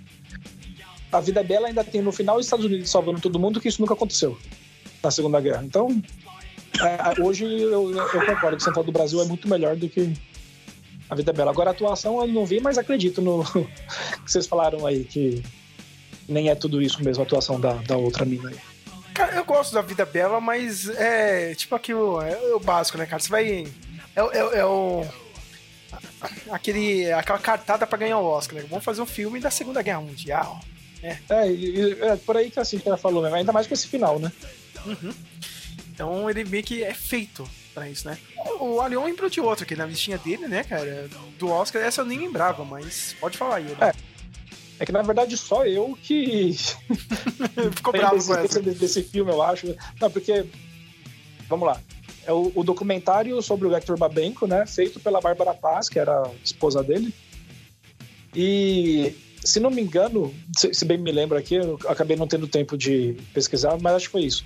a 1.12 1.20
vida 1.20 1.42
dela 1.42 1.68
ainda 1.68 1.82
tem 1.82 2.00
no 2.00 2.12
final 2.12 2.36
os 2.36 2.46
Estados 2.46 2.64
Unidos 2.64 2.90
salvando 2.90 3.20
todo 3.20 3.38
mundo, 3.38 3.60
que 3.60 3.68
isso 3.68 3.80
nunca 3.80 3.94
aconteceu 3.94 4.38
na 5.02 5.10
Segunda 5.10 5.40
Guerra. 5.40 5.64
Então, 5.64 6.02
é, 6.80 7.20
hoje 7.22 7.44
eu, 7.44 7.90
eu 7.90 8.26
concordo 8.26 8.56
que 8.56 8.62
o 8.62 8.64
Central 8.64 8.84
do 8.84 8.92
Brasil 8.92 9.20
é 9.20 9.24
muito 9.24 9.48
melhor 9.48 9.76
do 9.76 9.88
que 9.88 10.12
a 11.08 11.14
vida 11.14 11.32
bela. 11.32 11.50
Agora 11.50 11.70
a 11.70 11.72
atuação 11.72 12.20
eu 12.20 12.28
não 12.28 12.46
vi, 12.46 12.60
mas 12.60 12.78
acredito 12.78 13.20
no 13.20 13.44
que 14.24 14.30
vocês 14.30 14.46
falaram 14.46 14.86
aí, 14.86 15.04
que 15.04 15.42
nem 16.28 16.48
é 16.48 16.54
tudo 16.54 16.80
isso 16.80 17.02
mesmo, 17.02 17.22
a 17.22 17.26
atuação 17.26 17.60
da, 17.60 17.74
da 17.74 17.96
outra 17.96 18.24
mina 18.24 18.48
aí. 18.48 18.56
Cara, 19.12 19.34
eu 19.34 19.44
gosto 19.44 19.74
da 19.74 19.82
vida 19.82 20.06
bela, 20.06 20.40
mas 20.40 20.88
é 20.88 21.54
tipo 21.56 21.74
aquilo, 21.74 22.22
é 22.22 22.54
o 22.54 22.60
básico, 22.60 22.96
né, 22.96 23.06
cara? 23.06 23.20
Você 23.20 23.28
vai. 23.28 23.66
É, 24.14 24.20
é, 24.20 24.58
é 24.60 24.64
o 24.64 25.04
aquele, 26.50 27.12
aquela 27.12 27.38
cartada 27.38 27.86
para 27.86 27.98
ganhar 27.98 28.18
o 28.18 28.26
Oscar. 28.26 28.60
Né? 28.60 28.66
Vamos 28.68 28.84
fazer 28.84 29.02
um 29.02 29.06
filme 29.06 29.40
da 29.40 29.50
Segunda 29.50 29.82
Guerra 29.82 30.00
Mundial. 30.00 30.60
É, 31.02 31.16
é, 31.30 32.12
é 32.12 32.16
por 32.16 32.36
aí 32.36 32.50
que 32.50 32.60
assim 32.60 32.80
ela 32.84 32.96
falou, 32.96 33.22
mesmo. 33.22 33.36
ainda 33.36 33.52
mais 33.52 33.66
com 33.66 33.74
esse 33.74 33.88
final, 33.88 34.18
né? 34.18 34.30
Uhum. 34.84 35.14
Então 35.92 36.28
ele 36.28 36.44
meio 36.44 36.62
que 36.62 36.82
é 36.82 36.92
feito 36.92 37.48
para 37.72 37.88
isso, 37.88 38.06
né? 38.06 38.18
O 38.58 38.80
Alion 38.80 39.04
lembrou 39.04 39.30
de 39.30 39.40
outro 39.40 39.64
aqui 39.64 39.74
na 39.74 39.86
listinha 39.86 40.18
dele, 40.18 40.46
né, 40.46 40.62
cara? 40.64 41.08
Do 41.38 41.48
Oscar, 41.48 41.82
essa 41.82 42.02
eu 42.02 42.06
nem 42.06 42.18
lembrava, 42.18 42.64
mas 42.64 43.16
pode 43.18 43.38
falar 43.38 43.56
aí, 43.56 43.64
né? 43.64 43.76
É. 43.80 44.10
É 44.80 44.86
que 44.86 44.92
na 44.92 45.02
verdade 45.02 45.36
só 45.36 45.66
eu 45.66 45.96
que. 46.02 46.56
Ficou 47.76 47.92
bravo 47.92 48.14
desse, 48.14 48.28
com 48.28 48.34
essa. 48.34 48.62
Desse, 48.62 48.78
desse 48.78 49.02
filme, 49.02 49.30
eu 49.30 49.42
acho. 49.42 49.76
Não, 50.00 50.10
porque. 50.10 50.46
Vamos 51.48 51.66
lá 51.66 51.78
é 52.26 52.32
o, 52.32 52.52
o, 52.54 52.62
documentário 52.62 53.40
sobre 53.42 53.66
o 53.66 53.74
Hector 53.74 53.96
Babenco, 53.98 54.46
né? 54.46 54.66
Feito 54.66 55.00
pela 55.00 55.20
Bárbara 55.20 55.54
Paz, 55.54 55.88
que 55.88 55.98
era 55.98 56.22
a 56.22 56.30
esposa 56.44 56.82
dele. 56.82 57.12
E, 58.34 59.14
se 59.44 59.58
não 59.58 59.70
me 59.70 59.82
engano, 59.82 60.34
se, 60.56 60.72
se 60.74 60.84
bem 60.84 60.98
me 60.98 61.10
lembro 61.10 61.36
aqui, 61.36 61.54
eu 61.54 61.78
acabei 61.88 62.16
não 62.16 62.26
tendo 62.26 62.46
tempo 62.46 62.76
de 62.76 63.16
pesquisar, 63.32 63.78
mas 63.80 63.94
acho 63.94 64.06
que 64.06 64.12
foi 64.12 64.22
isso. 64.22 64.44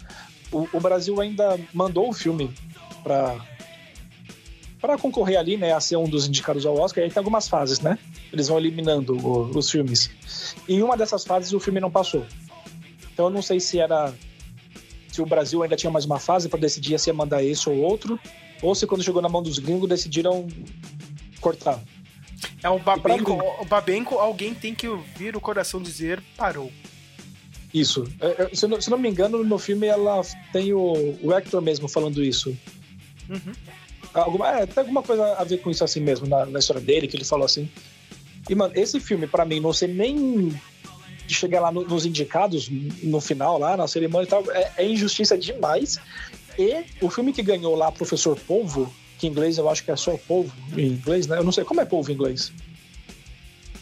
o, 0.52 0.68
o 0.72 0.80
Brasil 0.80 1.20
ainda 1.20 1.58
mandou 1.72 2.08
o 2.08 2.12
filme 2.12 2.54
para 3.02 3.36
para 4.80 4.98
concorrer 4.98 5.38
ali, 5.38 5.56
né, 5.56 5.72
a 5.72 5.80
ser 5.80 5.96
um 5.96 6.06
dos 6.06 6.28
indicados 6.28 6.66
ao 6.66 6.78
Oscar, 6.78 7.02
e 7.02 7.06
aí 7.06 7.10
tem 7.10 7.18
algumas 7.18 7.48
fases, 7.48 7.80
né? 7.80 7.98
Eles 8.30 8.48
vão 8.48 8.58
eliminando 8.58 9.16
o, 9.16 9.56
os 9.56 9.70
filmes. 9.70 10.10
E 10.68 10.74
em 10.74 10.82
uma 10.82 10.94
dessas 10.94 11.24
fases 11.24 11.54
o 11.54 11.58
filme 11.58 11.80
não 11.80 11.90
passou. 11.90 12.26
Então 13.10 13.26
eu 13.26 13.30
não 13.30 13.40
sei 13.40 13.58
se 13.60 13.78
era 13.78 14.12
se 15.14 15.22
o 15.22 15.26
Brasil 15.26 15.62
ainda 15.62 15.76
tinha 15.76 15.92
mais 15.92 16.04
uma 16.04 16.18
fase 16.18 16.48
para 16.48 16.58
decidir 16.58 16.98
se 16.98 17.08
ia 17.08 17.14
mandar 17.14 17.40
esse 17.40 17.68
ou 17.68 17.76
outro, 17.76 18.18
ou 18.60 18.74
se 18.74 18.84
quando 18.84 19.04
chegou 19.04 19.22
na 19.22 19.28
mão 19.28 19.40
dos 19.40 19.60
gringos 19.60 19.88
decidiram 19.88 20.48
cortar. 21.40 21.80
É 22.60 22.68
o 22.68 22.80
Babenco, 22.80 23.32
o 23.60 23.64
Babenco, 23.64 24.16
alguém 24.16 24.52
tem 24.52 24.74
que 24.74 24.88
ouvir 24.88 25.36
o 25.36 25.40
coração 25.40 25.80
dizer 25.80 26.20
parou. 26.36 26.72
Isso. 27.72 28.08
É, 28.20 28.42
é, 28.42 28.54
se, 28.56 28.64
eu 28.64 28.68
não, 28.68 28.80
se 28.80 28.90
não 28.90 28.98
me 28.98 29.08
engano, 29.08 29.44
no 29.44 29.56
filme 29.56 29.86
ela 29.86 30.20
tem 30.52 30.72
o, 30.72 31.16
o 31.22 31.32
Hector 31.32 31.62
mesmo 31.62 31.86
falando 31.86 32.20
isso. 32.20 32.56
Uhum. 33.30 33.52
Alguma, 34.12 34.48
é, 34.48 34.66
tem 34.66 34.80
alguma 34.80 35.02
coisa 35.02 35.34
a 35.34 35.44
ver 35.44 35.58
com 35.58 35.70
isso 35.70 35.84
assim 35.84 36.00
mesmo, 36.00 36.26
na, 36.26 36.44
na 36.44 36.58
história 36.58 36.82
dele, 36.82 37.06
que 37.06 37.16
ele 37.16 37.24
falou 37.24 37.44
assim. 37.44 37.70
E, 38.50 38.54
mano, 38.56 38.72
esse 38.74 38.98
filme, 38.98 39.28
para 39.28 39.44
mim, 39.44 39.60
não 39.60 39.72
sei 39.72 39.86
nem 39.86 40.52
de 41.26 41.34
chegar 41.34 41.60
lá 41.60 41.72
no, 41.72 41.82
nos 41.82 42.04
indicados, 42.06 42.68
no 43.02 43.20
final, 43.20 43.58
lá 43.58 43.76
na 43.76 43.86
cerimônia 43.86 44.26
e 44.26 44.28
tal, 44.28 44.44
é, 44.50 44.72
é, 44.78 44.86
injustiça 44.86 45.36
demais. 45.36 45.98
E 46.58 46.84
o 47.00 47.10
filme 47.10 47.32
que 47.32 47.42
ganhou 47.42 47.74
lá, 47.74 47.90
Professor 47.90 48.38
Polvo, 48.40 48.92
que 49.18 49.26
em 49.26 49.30
inglês 49.30 49.58
eu 49.58 49.68
acho 49.68 49.84
que 49.84 49.90
é 49.90 49.96
só 49.96 50.16
polvo, 50.16 50.52
em 50.76 50.86
inglês, 50.86 51.26
né? 51.26 51.38
Eu 51.38 51.44
não 51.44 51.52
sei 51.52 51.64
como 51.64 51.80
é 51.80 51.84
polvo 51.84 52.10
em 52.10 52.14
inglês. 52.14 52.52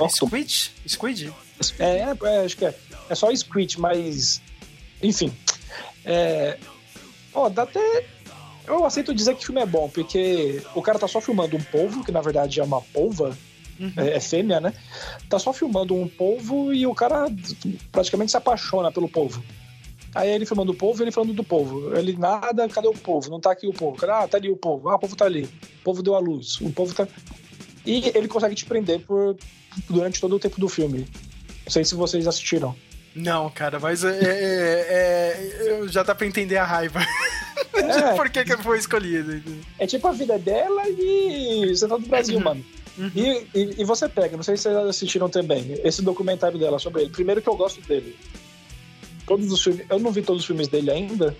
Squid? 0.09 0.73
Squid? 0.87 1.33
É, 1.79 1.85
é, 1.85 2.17
é, 2.23 2.45
acho 2.45 2.57
que 2.57 2.65
é. 2.65 2.75
É 3.09 3.15
só 3.15 3.35
Squid, 3.35 3.79
mas. 3.79 4.41
Enfim. 5.03 5.33
É. 6.05 6.59
Ó, 7.35 7.49
dá 7.49 7.63
até 7.63 8.05
eu 8.67 8.85
aceito 8.85 9.15
dizer 9.15 9.35
que 9.35 9.43
o 9.43 9.47
filme 9.47 9.61
é 9.61 9.67
bom, 9.67 9.89
porque 9.89 10.63
o 10.75 10.83
cara 10.83 10.99
tá 10.99 11.09
só 11.09 11.21
filmando 11.21 11.57
um 11.57 11.63
polvo, 11.63 12.05
que 12.05 12.13
na 12.13 12.21
verdade 12.21 12.61
é 12.61 12.65
uma 12.65 12.81
polva, 12.81 13.37
uhum. 13.79 13.93
é, 13.97 14.17
é, 14.17 14.21
fêmea, 14.21 14.61
né? 14.61 14.73
Tá 15.29 15.39
só 15.39 15.53
filmando 15.53 15.95
um 15.95 16.09
polvo 16.09 16.73
e 16.73 16.87
o 16.87 16.95
cara 16.95 17.27
praticamente 17.91 18.31
se 18.31 18.37
apaixona 18.37 18.91
pelo 18.93 19.09
polvo. 19.09 19.43
Aí 20.15 20.31
ele 20.31 20.45
filmando 20.45 20.73
o 20.73 20.75
polvo 20.75 21.03
ele 21.03 21.11
falando 21.11 21.33
do 21.33 21.43
polvo. 21.43 21.97
Ele 21.97 22.17
nada, 22.17 22.69
cadê 22.69 22.89
o 22.89 22.93
polvo? 22.93 23.31
Não 23.31 23.41
tá 23.41 23.53
aqui 23.53 23.67
o 23.67 23.73
polvo. 23.73 24.05
Ah, 24.11 24.29
tá 24.29 24.37
ali 24.37 24.51
o 24.51 24.57
polvo. 24.57 24.91
Ah, 24.91 24.97
o 24.97 24.99
polvo 24.99 25.17
tá 25.17 25.25
ali. 25.25 25.45
O 25.45 25.85
polvo 25.85 26.03
deu 26.03 26.15
a 26.15 26.19
luz. 26.19 26.61
O 26.61 26.71
polvo 26.71 26.95
tá. 26.95 27.09
E 27.87 28.13
ele 28.15 28.29
consegue 28.29 28.55
te 28.55 28.65
prender 28.65 29.01
por, 29.01 29.37
durante 29.89 30.21
todo 30.21 30.37
o 30.37 30.39
tempo 30.39 30.61
do 30.61 30.69
filme. 30.69 31.07
Não 31.65 31.73
sei 31.73 31.85
se 31.85 31.95
vocês 31.95 32.27
assistiram. 32.27 32.75
Não, 33.15 33.51
cara, 33.51 33.79
mas 33.79 34.05
é, 34.05 34.19
é, 34.21 35.83
é, 35.85 35.89
já 35.89 36.03
dá 36.03 36.15
pra 36.15 36.27
entender 36.27 36.57
a 36.57 36.65
raiva. 36.65 37.01
É, 37.75 38.15
Por 38.15 38.29
que, 38.29 38.45
que 38.45 38.57
foi 38.59 38.79
escolhido? 38.79 39.43
É 39.79 39.87
tipo 39.87 40.07
a 40.07 40.13
vida 40.13 40.39
dela 40.39 40.83
e 40.89 41.75
você 41.75 41.89
tá 41.89 41.97
do 41.97 42.07
Brasil, 42.07 42.37
uhum. 42.37 42.45
mano. 42.45 42.65
Uhum. 42.99 43.11
E, 43.15 43.47
e, 43.55 43.75
e, 43.79 43.85
você 43.85 44.09
pega, 44.09 44.37
não 44.37 44.43
sei 44.43 44.57
se 44.57 44.65
vocês 44.65 44.77
assistiram 44.77 45.29
também, 45.29 45.79
esse 45.83 46.03
documentário 46.03 46.59
dela 46.59 46.79
sobre 46.79 47.03
ele. 47.03 47.11
Primeiro 47.11 47.41
que 47.41 47.49
eu 47.49 47.57
gosto 47.57 47.81
dele. 47.81 48.17
Todos 49.27 49.51
os 49.51 49.63
filmes, 49.63 49.87
eu 49.89 49.99
não 49.99 50.13
vi 50.13 50.23
todos 50.23 50.43
os 50.43 50.47
filmes 50.47 50.69
dele 50.69 50.91
ainda, 50.91 51.35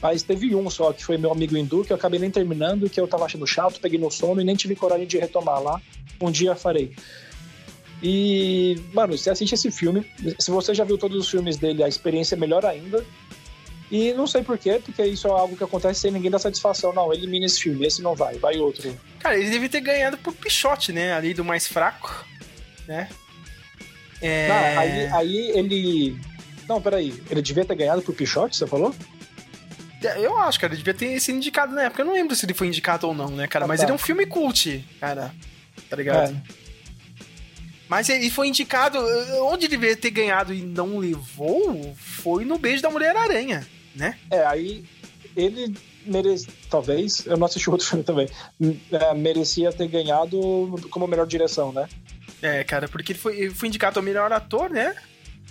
mas 0.00 0.22
teve 0.22 0.54
um 0.54 0.68
só, 0.68 0.92
que 0.92 1.04
foi 1.04 1.16
meu 1.16 1.32
amigo 1.32 1.56
hindu, 1.56 1.84
que 1.84 1.92
eu 1.92 1.96
acabei 1.96 2.20
nem 2.20 2.30
terminando, 2.30 2.88
que 2.88 3.00
eu 3.00 3.08
tava 3.08 3.24
achando 3.24 3.46
chato, 3.46 3.80
peguei 3.80 3.98
no 3.98 4.10
sono 4.10 4.40
e 4.40 4.44
nem 4.44 4.54
tive 4.54 4.76
coragem 4.76 5.06
de 5.06 5.18
retomar 5.18 5.62
lá. 5.62 5.80
Um 6.20 6.30
dia 6.30 6.54
farei. 6.54 6.94
E, 8.02 8.80
mano, 8.92 9.16
você 9.16 9.30
assiste 9.30 9.54
esse 9.54 9.70
filme, 9.70 10.04
se 10.38 10.50
você 10.50 10.74
já 10.74 10.82
viu 10.82 10.98
todos 10.98 11.16
os 11.16 11.30
filmes 11.30 11.56
dele, 11.56 11.84
a 11.84 11.88
experiência 11.88 12.34
é 12.34 12.38
melhor 12.38 12.66
ainda. 12.66 13.04
E 13.92 14.14
não 14.14 14.26
sei 14.26 14.42
porquê, 14.42 14.80
porque 14.82 15.04
isso 15.04 15.28
é 15.28 15.30
algo 15.30 15.54
que 15.54 15.62
acontece 15.62 16.00
sem 16.00 16.10
ninguém 16.10 16.30
dar 16.30 16.38
satisfação. 16.38 16.94
Não, 16.94 17.12
elimina 17.12 17.44
esse 17.44 17.60
filme, 17.60 17.86
esse 17.86 18.00
não 18.00 18.14
vai, 18.14 18.38
vai 18.38 18.56
outro. 18.56 18.98
Cara, 19.18 19.36
ele 19.38 19.50
devia 19.50 19.68
ter 19.68 19.82
ganhado 19.82 20.16
por 20.16 20.32
Pichote, 20.32 20.94
né? 20.94 21.12
Ali 21.12 21.34
do 21.34 21.44
mais 21.44 21.68
fraco, 21.68 22.24
né? 22.88 23.10
É... 24.22 24.48
Não, 24.48 24.80
aí, 24.80 25.06
aí 25.12 25.50
ele. 25.50 26.18
Não, 26.66 26.80
peraí. 26.80 27.22
Ele 27.28 27.42
devia 27.42 27.66
ter 27.66 27.74
ganhado 27.74 28.00
por 28.00 28.14
Pichote, 28.14 28.56
você 28.56 28.66
falou? 28.66 28.94
Eu 30.16 30.38
acho, 30.38 30.58
cara, 30.58 30.72
ele 30.72 30.82
devia 30.82 30.94
ter 30.94 31.20
sido 31.20 31.36
indicado 31.36 31.74
na 31.74 31.82
época. 31.82 32.00
Eu 32.00 32.06
não 32.06 32.14
lembro 32.14 32.34
se 32.34 32.46
ele 32.46 32.54
foi 32.54 32.68
indicado 32.68 33.06
ou 33.06 33.12
não, 33.12 33.28
né, 33.28 33.46
cara? 33.46 33.66
Ah, 33.66 33.68
Mas 33.68 33.80
tá. 33.80 33.84
ele 33.84 33.92
é 33.92 33.94
um 33.94 33.98
filme 33.98 34.24
cult, 34.24 34.82
cara. 34.98 35.34
Tá 35.90 35.96
ligado? 35.96 36.32
É. 36.32 36.42
Mas 37.90 38.08
ele 38.08 38.30
foi 38.30 38.48
indicado. 38.48 38.98
Onde 39.42 39.66
ele 39.66 39.76
devia 39.76 39.94
ter 39.94 40.10
ganhado 40.10 40.54
e 40.54 40.62
não 40.62 40.96
levou 40.96 41.94
foi 41.94 42.46
no 42.46 42.56
Beijo 42.56 42.82
da 42.82 42.88
Mulher-Aranha 42.88 43.66
né? 43.94 44.18
É, 44.30 44.44
aí 44.44 44.84
ele 45.36 45.74
merece, 46.04 46.48
talvez, 46.68 47.24
eu 47.26 47.36
não 47.36 47.46
assisti 47.46 47.70
outro 47.70 47.86
filme 47.88 48.04
também, 48.04 48.28
é, 48.90 49.14
merecia 49.14 49.72
ter 49.72 49.88
ganhado 49.88 50.38
como 50.90 51.06
melhor 51.06 51.26
direção, 51.26 51.72
né? 51.72 51.88
É, 52.40 52.64
cara, 52.64 52.88
porque 52.88 53.12
ele 53.12 53.18
foi, 53.18 53.38
ele 53.38 53.54
foi 53.54 53.68
indicado 53.68 53.98
ao 53.98 54.04
melhor 54.04 54.32
ator, 54.32 54.68
né? 54.68 54.94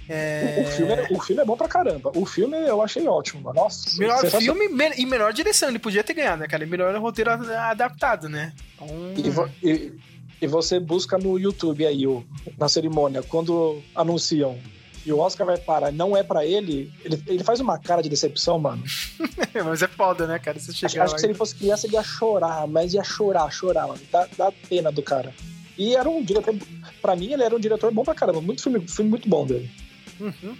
É... 0.09 0.65
O, 0.65 0.71
filme 0.71 0.91
é, 0.91 1.07
o 1.11 1.21
filme 1.21 1.41
é 1.41 1.45
bom 1.45 1.55
pra 1.55 1.67
caramba. 1.67 2.11
O 2.15 2.25
filme 2.25 2.57
eu 2.57 2.81
achei 2.81 3.07
ótimo, 3.07 3.43
mano. 3.43 3.61
Nossa. 3.61 3.97
Melhor 3.97 4.25
filme 4.25 4.65
e 4.97 5.05
melhor 5.05 5.31
direção. 5.31 5.69
Ele 5.69 5.79
podia 5.79 6.03
ter 6.03 6.13
ganhado, 6.13 6.41
né, 6.41 6.47
cara? 6.47 6.63
E 6.63 6.67
melhor 6.67 6.93
roteiro 6.97 7.31
adaptado, 7.31 8.27
né? 8.27 8.51
Então... 8.75 8.87
E, 9.15 9.29
vo 9.29 9.49
e, 9.63 9.93
e, 10.41 10.47
você 10.47 10.81
busca 10.81 11.17
no 11.17 11.39
YouTube 11.39 11.85
aí, 11.85 12.05
o, 12.05 12.25
na 12.57 12.67
cerimônia, 12.67 13.23
quando 13.23 13.81
anunciam 13.95 14.57
e 15.05 15.11
o 15.11 15.19
Oscar 15.19 15.45
vai 15.45 15.57
parar, 15.57 15.91
não 15.91 16.15
é 16.15 16.23
para 16.23 16.45
ele, 16.45 16.91
ele, 17.03 17.21
ele 17.27 17.43
faz 17.43 17.59
uma 17.59 17.77
cara 17.77 18.01
de 18.01 18.09
decepção, 18.09 18.59
mano. 18.59 18.83
mas 19.65 19.81
é 19.81 19.87
foda, 19.87 20.27
né, 20.27 20.37
cara? 20.37 20.59
Você 20.59 20.85
acho, 20.85 21.01
acho 21.01 21.15
que 21.15 21.19
se 21.19 21.25
ele 21.27 21.33
fosse 21.33 21.55
criança, 21.55 21.87
ele 21.87 21.95
ia 21.95 22.03
chorar, 22.03 22.67
mas 22.67 22.93
ia 22.93 23.03
chorar, 23.03 23.49
chorar, 23.51 23.87
mano. 23.87 23.99
Dá, 24.11 24.27
dá 24.37 24.51
pena 24.69 24.91
do 24.91 25.01
cara. 25.01 25.33
E 25.77 25.95
era 25.95 26.09
um 26.09 26.23
diretor, 26.23 26.55
pra 27.01 27.15
mim, 27.15 27.33
ele 27.33 27.43
era 27.43 27.55
um 27.55 27.59
diretor 27.59 27.91
bom 27.91 28.03
pra 28.03 28.13
caramba. 28.13 28.41
Muito 28.41 28.61
filme, 28.61 28.87
filme 28.87 29.09
muito 29.09 29.27
bom 29.27 29.45
dele. 29.45 29.71
Uhum. 30.19 30.55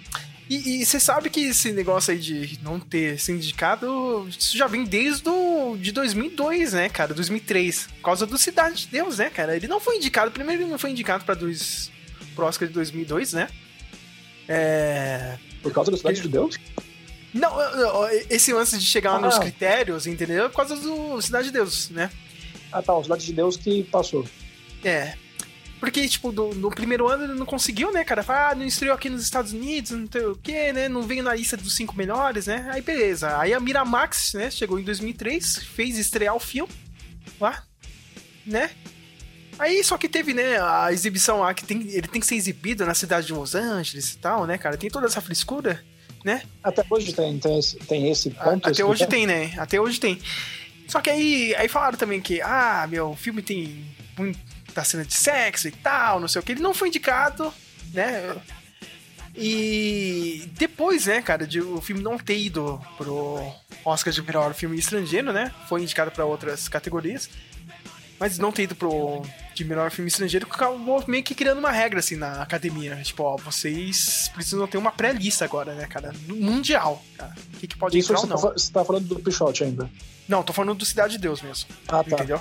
E 0.54 0.86
você 0.86 1.00
sabe 1.00 1.30
que 1.30 1.46
esse 1.46 1.72
negócio 1.72 2.12
aí 2.12 2.20
de 2.20 2.60
não 2.62 2.78
ter 2.78 3.18
sindicato, 3.18 4.28
isso 4.28 4.58
já 4.58 4.68
vem 4.68 4.84
desde 4.84 5.24
do, 5.24 5.78
de 5.78 5.94
2002, 5.94 6.74
né, 6.74 6.90
cara? 6.90 7.14
2003. 7.14 7.88
Por 7.88 8.04
causa 8.04 8.26
do 8.26 8.38
Cidade 8.38 8.82
de 8.82 8.88
Deus, 8.88 9.20
né, 9.20 9.30
cara? 9.30 9.56
Ele 9.56 9.70
não 9.70 9.80
foi 9.80 9.96
indicado, 9.96 10.30
primeiro 10.30 10.64
ele 10.64 10.70
não 10.70 10.78
foi 10.78 10.92
indicado 10.92 11.24
pra 11.24 11.36
dois, 11.36 11.90
pro 12.36 12.46
Oscar 12.46 12.68
de 12.68 12.74
2002, 12.74 13.32
né? 13.32 13.48
É... 14.48 15.38
Por 15.62 15.72
causa 15.72 15.92
da 15.92 15.98
Cidade 15.98 16.22
de 16.22 16.28
Deus? 16.28 16.58
Não, 17.34 17.50
esse 18.30 18.52
lance 18.52 18.78
de 18.78 18.86
chegar 18.86 19.16
ah. 19.16 19.20
nos 19.20 19.38
critérios, 19.40 20.06
entendeu? 20.06 20.50
Por 20.50 20.58
causa 20.58 20.76
do 20.76 21.22
Cidade 21.22 21.48
de 21.48 21.54
Deus, 21.54 21.90
né? 21.90 22.10
Ah, 22.72 22.82
tá, 22.82 22.94
o 22.94 23.04
Cidade 23.04 23.26
de 23.26 23.34
Deus 23.34 23.58
que 23.58 23.84
passou. 23.86 24.26
É. 24.84 25.14
Porque, 25.80 26.08
tipo, 26.08 26.32
do, 26.32 26.54
no 26.54 26.70
primeiro 26.70 27.08
ano 27.08 27.24
ele 27.24 27.34
não 27.34 27.46
conseguiu, 27.46 27.92
né, 27.92 28.04
cara? 28.04 28.24
Ah, 28.28 28.54
não 28.54 28.64
estreou 28.64 28.94
aqui 28.94 29.10
nos 29.10 29.24
Estados 29.24 29.52
Unidos, 29.52 29.92
não 29.92 30.08
sei 30.12 30.26
o 30.26 30.36
quê, 30.36 30.72
né? 30.72 30.88
Não 30.88 31.02
veio 31.02 31.24
na 31.24 31.34
lista 31.34 31.58
dos 31.58 31.76
cinco 31.76 31.98
melhores, 31.98 32.46
né? 32.46 32.70
Aí, 32.72 32.82
beleza. 32.82 33.40
Aí 33.40 33.52
a 33.52 33.60
Miramax, 33.60 34.34
né, 34.36 34.52
chegou 34.52 34.80
em 34.80 34.84
2003, 34.84 35.58
fez 35.58 35.98
estrear 35.98 36.36
o 36.36 36.40
filme 36.40 36.72
lá, 37.40 37.64
né? 38.46 38.70
Aí 39.62 39.84
só 39.84 39.96
que 39.96 40.10
teve, 40.10 40.34
né, 40.34 40.60
a 40.60 40.92
exibição 40.92 41.42
lá 41.42 41.54
que 41.54 41.64
tem, 41.64 41.88
ele 41.90 42.08
tem 42.08 42.20
que 42.20 42.26
ser 42.26 42.34
exibido 42.34 42.84
na 42.84 42.96
cidade 42.96 43.28
de 43.28 43.34
Los 43.34 43.54
Angeles 43.54 44.14
e 44.14 44.18
tal, 44.18 44.48
né, 44.48 44.58
cara? 44.58 44.76
Tem 44.76 44.90
toda 44.90 45.06
essa 45.06 45.22
frescura, 45.22 45.84
né? 46.26 46.42
Até 46.64 46.84
hoje 46.90 47.14
tem, 47.14 47.38
tem, 47.38 47.60
esse, 47.60 47.78
tem 47.78 48.10
esse 48.10 48.32
ponto. 48.32 48.68
Até 48.68 48.84
hoje 48.84 49.06
tem, 49.06 49.28
né? 49.28 49.54
Até 49.60 49.80
hoje 49.80 50.00
tem. 50.00 50.20
Só 50.88 51.00
que 51.00 51.12
aí, 51.12 51.54
aí 51.56 51.68
falaram 51.68 51.96
também 51.96 52.20
que, 52.20 52.42
ah, 52.42 52.88
meu, 52.90 53.12
o 53.12 53.16
filme 53.16 53.44
tem 53.44 53.86
muita 54.18 54.84
cena 54.84 55.06
de 55.06 55.14
sexo 55.14 55.68
e 55.68 55.72
tal, 55.72 56.20
não 56.20 56.28
sei 56.28 56.42
o 56.42 56.44
que. 56.44 56.54
Ele 56.54 56.64
não 56.64 56.74
foi 56.74 56.88
indicado, 56.88 57.54
né? 57.94 58.36
E 59.36 60.50
depois, 60.54 61.06
né, 61.06 61.22
cara, 61.22 61.46
de 61.46 61.62
o 61.62 61.80
filme 61.80 62.02
não 62.02 62.18
ter 62.18 62.40
ido 62.40 62.82
pro 62.98 63.40
Oscar 63.86 64.12
de 64.12 64.24
melhor 64.24 64.56
filme 64.56 64.76
estrangeiro, 64.80 65.32
né? 65.32 65.54
Foi 65.70 65.84
indicado 65.84 66.10
para 66.10 66.26
outras 66.26 66.68
categorias 66.68 67.30
mas 68.22 68.38
não 68.38 68.52
ter 68.52 68.64
ido 68.64 68.76
pro 68.76 69.24
de 69.56 69.66
melhor 69.66 69.90
filme 69.90 70.08
estrangeiro, 70.08 70.46
acabou 70.48 71.04
meio 71.08 71.24
que 71.24 71.34
criando 71.34 71.58
uma 71.58 71.72
regra 71.72 71.98
assim 71.98 72.16
na 72.16 72.44
academia. 72.44 72.96
Tipo, 72.98 73.24
ó, 73.24 73.36
vocês 73.36 74.30
precisam 74.32 74.68
ter 74.68 74.78
uma 74.78 74.92
pré-lista 74.92 75.44
agora, 75.44 75.74
né, 75.74 75.88
cara? 75.88 76.14
Mundial, 76.28 77.04
cara. 77.18 77.34
O 77.52 77.58
que, 77.58 77.66
que 77.66 77.76
pode 77.76 77.98
Isso 77.98 78.14
entrar 78.14 78.22
ou 78.22 78.28
não. 78.28 78.38
Tá, 78.40 78.54
você 78.54 78.72
tá 78.72 78.86
falando 78.86 79.08
do 79.08 79.20
Pichote 79.20 79.64
ainda? 79.64 79.90
Não, 80.28 80.44
tô 80.44 80.54
falando 80.54 80.78
do 80.78 80.86
Cidade 80.86 81.14
de 81.14 81.18
Deus 81.18 81.42
mesmo. 81.42 81.68
Ah, 81.88 82.04
tá. 82.04 82.16
Entendeu? 82.16 82.40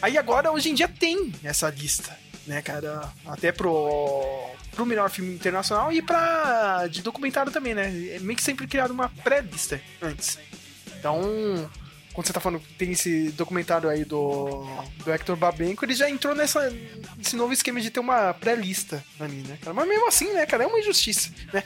Aí 0.00 0.16
agora, 0.16 0.50
hoje 0.50 0.70
em 0.70 0.74
dia, 0.74 0.88
tem 0.88 1.30
essa 1.44 1.68
lista, 1.68 2.18
né, 2.46 2.62
cara? 2.62 3.12
Até 3.26 3.52
pro, 3.52 4.48
pro 4.74 4.86
melhor 4.86 5.10
filme 5.10 5.34
internacional 5.34 5.92
e 5.92 6.00
pra 6.00 6.86
de 6.86 7.02
documentário 7.02 7.52
também, 7.52 7.74
né? 7.74 8.14
É 8.14 8.18
meio 8.18 8.34
que 8.34 8.42
sempre 8.42 8.66
criado 8.66 8.92
uma 8.92 9.10
pré-lista 9.10 9.78
antes. 10.00 10.38
Então, 10.98 11.20
quando 12.12 12.26
você 12.26 12.32
tá 12.32 12.40
falando 12.40 12.60
que 12.60 12.74
tem 12.74 12.92
esse 12.92 13.30
documentário 13.30 13.88
aí 13.88 14.04
do, 14.04 14.66
do 15.04 15.12
Hector 15.12 15.36
Babenco, 15.36 15.84
ele 15.84 15.94
já 15.94 16.08
entrou 16.08 16.34
nessa, 16.34 16.72
nesse 17.16 17.34
novo 17.34 17.52
esquema 17.52 17.80
de 17.80 17.90
ter 17.90 18.00
uma 18.00 18.34
pré-lista 18.34 19.02
ali, 19.18 19.36
né, 19.48 19.58
cara? 19.60 19.74
Mas 19.74 19.88
mesmo 19.88 20.06
assim, 20.06 20.32
né, 20.32 20.44
cara, 20.44 20.64
é 20.64 20.66
uma 20.66 20.78
injustiça, 20.78 21.30
né? 21.52 21.62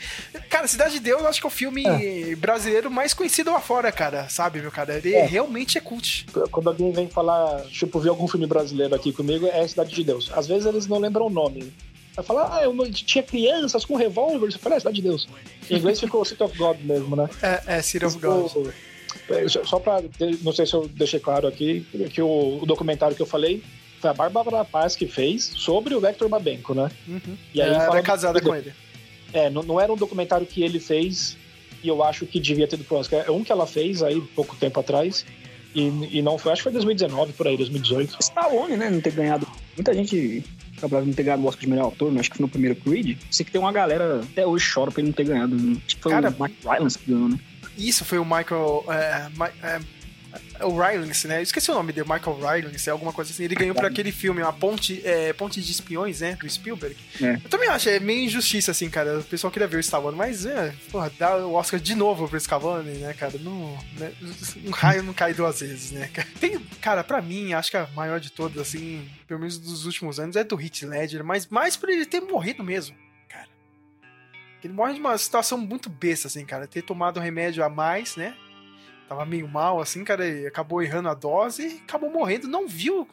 Cara, 0.49 0.67
Cidade 0.67 0.95
de 0.95 1.01
Deus, 1.01 1.21
eu 1.21 1.29
acho 1.29 1.41
que 1.41 1.47
é 1.47 1.49
o 1.49 1.51
filme 1.51 1.85
é. 1.85 2.35
brasileiro 2.37 2.91
mais 2.91 3.13
conhecido 3.13 3.51
lá 3.51 3.61
fora, 3.61 3.91
cara, 3.91 4.29
sabe, 4.29 4.61
meu 4.61 4.71
cara? 4.71 4.97
Ele 4.97 5.15
é. 5.15 5.27
realmente 5.27 5.79
é 5.79 5.81
cult. 5.81 6.27
Quando 6.51 6.69
alguém 6.69 6.93
vem 6.93 7.09
falar, 7.09 7.63
tipo, 7.67 7.99
ver 7.99 8.11
algum 8.11 8.29
filme 8.29 8.47
brasileiro 8.47 8.95
aqui 8.95 9.13
comigo, 9.13 9.47
é 9.47 9.67
Cidade 9.67 9.95
de 9.95 10.05
Deus. 10.05 10.31
Às 10.33 10.47
vezes 10.47 10.67
eles 10.67 10.87
não 10.87 10.99
lembram 10.99 11.27
o 11.27 11.31
nome. 11.31 11.73
Vai 12.15 12.25
falar, 12.25 12.57
ah, 12.57 12.63
eu 12.63 12.75
tinha 12.93 13.23
crianças 13.23 13.85
com 13.85 13.95
revólver. 13.95 14.51
Você 14.51 14.59
fala, 14.59 14.77
é 14.77 14.79
Cidade 14.79 14.97
de 14.97 15.03
Deus. 15.03 15.29
Em 15.69 15.77
inglês 15.77 16.01
ficou 16.01 16.25
City 16.25 16.43
of 16.43 16.57
God 16.57 16.79
mesmo, 16.81 17.15
né? 17.15 17.29
É, 17.43 17.79
é 17.79 17.83
City 17.83 18.05
of 18.05 18.19
God. 18.19 18.51
É, 19.31 19.49
só 19.49 19.79
pra. 19.79 20.03
Não 20.43 20.53
sei 20.53 20.67
se 20.67 20.75
eu 20.75 20.89
deixei 20.89 21.21
claro 21.21 21.47
aqui, 21.47 21.87
que 22.13 22.23
o, 22.23 22.61
o 22.63 22.67
documentário 22.67 23.17
que 23.17 23.23
eu 23.23 23.27
falei 23.27 23.63
foi 24.01 24.11
a 24.11 24.15
Bárbara 24.15 24.65
Paz 24.65 24.95
que 24.95 25.07
fez 25.07 25.45
sobre 25.57 25.95
o 25.95 26.01
Vector 26.01 26.29
Babenco, 26.29 26.75
né? 26.75 26.91
Uhum. 27.09 27.37
E 27.55 27.61
aí, 27.61 27.71
era 27.71 28.03
casada 28.03 28.41
com 28.41 28.55
ele. 28.55 28.73
É, 29.33 29.51
não, 29.51 29.63
não, 29.63 29.81
era 29.81 29.93
um 29.93 29.97
documentário 29.97 30.47
que 30.47 30.63
ele 30.63 30.79
fez 30.79 31.37
e 31.83 31.89
eu 31.89 32.03
acho 32.03 32.27
que 32.27 32.41
devia 32.41 32.67
ter 32.67 32.77
ido 32.77 32.85
pro 32.85 32.97
Oscar. 32.97 33.25
É 33.27 33.31
um 33.31 33.43
que 33.43 33.53
ela 33.53 33.67
fez 33.67 34.03
aí 34.03 34.21
pouco 34.35 34.57
tempo 34.57 34.81
atrás 34.81 35.25
e, 35.75 36.19
e 36.19 36.23
não 36.23 36.39
foi, 36.39 36.53
acho 36.53 36.61
que 36.61 36.65
foi 36.65 36.73
2019 36.73 37.33
por 37.33 37.47
aí, 37.47 37.57
2018. 37.57 38.17
Stallone, 38.21 38.77
né? 38.77 38.89
Não 38.89 39.01
ter 39.01 39.13
ganhado. 39.13 39.47
Muita 39.77 39.93
gente 39.93 40.43
acabava 40.77 41.03
de 41.03 41.09
não 41.09 41.15
ter 41.15 41.23
ganhado 41.23 41.43
o 41.43 41.47
Oscar 41.47 41.61
de 41.63 41.69
melhor 41.69 41.89
ator, 41.89 42.19
acho 42.19 42.31
que 42.31 42.37
foi 42.37 42.47
no 42.47 42.51
primeiro 42.51 42.77
Creed. 42.77 43.19
Sei 43.31 43.45
que 43.45 43.53
tem 43.53 43.61
uma 43.61 43.73
galera 43.73 44.21
até 44.23 44.47
hoje 44.47 44.71
chora 44.73 44.91
pra 44.91 45.01
ele 45.01 45.09
não 45.09 45.15
ter 45.15 45.25
ganhado. 45.25 45.55
Acho 45.55 45.97
que 45.97 46.03
foi 46.03 46.13
Cara, 46.13 46.35
o 46.37 46.43
Mike 46.43 46.57
Rylance 46.67 46.99
que 46.99 47.11
ganhou, 47.11 47.29
né? 47.29 47.39
Isso 47.77 48.05
foi 48.05 48.19
o 48.19 48.25
Michael. 48.25 48.85
É, 48.89 49.31
é, 49.63 49.81
o 50.65 50.79
Rylance, 50.79 51.27
né? 51.27 51.39
Eu 51.39 51.43
esqueci 51.43 51.71
o 51.71 51.75
nome 51.75 51.93
dele, 51.93 52.09
Michael 52.09 52.39
Rylance, 52.39 52.89
é 52.89 52.93
alguma 52.93 53.13
coisa 53.13 53.31
assim. 53.31 53.45
Ele 53.45 53.55
ganhou 53.55 53.75
por 53.75 53.85
aquele 53.85 54.13
filme, 54.13 54.43
a 54.43 54.53
Ponte, 54.53 55.01
é, 55.05 55.33
Ponte 55.33 55.61
de 55.61 55.71
Espiões, 55.71 56.21
né? 56.21 56.37
Do 56.37 56.49
Spielberg. 56.49 56.97
É. 57.23 57.35
Eu 57.35 57.49
também 57.49 57.69
acho, 57.69 57.89
é 57.89 57.99
meio 58.01 58.25
injustiça, 58.25 58.71
assim, 58.71 58.89
cara. 58.89 59.21
O 59.21 59.25
pessoal 59.25 59.51
queria 59.51 59.69
ver 59.69 59.77
o 59.77 59.81
Stallone, 59.81 60.17
mas, 60.17 60.47
é, 60.47 60.75
porra, 60.91 61.11
dá 61.19 61.37
o 61.47 61.55
Oscar 61.55 61.81
de 61.81 61.95
novo 61.95 62.29
pro 62.29 62.37
Stallone, 62.39 62.99
né, 62.99 63.13
cara? 63.15 63.39
Não, 63.39 63.79
né? 63.99 64.13
Um 64.65 64.71
raio 64.71 65.03
não 65.03 65.13
cai 65.13 65.35
duas 65.35 65.61
vezes, 65.61 65.93
né? 65.93 66.11
Tem, 66.41 66.59
cara, 66.81 67.05
pra 67.05 67.21
mim, 67.23 67.53
acho 67.53 67.71
que 67.71 67.77
a 67.77 67.89
maior 67.95 68.21
de 68.21 68.31
todas, 68.31 68.61
assim, 68.61 69.09
pelo 69.27 69.41
menos 69.41 69.59
dos 69.59 69.87
últimos 69.87 70.19
anos, 70.19 70.37
é 70.37 70.45
do 70.45 70.61
Heath 70.61 70.83
Ledger, 70.83 71.25
mas 71.25 71.47
mais 71.47 71.77
por 71.77 71.89
ele 71.89 72.07
ter 72.07 72.21
morrido 72.21 72.63
mesmo. 72.63 72.97
Ele 74.63 74.73
morre 74.73 74.95
de 74.95 75.01
uma 75.01 75.17
situação 75.17 75.59
muito 75.59 75.89
besta, 75.89 76.29
assim, 76.29 76.45
cara. 76.45 76.67
Ter 76.67 76.83
tomado 76.83 77.21
remédio 77.21 77.65
a 77.65 77.69
mais, 77.69 78.17
né? 78.17 78.37
Tava 79.09 79.25
meio 79.25 79.47
mal, 79.47 79.81
assim, 79.81 80.05
cara. 80.05 80.27
E 80.27 80.47
acabou 80.47 80.83
errando 80.83 81.09
a 81.09 81.15
dose 81.15 81.67
e 81.67 81.77
acabou 81.79 82.11
morrendo. 82.11 82.49
Não 82.49 82.67
viu 82.67 83.09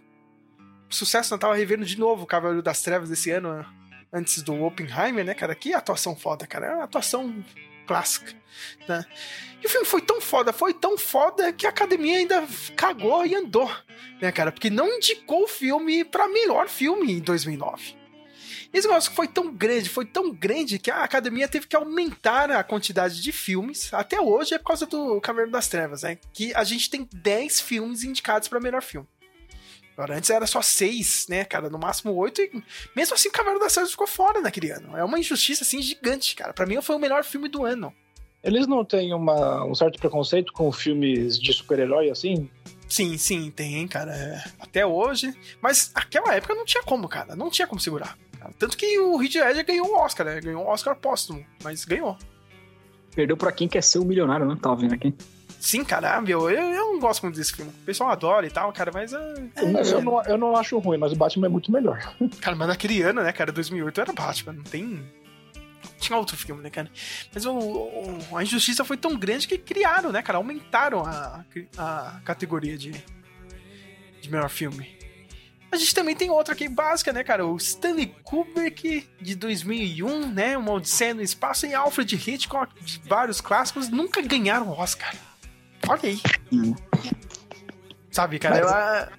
o 0.90 0.94
sucesso, 0.94 1.32
não 1.32 1.38
tava 1.38 1.56
revendo 1.56 1.86
de 1.86 2.00
novo 2.00 2.24
o 2.24 2.28
Cavaleiro 2.28 2.64
das 2.64 2.82
Trevas 2.82 3.10
desse 3.10 3.30
ano, 3.30 3.66
antes 4.12 4.42
do 4.42 4.64
Oppenheimer, 4.64 5.26
né, 5.26 5.34
cara? 5.34 5.54
Que 5.56 5.74
atuação 5.74 6.16
foda, 6.16 6.48
cara. 6.48 6.68
É 6.68 6.76
uma 6.76 6.84
atuação 6.84 7.44
clássica, 7.86 8.34
né? 8.88 9.06
E 9.62 9.66
o 9.66 9.70
filme 9.70 9.86
foi 9.86 10.02
tão 10.02 10.20
foda, 10.20 10.52
foi 10.52 10.74
tão 10.74 10.98
foda 10.98 11.52
que 11.54 11.66
a 11.66 11.70
academia 11.70 12.18
ainda 12.18 12.48
cagou 12.76 13.26
e 13.26 13.36
andou, 13.36 13.70
né, 14.22 14.32
cara? 14.32 14.52
Porque 14.52 14.70
não 14.70 14.88
indicou 14.88 15.44
o 15.44 15.48
filme 15.48 16.04
para 16.04 16.28
melhor 16.28 16.68
filme 16.68 17.14
em 17.14 17.20
2009. 17.20 18.03
Esse 18.74 18.88
negócio 18.88 19.12
foi 19.12 19.28
tão 19.28 19.54
grande, 19.54 19.90
foi 19.90 20.06
tão 20.06 20.32
grande 20.32 20.80
que 20.80 20.92
a 20.92 21.04
academia 21.04 21.48
teve 21.48 21.68
que 21.68 21.76
aumentar 21.76 22.52
a 22.52 22.64
quantidade 22.64 23.22
de 23.22 23.32
filmes. 23.32 23.94
Até 23.94 24.20
hoje 24.20 24.54
é 24.54 24.58
por 24.58 24.66
causa 24.68 24.86
do 24.86 25.20
Cavaleiro 25.22 25.52
das 25.52 25.68
Trevas, 25.68 26.04
né? 26.04 26.18
Que 26.34 26.54
a 26.54 26.64
gente 26.64 26.90
tem 26.90 27.08
10 27.14 27.62
filmes 27.62 28.04
indicados 28.04 28.48
para 28.48 28.60
melhor 28.60 28.82
filme. 28.82 29.08
Agora, 29.96 30.18
antes 30.18 30.30
era 30.30 30.48
só 30.48 30.62
seis, 30.62 31.28
né, 31.30 31.46
cara? 31.46 31.70
No 31.70 31.78
máximo 31.78 32.14
oito. 32.16 32.42
E 32.42 32.64
mesmo 32.96 33.14
assim, 33.14 33.30
o 33.30 33.32
Cavaleiro 33.32 33.64
das 33.64 33.74
Trevas 33.74 33.92
ficou 33.92 34.08
fora 34.08 34.42
naquele 34.42 34.72
ano. 34.72 34.98
É 34.98 35.04
uma 35.04 35.20
injustiça, 35.20 35.64
assim, 35.64 35.82
gigante, 35.82 36.36
cara. 36.36 36.52
Para 36.52 36.66
mim, 36.66 36.82
foi 36.82 36.96
o 36.96 37.00
melhor 37.00 37.24
filme 37.24 37.48
do 37.48 37.64
ano. 37.64 37.94
Eles 38.44 38.68
não 38.68 38.84
têm 38.84 39.14
uma, 39.14 39.64
um 39.64 39.74
certo 39.74 40.00
preconceito 40.00 40.52
com 40.52 40.72
filmes 40.72 41.40
de 41.40 41.54
super-herói, 41.54 42.10
assim? 42.10 42.50
Sim, 42.90 43.18
sim, 43.18 43.50
tem, 43.52 43.88
cara. 43.88 44.14
É, 44.14 44.44
até 44.60 44.86
hoje. 44.86 45.34
Mas 45.62 45.92
aquela 45.96 46.36
época 46.36 46.54
não 46.54 46.66
tinha 46.66 46.84
como, 46.84 47.08
cara. 47.08 47.36
Não 47.36 47.50
tinha 47.50 47.68
como 47.68 47.80
segurar. 47.80 48.18
Tanto 48.58 48.78
que 48.78 49.00
o 49.00 49.22
Heath 49.22 49.36
Ledger 49.36 49.66
ganhou 49.66 49.88
um 49.88 49.96
Oscar, 49.96 50.26
né? 50.26 50.42
Ganhou 50.42 50.64
um 50.64 50.68
Oscar 50.68 50.96
póstumo, 50.96 51.46
mas 51.64 51.86
ganhou. 51.86 52.18
Perdeu 53.16 53.38
pra 53.38 53.52
quem 53.52 53.68
quer 53.68 53.84
ser 53.84 54.00
o 54.00 54.06
milionário, 54.06 54.46
né? 54.46 54.58
Tava 54.60 54.76
vendo 54.76 54.94
aqui. 54.94 55.14
Sim, 55.64 55.86
cara, 55.86 56.20
meu, 56.20 56.50
eu, 56.50 56.62
eu 56.62 56.94
não 56.94 57.00
gosto 57.00 57.24
muito 57.24 57.38
desse 57.38 57.54
filme. 57.54 57.72
O 57.72 57.86
pessoal 57.86 58.10
adora 58.10 58.46
e 58.46 58.52
tal, 58.52 58.74
cara, 58.74 58.92
mas. 58.94 59.14
É, 59.14 59.34
eu, 59.94 60.02
não, 60.02 60.22
eu 60.24 60.38
não 60.38 60.58
acho 60.58 60.78
ruim, 60.78 60.98
mas 60.98 61.14
o 61.14 61.16
Batman 61.16 61.46
é 61.46 61.50
muito 61.50 61.72
melhor. 61.72 62.00
Cara, 62.42 62.54
mas 62.54 62.68
naquele 62.68 63.02
ano, 63.02 63.24
né, 63.24 63.32
cara, 63.32 63.50
2008 63.50 64.02
era 64.02 64.12
Batman, 64.12 64.54
não 64.54 64.64
tem. 64.64 65.02
Tinha 66.00 66.18
outro 66.18 66.36
filme, 66.36 66.62
né, 66.62 66.70
cara? 66.70 66.92
Mas 67.34 67.46
o, 67.46 67.54
o, 67.54 68.38
a 68.38 68.44
injustiça 68.44 68.84
foi 68.84 68.98
tão 68.98 69.16
grande 69.18 69.48
que 69.48 69.58
criaram, 69.58 70.12
né, 70.12 70.22
cara? 70.22 70.38
Aumentaram 70.38 71.06
a, 71.06 71.46
a 71.78 72.22
categoria 72.26 72.78
de, 72.78 72.92
de 74.20 74.30
melhor 74.30 74.50
filme. 74.50 74.98
A 75.74 75.76
gente 75.76 75.96
também 75.96 76.16
tem 76.16 76.30
outra 76.30 76.54
aqui 76.54 76.70
básica, 76.70 77.12
né, 77.12 77.24
cara? 77.24 77.48
O 77.48 77.58
Stanley 77.58 78.16
Kubrick 78.24 79.10
de 79.20 79.34
2001, 79.34 80.30
né? 80.30 80.56
Uma 80.56 80.74
Odisseia 80.74 81.16
no 81.16 81.22
Espaço 81.24 81.66
e 81.66 81.74
Alfred 81.74 82.14
Hitchcock 82.14 82.72
de 82.80 83.02
vários 83.08 83.42
clássicos 83.42 83.90
nunca 83.90 84.22
ganharam 84.22 84.70
o 84.70 84.80
Oscar. 84.80 85.16
Olha 85.90 86.00
aí. 86.04 86.22
Hum. 86.52 86.76
Sabe, 88.12 88.38
cara? 88.38 88.54
Mas... 88.54 88.72
Ela... 88.72 89.12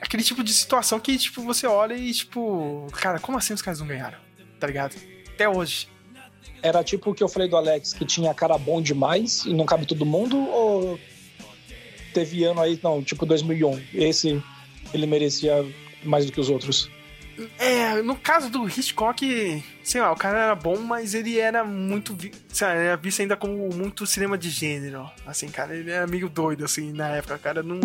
Aquele 0.00 0.22
tipo 0.22 0.42
de 0.42 0.54
situação 0.54 0.98
que, 0.98 1.18
tipo, 1.18 1.42
você 1.42 1.66
olha 1.66 1.92
e, 1.92 2.10
tipo... 2.14 2.86
Cara, 2.94 3.20
como 3.20 3.36
assim 3.36 3.52
os 3.52 3.60
caras 3.60 3.80
não 3.80 3.86
ganharam? 3.86 4.18
Tá 4.58 4.66
ligado? 4.66 4.96
Até 5.28 5.46
hoje. 5.46 5.90
Era 6.62 6.82
tipo 6.82 7.10
o 7.10 7.14
que 7.14 7.22
eu 7.22 7.28
falei 7.28 7.50
do 7.50 7.56
Alex, 7.58 7.92
que 7.92 8.06
tinha 8.06 8.32
cara 8.32 8.56
bom 8.56 8.80
demais 8.80 9.44
e 9.44 9.52
não 9.52 9.66
cabe 9.66 9.84
todo 9.84 10.06
mundo? 10.06 10.38
Ou 10.38 10.98
teve 12.14 12.44
ano 12.44 12.62
aí, 12.62 12.80
não, 12.82 13.02
tipo 13.02 13.26
2001, 13.26 13.82
esse 13.92 14.42
ele 14.92 15.06
merecia 15.06 15.64
mais 16.04 16.26
do 16.26 16.32
que 16.32 16.40
os 16.40 16.48
outros. 16.50 16.90
É, 17.58 18.02
no 18.02 18.14
caso 18.14 18.50
do 18.50 18.68
Hitchcock, 18.68 19.64
sei 19.82 20.00
lá, 20.00 20.12
o 20.12 20.16
cara 20.16 20.38
era 20.38 20.54
bom, 20.54 20.78
mas 20.78 21.14
ele 21.14 21.38
era 21.38 21.64
muito. 21.64 22.16
Lá, 22.60 22.68
era 22.72 22.96
visto 22.96 23.20
ainda 23.20 23.36
como 23.36 23.68
muito 23.70 24.06
cinema 24.06 24.36
de 24.36 24.50
gênero. 24.50 25.10
Assim, 25.26 25.48
cara, 25.48 25.74
ele 25.74 25.90
era 25.90 26.06
meio 26.06 26.28
doido, 26.28 26.64
assim, 26.64 26.92
na 26.92 27.08
época. 27.08 27.38
Cara, 27.38 27.62
não. 27.62 27.80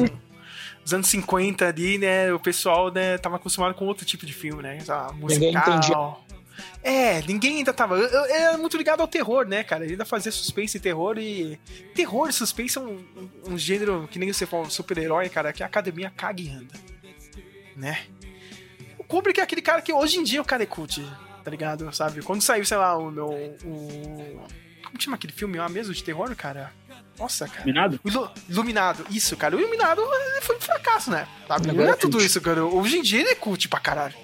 Nos 0.81 0.93
anos 0.93 1.07
50 1.07 1.67
ali, 1.67 1.97
né, 1.97 2.31
o 2.31 2.39
pessoal, 2.39 2.89
né, 2.89 3.17
tava 3.17 3.35
acostumado 3.35 3.75
com 3.75 3.85
outro 3.85 4.05
tipo 4.05 4.25
de 4.25 4.31
filme, 4.31 4.63
né? 4.63 4.75
Musical. 4.75 5.15
Ninguém 5.27 5.49
entendia. 5.49 6.15
É, 6.81 7.21
ninguém 7.23 7.57
ainda 7.57 7.73
tava. 7.73 7.97
Eu, 7.97 8.07
eu, 8.07 8.25
era 8.25 8.57
muito 8.57 8.77
ligado 8.77 9.01
ao 9.01 9.07
terror, 9.07 9.45
né, 9.45 9.63
cara? 9.63 9.83
Ele 9.83 9.93
ainda 9.93 10.05
fazia 10.05 10.31
suspense 10.31 10.77
e 10.77 10.79
terror 10.79 11.17
e. 11.17 11.59
Terror 11.93 12.29
e 12.29 12.33
suspense 12.33 12.73
são 12.75 12.85
um, 12.85 13.05
um, 13.47 13.53
um 13.53 13.57
gênero 13.57 14.07
que 14.09 14.17
nem 14.17 14.31
você 14.31 14.45
falou, 14.45 14.69
super-herói, 14.69 15.29
cara, 15.29 15.51
que 15.51 15.61
a 15.61 15.65
academia 15.65 16.11
caga 16.15 16.41
e 16.41 16.49
anda 16.49 16.96
né? 17.77 18.05
O 18.97 19.03
Kubrick 19.03 19.39
é 19.39 19.43
aquele 19.43 19.61
cara 19.61 19.81
que 19.81 19.93
hoje 19.93 20.17
em 20.17 20.23
dia 20.23 20.41
o 20.41 20.45
cara 20.45 20.63
é 20.63 20.65
cult, 20.65 21.01
tá 21.43 21.51
ligado? 21.51 21.93
Sabe? 21.95 22.21
Quando 22.21 22.41
saiu, 22.41 22.65
sei 22.65 22.77
lá, 22.77 22.97
o 22.97 23.09
meu. 23.09 23.29
O... 23.63 24.47
Como 24.83 25.01
chama 25.01 25.15
aquele 25.15 25.33
filme 25.33 25.57
lá 25.57 25.69
mesmo 25.69 25.93
de 25.93 26.03
terror, 26.03 26.35
cara? 26.35 26.73
Nossa, 27.17 27.47
cara. 27.47 27.61
Iluminado? 27.61 27.99
Iluminado, 28.49 29.05
isso, 29.09 29.37
cara. 29.37 29.55
O 29.55 29.59
Iluminado 29.59 30.01
foi 30.41 30.57
um 30.57 30.61
fracasso, 30.61 31.11
né? 31.11 31.27
Sabe? 31.47 31.71
Não 31.71 31.87
é 31.87 31.95
tudo 31.95 32.21
isso, 32.21 32.41
cara. 32.41 32.65
Hoje 32.65 32.97
em 32.97 33.01
dia 33.01 33.21
ele 33.21 33.29
é 33.29 33.35
cult 33.35 33.67
pra 33.69 33.79
caralho. 33.79 34.15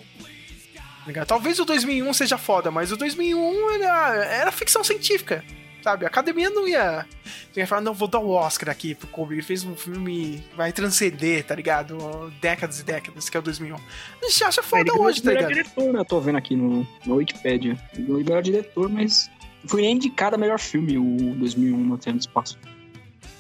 Tá 1.14 1.26
Talvez 1.26 1.60
o 1.60 1.66
2001 1.66 2.14
seja 2.14 2.38
foda, 2.38 2.72
mas 2.72 2.91
o 2.91 2.97
2001 2.97 3.72
era, 3.72 4.26
era 4.26 4.51
ficção 4.51 4.84
científica. 4.84 5.43
Sabe? 5.84 6.05
A 6.05 6.07
academia 6.07 6.49
não 6.49 6.65
ia, 6.65 7.05
não 7.53 7.61
ia 7.61 7.67
falar, 7.67 7.81
não, 7.81 7.93
vou 7.93 8.07
dar 8.07 8.19
o 8.19 8.29
Oscar 8.29 8.69
aqui 8.69 8.95
pro 8.95 9.07
Kobe. 9.07 9.36
Ele 9.36 9.41
fez 9.41 9.65
um 9.65 9.75
filme 9.75 10.41
que 10.49 10.55
vai 10.55 10.71
transcender, 10.71 11.43
tá 11.43 11.53
ligado? 11.53 12.31
Décadas 12.39 12.79
e 12.79 12.84
décadas, 12.84 13.29
que 13.29 13.36
é 13.36 13.39
o 13.39 13.43
2001. 13.43 13.75
A 13.75 13.79
gente 14.25 14.43
acha 14.45 14.63
foda 14.63 14.89
é, 14.89 14.93
hoje, 14.93 15.21
tá 15.21 15.31
ligado? 15.31 15.49
melhor 15.49 15.63
diretor, 15.63 15.93
né? 15.93 15.99
Eu 15.99 16.05
tô 16.05 16.21
vendo 16.21 16.38
aqui 16.38 16.55
no, 16.55 16.88
no 17.05 17.15
Wikipedia. 17.15 17.77
Ele 17.93 18.03
ganhou 18.03 18.23
melhor 18.23 18.41
diretor, 18.41 18.89
mas 18.89 19.29
foi 19.67 19.81
nem 19.81 19.95
indicado 19.95 20.38
a 20.38 20.39
melhor 20.39 20.57
filme, 20.57 20.97
o 20.97 21.36
2001 21.36 21.77
no 21.77 21.97
Terra 21.97 22.15
do 22.15 22.21
Espaço. 22.21 22.57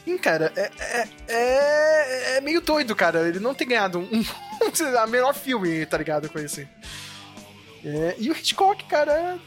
Sim, 0.03 0.17
cara, 0.17 0.51
é, 0.57 0.69
é, 0.79 1.07
é, 1.29 2.37
é, 2.37 2.41
meio 2.41 2.59
doido, 2.59 2.93
cara. 2.93 3.25
Ele 3.25 3.39
não 3.39 3.53
ter 3.53 3.63
ganhado 3.63 3.99
um, 3.99 4.25
a 4.99 5.07
melhor 5.07 5.33
filme, 5.33 5.85
tá 5.85 5.97
ligado? 5.97 6.29
Com 6.29 6.39
esse. 6.39 6.67
É, 7.85 8.15
e 8.17 8.29
o 8.29 8.33
Hitchcock, 8.33 8.83
cara, 8.85 9.39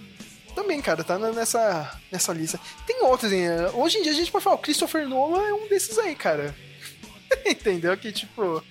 também, 0.56 0.80
cara, 0.80 1.04
tá 1.04 1.18
nessa, 1.18 2.00
nessa 2.10 2.32
lista. 2.32 2.58
Tem 2.86 3.04
outros, 3.04 3.30
hein? 3.30 3.46
Hoje 3.74 3.98
em 3.98 4.02
dia 4.02 4.12
a 4.12 4.14
gente 4.14 4.32
pode 4.32 4.42
falar, 4.42 4.56
o 4.56 4.60
Christopher 4.60 5.06
Nolan 5.06 5.46
é 5.46 5.52
um 5.52 5.68
desses 5.68 5.98
aí, 5.98 6.16
cara. 6.16 6.56
Entendeu? 7.44 7.94
Que, 7.98 8.10
tipo, 8.10 8.64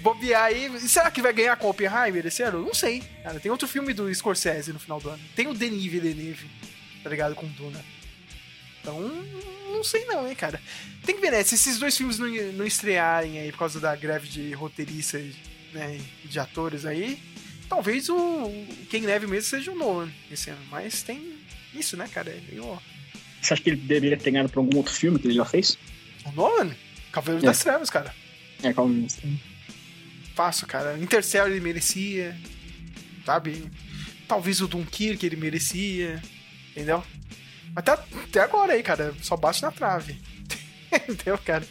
bobear 0.00 0.44
aí. 0.44 0.80
Será 0.80 1.10
que 1.10 1.20
vai 1.20 1.34
ganhar 1.34 1.56
com 1.56 1.68
Oppenheimer 1.68 2.26
esse 2.26 2.42
ano? 2.42 2.64
Não 2.64 2.72
sei. 2.72 3.02
Cara, 3.22 3.38
tem 3.38 3.52
outro 3.52 3.68
filme 3.68 3.92
do 3.92 4.12
Scorsese 4.14 4.72
no 4.72 4.80
final 4.80 4.98
do 4.98 5.10
ano. 5.10 5.22
Tem 5.36 5.46
o 5.46 5.52
Denis 5.52 5.84
Villeneuve, 5.84 6.50
tá 7.04 7.10
ligado? 7.10 7.34
Com 7.34 7.46
Duna. 7.48 7.84
Então, 8.80 8.98
não 9.70 9.84
sei 9.84 10.06
não, 10.06 10.26
hein, 10.26 10.34
cara. 10.34 10.58
Tem 11.04 11.14
que 11.14 11.20
ver, 11.20 11.32
né? 11.32 11.44
Se 11.44 11.54
esses 11.54 11.78
dois 11.78 11.94
filmes 11.94 12.18
não, 12.18 12.28
não 12.28 12.66
estrearem 12.66 13.38
aí 13.38 13.52
por 13.52 13.58
causa 13.58 13.78
da 13.78 13.94
greve 13.94 14.26
de 14.26 14.52
roteiristas 14.54 15.34
né, 15.74 16.00
de 16.24 16.40
atores 16.40 16.86
aí, 16.86 17.20
talvez 17.70 18.08
o, 18.08 18.16
o 18.16 18.86
Ken 18.90 19.00
Neve 19.00 19.28
mesmo 19.28 19.48
seja 19.48 19.70
o 19.70 19.76
Nolan 19.76 20.10
esse 20.30 20.50
ano. 20.50 20.60
Mas 20.70 21.02
tem 21.02 21.38
isso, 21.72 21.96
né, 21.96 22.08
cara? 22.12 22.28
É 22.28 22.40
meio... 22.50 22.78
Você 23.40 23.54
acha 23.54 23.62
que 23.62 23.70
ele 23.70 23.80
deveria 23.80 24.18
ter 24.18 24.32
ganhado 24.32 24.50
pra 24.50 24.60
algum 24.60 24.76
outro 24.76 24.92
filme 24.92 25.18
que 25.18 25.28
ele 25.28 25.34
já 25.34 25.44
fez? 25.44 25.78
O 26.26 26.32
Nolan? 26.32 26.74
Cavaleiros 27.12 27.44
é. 27.44 27.46
das 27.46 27.60
Trevas, 27.60 27.88
cara. 27.88 28.14
É, 28.62 28.72
Cavaleiros 28.72 29.14
das 29.14 29.22
Trevas. 29.22 29.40
Fácil, 30.34 30.66
cara. 30.66 30.98
Interstellar 30.98 31.48
ele 31.48 31.60
merecia, 31.60 32.36
sabe? 33.24 33.64
Talvez 34.26 34.60
o 34.60 34.68
Dunkirk 34.68 35.24
ele 35.24 35.36
merecia, 35.36 36.20
entendeu? 36.72 37.02
Até, 37.74 37.92
até 37.92 38.40
agora 38.40 38.72
aí, 38.72 38.82
cara, 38.82 39.14
só 39.22 39.36
bate 39.36 39.62
na 39.62 39.70
trave. 39.70 40.20
entendeu, 40.92 41.38
cara? 41.38 41.66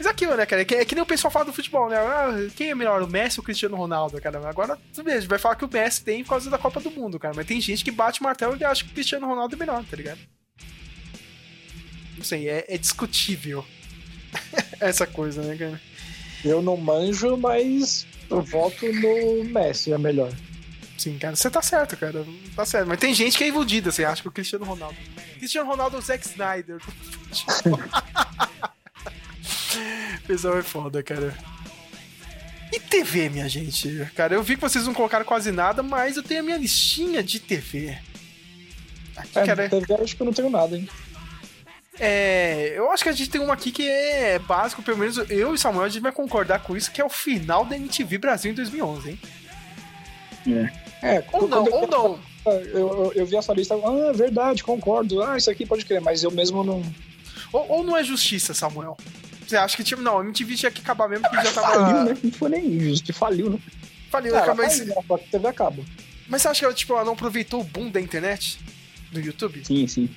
Mas 0.00 0.06
é 0.06 0.10
aquilo, 0.12 0.34
né, 0.34 0.46
cara? 0.46 0.62
É 0.62 0.64
que, 0.64 0.74
é 0.74 0.82
que 0.82 0.94
nem 0.94 1.04
o 1.04 1.06
pessoal 1.06 1.30
fala 1.30 1.44
do 1.44 1.52
futebol, 1.52 1.90
né? 1.90 1.98
Ah, 1.98 2.30
quem 2.56 2.70
é 2.70 2.74
melhor, 2.74 3.02
o 3.02 3.06
Messi 3.06 3.38
ou 3.38 3.42
o 3.42 3.44
Cristiano 3.44 3.76
Ronaldo, 3.76 4.18
cara? 4.18 4.48
Agora, 4.48 4.78
tudo 4.94 5.04
bem, 5.04 5.12
a 5.12 5.20
gente 5.20 5.28
vai 5.28 5.38
falar 5.38 5.56
que 5.56 5.64
o 5.66 5.70
Messi 5.70 6.02
tem 6.02 6.24
por 6.24 6.30
causa 6.30 6.48
da 6.48 6.56
Copa 6.56 6.80
do 6.80 6.90
Mundo, 6.90 7.18
cara. 7.18 7.34
Mas 7.36 7.44
tem 7.44 7.60
gente 7.60 7.84
que 7.84 7.90
bate 7.90 8.18
o 8.18 8.24
martelo 8.24 8.56
e 8.58 8.64
acha 8.64 8.82
que 8.82 8.92
o 8.92 8.94
Cristiano 8.94 9.26
Ronaldo 9.26 9.54
é 9.54 9.58
melhor, 9.58 9.84
tá 9.84 9.94
ligado? 9.94 10.18
Não 12.16 12.24
sei, 12.24 12.48
é, 12.48 12.64
é 12.66 12.78
discutível 12.78 13.62
essa 14.80 15.06
coisa, 15.06 15.42
né, 15.42 15.54
cara? 15.54 15.78
Eu 16.42 16.62
não 16.62 16.78
manjo, 16.78 17.36
mas 17.36 18.06
eu 18.30 18.40
voto 18.40 18.90
no 18.90 19.44
Messi, 19.44 19.92
é 19.92 19.98
melhor. 19.98 20.32
Sim, 20.96 21.18
cara, 21.18 21.36
você 21.36 21.50
tá 21.50 21.60
certo, 21.60 21.94
cara. 21.98 22.24
Tá 22.56 22.64
certo. 22.64 22.88
Mas 22.88 22.98
tem 22.98 23.12
gente 23.12 23.36
que 23.36 23.44
é 23.44 23.48
iludida, 23.48 23.92
você 23.92 24.02
acha 24.02 24.22
que 24.22 24.28
o 24.28 24.32
Cristiano 24.32 24.64
Ronaldo. 24.64 24.96
Cristiano 25.36 25.68
Ronaldo 25.68 25.96
é 25.96 25.98
o 25.98 26.02
Zack 26.02 26.26
Snyder. 26.26 26.80
pessoal 30.26 30.58
é 30.58 30.62
foda, 30.62 31.02
cara. 31.02 31.36
E 32.72 32.78
TV, 32.78 33.28
minha 33.28 33.48
gente? 33.48 34.08
Cara, 34.14 34.34
eu 34.34 34.42
vi 34.42 34.54
que 34.54 34.60
vocês 34.60 34.86
não 34.86 34.94
colocaram 34.94 35.24
quase 35.24 35.50
nada, 35.50 35.82
mas 35.82 36.16
eu 36.16 36.22
tenho 36.22 36.40
a 36.40 36.42
minha 36.42 36.56
listinha 36.56 37.22
de 37.22 37.40
TV. 37.40 37.98
Aqui, 39.16 39.38
é, 39.38 39.46
cara. 39.46 39.68
TV 39.68 39.86
eu 39.88 40.02
acho 40.02 40.16
que 40.16 40.22
eu 40.22 40.26
não 40.26 40.32
tenho 40.32 40.50
nada, 40.50 40.76
hein? 40.76 40.88
É, 41.98 42.72
eu 42.74 42.90
acho 42.90 43.02
que 43.02 43.10
a 43.10 43.12
gente 43.12 43.28
tem 43.28 43.40
uma 43.40 43.52
aqui 43.52 43.70
que 43.70 43.86
é 43.86 44.38
básico, 44.38 44.82
pelo 44.82 44.96
menos 44.96 45.18
eu 45.28 45.54
e 45.54 45.58
Samuel 45.58 45.84
a 45.84 45.88
gente 45.88 46.00
vai 46.00 46.12
concordar 46.12 46.60
com 46.60 46.74
isso, 46.74 46.90
que 46.90 47.00
é 47.00 47.04
o 47.04 47.10
final 47.10 47.64
da 47.66 47.76
MTV 47.76 48.16
Brasil 48.16 48.52
em 48.52 48.54
2011, 48.54 49.10
hein? 49.10 49.20
É. 51.02 51.16
é 51.16 51.24
ou 51.30 51.46
não, 51.46 51.64
ou 51.64 51.86
não. 51.86 52.18
Eu, 52.46 52.52
eu, 52.52 53.12
eu, 53.14 53.26
vi 53.26 53.36
essa 53.36 53.52
lista, 53.52 53.74
ah, 53.74 54.12
verdade, 54.14 54.64
concordo, 54.64 55.22
ah, 55.22 55.36
isso 55.36 55.50
aqui 55.50 55.66
pode 55.66 55.84
crer, 55.84 56.00
mas 56.00 56.22
eu 56.22 56.30
mesmo 56.30 56.64
não. 56.64 56.82
Ou, 57.52 57.70
ou 57.70 57.84
não 57.84 57.94
é 57.94 58.02
justiça, 58.02 58.54
Samuel? 58.54 58.96
Você 59.50 59.56
acha 59.56 59.76
que, 59.76 59.82
tipo, 59.82 60.00
não, 60.00 60.20
a 60.20 60.24
MTV 60.24 60.54
tinha 60.54 60.70
que 60.70 60.80
acabar 60.80 61.08
mesmo 61.08 61.28
porque 61.28 61.44
já 61.44 61.52
tava. 61.52 61.74
Faliu, 61.74 62.04
né? 62.04 62.16
Não 62.22 62.30
foi 62.30 62.48
nem 62.50 62.66
injusto, 62.66 63.12
faliu, 63.12 63.50
né? 63.50 63.58
Faliu, 64.08 64.36
é, 64.36 64.54
mas. 64.54 64.78
Faliu, 64.78 64.94
né? 64.94 65.18
TV 65.28 65.48
acaba. 65.48 65.82
Mas 66.28 66.42
você 66.42 66.48
acha 66.48 66.60
que 66.60 66.64
ela, 66.66 66.74
tipo, 66.74 66.92
ela 66.92 67.04
não 67.04 67.14
aproveitou 67.14 67.60
o 67.60 67.64
boom 67.64 67.90
da 67.90 68.00
internet? 68.00 68.60
Do 69.10 69.18
YouTube? 69.18 69.64
Sim, 69.64 69.88
sim. 69.88 70.08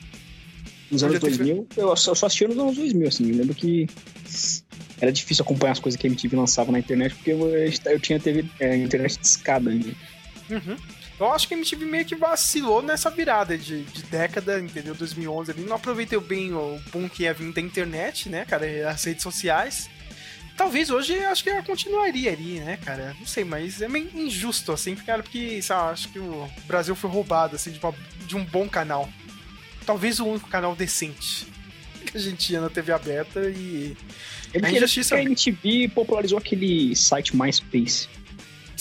Nos 0.92 1.04
anos 1.04 1.20
2000, 1.20 1.68
eu 1.76 1.96
só, 1.96 2.12
eu 2.12 2.16
só 2.16 2.28
assistia 2.28 2.48
nos 2.48 2.60
anos 2.60 2.76
2000, 2.76 3.08
assim. 3.08 3.32
Eu 3.32 3.38
lembro 3.38 3.56
que 3.56 3.90
era 5.02 5.12
difícil 5.12 5.44
acompanhar 5.44 5.72
as 5.72 5.80
coisas 5.80 6.00
que 6.00 6.06
a 6.06 6.10
MTV 6.12 6.36
lançava 6.36 6.72
na 6.72 6.78
internet, 6.78 7.16
porque 7.16 7.32
eu, 7.32 7.50
eu 7.50 8.00
tinha 8.00 8.20
TV, 8.20 8.46
é, 8.60 8.78
internet 8.78 9.20
de 9.20 9.26
escada 9.26 9.72
ainda. 9.72 9.96
Uhum. 10.52 10.78
Eu 11.20 11.32
acho 11.32 11.48
que 11.48 11.54
a 11.54 11.58
MTV 11.58 11.86
meio 11.86 12.06
que 12.06 12.16
vacilou 12.16 12.82
nessa 12.82 13.10
virada 13.10 13.58
de, 13.58 13.84
de 13.84 14.04
década, 14.04 14.60
entendeu? 14.60 14.96
2011 14.96 15.52
ali. 15.52 15.62
Não 15.62 15.76
aproveitou 15.76 16.20
bem 16.20 16.54
o 16.54 16.80
boom 16.92 17.08
que 17.08 17.24
ia 17.24 17.34
vir 17.34 17.54
da 17.54 17.62
internet, 17.62 18.30
né, 18.30 18.46
cara? 18.46 18.90
As 18.90 19.04
redes 19.04 19.24
sociais. 19.24 19.90
Talvez 20.58 20.90
hoje 20.90 21.18
acho 21.26 21.44
que 21.44 21.50
ela 21.50 21.64
continuaria 21.64 22.32
ali, 22.32 22.60
né, 22.60 22.78
cara? 22.84 23.16
Não 23.20 23.26
sei, 23.26 23.44
mas 23.44 23.82
é 23.82 23.88
meio 23.88 24.10
injusto, 24.14 24.72
assim, 24.72 24.96
cara, 24.96 25.24
porque, 25.24 25.62
sabe, 25.62 25.94
acho 25.94 26.10
que 26.10 26.20
o 26.20 26.48
Brasil 26.66 26.96
foi 26.96 27.10
roubado, 27.10 27.56
assim, 27.56 27.72
de, 27.72 27.80
uma, 27.80 27.94
de 28.28 28.36
um 28.36 28.46
bom 28.46 28.70
canal 28.70 29.10
talvez 29.84 30.20
o 30.20 30.26
único 30.26 30.50
canal 30.50 30.76
decente 30.76 31.46
que 32.06 32.18
a 32.18 32.20
gente 32.20 32.38
tinha 32.38 32.62
na 32.62 32.70
TV 32.70 32.92
aberta 32.92 33.42
e. 33.50 33.96
Ele 34.54 34.66
a 34.66 34.72
injustiça. 34.72 35.16
A 35.16 35.22
MTV 35.22 35.90
popularizou 35.90 36.38
aquele 36.38 36.96
site 36.96 37.36
MySpace. 37.36 38.08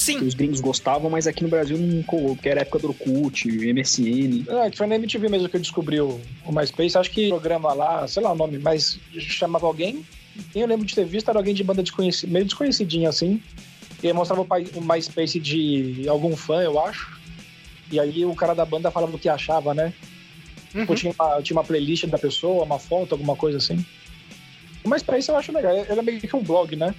Sim. 0.03 0.19
Que 0.19 0.25
os 0.25 0.35
gringos 0.35 0.61
gostavam, 0.61 1.09
mas 1.09 1.29
aqui 1.29 1.45
no 1.45 1.49
Brasil 1.49 1.79
não 1.79 2.03
colou, 2.03 2.35
porque 2.35 2.49
era 2.49 2.63
época 2.63 2.81
do 2.81 2.89
Orkut, 2.89 3.49
MSN. 3.49 4.45
É, 4.49 4.69
que 4.69 4.77
foi 4.77 4.89
na 4.89 4.97
MTV 4.97 5.29
mesmo 5.29 5.49
que 5.49 5.57
eu 5.57 5.61
descobri 5.61 6.01
o, 6.01 6.21
o 6.45 6.53
MySpace. 6.53 6.99
Acho 6.99 7.11
que 7.11 7.29
programa 7.29 7.73
lá, 7.73 8.09
sei 8.09 8.21
lá 8.21 8.33
o 8.33 8.35
nome, 8.35 8.59
mas 8.59 8.99
chamava 9.17 9.65
alguém. 9.65 10.05
Quem 10.53 10.63
eu 10.63 10.69
lembro 10.69 10.85
de 10.85 10.93
ter 10.93 11.05
visto 11.05 11.29
era 11.29 11.39
alguém 11.39 11.55
de 11.55 11.63
banda 11.63 11.85
desconhecida, 11.85 12.33
meio 12.33 12.45
desconhecidinho 12.45 13.09
assim. 13.09 13.41
E 14.03 14.09
aí 14.09 14.13
mostrava 14.13 14.43
o 14.43 14.81
MySpace 14.81 15.39
de 15.39 16.09
algum 16.09 16.35
fã, 16.37 16.61
eu 16.63 16.85
acho. 16.85 17.21
E 17.93 18.01
aí 18.01 18.25
o 18.25 18.35
cara 18.35 18.55
da 18.55 18.65
banda 18.65 18.91
falava 18.91 19.15
o 19.15 19.19
que 19.19 19.29
achava, 19.29 19.73
né? 19.73 19.93
Uhum. 20.75 20.95
tinha, 20.97 21.15
uma, 21.17 21.43
tinha 21.43 21.57
uma 21.57 21.65
playlist 21.65 22.07
da 22.07 22.19
pessoa, 22.19 22.65
uma 22.65 22.81
foto, 22.81 23.13
alguma 23.13 23.37
coisa 23.37 23.59
assim. 23.59 23.85
Mas 24.85 25.01
pra 25.01 25.17
isso 25.17 25.31
eu 25.31 25.37
acho 25.37 25.53
legal. 25.53 25.77
Ele 25.77 26.01
é 26.01 26.03
meio 26.03 26.21
que 26.21 26.35
um 26.35 26.43
blog, 26.43 26.75
né? 26.75 26.93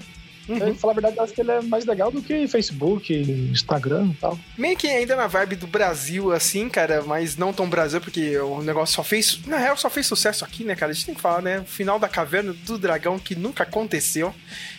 Uhum. 0.48 0.58
Eu, 0.58 0.76
falar 0.76 0.92
a 0.92 0.96
verdade, 0.96 1.18
eu 1.18 1.24
acho 1.24 1.34
que 1.34 1.42
ele 1.42 1.52
é 1.52 1.62
mais 1.62 1.86
legal 1.86 2.12
do 2.12 2.22
que 2.22 2.48
Facebook, 2.48 3.14
Instagram 3.14 4.08
e 4.12 4.16
tal. 4.16 4.40
Meio 4.58 4.78
que 4.78 4.88
ainda 4.88 5.16
na 5.16 5.28
vibe 5.28 5.56
do 5.56 5.68
Brasil, 5.68 6.32
assim, 6.32 6.68
cara, 6.70 7.02
mas 7.02 7.38
não 7.38 7.54
tão 7.54 7.70
Brasil, 7.70 8.02
porque 8.02 8.38
o 8.38 8.62
negócio 8.62 8.96
só 8.96 9.04
fez. 9.04 9.40
Na 9.46 9.58
real, 9.58 9.78
só 9.78 9.90
fez 9.90 10.06
sucesso 10.06 10.44
aqui, 10.44 10.64
né, 10.64 10.76
cara? 10.76 10.92
A 10.92 10.94
gente 10.94 11.06
tem 11.06 11.16
que 11.16 11.22
falar, 11.22 11.42
né? 11.42 11.60
O 11.60 11.66
final 11.66 11.98
da 11.98 12.10
caverna 12.10 12.54
do 12.54 12.78
dragão 12.78 13.18
que 13.18 13.36
nunca 13.36 13.64
aconteceu. 13.64 14.34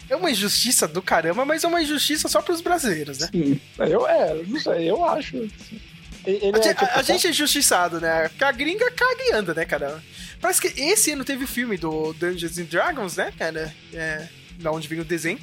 É 0.09 0.15
uma 0.15 0.31
injustiça 0.31 0.87
do 0.87 1.01
caramba, 1.01 1.45
mas 1.45 1.65
é 1.65 1.67
uma 1.67 1.81
injustiça 1.81 2.29
só 2.29 2.43
pros 2.43 2.61
brasileiros, 2.61 3.19
né? 3.19 3.29
Sim. 3.33 3.61
Eu, 3.79 4.07
é, 4.07 4.35
não 4.47 4.61
sei, 4.61 4.91
eu 4.91 5.03
acho. 5.05 5.37
Assim. 5.39 5.81
Ele 6.27 6.57
a, 6.57 6.59
é, 6.59 6.75
tipo, 6.75 6.85
a, 6.85 6.99
a 6.99 7.03
gente 7.03 7.27
é 7.27 7.31
injustiçado, 7.31 8.01
né? 8.01 8.31
A 8.41 8.53
gringa 8.53 8.91
caga 8.91 9.23
e 9.31 9.33
anda, 9.33 9.55
né, 9.55 9.65
cara? 9.65 10.03
Parece 10.41 10.61
que 10.61 10.81
esse 10.81 11.13
ano 11.13 11.25
teve 11.25 11.45
o 11.45 11.49
filme 11.49 11.77
do 11.77 12.13
Dungeons 12.15 12.59
and 12.59 12.65
Dragons, 12.65 13.17
né, 13.17 13.33
cara? 13.39 13.75
É, 13.93 14.29
da 14.59 14.71
onde 14.71 14.89
vem 14.89 15.01
o 15.01 15.05
desenho. 15.05 15.39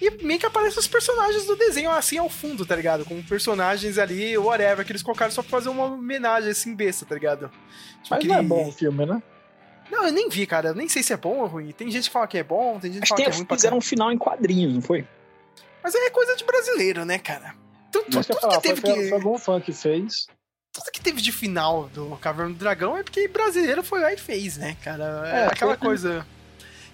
E 0.00 0.10
meio 0.22 0.38
que 0.38 0.46
aparecem 0.46 0.78
os 0.78 0.86
personagens 0.86 1.46
do 1.46 1.56
desenho 1.56 1.90
assim 1.90 2.18
ao 2.18 2.28
fundo, 2.28 2.66
tá 2.66 2.76
ligado? 2.76 3.04
Com 3.04 3.22
personagens 3.22 3.96
ali, 3.96 4.36
whatever, 4.36 4.84
que 4.84 4.92
eles 4.92 5.02
colocaram 5.02 5.32
só 5.32 5.42
pra 5.42 5.50
fazer 5.50 5.68
uma 5.68 5.84
homenagem 5.84 6.50
assim 6.50 6.74
besta, 6.74 7.06
tá 7.06 7.14
ligado? 7.14 7.50
Tipo, 8.02 8.14
Mas 8.16 8.24
não 8.24 8.34
é 8.34 8.42
bom 8.42 8.68
o 8.68 8.72
filme, 8.72 9.06
né? 9.06 9.22
Não, 9.90 10.06
eu 10.06 10.12
nem 10.12 10.28
vi, 10.28 10.46
cara. 10.46 10.68
Eu 10.68 10.74
nem 10.74 10.88
sei 10.88 11.02
se 11.02 11.12
é 11.12 11.16
bom 11.16 11.38
ou 11.38 11.46
ruim. 11.46 11.70
Tem 11.72 11.90
gente 11.90 12.04
que 12.04 12.12
fala 12.12 12.26
que 12.26 12.38
é 12.38 12.42
bom, 12.42 12.78
tem 12.80 12.92
gente 12.92 13.02
que 13.02 13.08
fala 13.08 13.20
que, 13.22 13.28
é 13.28 13.34
ruim. 13.34 13.46
Fizeram 13.48 13.78
um 13.78 13.82
final 13.82 14.10
em 14.10 14.18
quadrinhos, 14.18 14.74
não 14.74 14.82
foi? 14.82 15.06
Mas 15.82 15.94
é 15.94 16.10
coisa 16.10 16.36
de 16.36 16.44
brasileiro, 16.44 17.04
né, 17.04 17.18
cara? 17.18 17.54
Tudo, 17.92 18.06
tudo, 18.06 18.24
tudo 18.24 18.40
falar, 18.40 18.56
que 18.56 18.62
teve 18.68 18.80
foi, 18.80 18.92
que... 18.92 19.08
Foi 19.08 19.18
algum 19.18 19.38
fã 19.38 19.60
que 19.60 19.72
fez. 19.72 20.26
Tudo 20.72 20.90
que 20.90 21.00
teve 21.00 21.20
de 21.20 21.30
final 21.30 21.88
do 21.90 22.16
Caverna 22.16 22.52
do 22.52 22.58
Dragão 22.58 22.96
é 22.96 23.02
porque 23.02 23.28
brasileiro 23.28 23.82
foi 23.84 24.00
lá 24.00 24.12
e 24.12 24.16
fez, 24.16 24.56
né, 24.56 24.76
cara? 24.82 25.22
É, 25.26 25.40
é 25.42 25.46
aquela 25.46 25.76
coisa. 25.76 26.26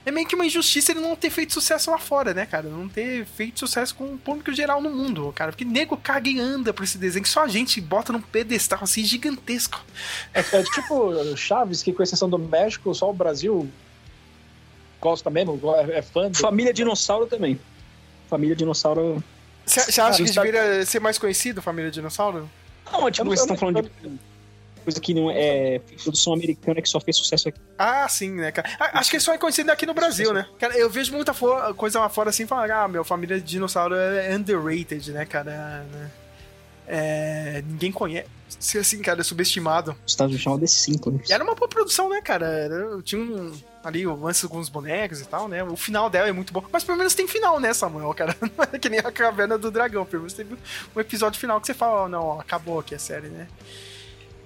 É 0.04 0.10
meio 0.10 0.26
que 0.26 0.34
uma 0.34 0.46
injustiça 0.46 0.92
ele 0.92 1.00
não 1.00 1.14
ter 1.14 1.30
feito 1.30 1.52
sucesso 1.52 1.90
lá 1.90 1.98
fora, 1.98 2.32
né, 2.32 2.46
cara? 2.46 2.68
Não 2.68 2.88
ter 2.88 3.24
feito 3.26 3.58
sucesso 3.58 3.94
com 3.94 4.14
o 4.14 4.18
público 4.18 4.52
geral 4.52 4.80
no 4.80 4.90
mundo, 4.90 5.32
cara. 5.34 5.52
Porque 5.52 5.64
nego 5.64 5.96
caga 5.96 6.28
e 6.28 6.40
anda 6.40 6.72
por 6.72 6.84
esse 6.84 6.96
desenho 6.96 7.22
que 7.22 7.28
só 7.28 7.44
a 7.44 7.48
gente 7.48 7.80
bota 7.80 8.12
num 8.12 8.20
pedestal 8.20 8.80
assim 8.82 9.04
gigantesco. 9.04 9.84
É, 10.32 10.40
é 10.40 10.62
tipo 10.62 11.36
Chaves, 11.36 11.82
que 11.82 11.92
com 11.92 12.02
exceção 12.02 12.30
do 12.30 12.38
México, 12.38 12.94
só 12.94 13.10
o 13.10 13.14
Brasil 13.14 13.68
gosta 15.00 15.28
mesmo, 15.28 15.60
é, 15.76 15.98
é 15.98 16.02
fã. 16.02 16.30
Do... 16.30 16.38
Família 16.38 16.72
Dinossauro 16.72 17.26
também. 17.26 17.60
Família 18.28 18.56
Dinossauro 18.56 19.22
você 19.70 20.00
acha 20.00 20.24
que 20.24 20.32
deveria 20.32 20.84
ser 20.84 21.00
mais 21.00 21.18
conhecido, 21.18 21.62
Família 21.62 21.90
Dinossauro? 21.90 22.50
Não, 22.90 23.10
tipo, 23.10 23.28
vocês 23.28 23.40
estão 23.40 23.56
falando 23.56 23.82
de 23.82 23.90
coisa 24.80 25.00
que 25.00 25.14
não 25.14 25.30
é 25.30 25.80
produção 26.02 26.32
americana 26.32 26.80
que 26.82 26.88
só 26.88 27.00
fez 27.00 27.16
sucesso 27.16 27.48
aqui. 27.48 27.60
Ah, 27.78 28.08
sim, 28.08 28.30
né, 28.32 28.50
cara? 28.52 28.68
Acho 28.92 29.10
que 29.10 29.20
só 29.20 29.32
é 29.32 29.38
conhecido 29.38 29.70
aqui 29.70 29.86
no 29.86 29.94
Brasil, 29.94 30.32
né? 30.32 30.46
Cara, 30.58 30.76
eu 30.76 30.90
vejo 30.90 31.12
muita 31.12 31.34
coisa 31.76 32.00
lá 32.00 32.08
fora 32.08 32.30
assim, 32.30 32.46
falando, 32.46 32.70
ah, 32.70 32.88
meu, 32.88 33.04
família 33.04 33.38
de 33.38 33.46
dinossauro 33.46 33.94
é 33.94 34.34
underrated, 34.34 35.12
né, 35.12 35.24
cara? 35.24 35.86
É, 36.86 37.62
ninguém 37.66 37.92
conhece. 37.92 38.28
Assim, 38.78 39.00
cara, 39.00 39.20
é 39.20 39.24
subestimado. 39.24 39.96
Os 40.04 40.12
Estados 40.12 40.32
Unidos 40.32 40.42
chamam 40.42 40.58
de 40.58 40.66
5, 40.66 41.10
né? 41.12 41.20
E 41.28 41.32
era 41.32 41.44
uma 41.44 41.54
boa 41.54 41.68
produção, 41.68 42.08
né, 42.08 42.20
cara? 42.20 42.46
Era, 42.46 43.00
tinha 43.02 43.20
um 43.20 43.52
ali 43.82 44.06
o 44.06 44.14
lance 44.14 44.46
com 44.46 44.58
os 44.58 44.68
bonecos 44.68 45.20
e 45.20 45.24
tal, 45.24 45.48
né? 45.48 45.62
O 45.64 45.76
final 45.76 46.10
dela 46.10 46.28
é 46.28 46.32
muito 46.32 46.52
bom. 46.52 46.64
Mas 46.70 46.84
pelo 46.84 46.98
menos 46.98 47.14
tem 47.14 47.26
final, 47.26 47.58
né, 47.58 47.72
Samuel, 47.72 48.12
cara? 48.14 48.36
Não 48.40 48.64
é 48.72 48.78
que 48.78 48.88
nem 48.88 49.00
a 49.00 49.10
Caverna 49.10 49.56
do 49.56 49.70
Dragão. 49.70 50.04
Pelo 50.04 50.22
menos 50.22 50.34
teve 50.34 50.56
um 50.94 51.00
episódio 51.00 51.40
final 51.40 51.60
que 51.60 51.66
você 51.66 51.74
fala, 51.74 52.04
oh, 52.04 52.08
não, 52.08 52.40
acabou 52.40 52.78
aqui 52.78 52.94
a 52.94 52.98
série, 52.98 53.28
né? 53.28 53.48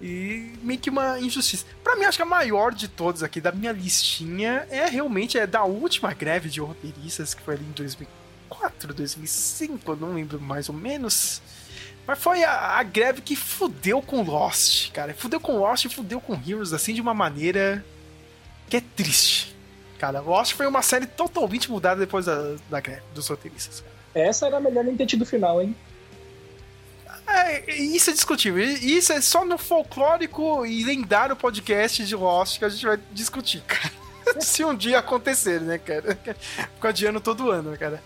E 0.07 0.53
meio 0.63 0.79
que 0.79 0.91
uma 0.91 1.19
injustiça. 1.19 1.65
Pra 1.83 1.97
mim, 1.97 2.05
acho 2.05 2.19
que 2.19 2.23
a 2.23 2.27
maior 2.27 2.75
de 2.75 2.89
todas 2.89 3.23
aqui 3.23 3.41
da 3.41 3.51
minha 3.51 3.73
listinha 3.73 4.67
é 4.69 4.85
realmente 4.85 5.39
é 5.39 5.47
da 5.47 5.65
última 5.65 6.13
greve 6.13 6.51
de 6.51 6.61
roteiristas, 6.61 7.33
que 7.33 7.41
foi 7.41 7.55
ali 7.55 7.65
em 7.65 7.73
2004, 7.73 8.93
2005, 8.93 9.97
não 9.97 10.13
lembro 10.13 10.39
mais 10.39 10.69
ou 10.69 10.75
menos. 10.75 11.41
Mas 12.07 12.19
foi 12.19 12.45
a, 12.45 12.79
a, 12.79 12.83
greve 12.83 13.23
que 13.23 13.35
fudeu 13.35 14.03
com 14.03 14.21
Lost, 14.21 14.93
cara. 14.93 15.15
Fudeu 15.15 15.41
com 15.41 15.57
Lost 15.57 15.87
e 15.87 15.89
fudeu 15.89 16.21
com 16.21 16.35
Heroes, 16.35 16.75
assim, 16.75 16.93
de 16.93 17.01
uma 17.01 17.15
maneira 17.15 17.83
que 18.69 18.77
é 18.77 18.83
triste. 18.95 19.57
Cara, 19.99 20.21
Lost 20.21 20.53
foi 20.53 20.67
uma 20.67 20.83
série 20.83 21.07
totalmente 21.07 21.71
mudada 21.71 22.01
depois 22.01 22.27
da, 22.27 22.57
da 22.69 22.79
greve 22.79 23.01
dos 23.15 23.27
roteiristas. 23.27 23.83
Essa 24.15 24.49
era 24.49 24.61
melhor 24.61 24.85
nem 24.85 24.95
ter 24.95 25.07
tido 25.07 25.25
final, 25.25 25.63
hein? 25.63 25.75
É, 27.27 27.75
isso 27.77 28.11
é 28.11 28.13
discutível. 28.13 28.63
Isso 28.63 29.13
é 29.13 29.21
só 29.21 29.45
no 29.45 29.57
folclórico 29.57 30.65
e 30.67 30.85
lendário 30.85 31.35
podcast 31.35 32.05
de 32.05 32.15
Lost 32.15 32.59
que 32.59 32.65
a 32.65 32.69
gente 32.69 32.85
vai 32.85 32.99
discutir, 33.13 33.63
cara. 33.67 33.93
Se 34.41 34.65
um 34.65 34.75
dia 34.75 34.99
acontecer, 34.99 35.61
né, 35.61 35.79
cara? 35.79 36.19
Fico 36.75 36.87
adiando 36.87 37.21
todo 37.21 37.51
ano, 37.51 37.77
cara. 37.79 38.03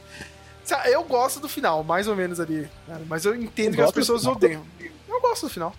Eu 0.86 1.02
gosto 1.04 1.40
do 1.40 1.48
final, 1.48 1.82
mais 1.82 2.08
ou 2.08 2.14
menos 2.14 2.40
ali. 2.40 2.68
Cara, 2.86 3.02
mas 3.08 3.24
eu 3.24 3.34
entendo 3.34 3.74
eu 3.74 3.76
que 3.76 3.82
as 3.82 3.92
pessoas 3.92 4.26
odeiam. 4.26 4.64
Eu 5.08 5.20
gosto 5.20 5.46
do 5.46 5.50
final. 5.50 5.74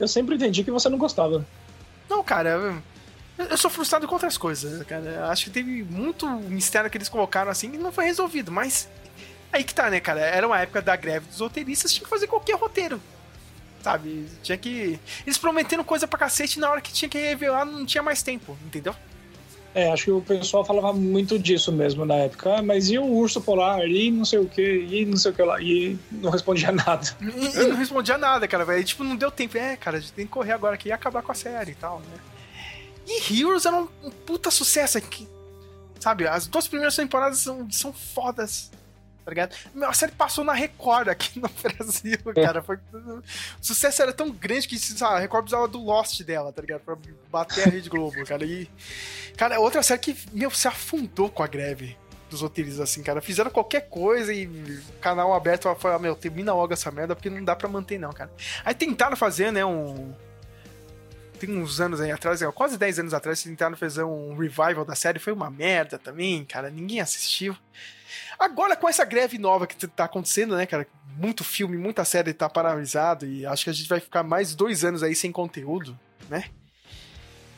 Eu 0.00 0.08
sempre 0.08 0.34
entendi 0.34 0.64
que 0.64 0.70
você 0.70 0.88
não 0.88 0.98
gostava. 0.98 1.46
Não, 2.08 2.24
cara. 2.24 2.50
Eu, 2.50 2.82
eu 3.50 3.56
sou 3.56 3.70
frustrado 3.70 4.06
com 4.06 4.14
outras 4.14 4.36
coisas, 4.36 4.84
cara. 4.86 5.28
Acho 5.28 5.44
que 5.44 5.50
teve 5.50 5.82
muito 5.84 6.28
mistério 6.28 6.90
que 6.90 6.98
eles 6.98 7.08
colocaram 7.08 7.50
assim 7.50 7.72
e 7.74 7.78
não 7.78 7.92
foi 7.92 8.04
resolvido, 8.06 8.50
mas. 8.50 8.88
Aí 9.52 9.62
que 9.62 9.74
tá, 9.74 9.90
né, 9.90 10.00
cara? 10.00 10.20
Era 10.20 10.46
uma 10.46 10.58
época 10.58 10.80
da 10.80 10.96
greve 10.96 11.26
dos 11.26 11.40
roteiristas, 11.40 11.92
tinha 11.92 12.04
que 12.04 12.10
fazer 12.10 12.26
qualquer 12.26 12.56
roteiro. 12.56 13.00
Sabe? 13.82 14.26
Tinha 14.42 14.56
que. 14.56 14.98
Eles 15.26 15.36
prometendo 15.36 15.84
coisa 15.84 16.06
pra 16.06 16.18
cacete 16.18 16.58
na 16.58 16.70
hora 16.70 16.80
que 16.80 16.92
tinha 16.92 17.08
que 17.08 17.18
revelar 17.18 17.64
não 17.64 17.84
tinha 17.84 18.02
mais 18.02 18.22
tempo, 18.22 18.56
entendeu? 18.64 18.94
É, 19.74 19.90
acho 19.90 20.04
que 20.04 20.10
o 20.10 20.20
pessoal 20.20 20.64
falava 20.64 20.92
muito 20.92 21.38
disso 21.38 21.72
mesmo 21.72 22.04
na 22.04 22.14
época. 22.14 22.58
Ah, 22.58 22.62
mas 22.62 22.90
e 22.90 22.98
o 22.98 23.04
urso 23.04 23.40
polar? 23.40 23.86
E 23.86 24.10
não 24.10 24.24
sei 24.24 24.38
o 24.38 24.46
que, 24.46 24.62
e 24.62 25.04
não 25.04 25.16
sei 25.16 25.32
o 25.32 25.34
que 25.34 25.42
lá. 25.42 25.60
E 25.60 25.98
não 26.10 26.30
respondia 26.30 26.70
nada. 26.72 27.04
E, 27.20 27.58
e 27.58 27.66
não 27.68 27.76
respondia 27.76 28.16
nada, 28.18 28.46
cara, 28.46 28.64
velho. 28.64 28.84
Tipo, 28.84 29.02
não 29.02 29.16
deu 29.16 29.30
tempo. 29.30 29.56
É, 29.58 29.76
cara, 29.76 29.96
a 29.96 30.00
gente 30.00 30.12
tem 30.12 30.26
que 30.26 30.32
correr 30.32 30.52
agora 30.52 30.74
aqui 30.74 30.88
e 30.88 30.92
acabar 30.92 31.22
com 31.22 31.32
a 31.32 31.34
série 31.34 31.72
e 31.72 31.74
tal, 31.74 32.00
né? 32.00 32.18
E 33.06 33.40
Heroes 33.40 33.66
era 33.66 33.76
um, 33.76 33.88
um 34.04 34.10
puta 34.10 34.50
sucesso 34.50 34.98
aqui. 34.98 35.26
Sabe, 35.98 36.26
as 36.26 36.46
duas 36.46 36.68
primeiras 36.68 36.94
temporadas 36.94 37.38
são, 37.38 37.66
são 37.70 37.92
fodas 37.92 38.70
tá 39.24 39.30
ligado? 39.30 39.54
A 39.82 39.92
série 39.92 40.12
passou 40.12 40.44
na 40.44 40.52
Record 40.52 41.08
aqui 41.08 41.38
no 41.38 41.48
Brasil, 41.62 42.18
é. 42.26 42.42
cara. 42.42 42.62
Foi... 42.62 42.76
O 42.76 43.22
sucesso 43.60 44.02
era 44.02 44.12
tão 44.12 44.30
grande 44.30 44.66
que 44.66 44.76
a 45.04 45.18
Record 45.18 45.44
precisava 45.44 45.68
do 45.68 45.82
Lost 45.82 46.22
dela, 46.22 46.52
tá 46.52 46.60
ligado? 46.60 46.80
Pra 46.80 46.96
bater 47.30 47.68
a 47.68 47.70
Rede 47.70 47.88
Globo, 47.88 48.22
cara. 48.26 48.44
E, 48.44 48.68
cara, 49.36 49.60
outra 49.60 49.82
série 49.82 50.00
que, 50.00 50.16
meu, 50.32 50.50
se 50.50 50.66
afundou 50.68 51.30
com 51.30 51.42
a 51.42 51.46
greve 51.46 51.96
dos 52.32 52.40
roteiristas, 52.40 52.80
assim, 52.80 53.02
cara. 53.02 53.20
Fizeram 53.20 53.50
qualquer 53.50 53.88
coisa 53.88 54.32
e 54.32 54.48
canal 55.00 55.32
aberto 55.32 55.72
foi, 55.76 55.92
ah, 55.92 55.98
meu, 55.98 56.16
termina 56.16 56.52
logo 56.52 56.72
essa 56.72 56.90
merda 56.90 57.14
porque 57.14 57.30
não 57.30 57.44
dá 57.44 57.54
pra 57.54 57.68
manter, 57.68 57.98
não, 57.98 58.12
cara. 58.12 58.30
Aí 58.64 58.74
tentaram 58.74 59.16
fazer, 59.16 59.52
né, 59.52 59.64
um. 59.64 60.12
Tem 61.38 61.50
uns 61.50 61.80
anos 61.80 62.00
aí 62.00 62.10
atrás, 62.10 62.40
quase 62.54 62.78
10 62.78 63.00
anos 63.00 63.14
atrás, 63.14 63.42
tentaram 63.42 63.76
fazer 63.76 64.04
um 64.04 64.36
revival 64.36 64.84
da 64.84 64.94
série. 64.94 65.18
Foi 65.18 65.32
uma 65.32 65.50
merda 65.50 65.98
também, 65.98 66.44
cara. 66.44 66.70
Ninguém 66.70 67.00
assistiu. 67.00 67.56
Agora, 68.38 68.76
com 68.76 68.88
essa 68.88 69.04
greve 69.04 69.38
nova 69.38 69.66
que 69.66 69.86
tá 69.86 70.04
acontecendo, 70.04 70.56
né, 70.56 70.66
cara? 70.66 70.86
Muito 71.16 71.44
filme, 71.44 71.76
muita 71.76 72.04
série 72.04 72.32
tá 72.32 72.48
paralisado 72.48 73.26
e 73.26 73.44
acho 73.44 73.64
que 73.64 73.70
a 73.70 73.72
gente 73.72 73.88
vai 73.88 74.00
ficar 74.00 74.22
mais 74.22 74.54
dois 74.54 74.84
anos 74.84 75.02
aí 75.02 75.14
sem 75.14 75.30
conteúdo, 75.30 75.98
né? 76.28 76.44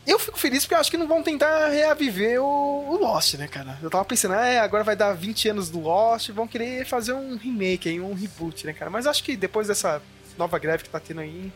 Eu 0.06 0.18
fico 0.18 0.38
feliz 0.38 0.64
porque 0.64 0.74
eu 0.74 0.78
acho 0.78 0.90
que 0.90 0.98
não 0.98 1.08
vão 1.08 1.22
tentar 1.22 1.68
reaviver 1.68 2.42
o, 2.42 2.90
o, 2.90 2.96
Lost, 2.98 3.34
né, 3.34 3.48
cara? 3.48 3.78
Eu 3.82 3.88
tava 3.88 4.04
pensando, 4.04 4.34
ah, 4.34 4.46
é, 4.46 4.58
agora 4.58 4.84
vai 4.84 4.94
dar 4.94 5.14
20 5.14 5.48
anos 5.48 5.70
do 5.70 5.80
Lost, 5.80 6.28
vão 6.28 6.46
querer 6.46 6.84
fazer 6.84 7.14
um 7.14 7.36
remake 7.36 7.88
aí, 7.88 7.98
um 8.00 8.12
reboot, 8.12 8.66
né, 8.66 8.74
cara? 8.74 8.90
Mas 8.90 9.06
acho 9.06 9.24
que 9.24 9.34
depois 9.34 9.66
dessa 9.66 10.02
nova 10.36 10.58
greve 10.58 10.82
que 10.82 10.90
tá 10.90 11.00
tendo 11.00 11.20
aí, 11.20 11.50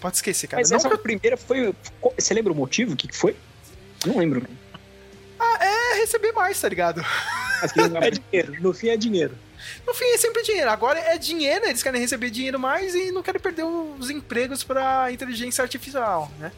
pode 0.00 0.16
esquecer, 0.16 0.46
cara. 0.46 0.60
Mas 0.62 0.70
não 0.70 0.78
essa 0.78 0.88
que... 0.88 0.96
primeira 0.98 1.36
foi. 1.36 1.74
Você 2.16 2.32
lembra 2.32 2.52
o 2.52 2.56
motivo? 2.56 2.94
O 2.94 2.96
que, 2.96 3.08
que 3.08 3.16
foi? 3.16 3.36
Não 4.06 4.16
lembro. 4.18 4.46
É 5.60 5.94
receber 6.00 6.32
mais, 6.32 6.60
tá 6.60 6.68
ligado? 6.68 7.00
é 8.02 8.10
dinheiro. 8.10 8.62
No 8.62 8.72
fim 8.72 8.88
é 8.88 8.96
dinheiro. 8.96 9.38
No 9.86 9.94
fim 9.94 10.04
é 10.06 10.18
sempre 10.18 10.42
dinheiro. 10.42 10.70
Agora 10.70 10.98
é 10.98 11.16
dinheiro, 11.18 11.66
eles 11.66 11.82
querem 11.82 12.00
receber 12.00 12.30
dinheiro 12.30 12.58
mais 12.58 12.94
e 12.94 13.12
não 13.12 13.22
querem 13.22 13.40
perder 13.40 13.64
os 13.64 14.10
empregos 14.10 14.64
pra 14.64 15.12
inteligência 15.12 15.62
artificial, 15.62 16.30
né? 16.38 16.52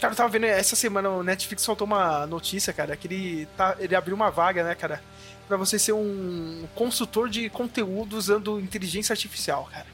Cara, 0.00 0.12
eu 0.12 0.16
tava 0.16 0.28
vendo 0.28 0.44
essa 0.44 0.76
semana 0.76 1.08
o 1.08 1.22
Netflix 1.22 1.62
soltou 1.62 1.86
uma 1.86 2.26
notícia, 2.26 2.72
cara, 2.72 2.96
que 2.96 3.06
ele, 3.06 3.48
tá, 3.56 3.76
ele 3.78 3.94
abriu 3.94 4.14
uma 4.14 4.30
vaga, 4.30 4.62
né, 4.62 4.74
cara, 4.74 5.02
pra 5.48 5.56
você 5.56 5.78
ser 5.78 5.92
um 5.92 6.66
consultor 6.74 7.30
de 7.30 7.48
conteúdo 7.48 8.16
usando 8.16 8.60
inteligência 8.60 9.14
artificial, 9.14 9.68
cara. 9.72 9.86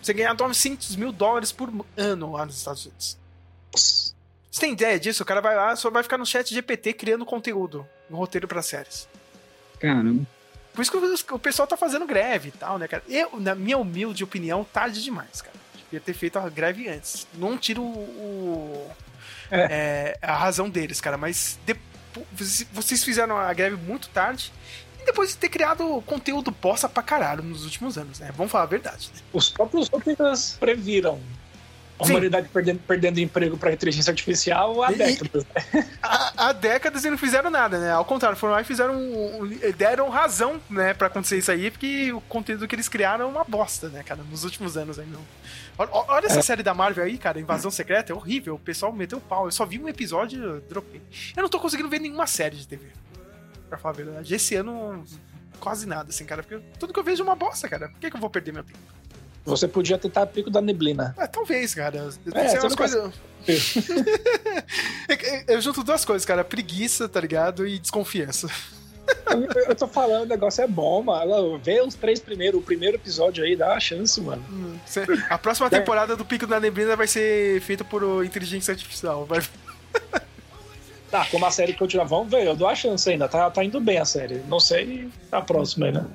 Você 0.00 0.14
ganhar 0.14 0.34
900 0.34 0.96
mil 0.96 1.12
dólares 1.12 1.52
por 1.52 1.70
ano 1.96 2.32
lá 2.32 2.46
nos 2.46 2.56
Estados 2.56 2.86
Unidos. 2.86 3.18
Você 4.50 4.60
tem 4.60 4.72
ideia 4.72 4.98
disso? 4.98 5.22
O 5.22 5.26
cara 5.26 5.40
vai 5.40 5.54
lá, 5.54 5.76
só 5.76 5.90
vai 5.90 6.02
ficar 6.02 6.18
no 6.18 6.26
chat 6.26 6.52
GPT 6.52 6.92
criando 6.94 7.24
conteúdo, 7.24 7.86
um 8.10 8.16
roteiro 8.16 8.48
para 8.48 8.62
séries. 8.62 9.08
Caramba. 9.78 10.26
Por 10.74 10.82
isso 10.82 11.24
que 11.24 11.34
o 11.34 11.38
pessoal 11.38 11.66
tá 11.66 11.76
fazendo 11.76 12.06
greve 12.06 12.48
e 12.48 12.52
tal, 12.52 12.78
né, 12.78 12.88
cara? 12.88 13.02
Eu, 13.08 13.38
na 13.40 13.54
minha 13.54 13.78
humilde 13.78 14.24
opinião, 14.24 14.64
tarde 14.64 15.02
demais, 15.02 15.42
cara. 15.42 15.56
Devia 15.84 16.00
ter 16.00 16.14
feito 16.14 16.38
a 16.38 16.48
greve 16.48 16.88
antes. 16.88 17.26
Não 17.34 17.58
tiro 17.58 17.82
o. 17.82 18.90
é. 19.50 20.16
É, 20.20 20.26
a 20.26 20.34
razão 20.34 20.70
deles, 20.70 21.00
cara, 21.00 21.16
mas 21.16 21.58
depois, 21.66 22.66
vocês 22.72 23.02
fizeram 23.04 23.36
a 23.36 23.52
greve 23.52 23.76
muito 23.76 24.08
tarde 24.10 24.52
e 25.00 25.04
depois 25.04 25.30
de 25.30 25.36
ter 25.36 25.48
criado 25.48 26.02
conteúdo 26.06 26.50
bosta 26.50 26.88
pra 26.88 27.02
caralho 27.02 27.42
nos 27.42 27.64
últimos 27.64 27.98
anos, 27.98 28.20
né? 28.20 28.30
Vamos 28.36 28.52
falar 28.52 28.64
a 28.64 28.68
verdade, 28.68 29.10
né? 29.14 29.20
Os 29.32 29.50
próprios 29.50 29.88
roteiristas 29.88 30.56
previram 30.58 31.20
a 32.00 32.04
Sim. 32.04 32.12
humanidade 32.12 32.48
perdendo, 32.48 32.80
perdendo 32.80 33.20
emprego 33.20 33.58
para 33.58 33.72
inteligência 33.72 34.10
artificial 34.10 34.82
há 34.82 34.90
décadas. 34.90 35.44
Né? 35.44 35.88
Há, 36.02 36.48
há, 36.48 36.52
décadas 36.52 37.04
e 37.04 37.10
não 37.10 37.18
fizeram 37.18 37.50
nada, 37.50 37.78
né? 37.78 37.92
Ao 37.92 38.04
contrário, 38.04 38.36
foram 38.36 38.54
lá 38.54 38.62
e 38.62 38.64
fizeram. 38.64 38.98
deram 39.76 40.08
razão, 40.08 40.60
né, 40.70 40.94
pra 40.94 41.08
acontecer 41.08 41.36
isso 41.36 41.50
aí, 41.50 41.70
porque 41.70 42.12
o 42.12 42.20
conteúdo 42.22 42.66
que 42.66 42.74
eles 42.74 42.88
criaram 42.88 43.26
é 43.26 43.28
uma 43.28 43.44
bosta, 43.44 43.88
né, 43.88 44.02
cara, 44.02 44.22
nos 44.30 44.44
últimos 44.44 44.76
anos 44.76 44.98
aí. 44.98 45.06
Não. 45.06 45.20
Olha, 45.76 45.90
olha 45.92 46.26
essa 46.26 46.38
é. 46.38 46.42
série 46.42 46.62
da 46.62 46.72
Marvel 46.72 47.04
aí, 47.04 47.18
cara, 47.18 47.38
Invasão 47.38 47.70
Secreta, 47.70 48.12
é 48.12 48.16
horrível. 48.16 48.54
O 48.54 48.58
pessoal 48.58 48.92
meteu 48.92 49.20
pau. 49.20 49.46
Eu 49.46 49.52
só 49.52 49.66
vi 49.66 49.78
um 49.78 49.88
episódio 49.88 50.58
e 50.58 50.60
dropei. 50.68 51.02
Eu 51.36 51.42
não 51.42 51.50
tô 51.50 51.60
conseguindo 51.60 51.88
ver 51.88 52.00
nenhuma 52.00 52.26
série 52.26 52.56
de 52.56 52.66
TV. 52.66 52.86
Pra 53.68 53.78
falar 53.78 53.94
a 53.94 53.96
verdade. 53.96 54.34
Esse 54.34 54.56
ano, 54.56 55.04
quase 55.58 55.86
nada, 55.86 56.08
assim, 56.08 56.24
cara, 56.24 56.42
porque 56.42 56.62
tudo 56.78 56.92
que 56.92 56.98
eu 56.98 57.04
vejo 57.04 57.22
é 57.22 57.24
uma 57.24 57.36
bosta, 57.36 57.68
cara. 57.68 57.88
Por 57.88 58.00
que, 58.00 58.10
que 58.10 58.16
eu 58.16 58.20
vou 58.20 58.30
perder 58.30 58.52
meu 58.52 58.64
tempo? 58.64 58.78
Você 59.44 59.66
podia 59.66 59.98
tentar 59.98 60.26
pico 60.26 60.50
da 60.50 60.60
neblina. 60.60 61.14
É, 61.18 61.26
talvez, 61.26 61.74
cara. 61.74 62.10
É, 62.34 62.60
umas 62.60 62.74
coisas... 62.74 63.12
eu 65.48 65.60
junto 65.60 65.82
duas 65.82 66.04
coisas, 66.04 66.26
cara. 66.26 66.44
Preguiça, 66.44 67.08
tá 67.08 67.20
ligado? 67.20 67.66
E 67.66 67.78
desconfiança. 67.78 68.48
eu 69.66 69.74
tô 69.74 69.88
falando, 69.88 70.22
o 70.22 70.26
negócio 70.26 70.62
é 70.62 70.66
bom, 70.66 71.02
mano. 71.02 71.58
Vê 71.58 71.80
os 71.80 71.94
três 71.94 72.20
primeiros, 72.20 72.60
o 72.60 72.62
primeiro 72.62 72.96
episódio 72.96 73.44
aí, 73.44 73.56
dá 73.56 73.72
uma 73.72 73.80
chance, 73.80 74.20
mano. 74.20 74.44
Hum, 74.50 74.78
a 75.28 75.38
próxima 75.38 75.68
é. 75.68 75.70
temporada 75.70 76.14
do 76.14 76.24
Pico 76.24 76.46
da 76.46 76.60
Neblina 76.60 76.96
vai 76.96 77.06
ser 77.06 77.60
feita 77.62 77.84
por 77.84 78.24
inteligência 78.24 78.72
artificial. 78.72 79.24
Vai... 79.24 79.40
Tá, 81.10 81.26
como 81.26 81.44
a 81.44 81.50
série 81.50 81.72
continua, 81.72 82.04
vamos 82.04 82.30
ver, 82.30 82.46
eu 82.46 82.54
dou 82.54 82.68
a 82.68 82.74
chance 82.74 83.10
ainda. 83.10 83.28
Tá, 83.28 83.50
tá 83.50 83.64
indo 83.64 83.80
bem 83.80 83.98
a 83.98 84.04
série. 84.04 84.42
Não 84.48 84.60
sei 84.60 85.08
a 85.32 85.42
próxima 85.42 85.86
aí, 85.86 85.92
né? 85.92 86.06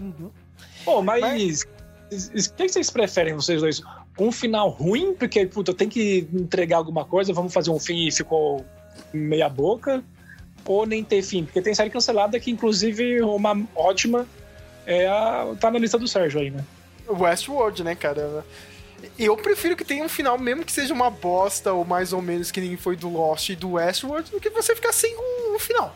Uhum. 0.00 0.30
Pô, 0.84 1.02
mas, 1.02 1.20
mas 1.20 1.66
o 2.10 2.56
que 2.56 2.68
vocês 2.68 2.90
preferem, 2.90 3.34
vocês 3.34 3.60
dois? 3.60 3.82
Um 4.18 4.30
final 4.30 4.68
ruim, 4.68 5.14
porque, 5.14 5.46
puta, 5.46 5.74
tem 5.74 5.88
que 5.88 6.28
entregar 6.32 6.76
alguma 6.76 7.04
coisa, 7.04 7.32
vamos 7.32 7.52
fazer 7.52 7.70
um 7.70 7.78
fim 7.78 8.06
e 8.06 8.12
ficou 8.12 8.64
meia 9.12 9.48
boca? 9.48 10.02
Ou 10.64 10.86
nem 10.86 11.04
ter 11.04 11.22
fim? 11.22 11.44
Porque 11.44 11.60
tem 11.60 11.74
série 11.74 11.90
cancelada 11.90 12.38
que, 12.40 12.50
inclusive, 12.50 13.20
uma 13.22 13.60
ótima 13.74 14.26
é 14.86 15.06
a, 15.06 15.54
tá 15.58 15.70
na 15.70 15.78
lista 15.78 15.98
do 15.98 16.08
Sérgio 16.08 16.40
aí, 16.40 16.50
né? 16.50 16.64
Westworld, 17.08 17.84
né, 17.84 17.94
cara? 17.94 18.44
Eu 19.18 19.36
prefiro 19.36 19.76
que 19.76 19.84
tenha 19.84 20.04
um 20.04 20.08
final, 20.08 20.38
mesmo 20.38 20.64
que 20.64 20.72
seja 20.72 20.94
uma 20.94 21.10
bosta, 21.10 21.72
ou 21.72 21.84
mais 21.84 22.12
ou 22.12 22.22
menos 22.22 22.50
que 22.50 22.60
nem 22.60 22.76
foi 22.76 22.96
do 22.96 23.08
Lost 23.08 23.50
e 23.50 23.56
do 23.56 23.72
Westworld, 23.72 24.30
do 24.30 24.40
que 24.40 24.48
você 24.48 24.74
ficar 24.74 24.92
sem 24.92 25.14
um, 25.14 25.54
um 25.54 25.58
final. 25.58 25.94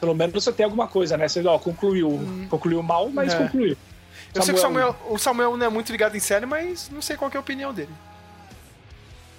Pelo 0.00 0.14
menos 0.14 0.32
você 0.32 0.52
tem 0.52 0.64
alguma 0.64 0.86
coisa, 0.86 1.16
né? 1.16 1.28
Você 1.28 1.46
ó, 1.46 1.58
concluiu. 1.58 2.10
Hum. 2.10 2.46
Concluiu 2.48 2.82
mal, 2.82 3.08
mas 3.10 3.32
é. 3.32 3.38
concluiu. 3.38 3.76
Eu 4.34 4.42
sei 4.42 4.52
que 4.52 4.60
o 4.60 4.62
Samuel, 4.62 4.96
o 5.08 5.18
Samuel 5.18 5.56
não 5.56 5.66
é 5.66 5.68
muito 5.68 5.90
ligado 5.90 6.16
em 6.16 6.20
série, 6.20 6.44
mas 6.44 6.90
não 6.90 7.00
sei 7.00 7.16
qual 7.16 7.30
é 7.32 7.36
a 7.36 7.40
opinião 7.40 7.72
dele. 7.72 7.92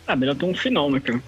Ah, 0.07 0.15
melhor 0.15 0.35
ter 0.35 0.45
um 0.45 0.55
final, 0.55 0.89
né, 0.89 0.99
cara? 0.99 1.21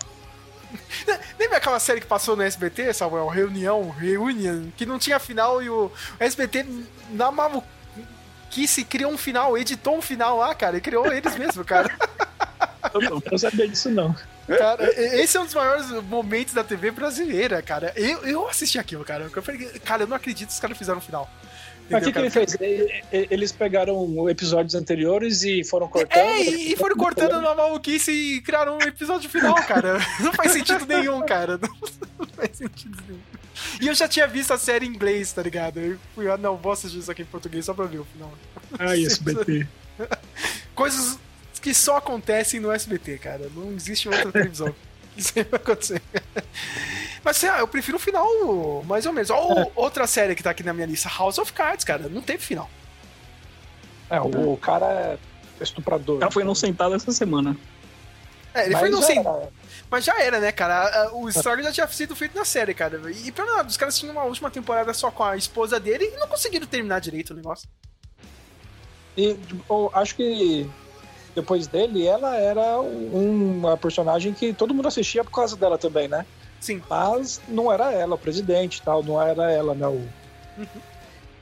Lembra 1.40 1.58
aquela 1.58 1.80
série 1.80 2.00
que 2.00 2.08
passou 2.08 2.36
no 2.36 2.44
SBT, 2.44 2.94
Samuel? 2.94 3.28
Reunião, 3.28 3.90
Reunion, 3.90 4.70
que 4.76 4.86
não 4.86 4.98
tinha 4.98 5.20
final 5.20 5.62
e 5.62 5.70
o, 5.70 5.92
SBT 6.20 6.66
na 7.12 7.32
maluquice 7.32 8.84
criou 8.86 9.12
um 9.12 9.18
final, 9.18 9.58
editou 9.58 9.98
um 9.98 10.02
final 10.02 10.38
lá, 10.38 10.56
cara, 10.56 10.78
e 10.78 10.82
criou 10.82 11.12
eles 11.12 11.36
mesmo, 11.38 11.64
cara. 11.64 11.90
Eu 12.94 13.02
não 13.02 13.22
quero 13.22 13.38
saber 13.38 13.68
disso, 13.68 13.90
não. 13.90 14.16
Cara, 14.58 14.90
esse 15.20 15.38
é 15.38 15.40
um 15.40 15.46
dos 15.46 15.54
maiores 15.54 15.90
momentos 16.04 16.54
da 16.54 16.64
TV 16.64 16.92
brasileira, 16.92 17.62
cara. 17.62 17.94
Eu, 17.96 18.26
eu 18.26 18.48
assisti 18.48 18.80
aquilo, 18.80 19.04
cara. 19.04 19.30
Eu 19.34 19.44
falei, 19.44 19.68
cara, 19.80 20.04
eu 20.04 20.08
não 20.08 20.18
acredito 20.18 20.48
que 20.48 20.54
os 20.54 20.60
caras 20.60 20.78
fizeram 20.78 20.98
um 20.98 21.02
final. 21.02 21.30
Mas 21.90 22.04
o 22.04 22.06
que, 22.06 22.14
que 22.14 22.20
ele 22.20 22.30
fez? 22.30 22.58
Eles 23.12 23.52
pegaram 23.52 24.30
episódios 24.30 24.76
anteriores 24.76 25.44
e 25.44 25.64
foram 25.64 25.88
cortando. 25.88 26.20
É, 26.20 26.42
e 26.42 26.76
foram 26.76 26.96
cortando 26.96 27.42
na 27.42 27.56
maluquice 27.56 28.12
e 28.12 28.42
criaram 28.42 28.78
um 28.78 28.82
episódio 28.82 29.30
final, 29.30 29.56
cara. 29.64 29.98
Não 30.22 30.32
faz 30.34 30.52
sentido 30.52 30.86
nenhum, 30.86 31.26
cara. 31.26 31.58
Não 31.58 32.28
faz 32.28 32.56
sentido 32.56 32.98
nenhum. 33.08 33.20
E 33.82 33.88
eu 33.88 33.94
já 33.94 34.08
tinha 34.08 34.28
visto 34.28 34.54
a 34.54 34.58
série 34.58 34.86
em 34.86 34.90
inglês, 34.90 35.34
tá 35.34 35.42
ligado? 35.42 35.80
Eu 35.80 35.98
fui, 36.16 36.30
ah, 36.30 36.38
não, 36.38 36.56
vou 36.56 36.72
assistir 36.72 37.00
isso 37.00 37.12
aqui 37.12 37.24
em 37.24 37.26
português 37.26 37.66
só 37.66 37.74
pra 37.74 37.86
ver 37.86 38.00
o 38.00 38.06
final. 38.06 38.32
Ah, 38.78 38.98
SBT. 38.98 39.68
Coisas 40.74 41.20
que 41.62 41.74
só 41.74 41.98
acontecem 41.98 42.60
no 42.60 42.72
SBT, 42.72 43.18
cara. 43.18 43.50
Não 43.56 43.72
existe 43.72 44.08
outra 44.08 44.32
televisão. 44.32 44.74
Isso 45.18 45.34
vai 45.34 45.46
acontecer. 45.52 46.02
Mas 47.24 47.38
assim, 47.38 47.48
ah, 47.48 47.60
eu 47.60 47.68
prefiro 47.68 47.98
o 47.98 48.00
final, 48.00 48.26
mais 48.86 49.06
ou 49.06 49.12
menos. 49.12 49.30
Ó, 49.30 49.54
é. 49.60 49.72
outra 49.76 50.08
série 50.08 50.36
que 50.36 50.42
tá 50.42 50.52
aqui 50.52 50.64
na 50.64 50.74
minha 50.74 50.88
lista, 50.88 51.10
House 51.10 51.38
of 51.38 51.52
Cards, 51.52 51.84
cara. 51.84 52.08
Não 52.08 52.22
teve 52.22 52.44
final. 52.44 52.70
É, 54.10 54.20
o, 54.22 54.54
o 54.54 54.58
cara 54.58 54.86
é 54.86 55.18
estuprador. 55.64 56.18
O 56.18 56.20
cara 56.20 56.32
foi 56.32 56.44
inocentado 56.44 56.96
essa 56.96 57.12
semana. 57.12 57.56
É, 58.54 58.64
ele 58.64 58.72
Mas 58.72 58.80
foi 58.80 58.90
inocentado. 58.90 59.54
Mas 59.92 60.06
já 60.06 60.20
era, 60.22 60.40
né, 60.40 60.52
cara? 60.52 61.12
O 61.14 61.28
estrago 61.28 61.64
já 61.64 61.72
tinha 61.72 61.88
sido 61.88 62.16
feito 62.16 62.36
na 62.38 62.46
série, 62.46 62.74
cara. 62.74 63.02
E 63.12 63.32
pelo 63.32 63.56
menos, 63.56 63.72
os 63.72 63.78
caras 63.78 63.98
tinham 63.98 64.12
uma 64.12 64.24
última 64.24 64.50
temporada 64.52 64.94
só 64.94 65.10
com 65.10 65.24
a 65.24 65.36
esposa 65.36 65.80
dele 65.80 66.06
e 66.14 66.18
não 66.18 66.28
conseguiram 66.28 66.68
terminar 66.68 67.00
direito 67.00 67.32
o 67.32 67.36
negócio. 67.36 67.68
E 69.18 69.34
tipo, 69.34 69.92
acho 69.94 70.16
que 70.16 70.70
depois 71.36 71.68
dele, 71.68 72.06
ela 72.06 72.36
era 72.36 72.80
uma 72.80 73.78
personagem 73.78 74.34
que 74.34 74.54
todo 74.54 74.74
mundo 74.74 74.88
assistia 74.88 75.24
por 75.24 75.32
causa 75.32 75.56
dela 75.56 75.78
também, 75.78 76.08
né? 76.08 76.26
Sim. 76.60 76.82
Mas 76.90 77.42
não 77.48 77.72
era 77.72 77.92
ela 77.92 78.16
o 78.16 78.18
presidente 78.18 78.82
tal, 78.82 79.04
não 79.04 79.22
era 79.22 79.52
ela, 79.52 79.74
né? 79.74 79.88
O, 79.88 80.02
uhum. 80.58 80.68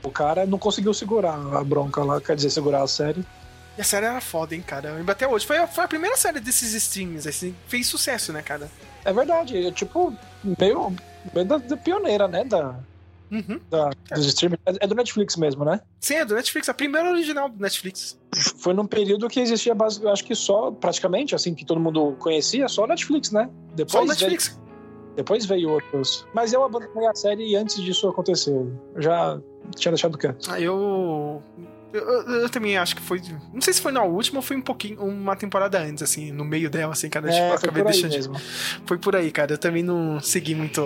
o 0.04 0.10
cara 0.10 0.46
não 0.46 0.58
conseguiu 0.58 0.94
segurar 0.94 1.34
a 1.34 1.64
bronca 1.64 2.02
lá, 2.04 2.20
quer 2.20 2.36
dizer, 2.36 2.50
segurar 2.50 2.82
a 2.82 2.88
série. 2.88 3.24
E 3.76 3.80
a 3.80 3.84
série 3.84 4.06
era 4.06 4.20
foda, 4.20 4.54
hein, 4.54 4.62
cara. 4.62 4.88
Eu 4.90 5.10
até 5.10 5.26
hoje. 5.26 5.46
Foi 5.46 5.56
a, 5.56 5.66
foi 5.66 5.84
a 5.84 5.88
primeira 5.88 6.16
série 6.16 6.40
desses 6.40 6.74
streams, 6.74 7.28
assim, 7.28 7.54
fez 7.66 7.86
sucesso, 7.86 8.32
né, 8.32 8.42
cara? 8.42 8.68
É 9.04 9.12
verdade, 9.12 9.66
é 9.66 9.70
tipo, 9.70 10.12
meio, 10.42 10.94
meio 11.32 11.46
da, 11.46 11.58
da 11.58 11.76
pioneira, 11.76 12.26
né, 12.26 12.44
da, 12.44 12.74
Uhum. 13.30 13.60
Da, 13.70 13.90
dos 14.14 14.26
streamers. 14.26 14.60
É 14.66 14.86
do 14.86 14.94
Netflix 14.94 15.36
mesmo, 15.36 15.64
né? 15.64 15.80
Sim, 16.00 16.14
é 16.14 16.24
do 16.24 16.34
Netflix. 16.34 16.68
A 16.68 16.74
primeira 16.74 17.10
original 17.10 17.48
do 17.48 17.60
Netflix. 17.60 18.18
Foi 18.58 18.74
num 18.74 18.86
período 18.86 19.28
que 19.28 19.40
existia, 19.40 19.74
acho 20.12 20.24
que 20.24 20.34
só, 20.34 20.70
praticamente, 20.70 21.34
assim, 21.34 21.54
que 21.54 21.64
todo 21.64 21.80
mundo 21.80 22.16
conhecia, 22.18 22.68
só 22.68 22.86
Netflix, 22.86 23.30
né? 23.30 23.48
Depois 23.74 23.92
só 23.92 24.04
Netflix. 24.04 24.48
Veio, 24.48 25.16
depois 25.16 25.46
veio 25.46 25.70
outros. 25.70 26.26
Mas 26.32 26.52
eu 26.52 26.64
abandonei 26.64 27.06
a 27.06 27.14
série 27.14 27.56
antes 27.56 27.82
disso 27.82 28.08
acontecer. 28.08 28.52
Eu 28.94 29.02
já 29.02 29.40
tinha 29.76 29.92
deixado 29.92 30.16
quieto. 30.16 30.50
Ah, 30.50 30.60
eu 30.60 31.42
eu, 31.92 32.02
eu, 32.02 32.40
eu, 32.42 32.48
também 32.50 32.76
acho 32.76 32.94
que 32.94 33.00
foi. 33.00 33.20
Não 33.52 33.62
sei 33.62 33.72
se 33.72 33.80
foi 33.80 33.92
na 33.92 34.02
última 34.02 34.38
ou 34.38 34.42
foi 34.42 34.56
um 34.56 34.60
pouquinho, 34.60 35.00
uma 35.02 35.34
temporada 35.34 35.78
antes, 35.80 36.02
assim, 36.02 36.30
no 36.30 36.44
meio 36.44 36.68
dela, 36.68 36.92
assim, 36.92 37.08
cara. 37.08 37.30
É, 37.30 37.52
tipo, 37.52 37.54
acabei 37.54 37.82
deixando. 37.82 38.12
Mesmo. 38.12 38.34
Foi 38.84 38.98
por 38.98 39.16
aí, 39.16 39.30
cara. 39.30 39.54
Eu 39.54 39.58
também 39.58 39.82
não 39.82 40.20
segui 40.20 40.54
muito. 40.54 40.82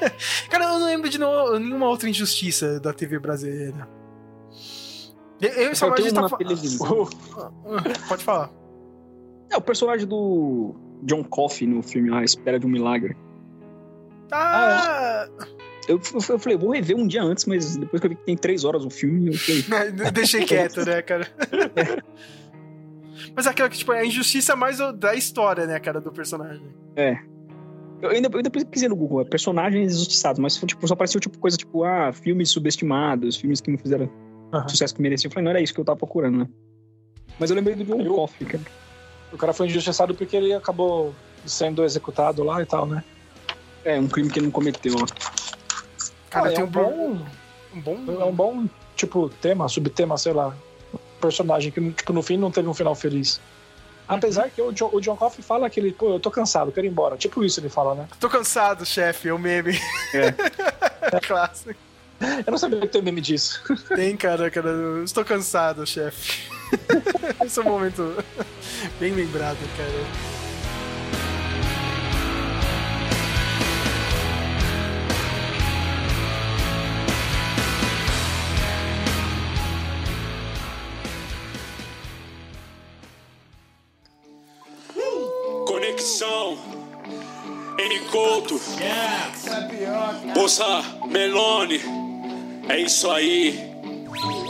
cara, 0.50 0.64
eu 0.64 0.78
não 0.78 0.86
lembro 0.86 1.08
de 1.08 1.18
no, 1.18 1.58
nenhuma 1.58 1.88
outra 1.88 2.08
injustiça 2.08 2.80
da 2.80 2.92
TV 2.92 3.18
brasileira. 3.18 3.88
Eu, 5.40 5.50
eu 5.50 5.72
e 5.72 5.76
Salvador 5.76 6.12
tá 6.12 6.36
televisão. 6.36 7.08
Pode 8.08 8.24
falar. 8.24 8.50
É, 9.50 9.56
o 9.56 9.60
personagem 9.60 10.06
do 10.06 10.74
John 11.02 11.22
Coffey 11.22 11.66
no 11.66 11.82
filme 11.82 12.12
A 12.14 12.22
Espera 12.24 12.58
de 12.58 12.66
um 12.66 12.70
Milagre. 12.70 13.16
Ah! 14.30 15.28
ah 15.28 15.28
é. 15.52 15.56
Eu, 15.88 16.00
eu, 16.28 16.38
falei, 16.38 16.58
vou 16.58 16.72
rever 16.72 16.96
um 16.96 17.06
dia 17.06 17.22
antes, 17.22 17.44
mas 17.44 17.76
depois 17.76 18.00
que 18.00 18.06
eu 18.06 18.10
vi 18.10 18.16
que 18.16 18.24
tem 18.24 18.36
três 18.36 18.64
horas 18.64 18.84
o 18.84 18.90
filme, 18.90 19.28
eu 19.28 19.38
falei. 19.38 19.92
Deixei 20.10 20.44
quieto, 20.44 20.84
né, 20.84 21.00
cara? 21.00 21.28
Mas 23.36 23.46
aquela 23.46 23.68
que, 23.68 23.78
tipo, 23.78 23.92
é 23.92 24.00
a 24.00 24.04
injustiça 24.04 24.56
mais 24.56 24.78
da 24.96 25.14
história, 25.14 25.64
né, 25.66 25.78
cara, 25.78 26.00
do 26.00 26.10
personagem. 26.10 26.66
É. 26.96 27.18
Eu 28.00 28.10
ainda, 28.10 28.28
eu 28.28 28.36
ainda 28.36 28.50
pesquisei 28.50 28.88
no 28.88 28.96
Google, 28.96 29.22
é 29.22 29.24
personagens 29.24 29.94
injustiçados, 29.94 30.38
mas 30.38 30.56
tipo, 30.56 30.86
só 30.86 30.94
apareceu 30.94 31.20
tipo 31.20 31.38
coisa 31.38 31.56
tipo, 31.56 31.82
ah, 31.82 32.12
filmes 32.12 32.50
subestimados, 32.50 33.36
filmes 33.36 33.60
que 33.60 33.70
não 33.70 33.78
fizeram 33.78 34.10
uhum. 34.52 34.68
sucesso 34.68 34.94
que 34.94 35.00
mereciam. 35.00 35.28
Eu 35.28 35.32
falei, 35.32 35.44
não 35.44 35.50
era 35.50 35.60
isso 35.60 35.72
que 35.72 35.80
eu 35.80 35.84
tava 35.84 35.96
procurando, 35.96 36.38
né? 36.38 36.48
Mas 37.38 37.50
eu 37.50 37.56
lembrei 37.56 37.74
do 37.74 37.84
John 37.84 38.04
Coffey, 38.04 38.46
cara. 38.46 38.64
O 39.32 39.36
cara 39.36 39.52
foi 39.52 39.66
injustiçado 39.66 40.14
porque 40.14 40.36
ele 40.36 40.52
acabou 40.52 41.14
sendo 41.44 41.84
executado 41.84 42.42
lá 42.42 42.62
e 42.62 42.66
tal, 42.66 42.86
né? 42.86 43.02
É, 43.84 43.98
um 43.98 44.08
crime 44.08 44.30
que 44.30 44.38
ele 44.38 44.46
não 44.46 44.52
cometeu. 44.52 44.96
Cara, 46.30 46.48
ah, 46.48 46.52
tem 46.52 46.60
é 46.60 46.64
um, 46.64 46.66
bom, 46.66 47.18
um 47.74 47.80
bom. 47.80 48.20
É 48.20 48.24
um 48.24 48.34
bom, 48.34 48.66
tipo, 48.94 49.28
tema, 49.28 49.68
subtema, 49.68 50.16
sei 50.18 50.32
lá. 50.32 50.54
Personagem 51.20 51.70
que, 51.70 51.92
tipo, 51.92 52.12
no 52.12 52.22
fim 52.22 52.36
não 52.36 52.50
teve 52.50 52.68
um 52.68 52.74
final 52.74 52.94
feliz. 52.94 53.40
Apesar 54.08 54.50
que 54.50 54.62
o 54.62 54.72
John, 54.72 54.90
o 54.92 55.00
John 55.00 55.16
Coffey 55.16 55.42
fala 55.42 55.68
que 55.68 55.80
ele, 55.80 55.92
pô, 55.92 56.14
eu 56.14 56.20
tô 56.20 56.30
cansado, 56.30 56.70
quero 56.70 56.86
ir 56.86 56.90
embora. 56.90 57.16
Tipo 57.16 57.42
isso 57.44 57.60
ele 57.60 57.68
fala, 57.68 57.94
né? 57.94 58.08
Tô 58.20 58.28
cansado, 58.28 58.86
chefe, 58.86 59.28
é 59.28 59.32
o 59.32 59.38
meme. 59.38 59.78
É. 60.14 60.34
é 61.16 61.20
clássico. 61.20 61.74
Eu 62.20 62.50
não 62.50 62.58
sabia 62.58 62.80
que 62.80 62.86
tem 62.88 63.02
meme 63.02 63.20
disso. 63.20 63.62
Tem, 63.94 64.16
cara, 64.16 64.50
cara. 64.50 64.70
Estou 65.04 65.24
cansado, 65.24 65.86
chefe. 65.86 66.48
Esse 67.44 67.58
é 67.58 67.62
um 67.62 67.66
momento 67.66 68.24
bem 68.98 69.12
lembrado, 69.12 69.58
cara. 69.76 70.35
N 87.86 88.00
Couto. 88.10 88.60
Bolsa 90.34 90.84
Melone. 91.08 91.80
É 92.68 92.80
isso 92.80 93.08
aí. 93.08 93.72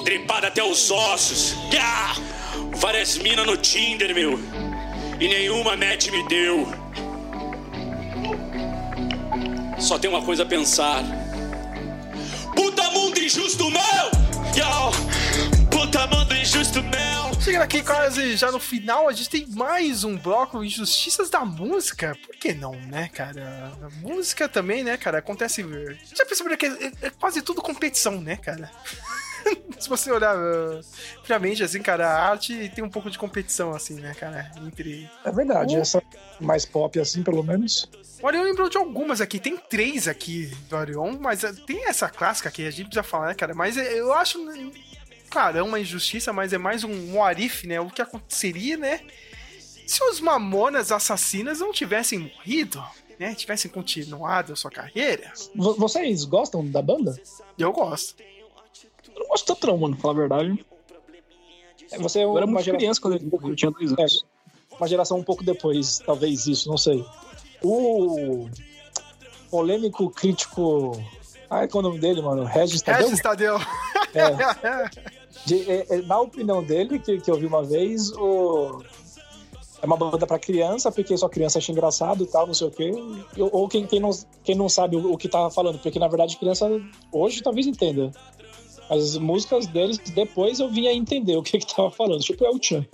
Tripada 0.05 0.47
até 0.47 0.65
os 0.65 0.91
ossos. 0.91 1.55
Várias 2.77 3.19
minas 3.19 3.47
no 3.47 3.57
Tinder, 3.59 4.15
meu. 4.15 4.39
E 5.21 5.29
nenhuma 5.29 5.77
match 5.77 6.09
me 6.09 6.27
deu. 6.29 6.67
Só 9.79 9.99
tem 9.99 10.09
uma 10.09 10.23
coisa 10.23 10.43
a 10.43 10.47
pensar. 10.47 11.05
Puta 12.55 12.91
mundo 12.91 13.19
injusto, 13.19 13.71
meu! 13.71 14.11
Puta 15.71 16.07
mundo 16.07 16.26
injusto, 16.47 16.81
meu! 16.81 17.41
Chegando 17.41 17.63
aqui 17.63 17.83
quase 17.83 18.37
já 18.37 18.53
no 18.53 18.61
final, 18.61 19.09
a 19.09 19.13
gente 19.13 19.29
tem 19.29 19.47
mais 19.49 20.05
um 20.05 20.17
bloco 20.17 20.63
Injustiças 20.63 21.29
da 21.29 21.45
Música. 21.45 22.17
Por 22.25 22.37
que 22.37 22.55
não, 22.55 22.71
né, 22.73 23.11
cara? 23.13 23.73
A 23.83 23.91
música 24.01 24.49
também, 24.49 24.85
né, 24.85 24.97
cara? 24.97 25.19
Acontece. 25.19 25.65
Já 26.15 26.25
perceberam 26.25 26.57
que 26.57 26.67
é, 26.67 26.93
é 27.03 27.11
quase 27.11 27.43
tudo 27.43 27.61
competição, 27.61 28.21
né, 28.21 28.37
cara? 28.37 28.71
Se 29.77 29.89
você 29.89 30.09
olhar 30.13 30.37
uh, 30.37 30.81
friamente, 31.25 31.65
assim, 31.65 31.83
cara, 31.83 32.09
a 32.09 32.31
arte 32.31 32.71
tem 32.73 32.85
um 32.85 32.91
pouco 32.91 33.11
de 33.11 33.19
competição, 33.19 33.73
assim, 33.73 33.95
né, 33.95 34.15
cara? 34.15 34.49
Entre. 34.65 35.11
É 35.25 35.33
verdade, 35.33 35.75
essa 35.75 36.01
mais 36.41 36.65
pop, 36.65 36.99
assim, 37.01 37.25
pelo 37.25 37.43
menos. 37.43 37.91
O 38.23 38.27
Orion 38.27 38.45
lembrou 38.45 38.69
de 38.69 38.79
algumas 38.79 39.21
aqui, 39.21 39.41
tem 39.41 39.57
três 39.57 40.07
aqui 40.07 40.47
do 40.69 40.77
Orion, 40.77 41.17
mas 41.19 41.43
uh, 41.43 41.53
tem 41.67 41.89
essa 41.89 42.09
clássica 42.09 42.53
que 42.53 42.65
a 42.65 42.71
gente 42.71 42.87
precisa 42.87 43.03
falar, 43.03 43.29
né, 43.29 43.35
cara? 43.35 43.53
Mas 43.53 43.77
uh, 43.77 43.81
eu 43.81 44.13
acho 44.13 44.39
é 45.37 45.63
uma 45.63 45.79
injustiça, 45.79 46.33
mas 46.33 46.53
é 46.53 46.59
mais 46.59 46.83
um 46.83 47.17
what 47.17 47.67
né? 47.67 47.81
O 47.81 47.91
que 47.91 48.01
aconteceria, 48.01 48.77
né? 48.77 49.01
Se 49.87 50.03
os 50.03 50.21
Mamonas 50.21 50.91
assassinas 50.91 51.61
não 51.61 51.73
tivessem 51.73 52.19
morrido, 52.19 52.83
né? 53.19 53.35
Tivessem 53.35 53.71
continuado 53.71 54.53
a 54.53 54.57
sua 54.57 54.71
carreira. 54.71 55.33
Vocês 55.55 56.25
gostam 56.25 56.67
da 56.67 56.81
banda? 56.81 57.21
Eu 57.59 57.73
gosto. 57.73 58.17
Eu 59.15 59.21
não 59.21 59.29
gosto 59.29 59.47
tanto, 59.47 59.67
não, 59.67 59.79
mano, 59.79 59.95
pra 59.95 60.03
falar 60.03 60.15
a 60.15 60.19
verdade. 60.19 60.67
É, 61.91 61.99
você 61.99 62.21
é 62.21 62.25
eu 62.25 62.37
era 62.37 62.47
muito 62.47 62.65
geração... 62.65 62.79
criança 62.79 63.01
quando 63.01 63.17
eu, 63.17 63.51
eu 63.51 63.57
tinha 63.57 63.71
dois 63.71 63.93
anos. 63.93 64.27
É, 64.73 64.75
uma 64.75 64.89
geração 64.89 65.19
um 65.19 65.23
pouco 65.23 65.45
depois, 65.45 65.99
talvez 65.99 66.47
isso, 66.47 66.69
não 66.69 66.77
sei. 66.77 67.05
O 67.63 68.49
polêmico 69.51 70.11
crítico. 70.11 70.93
Ah, 71.49 71.69
qual 71.69 71.83
é 71.83 71.87
o 71.87 71.91
nome 71.91 72.01
dele, 72.01 72.21
mano? 72.23 72.45
Regis 72.45 72.83
Tadeu? 72.83 73.07
Regis 73.07 73.23
Tadeu. 73.23 73.57
É. 74.15 75.07
De, 75.47 75.71
é, 75.71 75.87
é, 75.89 76.03
na 76.03 76.21
opinião 76.21 76.63
dele, 76.63 76.99
que, 76.99 77.21
que 77.21 77.31
eu 77.31 77.39
vi 77.39 77.47
uma 77.47 77.63
vez, 77.63 78.11
o, 78.13 78.83
é 79.81 79.87
uma 79.87 79.97
banda 79.97 80.27
para 80.27 80.39
criança, 80.39 80.91
porque 80.91 81.17
só 81.17 81.29
criança 81.29 81.59
acha 81.59 81.71
engraçado 81.71 82.25
e 82.25 82.27
tal, 82.27 82.47
não 82.47 82.55
sei 82.55 82.67
o 82.67 82.71
quê. 82.71 82.93
Ou 83.39 83.69
quem, 83.69 83.87
quem, 83.87 84.01
não, 84.01 84.11
quem 84.43 84.57
não 84.57 84.69
sabe 84.69 84.97
o, 84.97 85.13
o 85.13 85.17
que 85.17 85.29
tá 85.29 85.49
falando, 85.51 85.79
porque 85.79 85.99
na 85.99 86.09
verdade 86.09 86.37
criança 86.37 86.69
hoje 87.13 87.43
talvez 87.43 87.67
entenda. 87.67 88.11
As 88.91 89.17
músicas 89.17 89.67
deles, 89.67 89.99
depois 89.99 90.61
eu 90.61 90.69
vinha 90.69 90.93
entender 90.93 91.37
o 91.37 91.43
que 91.43 91.59
que 91.59 91.75
tava 91.75 91.91
falando. 91.91 92.21
Tipo, 92.21 92.45
é 92.45 92.51
o 92.51 92.63
Chan. 92.63 92.85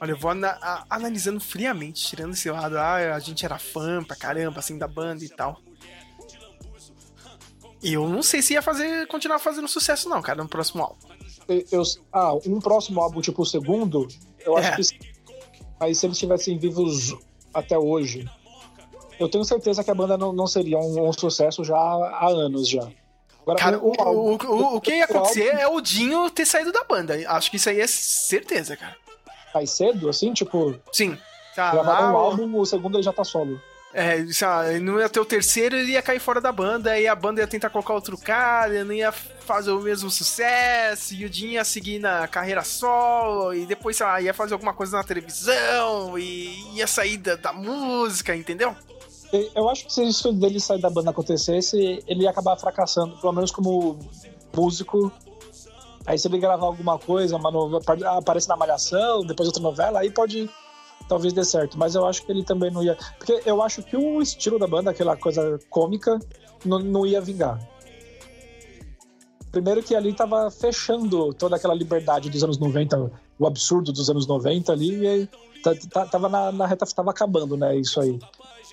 Olha, 0.00 0.12
eu 0.12 0.18
vou 0.18 0.32
ana 0.32 0.58
a, 0.60 0.84
analisando 0.90 1.40
friamente, 1.40 2.04
tirando 2.04 2.32
esse 2.32 2.50
lado, 2.50 2.76
ah, 2.76 3.14
a 3.14 3.18
gente 3.20 3.44
era 3.44 3.58
fã 3.58 4.02
pra 4.02 4.16
caramba, 4.16 4.58
assim, 4.58 4.76
da 4.76 4.88
banda 4.88 5.24
e 5.24 5.28
tal. 5.28 5.60
eu 7.82 8.08
não 8.08 8.22
sei 8.22 8.42
se 8.42 8.54
ia 8.54 8.62
fazer, 8.62 9.06
continuar 9.06 9.38
fazendo 9.38 9.68
sucesso, 9.68 10.08
não, 10.08 10.20
cara, 10.20 10.42
no 10.42 10.48
próximo 10.48 10.82
álbum. 10.82 11.13
Eu, 11.48 11.82
ah, 12.12 12.34
um 12.46 12.60
próximo 12.60 13.00
álbum, 13.00 13.20
tipo 13.20 13.42
o 13.42 13.46
segundo, 13.46 14.08
eu 14.44 14.58
é. 14.58 14.60
acho 14.66 14.76
que. 14.76 15.14
Aí 15.80 15.94
se 15.94 16.06
eles 16.06 16.16
estivessem 16.16 16.56
vivos 16.56 17.14
até 17.52 17.76
hoje, 17.76 18.28
eu 19.18 19.28
tenho 19.28 19.44
certeza 19.44 19.82
que 19.84 19.90
a 19.90 19.94
banda 19.94 20.16
não, 20.16 20.32
não 20.32 20.46
seria 20.46 20.78
um, 20.78 21.08
um 21.08 21.12
sucesso 21.12 21.64
já 21.64 21.76
há 21.76 22.28
anos 22.28 22.68
já. 22.68 22.88
Agora, 23.42 23.58
cara, 23.58 23.78
o, 23.78 23.92
o, 23.92 24.36
o, 24.36 24.76
o, 24.76 24.80
que 24.80 24.96
ia 24.96 25.04
acontecer 25.04 25.50
álbum... 25.50 25.60
é 25.60 25.68
o 25.68 25.80
Dinho 25.80 26.30
ter 26.30 26.46
saído 26.46 26.72
da 26.72 26.82
banda. 26.84 27.14
Acho 27.28 27.50
que 27.50 27.56
isso 27.56 27.68
aí 27.68 27.80
é 27.80 27.86
certeza, 27.86 28.76
cara. 28.76 28.96
Mais 29.54 29.70
cedo, 29.70 30.08
assim, 30.08 30.32
tipo. 30.32 30.74
Sim. 30.90 31.18
Tá, 31.54 31.70
gravaram 31.72 32.14
um 32.14 32.16
álbum, 32.16 32.58
o 32.58 32.64
segundo 32.64 32.96
ele 32.96 33.02
já 33.02 33.12
tá 33.12 33.22
solo. 33.22 33.60
É, 33.96 34.24
lá, 34.42 34.64
não 34.80 34.98
ia 34.98 35.08
ter 35.08 35.20
o 35.20 35.24
terceiro, 35.24 35.76
ele 35.76 35.92
ia 35.92 36.02
cair 36.02 36.18
fora 36.18 36.40
da 36.40 36.50
banda, 36.50 36.90
aí 36.90 37.06
a 37.06 37.14
banda 37.14 37.40
ia 37.40 37.46
tentar 37.46 37.70
colocar 37.70 37.94
outro 37.94 38.18
cara, 38.18 38.84
não 38.84 38.92
ia 38.92 39.12
fazer 39.12 39.70
o 39.70 39.80
mesmo 39.80 40.10
sucesso, 40.10 41.14
e 41.14 41.24
o 41.24 41.32
Jim 41.32 41.50
ia 41.50 41.64
seguir 41.64 42.00
na 42.00 42.26
carreira 42.26 42.64
solo, 42.64 43.54
e 43.54 43.64
depois, 43.64 43.96
sei 43.96 44.04
lá, 44.04 44.20
ia 44.20 44.34
fazer 44.34 44.54
alguma 44.54 44.74
coisa 44.74 44.96
na 44.96 45.04
televisão, 45.04 46.18
e 46.18 46.76
ia 46.76 46.88
sair 46.88 47.18
da, 47.18 47.36
da 47.36 47.52
música, 47.52 48.34
entendeu? 48.34 48.74
Eu 49.54 49.68
acho 49.68 49.86
que 49.86 49.92
se 49.92 50.02
isso 50.02 50.32
dele 50.32 50.58
sair 50.58 50.80
da 50.80 50.90
banda 50.90 51.10
acontecesse, 51.10 52.02
ele 52.08 52.24
ia 52.24 52.30
acabar 52.30 52.56
fracassando, 52.56 53.16
pelo 53.18 53.32
menos 53.32 53.52
como 53.52 53.98
músico. 54.52 55.12
Aí 56.04 56.18
se 56.18 56.26
ele 56.26 56.38
gravar 56.38 56.66
alguma 56.66 56.98
coisa, 56.98 57.36
uma 57.36 57.50
novela, 57.50 58.18
aparece 58.18 58.48
na 58.48 58.56
Malhação, 58.56 59.24
depois 59.24 59.48
outra 59.48 59.62
novela, 59.62 60.00
aí 60.00 60.10
pode 60.10 60.50
talvez 61.08 61.32
dê 61.32 61.44
certo. 61.44 61.78
Mas 61.78 61.94
eu 61.94 62.06
acho 62.06 62.24
que 62.24 62.32
ele 62.32 62.44
também 62.44 62.70
não 62.70 62.82
ia. 62.82 62.96
Porque 63.18 63.42
eu 63.44 63.62
acho 63.62 63.82
que 63.82 63.96
o 63.96 64.20
estilo 64.20 64.58
da 64.58 64.66
banda, 64.66 64.90
aquela 64.90 65.16
coisa 65.16 65.58
cômica, 65.70 66.18
não, 66.64 66.78
não 66.78 67.06
ia 67.06 67.20
vingar. 67.20 67.60
Primeiro 69.50 69.82
que 69.82 69.94
ali 69.94 70.12
tava 70.12 70.50
fechando 70.50 71.32
toda 71.32 71.56
aquela 71.56 71.74
liberdade 71.74 72.28
dos 72.28 72.42
anos 72.42 72.58
90, 72.58 73.12
o 73.38 73.46
absurdo 73.46 73.92
dos 73.92 74.10
anos 74.10 74.26
90 74.26 74.72
ali, 74.72 75.06
e 75.06 75.28
tava 76.10 76.28
na, 76.28 76.50
na 76.50 76.66
reta, 76.66 76.84
tava 76.86 77.12
acabando, 77.12 77.56
né? 77.56 77.76
Isso 77.76 78.00
aí. 78.00 78.18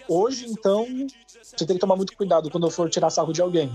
Hoje, 0.07 0.47
então, 0.47 0.87
você 1.43 1.65
tem 1.65 1.75
que 1.75 1.79
tomar 1.79 1.95
muito 1.95 2.17
cuidado 2.17 2.49
quando 2.49 2.69
for 2.71 2.89
tirar 2.89 3.11
sarro 3.11 3.31
de 3.31 3.41
alguém. 3.41 3.71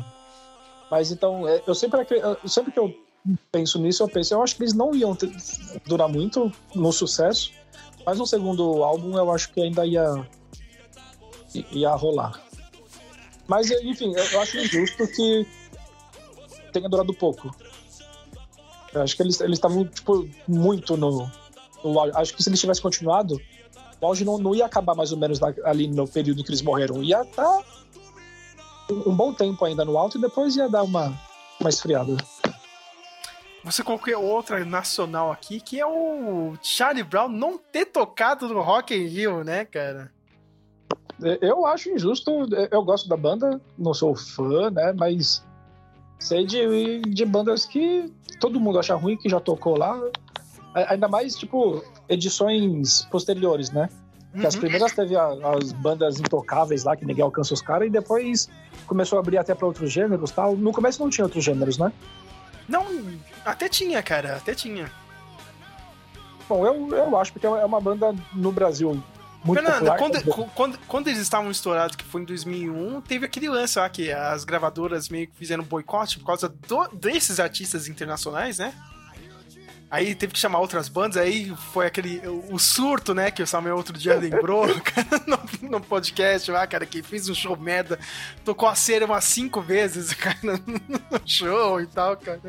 Mas 0.91 1.11
então, 1.12 1.47
é, 1.47 1.62
eu 1.66 1.74
sempre, 1.74 2.07
eu 2.43 2.49
sempre 2.49 2.73
que 2.73 2.78
eu 2.78 2.93
penso 3.51 3.78
nisso, 3.78 4.03
eu 4.03 4.09
penso, 4.09 4.35
eu 4.35 4.43
acho 4.43 4.57
que 4.57 4.62
eles 4.62 4.74
não 4.74 4.95
iam 4.95 5.15
ter, 5.15 5.31
durar 5.87 6.09
muito 6.09 6.51
no 6.74 6.93
sucesso, 6.93 7.53
mas 8.07 8.19
no 8.19 8.27
segundo 8.27 8.85
álbum 8.85 9.19
eu 9.19 9.33
acho 9.33 9.53
que 9.53 9.61
ainda 9.61 9.85
ia, 9.85 10.24
ia 11.73 11.91
rolar. 11.91 12.41
Mas, 13.49 13.70
enfim, 13.70 14.15
eu 14.15 14.41
acho 14.41 14.59
injusto 14.59 15.07
que 15.09 15.45
tenha 16.73 16.89
durado 16.89 17.12
pouco. 17.12 17.55
Eu 18.95 19.03
acho 19.03 19.16
que 19.16 19.23
eles 19.23 19.41
estavam, 19.41 19.85
tipo, 19.85 20.28
muito 20.47 20.97
no, 20.97 21.31
no, 21.85 22.01
Acho 22.16 22.35
que 22.35 22.43
se 22.43 22.49
eles 22.49 22.61
tivessem 22.61 22.83
continuado, 22.83 23.41
o 24.01 24.07
auge 24.07 24.24
não, 24.24 24.39
não 24.39 24.55
ia 24.55 24.66
acabar 24.66 24.95
mais 24.95 25.11
ou 25.11 25.19
menos 25.19 25.41
ali 25.65 25.89
no 25.89 26.07
período 26.07 26.45
que 26.45 26.51
eles 26.51 26.62
morreram. 26.62 27.03
Ia 27.03 27.23
estar 27.23 27.43
tá 27.43 27.65
um, 28.91 29.11
um 29.11 29.16
bom 29.16 29.33
tempo 29.33 29.65
ainda 29.65 29.85
no 29.85 29.99
alto 29.99 30.16
e 30.16 30.20
depois 30.20 30.57
ia 30.57 30.69
dar 30.69 30.83
uma, 30.83 31.12
uma 31.61 31.69
esfriada. 31.69 32.16
Você 33.66 33.82
colocou 33.82 34.22
outra 34.22 34.64
nacional 34.64 35.32
aqui, 35.32 35.60
que 35.60 35.80
é 35.80 35.84
o 35.84 36.55
Charlie 36.62 37.02
Brown 37.02 37.28
não 37.28 37.59
ter 37.59 37.86
tocado 37.86 38.47
no 38.47 38.60
Rock 38.60 38.94
in 38.94 39.09
Rio, 39.09 39.43
né, 39.43 39.64
cara? 39.64 40.12
Eu 41.40 41.66
acho 41.66 41.90
injusto. 41.90 42.30
Eu 42.70 42.84
gosto 42.84 43.09
da 43.09 43.16
banda, 43.16 43.60
não 43.76 43.93
sou 43.93 44.14
fã, 44.14 44.70
né? 44.70 44.94
Mas 44.97 45.44
sei 46.16 46.47
de, 46.47 47.01
de 47.01 47.24
bandas 47.24 47.66
que 47.66 48.09
todo 48.38 48.60
mundo 48.60 48.78
acha 48.78 48.94
ruim, 48.94 49.16
que 49.16 49.28
já 49.28 49.40
tocou 49.40 49.76
lá. 49.76 50.01
Ainda 50.72 51.09
mais, 51.09 51.34
tipo, 51.34 51.82
edições 52.09 53.02
posteriores, 53.10 53.72
né? 53.72 53.88
Uhum. 54.32 54.47
As 54.47 54.55
primeiras 54.55 54.93
teve 54.93 55.16
a, 55.16 55.26
as 55.56 55.72
bandas 55.72 56.20
intocáveis 56.20 56.84
lá, 56.84 56.94
que 56.94 57.05
ninguém 57.05 57.24
alcança 57.24 57.52
os 57.52 57.62
caras, 57.62 57.88
e 57.88 57.90
depois 57.90 58.48
começou 58.86 59.18
a 59.18 59.22
abrir 59.22 59.38
até 59.38 59.56
para 59.56 59.66
outros 59.66 59.90
gêneros 59.90 60.30
tal. 60.30 60.55
No 60.55 60.70
começo 60.70 61.02
não 61.02 61.10
tinha 61.10 61.24
outros 61.24 61.43
gêneros, 61.43 61.78
né? 61.78 61.93
Não, 62.68 62.86
até 63.44 63.68
tinha, 63.68 64.02
cara, 64.02 64.36
até 64.36 64.55
tinha. 64.55 64.90
Bom, 66.48 66.66
eu, 66.66 66.97
eu 66.97 67.18
acho 67.18 67.32
porque 67.32 67.47
é 67.47 67.51
uma 67.51 67.80
banda 67.80 68.14
no 68.32 68.52
Brasil 68.52 69.02
muito 69.44 69.62
Fernanda, 69.62 69.93
popular. 69.93 69.98
Quando, 69.98 70.51
quando, 70.52 70.78
quando, 70.86 71.09
eles 71.09 71.20
estavam 71.20 71.51
estourados, 71.51 71.97
que 71.97 72.05
foi 72.05 72.22
em 72.22 72.24
2001, 72.24 73.01
teve 73.02 73.26
aquele 73.26 73.48
lance 73.48 73.78
lá 73.78 73.88
que 73.88 74.10
as 74.10 74.44
gravadoras 74.44 75.09
meio 75.09 75.28
que 75.28 75.36
fizeram 75.36 75.62
boicote 75.62 76.18
por 76.18 76.26
causa 76.26 76.48
do, 76.48 76.88
desses 76.88 77.38
artistas 77.38 77.88
internacionais, 77.88 78.59
né? 78.59 78.74
Aí 79.88 80.16
teve 80.16 80.32
que 80.32 80.38
chamar 80.38 80.58
outras 80.58 80.88
bandas, 80.88 81.16
aí 81.16 81.54
foi 81.72 81.86
aquele. 81.86 82.20
O, 82.50 82.58
surto, 82.58 83.14
né? 83.14 83.30
Que 83.30 83.42
o 83.42 83.46
Samuel 83.46 83.76
outro 83.76 83.96
dia 83.96 84.16
lembrou 84.16 84.66
no, 85.26 85.68
no, 85.70 85.80
podcast 85.80 86.50
lá, 86.50 86.66
cara, 86.66 86.84
que 86.84 87.02
fez 87.02 87.28
um 87.28 87.34
show 87.34 87.56
merda, 87.56 87.98
tocou 88.44 88.68
a 88.68 88.74
cera 88.74 89.06
umas 89.06 89.24
cinco 89.24 89.60
vezes, 89.60 90.12
cara, 90.14 90.38
no 90.42 91.20
show 91.24 91.80
e 91.80 91.86
tal, 91.86 92.16
cara. 92.16 92.40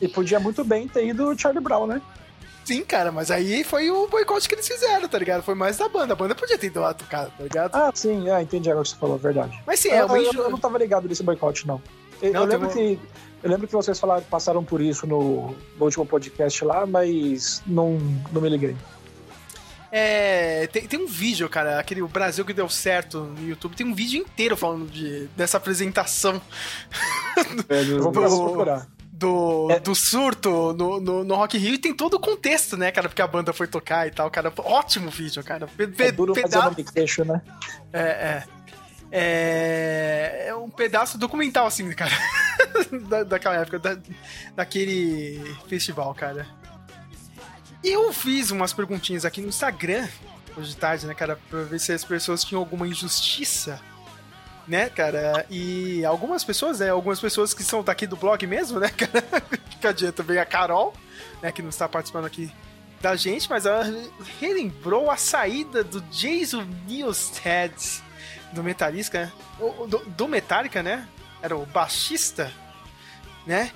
E 0.00 0.08
podia 0.08 0.40
muito 0.40 0.64
bem 0.64 0.88
ter 0.88 1.06
ido 1.06 1.28
o 1.28 1.38
Charlie 1.38 1.62
Brown, 1.62 1.86
né? 1.86 2.02
Sim, 2.64 2.82
cara, 2.82 3.12
mas 3.12 3.30
aí 3.30 3.62
foi 3.62 3.90
o 3.90 4.08
boicote 4.08 4.48
que 4.48 4.54
eles 4.54 4.66
fizeram, 4.66 5.06
tá 5.06 5.18
ligado? 5.18 5.42
Foi 5.42 5.54
mais 5.54 5.76
da 5.76 5.88
banda. 5.88 6.14
A 6.14 6.16
banda 6.16 6.34
podia 6.34 6.58
ter 6.58 6.68
ido 6.68 6.80
lá 6.80 6.94
tocar, 6.94 7.26
tá 7.26 7.42
ligado? 7.42 7.74
Ah, 7.74 7.92
sim, 7.94 8.28
é, 8.28 8.40
entendi 8.42 8.70
agora 8.70 8.80
o 8.80 8.84
que 8.84 8.90
você 8.90 8.96
falou, 8.96 9.18
verdade. 9.18 9.62
Mas 9.66 9.78
sim, 9.78 9.90
é, 9.90 10.00
eu, 10.00 10.08
eu, 10.08 10.32
eu 10.32 10.50
não 10.50 10.58
tava 10.58 10.78
ligado 10.78 11.06
nesse 11.06 11.22
boicote, 11.22 11.66
não. 11.68 11.80
Eu, 12.22 12.32
não, 12.32 12.40
eu 12.40 12.46
lembro 12.46 12.70
que 12.70 12.98
eu 13.44 13.50
lembro 13.50 13.66
que 13.66 13.74
vocês 13.74 14.00
falaram, 14.00 14.22
passaram 14.22 14.64
por 14.64 14.80
isso 14.80 15.06
no, 15.06 15.54
no 15.78 15.84
último 15.84 16.06
podcast 16.06 16.64
lá, 16.64 16.86
mas 16.86 17.62
não, 17.66 17.98
não 18.32 18.40
me 18.40 18.48
liguei. 18.48 18.74
É, 19.92 20.66
tem, 20.68 20.86
tem 20.88 20.98
um 20.98 21.06
vídeo, 21.06 21.46
cara, 21.48 21.78
aquele 21.78 22.00
o 22.00 22.08
Brasil 22.08 22.42
que 22.42 22.54
deu 22.54 22.68
certo 22.70 23.20
no 23.20 23.46
YouTube, 23.46 23.76
tem 23.76 23.86
um 23.86 23.94
vídeo 23.94 24.18
inteiro 24.18 24.56
falando 24.56 24.90
de, 24.90 25.26
dessa 25.36 25.58
apresentação. 25.58 26.40
É, 27.68 27.82
do, 27.82 28.12
procurar. 28.12 28.86
Do, 29.12 29.68
é. 29.70 29.80
do 29.80 29.92
surto 29.92 30.72
no, 30.72 31.00
no, 31.00 31.24
no, 31.24 31.34
Rock 31.34 31.58
Rio 31.58 31.74
e 31.74 31.78
tem 31.78 31.92
todo 31.92 32.14
o 32.14 32.20
contexto, 32.20 32.76
né, 32.76 32.92
cara? 32.92 33.08
Porque 33.08 33.20
a 33.20 33.26
banda 33.26 33.52
foi 33.52 33.66
tocar 33.66 34.06
e 34.06 34.12
tal, 34.12 34.30
cara. 34.30 34.52
Ótimo 34.56 35.10
vídeo, 35.10 35.42
cara. 35.42 35.66
Pe, 35.66 35.92
é 35.98 36.12
duro 36.12 36.32
peda... 36.32 36.48
fazer 36.48 36.80
um 36.80 36.84
queixo, 36.84 37.24
né? 37.24 37.42
É, 37.92 38.00
é. 38.00 38.44
É, 39.16 40.46
é 40.48 40.54
um 40.54 40.70
pedaço 40.70 41.18
documental, 41.18 41.66
assim, 41.66 41.90
cara. 41.92 42.12
da, 43.08 43.22
daquela 43.22 43.56
época, 43.56 43.78
da, 43.78 43.96
daquele 44.54 45.56
festival, 45.68 46.14
cara. 46.14 46.46
Eu 47.82 48.12
fiz 48.12 48.50
umas 48.50 48.72
perguntinhas 48.72 49.24
aqui 49.24 49.40
no 49.40 49.48
Instagram, 49.48 50.08
hoje 50.56 50.70
de 50.70 50.76
tarde, 50.76 51.06
né, 51.06 51.14
cara, 51.14 51.38
pra 51.50 51.62
ver 51.62 51.78
se 51.78 51.92
as 51.92 52.04
pessoas 52.04 52.42
tinham 52.42 52.60
alguma 52.60 52.86
injustiça, 52.88 53.80
né, 54.66 54.88
cara? 54.88 55.44
E 55.50 56.04
algumas 56.04 56.42
pessoas, 56.42 56.80
né, 56.80 56.88
algumas 56.88 57.20
pessoas 57.20 57.52
que 57.52 57.62
são 57.62 57.82
daqui 57.82 58.06
do 58.06 58.16
blog 58.16 58.46
mesmo, 58.46 58.80
né, 58.80 58.88
cara? 58.96 59.42
que 59.80 59.86
adianta, 59.86 60.22
vem 60.22 60.38
a 60.38 60.46
Carol, 60.46 60.94
né, 61.42 61.52
que 61.52 61.60
não 61.60 61.68
está 61.68 61.86
participando 61.86 62.24
aqui 62.24 62.50
da 63.02 63.14
gente, 63.16 63.50
mas 63.50 63.66
ela 63.66 63.84
relembrou 64.40 65.10
a 65.10 65.16
saída 65.18 65.84
do 65.84 66.00
Jason 66.10 66.66
Newsted 66.88 67.74
do 68.54 68.62
Metallica, 68.62 69.26
né? 69.26 69.32
Do, 69.86 69.98
do 69.98 70.26
Metallica, 70.26 70.82
né? 70.82 71.06
Era 71.42 71.54
o 71.54 71.66
baixista, 71.66 72.50
né? 73.46 73.72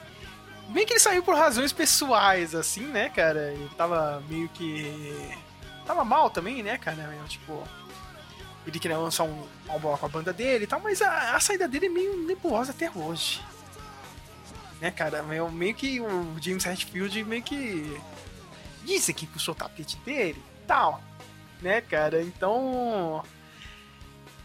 Bem 0.68 0.84
que 0.84 0.92
ele 0.92 1.00
saiu 1.00 1.22
por 1.22 1.34
razões 1.34 1.72
pessoais, 1.72 2.54
assim, 2.54 2.86
né, 2.86 3.08
cara? 3.08 3.52
Ele 3.52 3.70
tava 3.76 4.22
meio 4.28 4.48
que. 4.50 5.36
Tava 5.86 6.04
mal 6.04 6.30
também, 6.30 6.62
né, 6.62 6.76
cara? 6.78 7.10
Tipo. 7.26 7.62
Ele 8.66 8.78
queria 8.78 8.98
lançar 8.98 9.24
um 9.24 9.46
álbum 9.66 9.96
com 9.96 10.06
a 10.06 10.08
banda 10.10 10.30
dele 10.30 10.64
e 10.64 10.66
tal, 10.66 10.80
mas 10.80 11.00
a, 11.00 11.34
a 11.34 11.40
saída 11.40 11.66
dele 11.66 11.86
é 11.86 11.88
meio 11.88 12.26
nebulosa 12.26 12.72
até 12.72 12.90
hoje. 12.90 13.40
Né, 14.78 14.90
cara? 14.90 15.22
Meio, 15.22 15.50
meio 15.50 15.74
que 15.74 16.00
o 16.00 16.36
James 16.40 16.66
Hetfield 16.66 17.24
meio 17.24 17.42
que. 17.42 17.98
Disse 18.84 19.14
que 19.14 19.26
puxou 19.26 19.54
o 19.54 19.56
tapete 19.56 19.96
dele 19.98 20.42
e 20.62 20.66
tal. 20.66 21.02
Né, 21.62 21.80
cara? 21.80 22.22
Então 22.22 23.24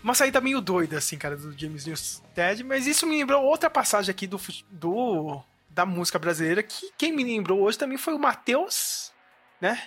uma 0.04 0.14
saída 0.14 0.42
meio 0.42 0.60
doida, 0.60 0.98
assim, 0.98 1.18
cara, 1.18 1.38
do 1.38 1.58
James 1.58 2.22
Newsted, 2.36 2.64
mas 2.64 2.88
isso 2.88 3.06
me 3.06 3.18
lembrou 3.18 3.44
outra 3.44 3.70
passagem 3.70 4.12
aqui 4.12 4.28
do, 4.28 4.40
do 4.70 5.42
da 5.70 5.86
música 5.86 6.20
brasileira, 6.20 6.62
que 6.62 6.92
quem 6.98 7.12
me 7.12 7.24
lembrou 7.24 7.62
hoje 7.62 7.78
também 7.78 7.98
foi 7.98 8.14
o 8.14 8.20
Matheus, 8.20 9.12
né? 9.60 9.82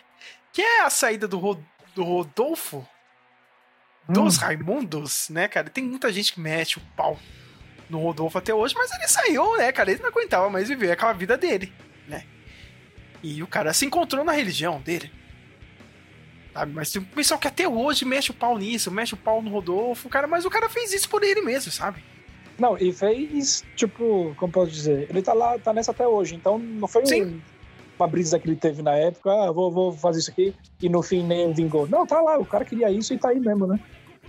Que 0.52 0.62
é 0.62 0.80
a 0.82 0.90
saída 0.90 1.28
do, 1.28 1.38
do 1.94 2.02
Rodolfo 2.02 2.86
dos 4.08 4.36
hum. 4.36 4.40
Raimundos, 4.40 5.28
né, 5.30 5.46
cara? 5.48 5.70
Tem 5.70 5.84
muita 5.84 6.12
gente 6.12 6.32
que 6.32 6.40
mete 6.40 6.78
o 6.78 6.82
pau 6.96 7.18
no 7.88 8.00
Rodolfo 8.00 8.38
até 8.38 8.52
hoje, 8.52 8.74
mas 8.76 8.90
ele 8.90 9.06
saiu, 9.06 9.56
né, 9.56 9.70
cara? 9.70 9.90
Ele 9.90 10.02
não 10.02 10.08
aguentava 10.08 10.50
mais 10.50 10.68
viver 10.68 10.90
aquela 10.90 11.12
vida 11.12 11.36
dele, 11.36 11.72
né? 12.08 12.24
E 13.22 13.42
o 13.42 13.46
cara 13.46 13.72
se 13.72 13.86
encontrou 13.86 14.24
na 14.24 14.32
religião 14.32 14.80
dele. 14.80 15.12
Sabe? 16.52 16.72
Mas 16.72 16.90
tem 16.90 17.02
um 17.02 17.04
pessoal 17.04 17.38
que 17.38 17.46
até 17.46 17.68
hoje 17.68 18.04
mexe 18.04 18.30
o 18.30 18.34
pau 18.34 18.58
nisso, 18.58 18.90
mexe 18.90 19.14
o 19.14 19.16
pau 19.16 19.42
no 19.42 19.50
Rodolfo, 19.50 20.08
cara, 20.08 20.26
mas 20.26 20.44
o 20.44 20.50
cara 20.50 20.68
fez 20.68 20.92
isso 20.92 21.08
por 21.08 21.22
ele 21.22 21.42
mesmo, 21.42 21.70
sabe? 21.70 22.02
Não, 22.58 22.76
e 22.78 22.92
fez, 22.92 23.64
tipo, 23.74 24.34
como 24.36 24.52
posso 24.52 24.70
dizer, 24.70 25.06
ele 25.10 25.22
tá 25.22 25.34
lá, 25.34 25.58
tá 25.58 25.72
nessa 25.72 25.90
até 25.90 26.06
hoje, 26.08 26.34
então 26.34 26.58
não 26.58 26.88
foi 26.88 27.02
um, 27.02 27.40
uma 27.98 28.06
brisa 28.06 28.38
que 28.38 28.48
ele 28.48 28.56
teve 28.56 28.82
na 28.82 28.94
época, 28.94 29.30
ah, 29.30 29.52
vou, 29.52 29.70
vou 29.70 29.92
fazer 29.92 30.20
isso 30.20 30.30
aqui, 30.30 30.54
e 30.80 30.88
no 30.88 31.02
fim 31.02 31.22
nem 31.22 31.52
vingou. 31.52 31.86
Não, 31.86 32.06
tá 32.06 32.20
lá, 32.20 32.38
o 32.38 32.46
cara 32.46 32.64
queria 32.64 32.90
isso 32.90 33.12
e 33.12 33.18
tá 33.18 33.28
aí 33.28 33.38
mesmo, 33.38 33.66
né? 33.66 33.78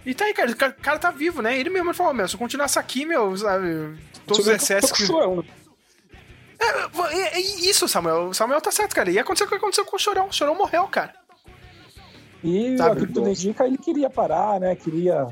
E 0.06 0.14
tá 0.14 0.26
aí, 0.26 0.34
cara, 0.34 0.52
o 0.52 0.56
cara 0.56 1.00
tá 1.00 1.12
vivo, 1.12 1.42
né? 1.42 1.58
Ele 1.58 1.70
mesmo 1.70 1.94
falou, 1.94 2.14
meu, 2.14 2.28
se 2.28 2.36
eu 2.36 2.40
continuasse 2.40 2.78
aqui, 2.78 3.06
meu, 3.06 3.36
sabe, 3.38 3.98
todos 4.26 4.46
os 4.46 4.54
excessos 4.54 4.92
que... 4.92 5.06
Chorão, 5.06 5.38
né? 5.38 5.44
é, 6.60 7.18
é, 7.18 7.38
é, 7.38 7.40
isso, 7.40 7.88
Samuel. 7.88 8.34
Samuel 8.34 8.62
tá 8.62 8.72
certo, 8.72 8.96
cara. 8.96 9.12
E 9.12 9.20
aconteceu 9.20 9.46
o 9.46 9.50
que 9.50 9.56
aconteceu 9.56 9.86
com 9.86 9.96
o 9.96 10.00
Chorão. 10.00 10.28
O 10.28 10.34
Chorão 10.34 10.56
morreu, 10.56 10.88
cara. 10.88 11.14
E 12.44 12.76
o 12.80 12.96
que 12.96 13.08
tudo 13.08 13.30
indica, 13.30 13.66
ele 13.66 13.78
queria 13.78 14.10
parar, 14.10 14.60
né? 14.60 14.76
Queria 14.76 15.28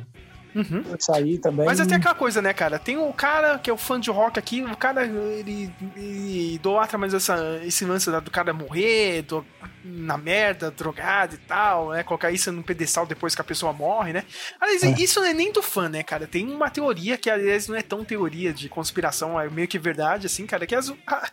Uhum. 0.56 0.96
Sair 0.98 1.38
também. 1.38 1.66
Mas 1.66 1.82
até 1.82 1.96
aquela 1.96 2.16
coisa, 2.16 2.42
né, 2.42 2.54
cara? 2.54 2.80
Tem 2.80 2.98
um 2.98 3.12
cara 3.12 3.60
que 3.60 3.70
é 3.70 3.74
o 3.74 3.78
fã 3.78 4.00
de 4.00 4.10
rock 4.10 4.40
aqui, 4.40 4.64
o 4.64 4.78
cara, 4.78 5.06
ele, 5.06 5.70
ele 5.98 6.56
idolatra 6.56 6.98
mais 6.98 7.14
essa, 7.14 7.62
esse 7.66 7.84
lance 7.84 8.10
do 8.10 8.32
cara 8.32 8.54
morrer, 8.54 9.24
do, 9.24 9.46
na 9.84 10.18
merda, 10.18 10.72
drogado 10.72 11.36
e 11.36 11.38
tal, 11.40 11.90
né? 11.90 12.04
Colocar 12.04 12.32
isso 12.32 12.52
num 12.54 12.62
pedestal 12.62 13.06
depois 13.06 13.36
que 13.36 13.42
a 13.42 13.44
pessoa 13.44 13.74
morre, 13.74 14.14
né? 14.14 14.24
Aliás, 14.60 14.84
é. 14.84 14.96
isso 14.98 15.20
não 15.20 15.28
é 15.28 15.34
nem 15.34 15.52
do 15.52 15.62
fã, 15.62 15.90
né, 15.90 16.04
cara? 16.04 16.26
Tem 16.26 16.48
uma 16.50 16.70
teoria 16.70 17.18
que, 17.18 17.30
aliás, 17.30 17.68
não 17.68 17.76
é 17.76 17.82
tão 17.82 18.06
teoria 18.06 18.54
de 18.54 18.70
conspiração, 18.70 19.40
é 19.40 19.50
meio 19.50 19.68
que 19.68 19.78
verdade, 19.78 20.26
assim, 20.26 20.46
cara, 20.46 20.66
que 20.66 20.74
as, 20.74 20.90
a, 21.06 21.30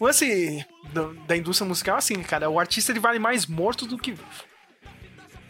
o 0.00 0.04
lance 0.04 0.66
da, 0.92 1.10
da 1.28 1.36
indústria 1.36 1.68
musical, 1.68 1.96
assim, 1.96 2.20
cara, 2.24 2.50
o 2.50 2.58
artista 2.58 2.90
ele 2.90 3.00
vale 3.00 3.20
mais 3.20 3.46
morto 3.46 3.86
do 3.86 3.96
que 3.96 4.16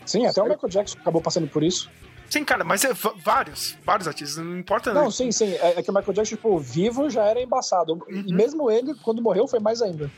Sim, 0.04 0.26
até 0.26 0.40
o 0.40 0.44
Michael 0.44 0.68
Jackson 0.70 0.98
acabou 0.98 1.20
passando 1.20 1.46
por 1.46 1.62
isso. 1.62 1.90
Sim, 2.28 2.44
cara, 2.44 2.62
mas 2.62 2.84
é 2.84 2.92
vários, 2.92 3.76
vários 3.84 4.06
artistas, 4.06 4.44
não 4.44 4.58
importa. 4.58 4.92
Não, 4.92 5.10
sim, 5.10 5.32
sim. 5.32 5.52
É, 5.54 5.78
é, 5.78 5.82
que 5.82 5.90
o 5.90 5.94
Michael 5.94 6.12
Jackson, 6.12 6.36
tipo, 6.36 6.58
vivo 6.58 7.08
já 7.08 7.24
era 7.24 7.40
embaçado. 7.40 7.94
Uhum. 7.94 8.24
E 8.26 8.32
mesmo 8.32 8.70
ele, 8.70 8.94
quando 9.02 9.22
morreu, 9.22 9.48
foi 9.48 9.60
mais 9.60 9.80
ainda. 9.80 10.10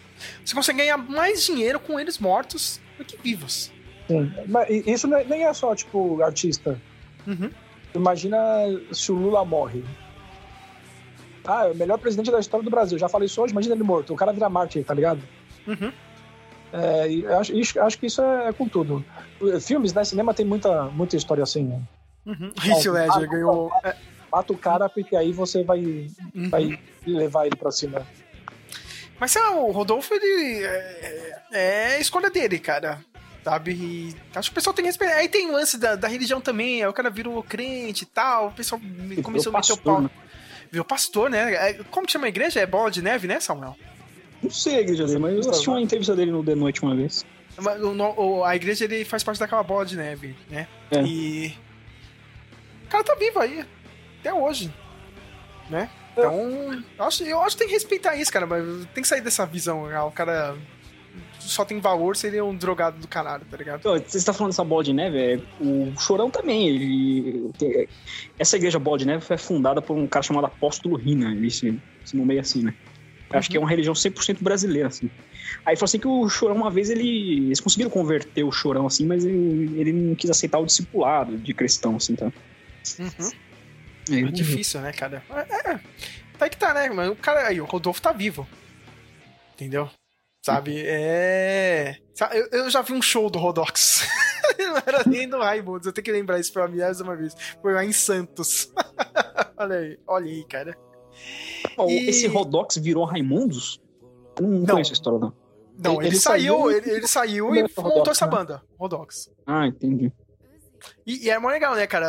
Você 0.45 0.55
consegue 0.55 0.79
ganhar 0.79 0.97
mais 0.97 1.45
dinheiro 1.45 1.79
com 1.79 2.01
eles 2.01 2.19
mortos 2.19 2.81
do 2.99 3.05
que 3.05 3.17
vivos. 3.17 3.71
Sim, 4.09 4.33
mas 4.49 4.69
isso 4.87 5.13
é, 5.15 5.25
nem 5.25 5.45
é 5.45 5.53
só, 5.53 5.75
tipo, 5.75 6.21
artista. 6.21 6.81
Uhum. 7.27 7.51
Imagina 7.95 8.39
se 8.93 9.13
o 9.13 9.15
Lula 9.15 9.45
morre. 9.45 9.85
Ah, 11.45 11.67
é 11.67 11.71
o 11.71 11.77
melhor 11.77 11.99
presidente 11.99 12.31
da 12.31 12.41
história 12.41 12.65
do 12.65 12.71
Brasil. 12.71 12.99
Já 12.99 13.09
falei 13.09 13.27
isso 13.27 13.41
hoje, 13.41 13.53
imagina 13.53 13.75
ele 13.75 13.85
morto. 13.85 14.13
O 14.13 14.17
cara 14.17 14.33
vira 14.33 14.49
mártir, 14.49 14.85
tá 14.85 14.95
ligado? 14.95 15.23
Uhum. 15.67 15.93
É, 16.73 17.35
acho, 17.35 17.53
acho 17.81 17.99
que 17.99 18.07
isso 18.07 18.23
é 18.23 18.53
com 18.53 18.69
tudo. 18.69 19.05
Filmes, 19.61 19.93
né? 19.93 20.05
Cinema 20.05 20.35
tem 20.35 20.47
muita, 20.47 20.85
muita 20.87 21.17
história 21.17 21.43
assim. 21.43 21.65
Né? 21.65 21.81
Uhum. 22.27 22.53
Heath 22.65 22.87
Ledger 22.87 23.29
ganhou. 23.29 23.71
Mata, 24.31 24.53
o 24.53 24.59
cara 24.59 24.89
porque 24.89 25.17
aí 25.17 25.33
você 25.33 25.65
vai, 25.65 25.81
uhum. 26.35 26.49
vai 26.49 26.79
levar 27.07 27.47
ele 27.47 27.57
pra 27.57 27.71
cima. 27.71 28.07
Mas 29.19 29.33
sei 29.33 29.43
lá, 29.43 29.57
o 29.57 29.71
Rodolfo, 29.71 30.15
ele. 30.15 30.65
É, 30.65 31.43
é 31.53 32.01
escolha 32.01 32.31
dele, 32.31 32.59
cara. 32.59 33.05
Sabe? 33.45 33.73
E 33.73 34.17
acho 34.35 34.51
que 34.51 34.53
o 34.53 34.55
pessoal 34.55 34.75
tem 34.75 34.85
que 34.85 34.89
respeitar. 34.89 35.17
Aí 35.17 35.29
tem 35.29 35.49
o 35.51 35.53
lance 35.53 35.79
da, 35.79 35.97
da 35.97 36.09
religião 36.09 36.41
também. 36.41 36.83
Aí 36.83 36.89
o 36.89 36.93
cara 36.93 37.11
virou 37.11 37.43
crente 37.43 38.05
e 38.05 38.07
tal. 38.07 38.49
O 38.49 38.53
pessoal 38.53 38.81
e 39.11 39.23
começou 39.23 39.53
a 39.53 39.57
meter 39.57 39.73
o 39.73 39.77
pau. 39.79 40.03
Né? 40.03 40.11
Virou 40.71 40.85
pastor, 40.85 41.29
né? 41.29 41.53
É, 41.55 41.75
como 41.91 42.07
que 42.07 42.13
chama 42.13 42.27
a 42.27 42.29
igreja? 42.29 42.61
É 42.61 42.67
Bola 42.67 42.91
de 42.91 43.03
Neve, 43.03 43.27
né, 43.27 43.41
Samuel? 43.41 43.77
Não 44.43 44.51
sei 44.51 44.77
a 44.77 44.81
igreja 44.81 45.07
dele, 45.07 45.19
mas 45.19 45.45
eu 45.45 45.51
assisti 45.51 45.69
uma 45.69 45.81
entrevista 45.81 46.15
dele 46.15 46.31
no 46.31 46.45
The 46.45 46.55
Noite 46.55 46.83
uma 46.83 46.95
vez. 46.95 47.27
A 48.47 48.57
igreja 48.57 48.85
ele 48.85 49.05
faz 49.05 49.23
parte 49.23 49.39
daquela 49.39 49.63
bola 49.63 49.85
de 49.85 49.97
neve, 49.97 50.35
né? 50.49 50.67
É. 50.91 51.03
E 51.03 51.55
cara 52.91 53.05
tá 53.05 53.15
vivo 53.15 53.39
aí. 53.39 53.65
Até 54.21 54.33
hoje. 54.33 54.73
Né? 55.69 55.89
Então, 56.13 56.85
eu 56.99 57.05
acho, 57.05 57.23
eu 57.25 57.41
acho 57.43 57.57
que 57.57 57.61
tem 57.61 57.69
que 57.69 57.75
respeitar 57.75 58.17
isso, 58.17 58.33
cara. 58.33 58.47
Mas 58.47 58.65
tem 58.95 59.03
que 59.03 59.09
sair 59.09 59.21
dessa 59.21 59.47
visão. 59.47 59.87
Ah, 59.87 60.05
o 60.05 60.13
cara 60.13 60.57
só 61.39 61.65
tem 61.65 61.81
valor 61.81 62.17
seria 62.17 62.45
um 62.45 62.55
drogado 62.55 62.99
do 62.99 63.09
caralho, 63.09 63.45
tá 63.51 63.57
ligado? 63.57 63.83
Você 63.83 64.19
está 64.19 64.33
falando 64.33 64.53
dessa 64.53 64.65
bola 64.65 64.85
de 64.85 64.93
neve, 64.93 65.19
é, 65.19 65.41
o 65.61 65.93
Chorão 65.99 66.31
também, 66.31 66.69
ele, 66.69 67.51
essa 68.39 68.57
igreja 68.57 68.79
bola 68.79 68.99
de 68.99 69.07
neve 69.07 69.25
foi 69.25 69.37
fundada 69.37 69.81
por 69.81 69.97
um 69.97 70.07
cara 70.07 70.23
chamado 70.23 70.47
Apóstolo 70.47 70.97
Rina, 70.97 71.33
ele 71.33 71.51
se, 71.51 71.79
se 72.05 72.17
nomeia 72.17 72.41
assim, 72.41 72.63
né? 72.63 72.75
Uhum. 73.33 73.39
Acho 73.39 73.51
que 73.51 73.57
é 73.57 73.61
uma 73.61 73.69
religião 73.69 73.95
100% 73.95 74.39
brasileira, 74.41 74.89
assim. 74.89 75.11
Aí 75.65 75.77
falou 75.77 75.85
assim 75.85 75.99
que 75.99 76.09
o 76.09 76.29
Chorão, 76.29 76.57
uma 76.57 76.71
vez, 76.71 76.91
ele, 76.91 77.47
eles 77.47 77.61
conseguiram 77.61 77.91
converter 77.91 78.45
o 78.45 78.53
Chorão, 78.53 78.87
assim, 78.87 79.07
mas 79.07 79.25
ele, 79.25 79.81
ele 79.81 79.93
não 79.93 80.15
quis 80.15 80.31
aceitar 80.31 80.59
o 80.59 80.67
discipulado 80.67 81.37
de 81.37 81.55
cristão, 81.55 81.97
assim, 81.97 82.15
tá? 82.15 82.31
Uhum. 82.99 83.31
É, 84.11 84.21
é 84.21 84.31
difícil, 84.31 84.81
né, 84.81 84.93
cara? 84.93 85.23
É, 85.31 85.73
é, 85.73 85.81
tá 86.39 86.47
aí 86.47 86.51
que 86.51 86.57
tá, 86.57 86.75
né? 86.75 86.89
Mas 86.91 87.09
o 87.09 87.17
cara 87.17 87.47
aí, 87.47 87.61
o 87.61 87.65
Rodolfo 87.65 88.01
tá 88.01 88.13
vivo. 88.13 88.47
Entendeu? 89.55 89.89
Sabe? 90.43 90.83
É. 90.85 91.99
Eu, 92.33 92.49
eu 92.65 92.71
já 92.71 92.81
vi 92.83 92.93
um 92.93 93.03
show 93.03 93.29
do 93.29 93.39
Rodox. 93.39 94.07
não 94.59 94.77
era 94.87 95.03
nem 95.07 95.29
do 95.29 95.39
Raimundos, 95.39 95.87
eu 95.87 95.93
tenho 95.93 96.05
que 96.05 96.13
lembrar 96.13 96.39
isso 96.39 96.53
pela 96.53 96.69
milésima 96.69 97.17
vez. 97.17 97.35
Foi 97.61 97.75
lá 97.75 97.85
em 97.85 97.93
Santos. 97.93 98.73
olha 99.57 99.77
aí, 99.77 99.99
olha 100.07 100.27
aí, 100.27 100.45
cara. 100.45 100.77
e... 101.89 102.09
Esse 102.09 102.27
Rodox 102.27 102.77
virou 102.77 103.05
Raimundos? 103.05 103.81
Eu 104.39 104.47
não, 104.47 104.59
não 104.61 104.67
conheço 104.67 104.93
a 104.93 104.95
história, 104.95 105.19
não. 105.19 105.33
Não, 105.83 105.95
ele, 105.97 106.09
ele 106.09 106.17
saiu, 106.17 106.59
saiu, 106.59 106.71
ele, 106.71 106.91
ele 106.91 107.09
saiu 107.09 107.55
e 107.55 107.63
montou 107.63 107.85
Rodox, 107.85 108.11
essa 108.11 108.27
né? 108.27 108.33
banda, 108.33 108.63
Rodox. 108.79 109.31
Ah, 109.47 109.67
entendi. 109.67 110.13
E, 111.07 111.27
e 111.27 111.31
é 111.31 111.39
mó 111.39 111.49
legal, 111.49 111.75
né, 111.75 111.87
cara? 111.87 112.09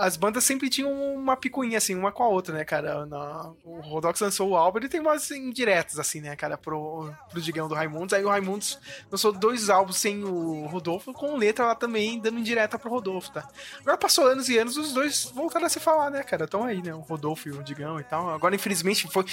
As 0.00 0.16
bandas 0.16 0.44
sempre 0.44 0.68
tinham 0.68 0.92
uma 1.14 1.36
picuinha, 1.36 1.78
assim, 1.78 1.94
uma 1.94 2.12
com 2.12 2.22
a 2.22 2.28
outra, 2.28 2.54
né, 2.54 2.64
cara? 2.64 3.06
Na, 3.06 3.52
o 3.64 3.80
Rodox 3.80 4.20
lançou 4.20 4.50
o 4.50 4.56
álbum, 4.56 4.78
ele 4.78 4.88
tem 4.88 5.00
umas 5.00 5.30
indiretas, 5.30 5.98
assim, 5.98 6.20
né, 6.20 6.36
cara, 6.36 6.56
pro, 6.58 7.10
pro 7.30 7.40
Digão 7.40 7.68
do 7.68 7.74
Raimundos. 7.74 8.12
Aí 8.12 8.24
o 8.24 8.28
Raimundos 8.28 8.78
lançou 9.10 9.32
dois 9.32 9.70
álbuns 9.70 9.96
sem 9.96 10.22
o 10.24 10.66
Rodolfo, 10.66 11.12
com 11.12 11.36
letra 11.36 11.66
lá 11.66 11.74
também, 11.74 12.20
dando 12.20 12.38
indireta 12.38 12.78
pro 12.78 12.90
Rodolfo, 12.90 13.32
tá? 13.32 13.48
Agora 13.80 13.98
passou 13.98 14.26
anos 14.26 14.48
e 14.48 14.58
anos, 14.58 14.76
os 14.76 14.92
dois 14.92 15.24
voltaram 15.34 15.66
a 15.66 15.68
se 15.68 15.80
falar, 15.80 16.10
né, 16.10 16.22
cara? 16.22 16.44
Estão 16.44 16.64
aí, 16.64 16.82
né? 16.82 16.94
O 16.94 17.00
Rodolfo 17.00 17.48
e 17.48 17.52
o 17.52 17.62
Digão 17.62 17.98
e 17.98 18.04
tal. 18.04 18.30
Agora, 18.30 18.54
infelizmente, 18.54 19.08
foi. 19.08 19.24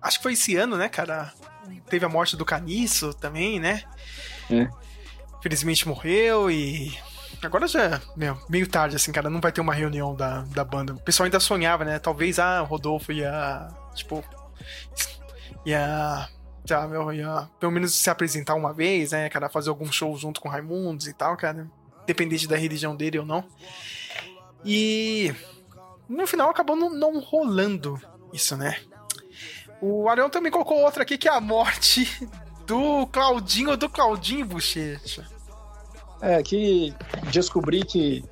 Acho 0.00 0.18
que 0.18 0.22
foi 0.22 0.32
esse 0.34 0.56
ano, 0.56 0.76
né, 0.76 0.88
cara? 0.88 1.32
Teve 1.88 2.04
a 2.04 2.08
morte 2.08 2.36
do 2.36 2.44
Caniço 2.44 3.12
também, 3.14 3.58
né? 3.58 3.82
É. 4.50 4.68
Infelizmente 5.38 5.86
morreu 5.86 6.50
e 6.50 6.96
Agora 7.42 7.68
já 7.68 7.84
é 7.84 8.00
meu, 8.16 8.36
meio 8.48 8.66
tarde, 8.66 8.96
assim, 8.96 9.12
cara. 9.12 9.30
Não 9.30 9.40
vai 9.40 9.52
ter 9.52 9.60
uma 9.60 9.74
reunião 9.74 10.14
da, 10.14 10.42
da 10.42 10.64
banda. 10.64 10.94
O 10.94 11.00
pessoal 11.00 11.26
ainda 11.26 11.38
sonhava, 11.38 11.84
né? 11.84 11.98
Talvez, 11.98 12.38
ah, 12.38 12.62
o 12.62 12.66
Rodolfo 12.66 13.12
ia. 13.12 13.68
Tipo. 13.94 14.24
Ia. 15.64 16.28
Já, 16.64 16.86
meu, 16.86 17.12
ia 17.12 17.48
pelo 17.58 17.72
menos 17.72 17.94
se 17.94 18.10
apresentar 18.10 18.54
uma 18.54 18.72
vez, 18.72 19.12
né, 19.12 19.28
cara? 19.28 19.48
Fazer 19.48 19.70
algum 19.70 19.90
show 19.90 20.16
junto 20.16 20.40
com 20.40 20.48
Raimundos 20.48 21.06
e 21.06 21.12
tal, 21.12 21.36
cara. 21.36 21.70
Independente 22.02 22.48
da 22.48 22.56
religião 22.56 22.96
dele 22.96 23.18
ou 23.18 23.26
não. 23.26 23.44
E. 24.64 25.34
No 26.08 26.26
final 26.26 26.50
acabou 26.50 26.74
não, 26.74 26.90
não 26.90 27.20
rolando 27.20 28.00
isso, 28.32 28.56
né? 28.56 28.80
O 29.80 30.08
Arião 30.08 30.28
também 30.28 30.50
colocou 30.50 30.82
outra 30.82 31.02
aqui 31.02 31.16
que 31.16 31.28
é 31.28 31.32
a 31.32 31.40
morte 31.40 32.26
do 32.66 33.06
Claudinho 33.06 33.76
do 33.76 33.88
Claudinho 33.88 34.44
Bochecha. 34.44 35.37
É, 36.20 36.42
que 36.42 36.94
descobri 37.30 37.84
que, 37.84 38.24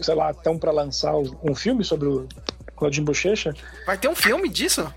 sei 0.00 0.14
lá, 0.14 0.30
estão 0.30 0.58
para 0.58 0.70
lançar 0.70 1.14
um 1.16 1.54
filme 1.54 1.82
sobre 1.82 2.08
o 2.08 2.28
Claudinho 2.76 3.06
Bochecha. 3.06 3.54
Vai 3.86 3.98
ter 3.98 4.08
um 4.08 4.14
filme 4.14 4.48
disso? 4.48 4.92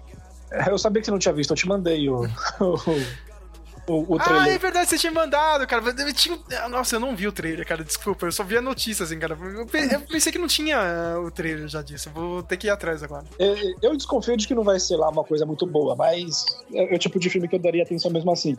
É, 0.52 0.70
eu 0.70 0.78
sabia 0.78 1.02
que 1.02 1.06
você 1.06 1.12
não 1.12 1.20
tinha 1.20 1.34
visto, 1.34 1.52
eu 1.52 1.56
te 1.56 1.68
mandei 1.68 2.10
o, 2.10 2.24
o, 3.88 4.16
o, 4.16 4.20
trailer. 4.20 4.44
Ah, 4.44 4.50
é 4.50 4.58
verdade, 4.58 4.90
você 4.90 4.98
tinha 4.98 5.12
mandado, 5.12 5.66
cara. 5.66 5.84
Eu 5.86 6.14
tinha... 6.14 6.38
Nossa, 6.70 6.98
eu 6.98 7.00
não 7.00 7.16
vi 7.16 7.26
o 7.26 7.32
trailer, 7.32 7.66
cara, 7.66 7.86
desculpa, 7.86 8.26
eu 8.26 8.32
só 8.34 8.44
vi 8.44 8.58
a 8.58 8.62
notícia, 8.62 9.06
assim, 9.06 9.18
cara. 9.18 9.38
Eu 9.42 9.66
pensei 9.66 10.30
que 10.30 10.38
não 10.38 10.48
tinha 10.48 11.18
o 11.26 11.32
trailer 11.32 11.70
já 11.70 11.82
disso, 11.82 12.10
vou 12.14 12.44
ter 12.44 12.58
que 12.58 12.68
ir 12.68 12.70
atrás 12.70 13.02
agora. 13.02 13.26
É, 13.40 13.54
eu 13.82 13.96
desconfio 13.96 14.36
de 14.36 14.46
que 14.46 14.54
não 14.54 14.64
vai 14.64 14.78
ser 14.78 14.98
lá 14.98 15.10
uma 15.10 15.24
coisa 15.24 15.46
muito 15.46 15.66
boa, 15.66 15.96
mas 15.96 16.46
é 16.74 16.96
o 16.96 17.00
tipo 17.00 17.18
de 17.18 17.30
filme 17.30 17.48
que 17.48 17.56
eu 17.56 17.60
daria 17.60 17.84
atenção 17.84 18.12
mesmo 18.12 18.32
assim. 18.32 18.58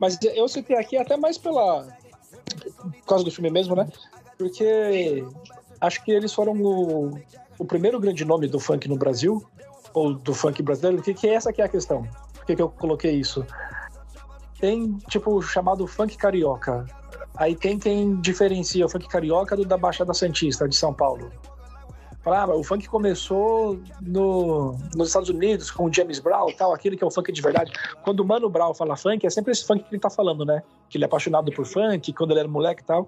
Mas 0.00 0.18
eu 0.22 0.48
citei 0.48 0.78
aqui 0.78 0.96
até 0.96 1.18
mais 1.18 1.36
pela, 1.36 1.86
por 2.80 3.06
causa 3.06 3.24
do 3.24 3.30
filme 3.30 3.50
mesmo, 3.50 3.74
né? 3.74 3.88
Porque 4.38 5.24
acho 5.80 6.04
que 6.04 6.10
eles 6.10 6.32
foram 6.32 6.52
o, 6.54 7.18
o 7.58 7.64
primeiro 7.64 7.98
grande 7.98 8.24
nome 8.24 8.46
do 8.46 8.60
funk 8.60 8.88
no 8.88 8.96
Brasil, 8.96 9.44
ou 9.92 10.14
do 10.14 10.34
funk 10.34 10.62
brasileiro, 10.62 11.02
que, 11.02 11.14
que 11.14 11.28
essa 11.28 11.52
que 11.52 11.62
é 11.62 11.64
a 11.64 11.68
questão. 11.68 12.06
Por 12.34 12.46
que, 12.46 12.56
que 12.56 12.62
eu 12.62 12.68
coloquei 12.68 13.12
isso? 13.12 13.44
Tem, 14.60 14.94
tipo, 15.08 15.40
chamado 15.42 15.86
funk 15.86 16.16
carioca. 16.16 16.86
Aí 17.36 17.54
tem 17.54 17.78
quem 17.78 18.20
diferencia 18.20 18.86
o 18.86 18.88
funk 18.88 19.08
carioca 19.08 19.56
do 19.56 19.64
da 19.64 19.76
Baixada 19.76 20.14
Santista, 20.14 20.68
de 20.68 20.76
São 20.76 20.92
Paulo. 20.92 21.30
O 22.26 22.64
funk 22.64 22.88
começou 22.88 23.80
no, 24.02 24.76
nos 24.96 25.08
Estados 25.08 25.28
Unidos 25.28 25.70
com 25.70 25.84
o 25.84 25.92
James 25.92 26.18
Brown 26.18 26.48
tal, 26.56 26.74
aquele 26.74 26.96
que 26.96 27.04
é 27.04 27.06
o 27.06 27.10
funk 27.10 27.30
de 27.30 27.40
verdade. 27.40 27.70
Quando 28.02 28.18
o 28.18 28.24
Mano 28.24 28.50
Brown 28.50 28.74
fala 28.74 28.96
funk, 28.96 29.24
é 29.24 29.30
sempre 29.30 29.52
esse 29.52 29.64
funk 29.64 29.84
que 29.84 29.94
ele 29.94 30.00
tá 30.00 30.10
falando, 30.10 30.44
né? 30.44 30.60
Que 30.90 30.98
ele 30.98 31.04
é 31.04 31.06
apaixonado 31.06 31.52
por 31.52 31.64
funk, 31.64 32.12
quando 32.12 32.32
ele 32.32 32.40
era 32.40 32.48
moleque 32.48 32.82
e 32.82 32.84
tal. 32.84 33.06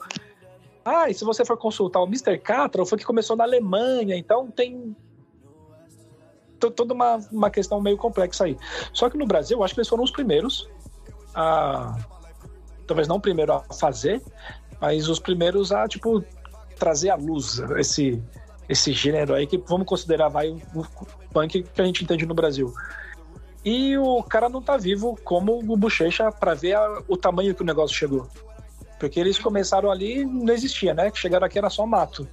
Ah, 0.85 1.11
e 1.11 1.15
se 1.15 1.25
você 1.25 1.45
for 1.45 1.57
consultar 1.57 2.01
o 2.01 2.07
Mr. 2.07 2.39
Catra, 2.39 2.81
o 2.81 2.87
funk 2.87 3.05
começou 3.05 3.35
na 3.35 3.43
Alemanha, 3.43 4.17
então 4.17 4.49
tem 4.53 4.97
toda 6.61 6.95
uma, 6.95 7.17
uma 7.33 7.51
questão 7.51 7.81
meio 7.81 7.97
complexa 7.97 8.45
aí. 8.45 8.57
Só 8.93 9.11
que 9.11 9.19
no 9.19 9.27
Brasil, 9.27 9.59
eu 9.59 9.65
acho 9.65 9.75
que 9.75 9.81
eles 9.81 9.89
foram 9.89 10.05
os 10.05 10.13
primeiros 10.13 10.69
a. 11.35 11.99
Talvez 12.87 13.09
não 13.09 13.17
o 13.17 13.21
primeiro 13.21 13.53
a 13.53 13.61
fazer, 13.75 14.23
mas 14.81 15.09
os 15.09 15.19
primeiros 15.19 15.73
a, 15.73 15.87
tipo, 15.87 16.25
trazer 16.79 17.11
à 17.11 17.17
luz 17.17 17.59
esse, 17.77 18.23
esse 18.69 18.93
gênero 18.93 19.35
aí 19.35 19.47
que 19.47 19.59
vamos 19.59 19.87
considerar 19.87 20.29
vai 20.29 20.51
o 20.51 20.85
punk 21.33 21.63
que 21.63 21.81
a 21.81 21.85
gente 21.85 22.05
entende 22.05 22.27
no 22.27 22.35
Brasil. 22.35 22.73
E 23.65 23.97
o 23.99 24.23
cara 24.23 24.49
não 24.49 24.63
tá 24.63 24.77
vivo 24.77 25.19
como 25.25 25.59
o 25.59 25.77
Bochecha 25.77 26.31
para 26.31 26.55
ver 26.55 26.75
a, 26.75 27.03
o 27.09 27.17
tamanho 27.17 27.55
que 27.55 27.63
o 27.63 27.67
negócio 27.67 27.97
chegou. 27.97 28.29
Porque 28.99 29.19
eles 29.19 29.39
começaram 29.39 29.91
ali 29.91 30.25
não 30.25 30.53
existia, 30.53 30.93
né? 30.93 31.11
Chegaram 31.15 31.47
aqui 31.47 31.59
era 31.59 31.71
só 31.71 31.87
mato. 31.87 32.29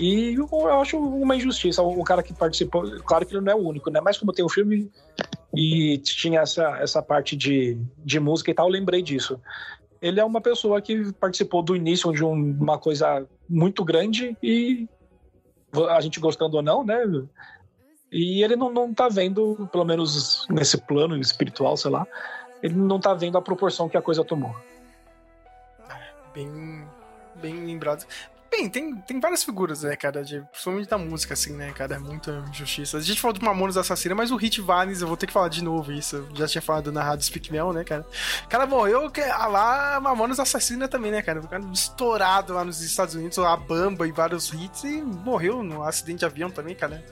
E 0.00 0.34
eu 0.34 0.80
acho 0.80 0.98
uma 0.98 1.36
injustiça. 1.36 1.82
O 1.82 2.04
cara 2.04 2.22
que 2.22 2.34
participou, 2.34 3.00
claro 3.00 3.24
que 3.24 3.34
ele 3.34 3.44
não 3.44 3.52
é 3.52 3.54
o 3.54 3.66
único, 3.66 3.90
né? 3.90 4.00
Mas 4.00 4.18
como 4.18 4.32
tem 4.32 4.44
um 4.44 4.48
filme 4.48 4.90
e 5.54 5.98
tinha 5.98 6.40
essa, 6.40 6.78
essa 6.80 7.02
parte 7.02 7.34
de, 7.34 7.78
de 8.04 8.20
música 8.20 8.50
e 8.50 8.54
tal, 8.54 8.66
eu 8.66 8.72
lembrei 8.72 9.02
disso. 9.02 9.40
Ele 10.02 10.20
é 10.20 10.24
uma 10.24 10.40
pessoa 10.40 10.82
que 10.82 11.12
participou 11.14 11.62
do 11.62 11.74
início 11.74 12.12
de 12.12 12.22
um, 12.22 12.56
uma 12.60 12.78
coisa 12.78 13.26
muito 13.48 13.82
grande 13.84 14.36
e 14.42 14.86
a 15.90 16.00
gente 16.00 16.20
gostando 16.20 16.56
ou 16.56 16.62
não, 16.62 16.84
né? 16.84 17.02
E 18.10 18.42
ele 18.42 18.56
não, 18.56 18.72
não 18.72 18.94
tá 18.94 19.08
vendo, 19.08 19.68
pelo 19.72 19.84
menos 19.84 20.46
nesse 20.48 20.78
plano 20.78 21.16
espiritual, 21.18 21.76
sei 21.76 21.90
lá, 21.90 22.06
ele 22.62 22.74
não 22.74 23.00
tá 23.00 23.12
vendo 23.14 23.36
a 23.36 23.42
proporção 23.42 23.88
que 23.88 23.96
a 23.96 24.02
coisa 24.02 24.24
tomou. 24.24 24.54
Bem, 26.32 26.86
bem 27.36 27.64
lembrado. 27.64 28.06
Bem, 28.50 28.68
tem, 28.68 28.94
tem 28.96 29.20
várias 29.20 29.42
figuras, 29.42 29.82
né, 29.82 29.96
cara, 29.96 30.22
de, 30.22 30.40
principalmente 30.50 30.88
da 30.88 30.96
música, 30.96 31.34
assim, 31.34 31.52
né, 31.52 31.72
cara, 31.72 31.96
é 31.96 31.98
muita 31.98 32.44
injustiça. 32.48 32.96
A 32.96 33.00
gente 33.00 33.20
falou 33.20 33.36
do 33.36 33.44
Mamonas 33.44 33.76
Assassina, 33.76 34.14
mas 34.14 34.30
o 34.30 34.36
Hit 34.36 34.60
Vanes, 34.60 35.00
eu 35.00 35.08
vou 35.08 35.16
ter 35.16 35.26
que 35.26 35.32
falar 35.32 35.48
de 35.48 35.62
novo 35.62 35.92
isso. 35.92 36.16
Eu 36.16 36.28
já 36.34 36.46
tinha 36.46 36.62
falado 36.62 36.92
na 36.92 37.02
rádio 37.02 37.26
Speak 37.26 37.50
Mel, 37.50 37.72
né, 37.72 37.84
cara. 37.84 38.06
Cara 38.48 38.66
morreu, 38.66 39.10
que, 39.10 39.20
ah, 39.20 39.46
lá, 39.46 40.00
Mamonas 40.00 40.38
Assassina 40.38 40.88
também, 40.88 41.10
né, 41.10 41.22
cara. 41.22 41.40
O 41.40 41.48
cara 41.48 41.64
estourado 41.72 42.54
lá 42.54 42.64
nos 42.64 42.80
Estados 42.80 43.14
Unidos, 43.14 43.38
a 43.38 43.56
Bamba 43.56 44.06
e 44.06 44.12
vários 44.12 44.52
hits, 44.52 44.84
e 44.84 45.02
morreu 45.02 45.62
no 45.62 45.82
acidente 45.82 46.20
de 46.20 46.24
avião 46.24 46.50
também, 46.50 46.74
cara. 46.74 47.04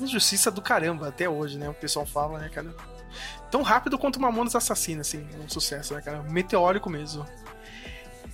Injustiça 0.00 0.50
do 0.50 0.62
caramba, 0.62 1.08
até 1.08 1.28
hoje, 1.28 1.58
né, 1.58 1.68
o 1.68 1.74
pessoal 1.74 2.06
fala, 2.06 2.38
né, 2.38 2.48
cara. 2.48 2.74
Tão 3.50 3.62
rápido 3.62 3.98
quanto 3.98 4.20
Mamonas 4.20 4.54
Assassina, 4.54 5.00
assim, 5.00 5.26
um 5.42 5.48
sucesso, 5.48 5.94
né, 5.94 6.00
cara. 6.00 6.22
Meteórico 6.22 6.88
mesmo. 6.88 7.26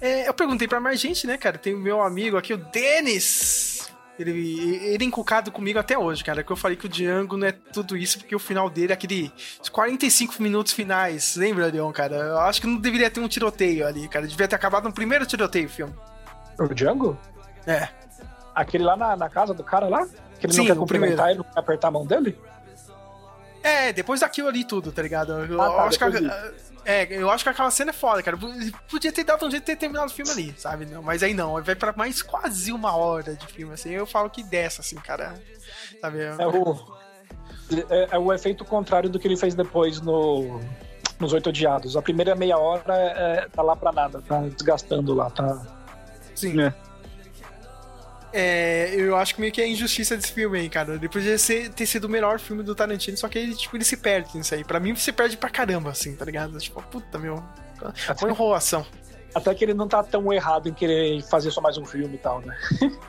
É, 0.02 0.28
eu 0.28 0.34
perguntei 0.34 0.66
pra 0.66 0.80
mais 0.80 0.98
gente, 0.98 1.28
né, 1.28 1.38
cara? 1.38 1.56
Tem 1.56 1.72
o 1.72 1.78
meu 1.78 2.02
amigo 2.02 2.36
aqui, 2.36 2.52
o 2.52 2.56
Denis. 2.56 3.88
Ele, 4.18 4.84
ele 4.84 5.04
é 5.04 5.06
encucado 5.06 5.52
comigo 5.52 5.78
até 5.78 5.96
hoje, 5.96 6.24
cara. 6.24 6.42
Que 6.42 6.50
eu 6.50 6.56
falei 6.56 6.76
que 6.76 6.86
o 6.86 6.88
Django 6.88 7.36
não 7.36 7.46
é 7.46 7.52
tudo 7.52 7.96
isso, 7.96 8.18
porque 8.18 8.34
o 8.34 8.38
final 8.40 8.68
dele 8.68 8.92
é 8.92 8.94
aquele 8.94 9.32
45 9.70 10.42
minutos 10.42 10.72
finais. 10.72 11.36
Lembra, 11.36 11.68
Leon, 11.68 11.92
cara? 11.92 12.16
Eu 12.16 12.38
acho 12.40 12.60
que 12.60 12.66
não 12.66 12.78
deveria 12.78 13.08
ter 13.12 13.20
um 13.20 13.28
tiroteio 13.28 13.86
ali, 13.86 14.08
cara. 14.08 14.26
Devia 14.26 14.48
ter 14.48 14.56
acabado 14.56 14.84
no 14.84 14.92
primeiro 14.92 15.24
tiroteio 15.24 15.66
o 15.66 15.70
filme. 15.70 15.94
O 16.58 16.66
Django? 16.74 17.16
É. 17.64 17.88
Aquele 18.52 18.82
lá 18.82 18.96
na, 18.96 19.16
na 19.16 19.30
casa 19.30 19.54
do 19.54 19.62
cara 19.62 19.86
lá? 19.86 20.04
Que 20.40 20.46
ele 20.46 20.52
Sim, 20.52 20.58
não 20.58 20.66
quer 20.66 20.76
cumprimentar 20.76 21.32
e 21.32 21.36
não 21.36 21.44
quer 21.44 21.60
apertar 21.60 21.88
a 21.88 21.92
mão 21.92 22.04
dele? 22.04 22.36
É, 23.62 23.92
depois 23.92 24.18
daquilo 24.18 24.48
ali 24.48 24.64
tudo, 24.64 24.90
tá 24.90 25.00
ligado? 25.00 25.32
Eu, 25.44 25.62
ah, 25.62 25.70
tá, 25.70 25.84
acho 25.84 25.96
que 25.96 26.04
a, 26.04 26.52
é, 26.84 27.06
eu 27.10 27.30
acho 27.30 27.44
que 27.44 27.50
aquela 27.50 27.70
cena 27.70 27.90
é 27.90 27.92
foda, 27.92 28.22
cara. 28.22 28.36
Podia 28.90 29.12
ter 29.12 29.24
dado 29.24 29.46
um 29.46 29.50
jeito 29.50 29.62
de 29.62 29.66
ter 29.66 29.76
terminado 29.76 30.10
o 30.10 30.14
filme 30.14 30.30
ali, 30.30 30.54
sabe? 30.56 30.86
Não, 30.86 31.02
mas 31.02 31.22
aí 31.22 31.34
não, 31.34 31.62
vai 31.62 31.74
pra 31.74 31.92
mais 31.96 32.22
quase 32.22 32.72
uma 32.72 32.96
hora 32.96 33.34
de 33.34 33.46
filme, 33.46 33.74
assim. 33.74 33.90
Eu 33.90 34.06
falo 34.06 34.30
que 34.30 34.42
dessa, 34.42 34.80
assim, 34.80 34.96
cara. 34.96 35.34
Sabe? 36.00 36.20
É 36.20 36.46
o, 36.46 36.96
é, 37.90 38.08
é 38.12 38.18
o 38.18 38.32
efeito 38.32 38.64
contrário 38.64 39.08
do 39.08 39.18
que 39.18 39.28
ele 39.28 39.36
fez 39.36 39.54
depois 39.54 40.00
no, 40.00 40.60
nos 41.18 41.32
Oito 41.32 41.48
Odiados. 41.48 41.96
A 41.96 42.02
primeira 42.02 42.34
meia 42.34 42.58
hora 42.58 42.94
é, 42.94 43.48
tá 43.48 43.62
lá 43.62 43.76
pra 43.76 43.92
nada, 43.92 44.20
tá 44.22 44.40
desgastando 44.40 45.14
lá, 45.14 45.30
tá. 45.30 45.60
Sim. 46.34 46.60
É. 46.60 46.74
É, 48.32 48.94
eu 48.96 49.16
acho 49.16 49.34
que 49.34 49.40
meio 49.40 49.52
que 49.52 49.60
é 49.60 49.64
a 49.64 49.68
injustiça 49.68 50.16
desse 50.16 50.32
filme 50.32 50.58
aí, 50.58 50.68
cara. 50.68 50.94
Ele 50.94 51.08
podia 51.08 51.36
ser, 51.36 51.70
ter 51.70 51.86
sido 51.86 52.04
o 52.04 52.08
melhor 52.08 52.38
filme 52.38 52.62
do 52.62 52.74
Tarantino, 52.74 53.16
só 53.16 53.28
que 53.28 53.38
ele, 53.38 53.54
tipo, 53.54 53.76
ele 53.76 53.84
se 53.84 53.96
perde 53.96 54.36
nisso 54.36 54.54
aí. 54.54 54.64
Pra 54.64 54.80
mim, 54.80 54.94
se 54.96 55.12
perde 55.12 55.36
pra 55.36 55.50
caramba, 55.50 55.90
assim, 55.90 56.16
tá 56.16 56.24
ligado? 56.24 56.58
Tipo, 56.58 56.82
puta, 56.82 57.18
meu. 57.18 57.42
Foi 58.18 58.30
enrolação. 58.30 58.86
Até 59.34 59.54
que 59.54 59.64
ele 59.64 59.74
não 59.74 59.88
tá 59.88 60.02
tão 60.02 60.30
errado 60.32 60.68
em 60.68 60.74
querer 60.74 61.22
fazer 61.22 61.50
só 61.50 61.60
mais 61.60 61.78
um 61.78 61.84
filme 61.84 62.14
e 62.14 62.18
tal, 62.18 62.40
né? 62.42 62.54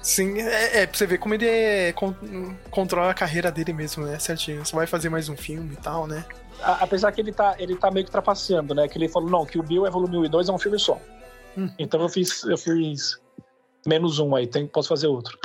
Sim, 0.02 0.40
é, 0.40 0.82
é 0.82 0.88
pra 0.88 0.98
você 0.98 1.06
ver 1.06 1.18
como 1.18 1.34
ele 1.34 1.46
é, 1.46 1.92
con 1.92 2.16
controla 2.72 3.12
a 3.12 3.14
carreira 3.14 3.52
dele 3.52 3.74
mesmo, 3.74 4.06
né? 4.06 4.18
Certinho. 4.20 4.66
Você 4.66 4.74
vai 4.74 4.88
fazer 4.88 5.10
mais 5.10 5.28
um 5.28 5.36
filme 5.36 5.74
e 5.74 5.78
tal, 5.78 6.08
né? 6.08 6.26
A, 6.62 6.84
apesar 6.84 7.12
que 7.12 7.20
ele 7.20 7.34
tá, 7.34 7.56
ele 7.60 7.76
tá 7.76 7.92
meio 7.92 8.06
que 8.06 8.12
trapaceando, 8.12 8.74
né? 8.74 8.88
Que 8.88 8.98
ele 8.98 9.10
falou, 9.10 9.30
não, 9.30 9.46
que 9.46 9.60
o 9.60 9.64
Bill 9.64 9.86
é 9.86 9.90
volume 9.90 10.18
1 10.20 10.26
e 10.26 10.30
2 10.30 10.50
é 10.50 10.52
um 10.54 10.58
filme 10.58 10.80
só. 10.80 10.98
Hum. 11.58 11.70
Então 11.78 12.02
eu 12.02 12.10
fiz, 12.10 12.44
eu 12.46 12.58
fiz 12.58 13.20
menos 13.86 14.20
um 14.20 14.36
aí, 14.36 14.48
tem, 14.48 14.68
posso 14.68 14.90
fazer 14.90 15.08
outro. 15.08 15.38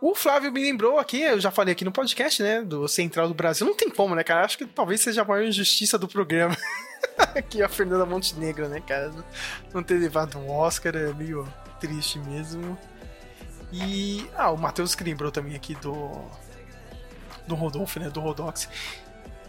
O 0.00 0.16
Flávio 0.16 0.50
me 0.50 0.60
lembrou 0.60 0.98
aqui, 0.98 1.22
eu 1.22 1.40
já 1.40 1.50
falei 1.50 1.72
aqui 1.72 1.84
no 1.84 1.92
podcast, 1.92 2.42
né, 2.42 2.60
do 2.60 2.88
Central 2.88 3.28
do 3.28 3.34
Brasil. 3.34 3.64
Não 3.64 3.76
tem 3.76 3.88
como, 3.88 4.16
né, 4.16 4.24
cara? 4.24 4.44
Acho 4.44 4.58
que 4.58 4.66
talvez 4.66 5.00
seja 5.00 5.22
a 5.22 5.24
maior 5.24 5.44
injustiça 5.44 5.96
do 5.96 6.08
programa. 6.08 6.56
aqui 7.36 7.62
a 7.62 7.68
Fernanda 7.68 8.04
Montenegro, 8.04 8.68
né, 8.68 8.80
cara? 8.80 9.12
Não 9.72 9.82
ter 9.82 9.94
levado 9.94 10.38
um 10.38 10.50
Oscar 10.50 10.96
é 10.96 11.12
meio 11.12 11.46
triste 11.78 12.18
mesmo. 12.18 12.76
E. 13.72 14.28
Ah, 14.36 14.50
o 14.50 14.56
Matheus 14.56 14.94
que 14.94 15.04
lembrou 15.04 15.30
também 15.30 15.56
aqui 15.56 15.74
do. 15.76 16.10
Do 17.46 17.54
Rodolfo, 17.54 17.98
né? 17.98 18.08
Do 18.10 18.20
Rodox. 18.20 18.68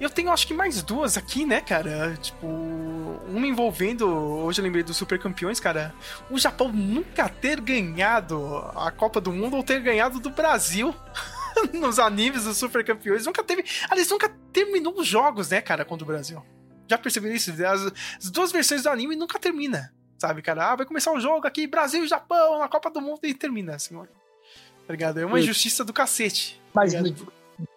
Eu 0.03 0.09
tenho 0.09 0.29
acho 0.31 0.45
que 0.45 0.53
mais 0.53 0.83
duas 0.83 1.17
aqui, 1.17 1.45
né, 1.45 1.61
cara? 1.61 2.17
Tipo, 2.17 2.45
uma 2.45 3.47
envolvendo. 3.47 4.05
Hoje 4.05 4.59
eu 4.59 4.63
lembrei 4.65 4.83
dos 4.83 4.97
Super 4.97 5.17
Campeões, 5.17 5.61
cara. 5.61 5.95
O 6.29 6.37
Japão 6.37 6.73
nunca 6.73 7.29
ter 7.29 7.61
ganhado 7.61 8.37
a 8.75 8.91
Copa 8.91 9.21
do 9.21 9.31
Mundo 9.31 9.55
ou 9.55 9.63
ter 9.63 9.79
ganhado 9.79 10.19
do 10.19 10.29
Brasil. 10.29 10.93
nos 11.71 11.99
animes 11.99 12.43
dos 12.43 12.57
Super 12.57 12.83
Campeões. 12.83 13.25
Nunca 13.25 13.41
teve. 13.45 13.63
Aliás, 13.89 14.09
nunca 14.09 14.27
terminou 14.51 14.93
os 14.99 15.07
jogos, 15.07 15.51
né, 15.51 15.61
cara, 15.61 15.85
contra 15.85 16.03
o 16.03 16.07
Brasil. 16.07 16.45
Já 16.85 16.97
perceberam 16.97 17.33
isso? 17.33 17.51
As, 17.65 17.93
as 18.17 18.29
duas 18.29 18.51
versões 18.51 18.83
do 18.83 18.89
anime 18.89 19.15
nunca 19.15 19.39
termina. 19.39 19.93
Sabe, 20.17 20.41
cara? 20.41 20.71
Ah, 20.71 20.75
vai 20.75 20.85
começar 20.85 21.13
o 21.13 21.15
um 21.15 21.21
jogo 21.21 21.47
aqui, 21.47 21.65
Brasil 21.65 22.03
e 22.03 22.09
Japão, 22.09 22.59
na 22.59 22.67
Copa 22.67 22.89
do 22.89 22.99
Mundo, 22.99 23.21
e 23.23 23.33
termina, 23.33 23.75
assim, 23.75 23.95
Tá 23.95 24.91
ligado? 24.91 25.17
É 25.21 25.25
uma 25.25 25.39
injustiça 25.39 25.85
do 25.85 25.93
cacete. 25.93 26.61
Mas. 26.73 26.91
Tá 26.91 26.99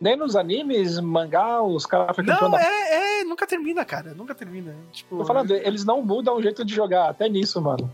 nem 0.01 0.16
nos 0.16 0.36
animes, 0.36 0.98
mangá, 1.01 1.62
os 1.62 1.86
caras 1.86 2.16
ficam 2.16 2.51
Não, 2.51 2.59
é, 2.59 3.20
é, 3.20 3.24
nunca 3.24 3.47
termina, 3.47 3.85
cara. 3.85 4.15
Nunca 4.15 4.35
termina. 4.35 4.74
Tipo, 4.93 5.19
Tô 5.19 5.24
falando, 5.24 5.53
eles 5.53 5.85
não 5.85 6.03
mudam 6.03 6.36
o 6.36 6.43
jeito 6.43 6.65
de 6.65 6.74
jogar, 6.74 7.11
até 7.11 7.28
nisso, 7.28 7.61
mano. 7.61 7.90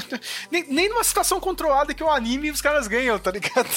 nem, 0.50 0.66
nem 0.68 0.88
numa 0.88 1.04
situação 1.04 1.40
controlada 1.40 1.94
que 1.94 2.02
o 2.02 2.10
anime 2.10 2.50
os 2.50 2.60
caras 2.60 2.86
ganham, 2.86 3.18
tá 3.18 3.30
ligado? 3.30 3.68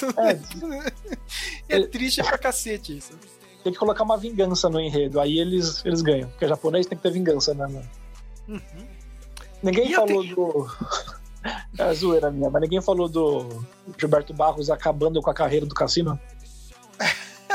É, 1.70 1.78
é 1.78 1.88
triste 1.88 2.24
pra 2.24 2.38
cacete 2.38 2.98
isso. 2.98 3.14
Tem 3.64 3.74
que 3.74 3.80
colocar 3.80 4.04
uma 4.04 4.18
vingança 4.18 4.70
no 4.70 4.80
enredo, 4.80 5.20
aí 5.20 5.40
eles, 5.40 5.84
eles 5.84 6.02
ganham. 6.02 6.30
Porque 6.30 6.48
japonês 6.48 6.86
tem 6.86 6.98
que 6.98 7.04
ter 7.04 7.12
vingança, 7.12 7.54
né, 7.54 7.66
mano? 7.66 7.90
Uhum. 8.48 8.88
Ninguém 9.64 9.92
e 9.92 9.96
falou 9.96 10.24
do. 10.24 10.68
É 11.78 11.94
zoeira 11.94 12.32
minha, 12.32 12.50
mas 12.50 12.60
ninguém 12.60 12.82
falou 12.82 13.08
do 13.08 13.64
Gilberto 14.00 14.34
Barros 14.34 14.72
acabando 14.72 15.22
com 15.22 15.30
a 15.30 15.34
carreira 15.34 15.64
do 15.64 15.76
cassino. 15.76 16.20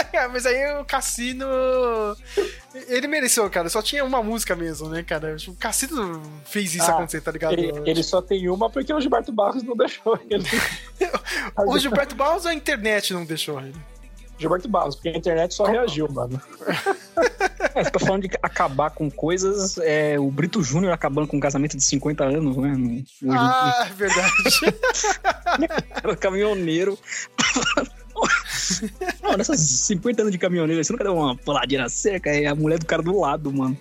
Mas 0.33 0.47
aí 0.47 0.81
o 0.81 0.85
Cassino. 0.85 1.47
Ele 2.89 3.07
mereceu, 3.07 3.49
cara. 3.51 3.69
Só 3.69 3.83
tinha 3.83 4.05
uma 4.05 4.23
música 4.23 4.55
mesmo, 4.55 4.89
né, 4.89 5.03
cara? 5.03 5.37
O 5.49 5.55
Cassino 5.55 6.23
fez 6.45 6.75
isso 6.75 6.91
ah, 6.91 6.95
acontecer, 6.95 7.21
tá 7.21 7.31
ligado? 7.31 7.53
Ele, 7.53 7.73
ele, 7.85 8.03
só 8.03 8.21
tem 8.23 8.49
uma 8.49 8.71
porque 8.71 8.93
o 8.93 9.01
Gilberto 9.01 9.33
Barros 9.33 9.63
não 9.63 9.77
deixou 9.77 10.19
ele. 10.29 10.45
o 11.67 11.79
Gilberto 11.79 12.15
Barros 12.15 12.45
ou 12.45 12.51
a 12.51 12.55
internet 12.55 13.13
não 13.13 13.25
deixou 13.25 13.61
ele? 13.61 13.75
Gilberto 14.39 14.69
Barros, 14.69 14.95
porque 14.95 15.11
a 15.11 15.17
internet 15.17 15.53
só 15.53 15.65
Como? 15.65 15.77
reagiu, 15.77 16.09
mano. 16.11 16.41
É, 17.73 17.85
você 17.85 17.91
tá 17.91 18.01
falando 18.01 18.23
de 18.23 18.37
acabar 18.43 18.91
com 18.91 19.09
coisas, 19.09 19.79
é, 19.79 20.19
o 20.19 20.29
Brito 20.29 20.61
Júnior 20.63 20.93
acabando 20.93 21.29
com 21.29 21.37
um 21.37 21.41
casamento 21.41 21.77
de 21.77 21.85
50 21.85 22.25
anos, 22.25 22.57
né? 22.57 22.73
Hoje 22.73 23.07
ah, 23.31 23.87
é 23.89 23.93
verdade. 23.95 24.33
Era 26.03 26.17
caminhoneiro 26.17 26.99
Não, 29.23 29.37
nessas 29.37 29.61
50 29.61 30.23
anos 30.23 30.33
de 30.33 30.39
caminhoneiro, 30.39 30.83
você 30.83 30.93
nunca 30.93 31.05
deu 31.05 31.15
uma 31.15 31.37
puladinha 31.37 31.83
na 31.83 31.89
cerca? 31.89 32.31
É 32.31 32.47
a 32.47 32.55
mulher 32.55 32.79
do 32.79 32.87
cara 32.87 33.03
do 33.03 33.19
lado, 33.19 33.53
mano. 33.53 33.77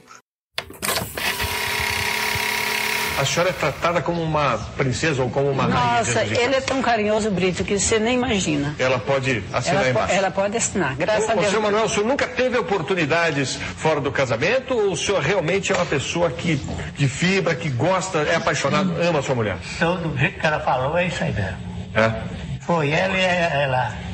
A 3.20 3.26
senhora 3.26 3.50
é 3.50 3.54
tratada 3.54 4.02
como 4.02 4.24
uma 4.24 4.58
princesa 4.78 5.22
ou 5.22 5.30
como 5.30 5.50
uma 5.50 5.68
Nossa, 5.68 6.24
ele 6.24 6.56
é 6.56 6.62
tão 6.62 6.82
carinhoso, 6.82 7.30
Brito, 7.30 7.66
que 7.66 7.78
você 7.78 8.00
nem 8.00 8.16
imagina. 8.16 8.74
Ela 8.80 8.98
pode 8.98 9.44
assinar 9.52 9.82
ela, 9.82 9.90
embaixo? 9.90 10.14
Ela 10.14 10.32
pode 10.32 10.56
assinar, 10.56 10.96
graças 10.96 11.28
Ô, 11.28 11.32
a 11.32 11.36
Deus. 11.36 11.48
Senhor 11.48 11.62
Manuel, 11.62 11.84
o 11.84 11.90
senhor 11.90 12.08
nunca 12.08 12.26
teve 12.26 12.58
oportunidades 12.58 13.56
fora 13.56 14.00
do 14.00 14.10
casamento 14.10 14.74
ou 14.74 14.94
o 14.94 14.98
senhor 14.98 15.22
realmente 15.22 15.70
é 15.70 15.76
uma 15.76 15.86
pessoa 15.86 16.32
que, 16.32 16.56
de 16.96 17.10
fibra, 17.10 17.54
que 17.56 17.70
gosta, 17.70 18.20
é 18.20 18.36
apaixonado, 18.36 18.96
ama 19.02 19.20
a 19.20 19.22
sua 19.22 19.36
mulher? 19.36 19.58
Então, 19.76 20.02
do 20.02 20.18
jeito 20.18 20.40
que 20.40 20.48
ela 20.48 20.62
falou, 20.62 20.98
é 20.98 21.08
isso 21.08 21.22
aí 21.22 21.34
mesmo. 21.34 21.58
É? 21.96 22.40
Foi 22.62 22.90
ela 22.90 23.18
e 23.18 23.22
ela. 23.22 24.09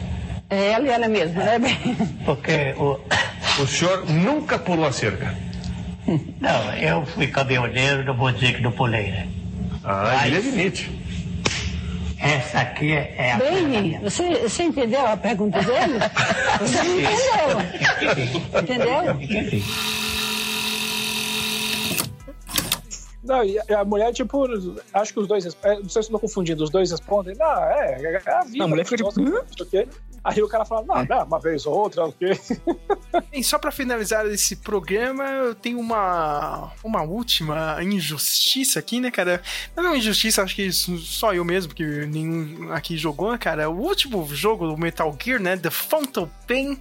É 0.50 0.72
ela 0.72 0.86
e 0.86 0.90
ela 0.90 1.08
mesma, 1.08 1.44
né, 1.44 1.60
bem? 1.60 1.96
Porque 2.26 2.74
o... 2.78 3.00
O 3.62 3.66
senhor 3.66 4.06
nunca 4.10 4.60
pulou 4.60 4.86
a 4.86 4.92
cerca? 4.92 5.34
Não, 6.06 6.74
eu 6.74 7.06
fui 7.06 7.28
caminhoneiro, 7.28 8.04
não 8.04 8.16
vou 8.16 8.32
dizer 8.32 8.56
que 8.56 8.62
não 8.62 8.72
pulei, 8.72 9.12
né? 9.12 9.28
Ah, 9.84 10.12
Mas... 10.14 10.26
ele 10.26 10.38
admite. 10.38 10.92
Essa 12.20 12.62
aqui 12.62 12.92
é 12.92 13.34
a. 13.34 13.38
Bem, 13.38 14.00
você, 14.02 14.24
você 14.40 14.64
entendeu 14.64 15.06
a 15.06 15.16
pergunta 15.16 15.62
dele? 15.62 16.00
Você 16.60 16.84
não 16.84 17.00
entendeu. 17.00 18.62
Entendeu? 18.62 19.22
Entendi. 19.22 19.64
Não, 23.26 23.44
e 23.44 23.58
a 23.74 23.84
mulher, 23.84 24.14
tipo, 24.14 24.46
acho 24.94 25.14
que 25.14 25.20
os 25.20 25.28
dois. 25.28 25.46
É, 25.64 25.80
não 25.80 25.90
sei 25.90 26.04
se 26.04 26.10
eu 26.10 26.14
tô 26.14 26.20
confundindo, 26.20 26.64
os 26.64 26.70
dois 26.70 26.92
respondem. 26.92 27.36
Não, 27.36 27.64
é, 27.64 28.02
é, 28.02 28.22
é 28.26 28.32
a 28.32 28.42
vida. 28.42 28.64
A 28.64 28.68
mulher 28.68 28.86
fica 28.86 29.04
tipo. 29.04 29.12
Aí 30.26 30.42
o 30.42 30.48
cara 30.48 30.66
fala, 30.66 30.84
não, 30.84 30.98
é. 30.98 31.08
não 31.08 31.24
uma 31.24 31.40
vez 31.40 31.68
ou 31.68 31.76
outra, 31.76 32.06
ok. 32.06 32.30
E 33.32 33.44
só 33.44 33.58
para 33.58 33.72
finalizar 33.72 34.26
esse 34.28 34.58
programa, 34.58 35.24
eu 35.24 35.56
tenho 35.56 35.80
uma, 35.80 36.72
uma 36.84 37.02
última 37.02 37.78
injustiça 37.82 38.80
aqui, 38.80 39.00
né, 39.00 39.10
cara? 39.10 39.42
Não 39.76 39.86
é 39.86 39.88
uma 39.88 39.98
injustiça, 39.98 40.44
acho 40.44 40.56
que 40.56 40.70
só 40.72 41.34
eu 41.34 41.46
mesmo, 41.46 41.74
que 41.74 41.84
nenhum 42.08 42.74
aqui 42.74 42.98
jogou, 42.98 43.32
né, 43.32 43.38
cara? 43.38 43.70
O 43.70 43.80
último 43.80 44.28
jogo 44.34 44.68
do 44.68 44.78
Metal 44.78 45.16
Gear, 45.22 45.42
né, 45.42 45.56
The 45.56 45.70
Phantom 45.70 46.30
Pain, 46.46 46.78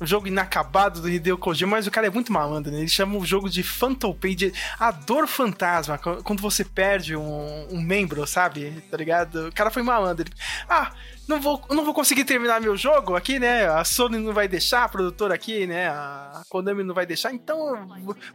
o 0.00 0.06
jogo 0.06 0.26
inacabado 0.26 1.00
do 1.00 1.08
Hideo 1.08 1.38
Kojima, 1.38 1.72
mas 1.72 1.86
o 1.86 1.90
cara 1.90 2.08
é 2.08 2.10
muito 2.10 2.32
malandro, 2.32 2.72
né? 2.72 2.78
Ele 2.78 2.88
chama 2.88 3.16
o 3.16 3.24
jogo 3.24 3.48
de 3.48 3.62
Phantom 3.62 4.12
Pain, 4.12 4.34
de 4.34 4.52
a 4.78 4.90
dor 4.90 5.28
fantasma, 5.28 5.85
quando 6.24 6.40
você 6.40 6.64
perde 6.64 7.16
um, 7.16 7.68
um 7.70 7.80
membro, 7.80 8.26
sabe? 8.26 8.82
Tá 8.90 8.96
ligado? 8.96 9.48
O 9.48 9.52
cara 9.52 9.70
foi 9.70 9.82
malandro. 9.82 10.26
Ele, 10.26 10.34
ah, 10.68 10.92
não 11.28 11.40
vou, 11.40 11.60
não 11.70 11.84
vou 11.84 11.92
conseguir 11.92 12.24
terminar 12.24 12.60
meu 12.60 12.76
jogo 12.76 13.16
aqui, 13.16 13.38
né? 13.38 13.66
A 13.66 13.84
Sony 13.84 14.18
não 14.18 14.32
vai 14.32 14.46
deixar, 14.46 14.84
a 14.84 14.88
produtora 14.88 15.34
aqui, 15.34 15.66
né? 15.66 15.88
A 15.88 16.42
Konami 16.48 16.84
não 16.84 16.94
vai 16.94 17.04
deixar, 17.04 17.32
então 17.32 17.88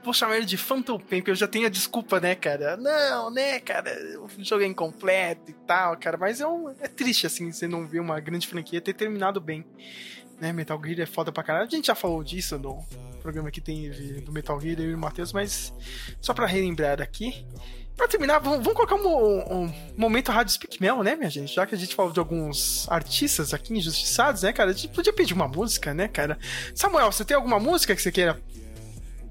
vou 0.04 0.14
chamar 0.14 0.38
ele 0.38 0.46
de 0.46 0.58
Phantom 0.58 1.00
Pain, 1.00 1.20
porque 1.20 1.32
eu 1.32 1.36
já 1.36 1.48
tenho 1.48 1.68
a 1.68 1.70
desculpa, 1.70 2.20
né, 2.20 2.36
cara? 2.36 2.76
Não, 2.76 3.32
né, 3.32 3.60
cara? 3.60 3.92
O 4.20 4.44
jogo 4.44 4.64
é 4.64 4.68
incompleto 4.68 5.52
e 5.52 5.54
tal, 5.54 5.96
cara. 5.98 6.18
Mas 6.18 6.42
é, 6.42 6.48
um, 6.48 6.70
é 6.70 6.88
triste, 6.88 7.26
assim, 7.26 7.52
você 7.52 7.68
não 7.68 7.88
ver 7.88 8.02
uma 8.02 8.20
grande 8.20 8.48
franquia 8.48 8.82
ter 8.82 8.94
terminado 8.94 9.40
bem. 9.40 9.66
Né, 10.42 10.52
Metal 10.52 10.82
Gear 10.84 11.02
é 11.02 11.06
foda 11.06 11.32
pra 11.32 11.44
caralho. 11.44 11.68
A 11.68 11.70
gente 11.70 11.86
já 11.86 11.94
falou 11.94 12.24
disso 12.24 12.58
no 12.58 12.84
programa 13.22 13.52
que 13.52 13.62
tem 13.62 13.92
do 14.22 14.32
Metal 14.32 14.60
Gear, 14.60 14.80
eu 14.80 14.90
e 14.90 14.96
o 14.96 14.98
Matheus, 14.98 15.32
mas 15.32 15.72
só 16.20 16.34
pra 16.34 16.48
relembrar 16.48 17.00
aqui. 17.00 17.46
Pra 17.96 18.08
terminar, 18.08 18.40
vamos, 18.40 18.66
colocar 18.74 18.96
um, 18.96 19.66
um, 19.66 19.74
momento 19.96 20.32
Rádio 20.32 20.54
Speak 20.54 20.82
Mel, 20.82 21.04
né, 21.04 21.16
minha 21.16 21.30
gente? 21.30 21.54
Já 21.54 21.68
que 21.68 21.76
a 21.76 21.78
gente 21.78 21.94
falou 21.94 22.12
de 22.12 22.18
alguns 22.18 22.90
artistas 22.90 23.54
aqui 23.54 23.72
injustiçados, 23.78 24.42
né, 24.42 24.52
cara? 24.52 24.72
A 24.72 24.74
gente 24.74 24.88
podia 24.88 25.14
pedir 25.14 25.36
uma 25.36 25.48
música, 25.48 25.94
né, 25.94 26.08
cara? 26.08 26.40
Samuel, 26.74 27.12
você 27.12 27.24
tem 27.24 27.38
alguma 27.38 27.60
música 27.60 27.96
que 27.96 28.02
você 28.02 28.12
queira 28.12 28.42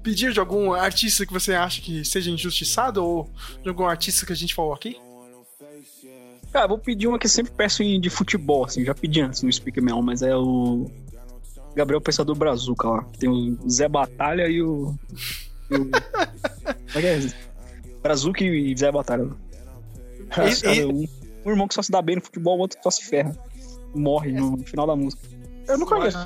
pedir 0.01 0.31
de 0.31 0.39
algum 0.39 0.71
artista 0.71 1.25
que 1.25 1.33
você 1.33 1.53
acha 1.53 1.81
que 1.81 2.05
seja 2.05 2.31
injustiçado 2.31 3.03
ou 3.03 3.29
de 3.61 3.67
algum 3.67 3.85
artista 3.85 4.25
que 4.25 4.31
a 4.31 4.35
gente 4.35 4.55
falou 4.55 4.73
aqui? 4.73 4.97
Cara, 6.51 6.67
vou 6.67 6.77
pedir 6.77 7.07
uma 7.07 7.17
que 7.17 7.29
sempre 7.29 7.53
peço 7.53 7.83
de 7.83 8.09
futebol, 8.09 8.65
assim, 8.65 8.83
já 8.83 8.93
pedi 8.93 9.21
antes 9.21 9.41
no 9.41 9.51
Speak 9.51 9.79
Mel, 9.79 10.01
mas 10.01 10.21
é 10.21 10.35
o 10.35 10.91
Gabriel 11.75 12.01
Pensador 12.01 12.35
Brazuca 12.35 12.89
lá. 12.89 13.05
Tem 13.17 13.29
o 13.29 13.57
Zé 13.69 13.87
Batalha 13.87 14.47
e 14.47 14.61
o. 14.61 14.93
E 15.69 15.75
o... 15.75 15.89
Como 16.91 16.95
é 16.95 17.01
que 17.01 17.07
é? 17.07 17.19
Brazuca 18.03 18.43
e 18.43 18.75
Zé 18.77 18.91
Batalha. 18.91 19.29
E, 20.65 20.79
e... 20.79 20.85
Um, 20.85 21.07
um, 21.45 21.49
irmão 21.49 21.67
que 21.67 21.73
só 21.73 21.81
se 21.81 21.91
dá 21.91 22.01
bem 22.01 22.17
no 22.17 22.21
futebol, 22.21 22.57
o 22.57 22.61
outro 22.61 22.77
só 22.83 22.91
se 22.91 23.05
ferra. 23.05 23.35
Morre 23.95 24.31
no, 24.31 24.57
no 24.57 24.65
final 24.65 24.87
da 24.87 24.95
música. 24.95 25.21
Eu 25.67 25.77
não 25.77 25.85
conheço. 25.85 26.17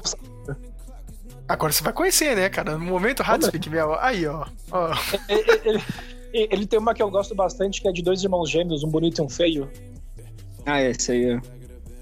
Agora 1.48 1.72
você 1.72 1.84
vai 1.84 1.94
conhecer, 1.94 2.36
né, 2.36 2.50
cara? 2.50 2.78
No 2.78 2.86
momento 2.86 3.22
Rádio 3.22 3.48
Speak 3.48 3.70
Mel. 3.70 3.96
Aí, 4.00 4.26
ó. 4.26 4.48
ó. 4.72 4.92
Ele, 5.30 5.62
ele, 5.64 5.84
ele, 6.34 6.66
tem 6.66 6.80
uma 6.80 6.94
que 6.94 7.04
eu 7.04 7.10
gosto 7.12 7.36
bastante, 7.36 7.82
que 7.82 7.88
é 7.88 7.92
de 7.92 8.02
dois 8.02 8.24
irmãos 8.24 8.50
gêmeos, 8.50 8.84
um 8.84 8.90
bonito 8.90 9.20
e 9.20 9.22
um 9.22 9.30
feio. 9.30 9.70
Ah, 10.66 10.82
esse 10.82 11.12
aí 11.12 11.26
é. 11.26 11.42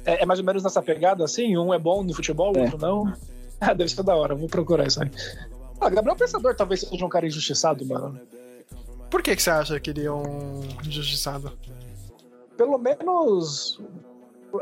É, 0.06 0.23
é 0.23 0.26
mais 0.26 0.40
ou 0.40 0.45
menos 0.45 0.64
nessa 0.64 0.81
pegada, 0.81 1.23
assim? 1.23 1.57
Um 1.57 1.73
é 1.73 1.80
bom 1.80 2.03
no 2.03 2.14
futebol, 2.14 2.53
o 2.53 2.57
é. 2.57 2.61
outro 2.64 2.77
não. 2.77 3.14
Ah, 3.65 3.73
deve 3.73 3.90
ser 3.90 4.03
da 4.03 4.14
hora, 4.14 4.35
vou 4.35 4.49
procurar 4.49 4.85
isso 4.85 5.02
aí. 5.02 5.10
Ah, 5.80 5.90
Gabriel 5.90 6.18
Pensador 6.18 6.53
talvez 6.53 6.81
seja 6.81 7.06
um 7.06 7.07
cara 7.07 7.26
injustiçado, 7.26 7.85
mano. 7.85 8.19
Por 9.10 9.22
que, 9.22 9.34
que 9.34 9.41
você 9.41 9.52
acha 9.52 9.80
que 9.80 9.91
ele 9.91 10.03
é 10.06 10.11
um 10.11 10.60
injustiçado? 10.85 11.57
Pelo 12.57 12.77
menos 12.77 13.80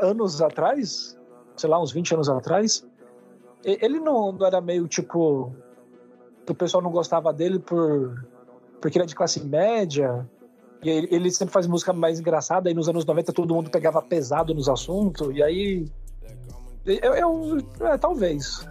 anos 0.00 0.40
atrás, 0.40 1.18
sei 1.56 1.68
lá, 1.68 1.82
uns 1.82 1.90
20 1.90 2.14
anos 2.14 2.28
atrás, 2.28 2.86
ele 3.64 3.98
não, 3.98 4.36
era 4.46 4.60
meio 4.60 4.86
tipo. 4.86 5.52
O 6.48 6.54
pessoal 6.54 6.80
não 6.80 6.92
gostava 6.92 7.32
dele 7.32 7.58
por 7.58 8.24
porque 8.80 8.98
ele 8.98 9.04
é 9.04 9.06
de 9.06 9.14
classe 9.14 9.42
média. 9.44 10.28
E 10.82 10.90
ele, 10.90 11.08
ele 11.10 11.30
sempre 11.30 11.52
faz 11.52 11.66
música 11.66 11.92
mais 11.92 12.18
engraçada. 12.18 12.70
E 12.70 12.74
nos 12.74 12.88
anos 12.88 13.04
90 13.04 13.32
todo 13.32 13.54
mundo 13.54 13.70
pegava 13.70 14.02
pesado 14.02 14.54
nos 14.54 14.68
assuntos. 14.68 15.34
E 15.34 15.42
aí. 15.42 15.86
Eu, 16.84 17.14
eu 17.14 17.58
é, 17.80 17.96
talvez. 17.96 18.66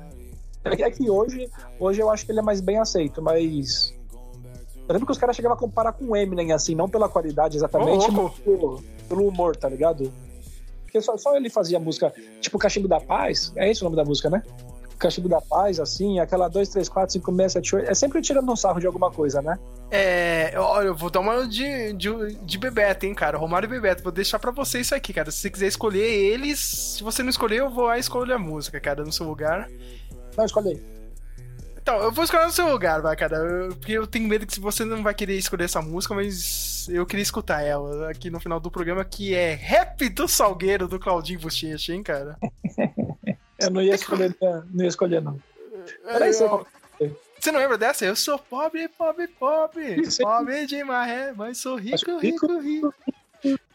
É 0.64 0.92
que 0.92 1.10
hoje, 1.10 1.50
hoje 1.80 2.02
eu 2.02 2.10
acho 2.10 2.26
que 2.26 2.32
ele 2.32 2.40
é 2.40 2.44
mais 2.44 2.62
bem 2.62 2.78
aceito, 2.78 3.20
mas 3.22 3.96
eu 4.92 4.94
lembro 4.94 5.06
que 5.06 5.12
os 5.12 5.18
caras 5.18 5.36
chegavam 5.36 5.56
a 5.56 5.60
comparar 5.60 5.94
com 5.94 6.06
o 6.06 6.16
Eminem, 6.16 6.52
assim, 6.52 6.76
não 6.76 6.90
pela 6.90 7.08
qualidade 7.08 7.56
exatamente, 7.56 8.06
oh, 8.10 8.12
mas 8.12 8.40
pelo, 8.40 8.84
pelo, 9.08 9.28
humor, 9.28 9.56
tá 9.56 9.70
ligado? 9.70 10.12
Porque 10.84 11.00
só, 11.02 11.18
só 11.18 11.36
ele 11.36 11.50
fazia 11.50 11.80
música, 11.80 12.14
tipo 12.42 12.60
Cachimbo 12.60 12.88
da 12.88 13.00
Paz, 13.00 13.54
é 13.56 13.72
esse 13.72 13.82
o 13.82 13.86
nome 13.86 13.96
da 13.96 14.04
música, 14.04 14.30
né? 14.30 14.44
Cachimbo 15.02 15.28
da 15.28 15.42
Paz, 15.42 15.80
assim, 15.80 16.20
aquela 16.20 16.48
2, 16.48 16.70
3, 16.70 16.88
4, 16.88 17.14
5, 17.14 17.36
6, 17.36 17.52
7, 17.52 17.76
8, 17.76 17.90
é 17.90 17.94
sempre 17.94 18.22
tirando 18.22 18.52
um 18.52 18.56
sarro 18.56 18.80
de 18.80 18.88
alguma 18.88 19.12
coisa, 19.12 19.42
né? 19.42 19.58
É, 19.90 20.54
olha, 20.58 20.88
eu 20.88 20.96
vou 20.96 21.10
dar 21.10 21.20
uma 21.20 21.48
de, 21.48 21.94
de, 21.94 22.36
de 22.44 22.58
Bebeto, 22.58 23.06
hein, 23.06 23.14
cara, 23.14 23.38
Romário 23.38 23.68
e 23.68 23.70
Bebeto, 23.70 24.04
vou 24.04 24.12
deixar 24.12 24.40
pra 24.40 24.52
você 24.52 24.80
isso 24.80 24.96
aqui, 24.96 25.12
cara, 25.12 25.32
se 25.32 25.40
você 25.40 25.50
quiser 25.50 25.68
escolher 25.68 26.06
eles, 26.06 26.60
se 26.60 27.04
você 27.04 27.24
não 27.24 27.30
escolher, 27.30 27.60
eu 27.60 27.70
vou 27.70 27.86
lá 27.86 27.98
escolher 27.98 28.34
a 28.34 28.40
música, 28.40 28.80
cara, 28.80 29.04
no 29.04 29.12
seu 29.12 29.26
lugar. 29.26 29.70
Não, 30.38 30.46
escolhi. 30.46 30.82
Então, 31.82 31.98
eu 31.98 32.12
vou 32.12 32.24
escolher 32.24 32.46
no 32.46 32.52
seu 32.52 32.72
lugar, 32.72 33.02
vai, 33.02 33.16
cara. 33.16 33.38
Eu, 33.38 33.70
porque 33.70 33.94
eu 33.94 34.06
tenho 34.06 34.28
medo 34.28 34.46
que 34.46 34.60
você 34.60 34.86
não 34.86 35.02
vai 35.02 35.16
querer 35.16 35.36
escolher 35.36 35.64
essa 35.64 35.82
música, 35.82 36.14
mas 36.14 36.88
eu 36.90 37.06
queria 37.08 37.24
escutar 37.24 37.64
ela 37.64 38.10
aqui 38.10 38.30
no 38.30 38.40
final 38.40 38.60
do 38.60 38.70
programa, 38.70 39.04
que 39.04 39.34
é 39.34 39.56
Rap 39.56 40.08
do 40.10 40.28
Salgueiro, 40.28 40.88
do 40.88 41.00
Claudinho 41.00 41.40
Bochecha, 41.40 41.92
hein, 41.92 42.04
cara? 42.04 42.38
eu 43.62 43.70
não 43.72 43.82
ia 43.82 43.96
escolher, 43.96 44.36
não 44.42 44.84
ia 44.84 44.88
escolher, 44.88 45.22
não. 45.22 45.40
Peraí, 46.04 46.32
eu... 46.40 46.66
Você 47.40 47.52
não 47.52 47.60
lembra 47.60 47.78
dessa? 47.78 48.06
Eu 48.06 48.16
sou 48.16 48.38
pobre, 48.38 48.88
pobre, 48.88 49.28
pobre. 49.28 50.02
Pobre 50.22 50.68
de 50.68 50.84
maré, 50.84 51.34
mas 51.36 51.58
sou 51.58 51.76
rico, 51.76 52.18
rico, 52.20 52.60
rico. 52.60 52.94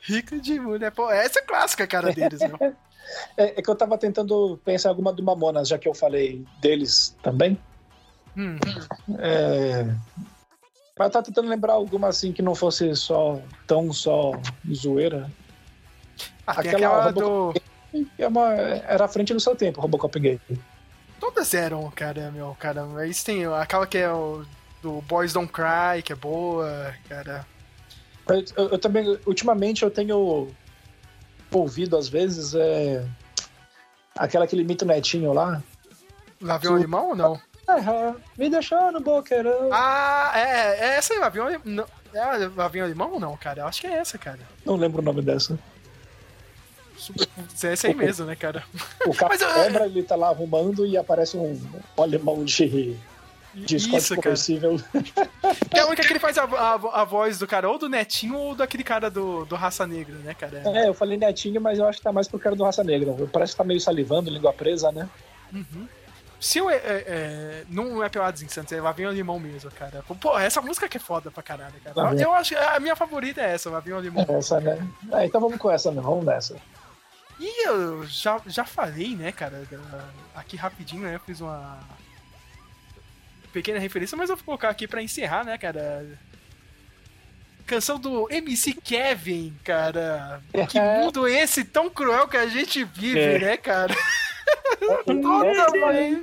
Rico 0.00 0.40
de 0.40 0.60
mulher. 0.60 0.92
Pô, 0.92 1.10
essa 1.10 1.40
é 1.40 1.42
clássica, 1.42 1.86
cara, 1.86 2.12
deles. 2.12 2.40
É, 3.36 3.58
é, 3.58 3.62
que 3.62 3.70
eu 3.70 3.76
tava 3.76 3.96
tentando 3.96 4.60
pensar 4.64 4.88
em 4.88 4.90
alguma 4.90 5.12
do 5.12 5.22
Mamonas, 5.22 5.68
já 5.68 5.78
que 5.78 5.86
eu 5.86 5.94
falei 5.94 6.44
deles 6.60 7.16
também. 7.22 7.56
Hum. 8.36 8.58
É... 9.20 9.86
Mas 10.98 11.12
tá 11.12 11.22
tentando 11.22 11.48
lembrar 11.48 11.74
alguma 11.74 12.08
assim 12.08 12.32
que 12.32 12.42
não 12.42 12.52
fosse 12.52 12.96
só 12.96 13.40
tão 13.64 13.92
só 13.92 14.32
zoeira. 14.74 15.30
Ah, 16.46 16.52
aquela, 16.52 16.74
aquela 16.74 17.10
do. 17.12 17.54
É 18.18 18.26
uma, 18.26 18.52
era 18.52 19.04
à 19.04 19.08
frente 19.08 19.32
do 19.32 19.40
seu 19.40 19.54
tempo, 19.54 19.80
Robocop 19.80 20.18
Gay. 20.18 20.40
Todas 21.20 21.54
eram, 21.54 21.90
cara, 21.90 22.30
meu, 22.30 22.56
cara. 22.58 22.84
Mas 22.84 23.22
tem 23.22 23.46
aquela 23.46 23.86
que 23.86 23.98
é 23.98 24.10
o 24.10 24.44
do 24.82 25.00
Boys 25.02 25.32
Don't 25.32 25.50
Cry, 25.52 26.02
que 26.04 26.12
é 26.12 26.16
boa, 26.16 26.94
cara. 27.08 27.46
Eu, 28.28 28.70
eu 28.70 28.78
também, 28.78 29.18
ultimamente 29.26 29.82
eu 29.82 29.90
tenho 29.90 30.48
ouvido 31.52 31.96
às 31.96 32.08
vezes 32.08 32.54
é 32.54 33.06
aquela 34.16 34.46
que 34.46 34.56
limita 34.56 34.84
o 34.84 34.88
netinho 34.88 35.32
lá. 35.32 35.62
Lá 36.40 36.58
viu 36.58 36.72
o 36.72 36.76
animal 36.76 37.08
ou 37.08 37.16
não? 37.16 37.40
É, 37.68 38.14
me 38.38 38.48
deixou 38.48 38.92
no 38.92 39.00
boqueirão. 39.00 39.70
Ah, 39.72 40.32
é, 40.34 40.84
é 40.84 40.96
essa 40.96 41.14
aí, 41.14 41.22
avião 41.22 41.48
não, 41.64 41.84
É 42.14 42.80
alemão 42.80 43.12
ou 43.14 43.20
não, 43.20 43.36
cara? 43.36 43.62
Eu 43.62 43.66
acho 43.66 43.80
que 43.80 43.86
é 43.86 43.94
essa, 43.94 44.16
cara. 44.16 44.38
Não 44.64 44.76
lembro 44.76 45.02
o 45.02 45.04
nome 45.04 45.22
dessa. 45.22 45.58
Super, 46.96 47.26
é 47.26 47.86
aí 47.86 47.94
mesmo, 47.94 48.26
né, 48.26 48.34
cara? 48.34 48.64
O 49.06 49.12
cara 49.14 49.36
quebra, 49.36 49.86
ele 49.86 50.02
tá 50.02 50.16
lá 50.16 50.28
arrumando 50.28 50.86
e 50.86 50.96
aparece 50.96 51.36
um, 51.36 51.60
alemão 51.96 52.44
de, 52.44 52.96
de 53.54 53.76
Isso, 53.76 54.14
conversível. 54.14 54.80
é 55.72 55.80
a 55.80 55.86
única 55.86 56.02
que 56.02 56.12
ele 56.12 56.18
faz 56.18 56.38
a, 56.38 56.44
a, 56.44 57.00
a, 57.02 57.04
voz 57.04 57.38
do 57.38 57.46
cara, 57.46 57.68
ou 57.68 57.78
do 57.78 57.88
Netinho 57.88 58.36
ou 58.36 58.54
daquele 58.54 58.82
cara 58.82 59.10
do, 59.10 59.44
do 59.44 59.54
Raça 59.54 59.86
Negra, 59.86 60.16
né, 60.16 60.34
cara? 60.34 60.62
É, 60.64 60.88
eu 60.88 60.94
falei 60.94 61.16
Netinho, 61.18 61.60
mas 61.60 61.78
eu 61.78 61.86
acho 61.86 61.98
que 61.98 62.04
tá 62.04 62.12
mais 62.12 62.28
pro 62.28 62.38
cara 62.38 62.56
do 62.56 62.64
Raça 62.64 62.82
Negra. 62.82 63.14
Parece 63.32 63.52
que 63.52 63.58
tá 63.58 63.64
meio 63.64 63.80
salivando, 63.80 64.30
língua 64.30 64.52
presa, 64.52 64.90
né? 64.90 65.08
Uhum. 65.52 65.86
Se 66.38 66.58
eu, 66.58 66.68
é, 66.68 66.76
é, 66.76 67.04
é, 67.06 67.64
não 67.68 68.04
é 68.04 68.08
Pelados 68.08 68.42
Insanos, 68.42 68.70
é 68.70 68.80
Lá 68.80 68.92
Vem 68.92 69.06
o 69.06 69.12
Limão 69.12 69.38
mesmo, 69.38 69.70
cara. 69.70 70.04
Pô, 70.20 70.38
essa 70.38 70.60
música 70.60 70.88
que 70.88 70.98
é 70.98 71.00
foda 71.00 71.30
pra 71.30 71.42
caralho, 71.42 71.74
cara. 71.82 72.12
Eu, 72.12 72.18
eu 72.18 72.34
acho 72.34 72.56
a 72.56 72.78
minha 72.78 72.94
favorita 72.94 73.40
é 73.40 73.54
essa, 73.54 73.70
Lá 73.70 73.80
Vem 73.80 73.94
o 73.94 74.00
Limão. 74.00 74.24
É 74.28 74.34
essa, 74.34 74.60
né? 74.60 74.86
É, 75.12 75.26
então 75.26 75.40
vamos 75.40 75.58
com 75.58 75.70
essa, 75.70 75.90
né? 75.90 76.00
Vamos 76.00 76.24
nessa. 76.24 76.56
E 77.38 77.68
eu 77.68 78.06
já, 78.06 78.40
já 78.46 78.64
falei, 78.64 79.14
né, 79.14 79.30
cara, 79.30 79.62
aqui 80.34 80.56
rapidinho, 80.56 81.02
né, 81.02 81.16
eu 81.16 81.20
fiz 81.20 81.40
uma 81.40 81.78
pequena 83.52 83.78
referência, 83.78 84.16
mas 84.16 84.30
eu 84.30 84.36
vou 84.36 84.44
colocar 84.44 84.70
aqui 84.70 84.86
para 84.86 85.02
encerrar, 85.02 85.44
né, 85.44 85.56
cara. 85.58 86.06
Canção 87.66 87.98
do 87.98 88.30
MC 88.30 88.74
Kevin, 88.74 89.54
cara. 89.64 90.40
Que 90.68 90.78
é. 90.78 91.00
mundo 91.00 91.26
esse 91.26 91.64
tão 91.64 91.90
cruel 91.90 92.28
que 92.28 92.36
a 92.36 92.46
gente 92.46 92.84
vive, 92.84 93.18
é. 93.18 93.38
né, 93.38 93.56
cara? 93.56 93.94
Toda 95.04 95.72
vez. 95.72 96.18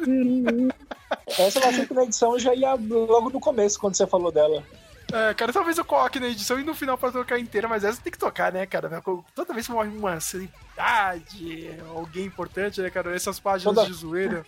Essa 1.28 1.60
vai 1.60 1.74
ser 1.74 1.88
que 1.88 1.94
na 1.94 2.04
edição 2.04 2.40
já 2.40 2.54
ia 2.56 2.74
logo 2.74 3.30
no 3.30 3.40
começo, 3.40 3.80
quando 3.80 3.96
você 3.96 4.08
falou 4.08 4.32
dela. 4.32 4.64
É, 5.12 5.34
cara, 5.34 5.52
talvez 5.52 5.78
eu 5.78 5.86
coloque 5.86 6.20
na 6.20 6.28
edição 6.28 6.60
e 6.60 6.64
no 6.64 6.74
final 6.74 6.98
pra 6.98 7.12
tocar 7.12 7.38
inteira, 7.38 7.68
mas 7.68 7.84
essa 7.84 8.02
tem 8.02 8.12
que 8.12 8.18
tocar, 8.18 8.52
né, 8.52 8.66
cara? 8.66 9.04
Toda 9.36 9.54
vez 9.54 9.68
que 9.68 9.74
morre 9.74 9.90
uma 9.90 10.20
celebridade, 10.74 11.80
alguém 11.96 12.26
importante, 12.26 12.82
né, 12.82 12.90
cara? 12.90 13.16
Essas 13.16 13.40
páginas 13.40 13.76
Toda... 13.76 13.88
de 13.88 13.94
zoeira. 13.94 14.46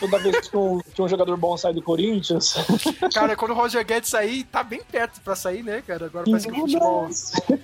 Toda 0.00 0.18
vez 0.18 0.48
que 0.48 0.56
um, 0.56 0.80
que 0.80 1.02
um 1.02 1.08
jogador 1.08 1.36
bom 1.36 1.54
sai 1.54 1.74
do 1.74 1.82
Corinthians. 1.82 2.54
Cara, 3.12 3.36
quando 3.36 3.50
o 3.50 3.54
Roger 3.54 3.84
Guedes 3.84 4.08
sair, 4.08 4.44
tá 4.44 4.62
bem 4.62 4.82
perto 4.82 5.20
pra 5.20 5.36
sair, 5.36 5.62
né, 5.62 5.82
cara? 5.86 6.06
Agora 6.06 6.24
parece 6.24 6.48
que 6.48 6.58
o 6.58 6.60
futebol. 6.60 7.08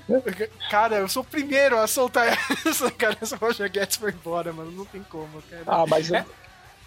Cara, 0.70 0.96
eu 0.96 1.08
sou 1.08 1.22
o 1.22 1.26
primeiro 1.26 1.78
a 1.78 1.86
soltar 1.86 2.26
essa, 2.66 2.90
cara. 2.90 3.16
Se 3.22 3.34
o 3.34 3.38
Roger 3.38 3.70
Guedes 3.70 3.96
foi 3.96 4.10
embora, 4.10 4.52
mano. 4.52 4.70
Não 4.70 4.84
tem 4.84 5.02
como, 5.04 5.40
cara. 5.48 5.62
Ah, 5.66 5.86
mas. 5.86 6.12
É. 6.12 6.22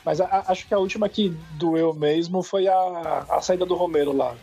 Mas 0.05 0.21
a, 0.21 0.45
acho 0.47 0.67
que 0.67 0.75
a 0.75 0.77
última 0.77 1.09
que 1.09 1.29
doeu 1.53 1.91
mesmo 1.91 2.43
foi 2.43 2.67
a, 2.67 3.25
a 3.27 3.41
saída 3.41 3.65
do 3.65 3.73
Romero 3.73 4.15
lá 4.15 4.35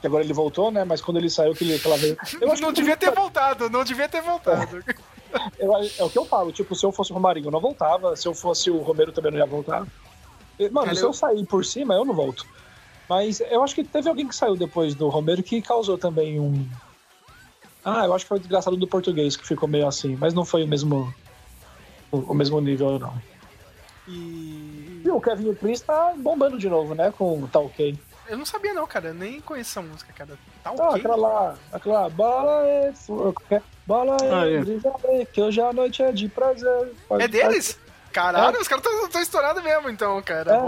que 0.00 0.06
agora 0.06 0.24
ele 0.24 0.32
voltou, 0.32 0.70
né? 0.70 0.82
Mas 0.84 1.00
quando 1.00 1.18
ele 1.18 1.28
saiu, 1.28 1.54
que, 1.54 1.62
ele, 1.62 1.74
aquela 1.74 1.96
vez. 1.96 2.16
Eu 2.40 2.50
acho 2.50 2.62
não 2.62 2.70
que 2.70 2.76
devia 2.76 2.96
ter 2.96 3.10
voltado, 3.10 3.68
não 3.68 3.84
devia 3.84 4.08
ter 4.08 4.22
voltado. 4.22 4.82
Eu, 5.58 5.76
é 5.76 6.04
o 6.04 6.10
que 6.10 6.18
eu 6.18 6.24
falo, 6.24 6.52
tipo, 6.52 6.74
se 6.74 6.84
eu 6.84 6.92
fosse 6.92 7.12
o 7.12 7.14
Romarinho, 7.14 7.46
eu 7.46 7.50
não 7.50 7.60
voltava. 7.60 8.16
Se 8.16 8.26
eu 8.26 8.34
fosse 8.34 8.70
o 8.70 8.78
Romero, 8.78 9.12
também 9.12 9.30
não 9.32 9.38
ia 9.38 9.46
voltar. 9.46 9.86
Mano, 10.68 10.86
Cara, 10.86 10.94
se 10.94 11.02
eu 11.02 11.12
sair 11.12 11.44
por 11.46 11.64
cima, 11.64 11.94
eu 11.94 12.04
não 12.04 12.14
volto. 12.14 12.46
Mas 13.08 13.40
eu 13.40 13.62
acho 13.62 13.74
que 13.74 13.82
teve 13.82 14.08
alguém 14.08 14.28
que 14.28 14.34
saiu 14.34 14.56
depois 14.56 14.94
do 14.94 15.08
Romero 15.08 15.42
que 15.42 15.60
causou 15.62 15.98
também 15.98 16.38
um. 16.38 16.68
Ah, 17.84 18.04
eu 18.04 18.14
acho 18.14 18.24
que 18.24 18.28
foi 18.28 18.36
o 18.36 18.40
desgraçado 18.40 18.76
do 18.76 18.86
português 18.86 19.36
que 19.36 19.46
ficou 19.46 19.68
meio 19.68 19.86
assim, 19.86 20.16
mas 20.16 20.34
não 20.34 20.44
foi 20.44 20.64
o 20.64 20.68
mesmo. 20.68 21.12
O, 22.12 22.18
o 22.18 22.34
mesmo 22.34 22.60
nível, 22.60 22.98
não. 22.98 23.14
E... 24.06 25.02
e 25.04 25.10
o 25.10 25.20
Kevin 25.20 25.54
Prince 25.54 25.84
tá 25.84 26.14
bombando 26.16 26.58
de 26.58 26.68
novo, 26.68 26.94
né? 26.94 27.12
Com 27.16 27.42
o 27.42 27.48
Tá 27.48 27.58
Ok. 27.58 27.98
Eu 28.28 28.38
não 28.38 28.46
sabia 28.46 28.72
não, 28.72 28.86
cara. 28.86 29.08
Eu 29.08 29.14
nem 29.14 29.40
conheço 29.40 29.70
essa 29.70 29.82
música, 29.82 30.12
cara. 30.12 30.38
Tá 30.62 30.70
ok. 30.70 30.84
Ah, 30.84 30.96
aquela 30.96 31.16
lá, 31.16 31.58
aquela 31.72 32.08
bola 32.08 32.64
é... 32.64 32.92
Bola 33.90 34.16
é, 34.22 34.32
ah, 34.32 35.20
é. 35.20 35.24
que 35.24 35.42
hoje 35.42 35.60
a 35.60 35.72
noite 35.72 36.00
é 36.00 36.12
de 36.12 36.28
prazer. 36.28 36.94
Pode 37.08 37.24
é 37.24 37.26
deles? 37.26 37.76
Caralho, 38.12 38.56
é. 38.56 38.60
os 38.60 38.68
caras 38.68 38.84
estão 38.86 39.20
estourados 39.20 39.64
mesmo, 39.64 39.90
então, 39.90 40.22
cara. 40.22 40.62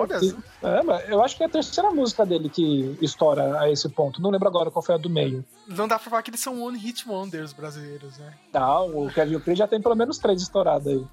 É, 0.60 0.78
é, 0.78 0.82
mas 0.82 1.08
eu 1.08 1.22
acho 1.22 1.36
que 1.36 1.44
é 1.44 1.46
a 1.46 1.48
terceira 1.48 1.88
música 1.92 2.26
dele 2.26 2.48
que 2.48 2.98
estoura 3.00 3.60
a 3.60 3.70
esse 3.70 3.88
ponto. 3.88 4.20
Não 4.20 4.28
lembro 4.28 4.48
agora 4.48 4.72
qual 4.72 4.82
foi 4.82 4.96
a 4.96 4.98
do 4.98 5.08
meio. 5.08 5.44
Não 5.68 5.86
dá 5.86 6.00
pra 6.00 6.10
falar 6.10 6.22
que 6.22 6.30
eles 6.30 6.40
são 6.40 6.60
One 6.60 6.76
Hit 6.76 7.08
Wonders 7.08 7.52
brasileiros, 7.52 8.18
né? 8.18 8.34
Não, 8.52 9.04
o 9.04 9.12
Kevin 9.12 9.38
Prince 9.38 9.58
já 9.58 9.68
tem 9.68 9.80
pelo 9.80 9.94
menos 9.94 10.18
três 10.18 10.42
estourados 10.42 10.88
aí. 10.88 11.06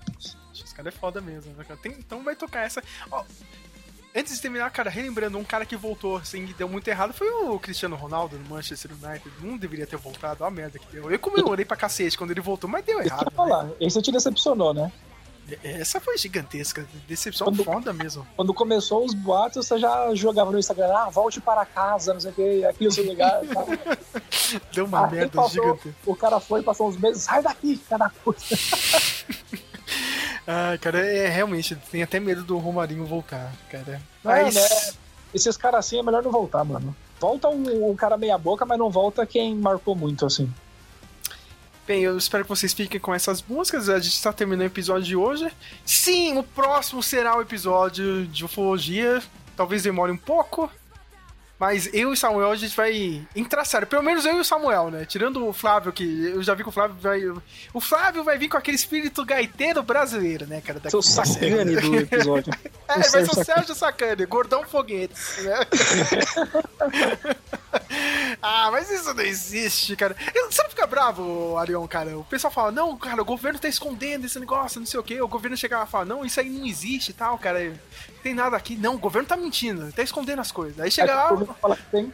Esse 0.52 0.74
cara 0.74 0.90
é 0.90 0.92
foda 0.92 1.22
mesmo, 1.22 1.54
né, 1.56 1.64
cara? 1.64 1.80
Tem, 1.80 1.92
então 1.92 2.24
vai 2.24 2.36
tocar 2.36 2.66
essa. 2.66 2.82
Ó, 3.12 3.24
Antes 4.16 4.36
de 4.36 4.42
terminar, 4.42 4.70
cara, 4.72 4.90
relembrando, 4.90 5.38
um 5.38 5.44
cara 5.44 5.66
que 5.66 5.76
voltou, 5.76 6.18
assim, 6.18 6.46
que 6.48 6.54
deu 6.54 6.68
muito 6.68 6.88
errado 6.88 7.14
foi 7.14 7.30
o 7.30 7.60
Cristiano 7.60 7.96
Ronaldo 7.96 8.38
no 8.38 8.50
Manchester 8.50 8.92
United. 8.92 9.32
Não 9.42 9.56
deveria 9.56 9.86
ter 9.86 9.98
voltado, 9.98 10.44
a 10.44 10.50
merda 10.50 10.80
que 10.80 10.92
deu. 10.92 11.12
Eu 11.12 11.20
comemorei 11.20 11.64
pra 11.64 11.78
cacete 11.78 12.18
quando 12.18 12.32
ele 12.32 12.42
voltou, 12.42 12.70
mas 12.70 12.84
deu 12.84 13.00
errado. 13.02 13.32
Falar. 13.32 13.66
Né? 13.66 13.74
Esse 13.80 14.02
te 14.02 14.12
decepcionou, 14.12 14.74
né? 14.74 14.92
Essa 15.64 16.00
foi 16.00 16.18
gigantesca, 16.18 16.88
decepção 17.08 17.48
quando, 17.48 17.64
foda 17.64 17.92
mesmo. 17.92 18.28
Quando 18.36 18.54
começou 18.54 19.04
os 19.04 19.14
boatos, 19.14 19.66
você 19.66 19.80
já 19.80 20.14
jogava 20.14 20.52
no 20.52 20.60
Instagram, 20.60 20.94
ah, 20.94 21.10
volte 21.10 21.42
para 21.42 21.66
casa, 21.66 22.14
não 22.14 22.20
sei 22.20 22.32
o 22.32 22.34
que, 22.34 22.66
aqui 22.66 22.88
o 22.88 22.92
seu 22.92 23.06
lugar. 23.06 23.42
Deu 24.74 24.86
uma 24.86 25.06
Aí 25.06 25.12
merda 25.16 25.42
passou, 25.42 25.78
gigante. 25.78 25.96
O 26.06 26.16
cara 26.16 26.40
foi, 26.40 26.62
passou 26.62 26.88
uns 26.88 26.98
meses, 26.98 27.24
sai 27.24 27.42
daqui, 27.42 27.78
cara 27.90 28.12
puta. 28.24 28.44
Ah, 30.52 30.76
cara, 30.82 31.06
é 31.06 31.28
realmente, 31.28 31.76
tem 31.92 32.02
até 32.02 32.20
medo 32.20 32.44
do 32.44 32.58
Romarinho 32.58 33.06
voltar, 33.06 33.54
cara. 33.70 34.02
Mas... 34.24 34.56
É, 34.56 34.60
né? 34.60 34.94
Esses 35.32 35.56
caras 35.56 35.86
assim 35.86 36.00
é 36.00 36.02
melhor 36.02 36.24
não 36.24 36.32
voltar, 36.32 36.64
mano. 36.64 36.96
Volta 37.20 37.48
um, 37.50 37.92
um 37.92 37.96
cara 37.96 38.18
meia 38.18 38.36
boca, 38.36 38.66
mas 38.66 38.80
não 38.80 38.90
volta 38.90 39.28
quem 39.28 39.54
marcou 39.54 39.96
muito, 39.96 40.26
assim. 40.26 40.52
Bem, 41.86 42.02
eu 42.02 42.18
espero 42.18 42.44
que 42.44 42.50
vocês 42.50 42.74
fiquem 42.74 43.00
com 43.00 43.14
essas 43.14 43.44
músicas. 43.44 43.90
A 43.90 44.00
gente 44.00 44.14
está 44.14 44.34
terminando 44.34 44.64
o 44.64 44.72
episódio 44.72 45.04
de 45.04 45.16
hoje. 45.16 45.52
Sim, 45.86 46.40
o 46.40 46.44
próximo 46.44 47.04
será 47.04 47.38
o 47.38 47.42
episódio 47.42 48.26
de 48.26 48.44
ufologia. 48.44 49.22
Talvez 49.56 49.84
demore 49.84 50.12
um 50.12 50.18
pouco, 50.18 50.72
mas 51.60 51.88
eu 51.88 52.10
e 52.10 52.14
o 52.14 52.16
Samuel, 52.16 52.52
a 52.52 52.56
gente 52.56 52.74
vai 52.76 53.22
entrar 53.36 53.66
sério. 53.66 53.86
Pelo 53.86 54.02
menos 54.02 54.26
eu 54.26 54.38
e 54.38 54.40
o 54.40 54.46
Samuel, 54.46 54.90
né? 54.90 55.04
Tirando 55.04 55.46
o 55.46 55.52
Flávio, 55.52 55.92
que 55.92 56.28
eu 56.28 56.42
já 56.42 56.54
vi 56.54 56.64
que 56.64 56.70
o 56.70 56.72
Flávio 56.72 56.96
vai. 57.02 57.22
O 57.74 57.82
Flávio 57.82 58.24
vai 58.24 58.38
vir 58.38 58.48
com 58.48 58.58
aquele 58.58 58.78
espírito 58.78 59.26
gaiteiro 59.26 59.84
brasileiro, 59.84 60.48
né, 60.48 60.62
cara? 60.62 60.80
Daqui 60.80 60.92
Seu 60.92 61.02
sacane 61.02 61.76
do 61.76 61.96
episódio. 61.98 62.54
é, 62.88 62.94
vai 62.94 63.26
ser 63.26 63.30
o 63.30 63.44
Sérgio 63.44 63.76
Sacane, 63.76 64.26
gordão 64.26 64.64
foguetes, 64.64 65.44
né? 65.44 65.60
ah, 68.42 68.70
mas 68.72 68.90
isso 68.90 69.14
não 69.14 69.24
existe, 69.24 69.96
cara. 69.96 70.16
Você 70.50 70.64
não 70.64 70.70
fica 70.70 70.88
bravo, 70.88 71.58
Arion, 71.58 71.88
cara? 71.88 72.18
O 72.18 72.24
pessoal 72.24 72.52
fala, 72.52 72.72
não, 72.72 72.98
cara, 72.98 73.22
o 73.22 73.26
governo 73.26 73.60
tá 73.60 73.68
escondendo 73.68 74.26
esse 74.26 74.40
negócio, 74.40 74.80
não 74.80 74.88
sei 74.88 75.00
o 75.00 75.04
quê. 75.04 75.22
O 75.22 75.28
governo 75.28 75.58
chega 75.58 75.78
lá 75.78 75.86
e 75.86 75.88
fala, 75.88 76.06
não, 76.06 76.26
isso 76.26 76.40
aí 76.40 76.50
não 76.50 76.66
existe 76.66 77.10
e 77.10 77.14
tal, 77.14 77.38
cara. 77.38 77.74
Tem 78.24 78.34
nada 78.34 78.58
aqui. 78.58 78.76
Não, 78.76 78.96
o 78.96 79.00
governo 79.00 79.28
tá 79.28 79.38
mentindo, 79.38 79.92
tá 79.92 80.04
escondendo 80.04 80.42
as 80.42 80.52
coisas. 80.52 80.80
Aí 80.80 80.92
chega 80.92 81.14
lá. 81.16 81.46
Fala 81.62 81.76
que 81.76 81.84
tem. 81.92 82.12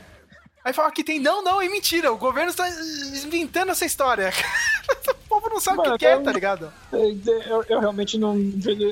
Aí 0.66 0.74
fala 0.74 0.92
que 0.92 1.04
tem. 1.04 1.20
Não, 1.20 1.44
não, 1.44 1.62
é 1.62 1.70
mentira. 1.70 2.12
O 2.12 2.18
governo 2.18 2.50
está 2.50 2.68
inventando 2.68 3.70
essa 3.70 3.86
história. 3.86 4.34
o 5.08 5.30
povo 5.30 5.48
não 5.48 5.60
sabe 5.60 5.80
o 5.80 5.84
que, 5.84 6.00
quer, 6.00 6.18
é, 6.18 6.20
tá 6.20 6.32
ligado? 6.32 6.74
Eu, 6.92 7.64
eu, 7.70 7.80
realmente 7.80 8.18
não. 8.18 8.36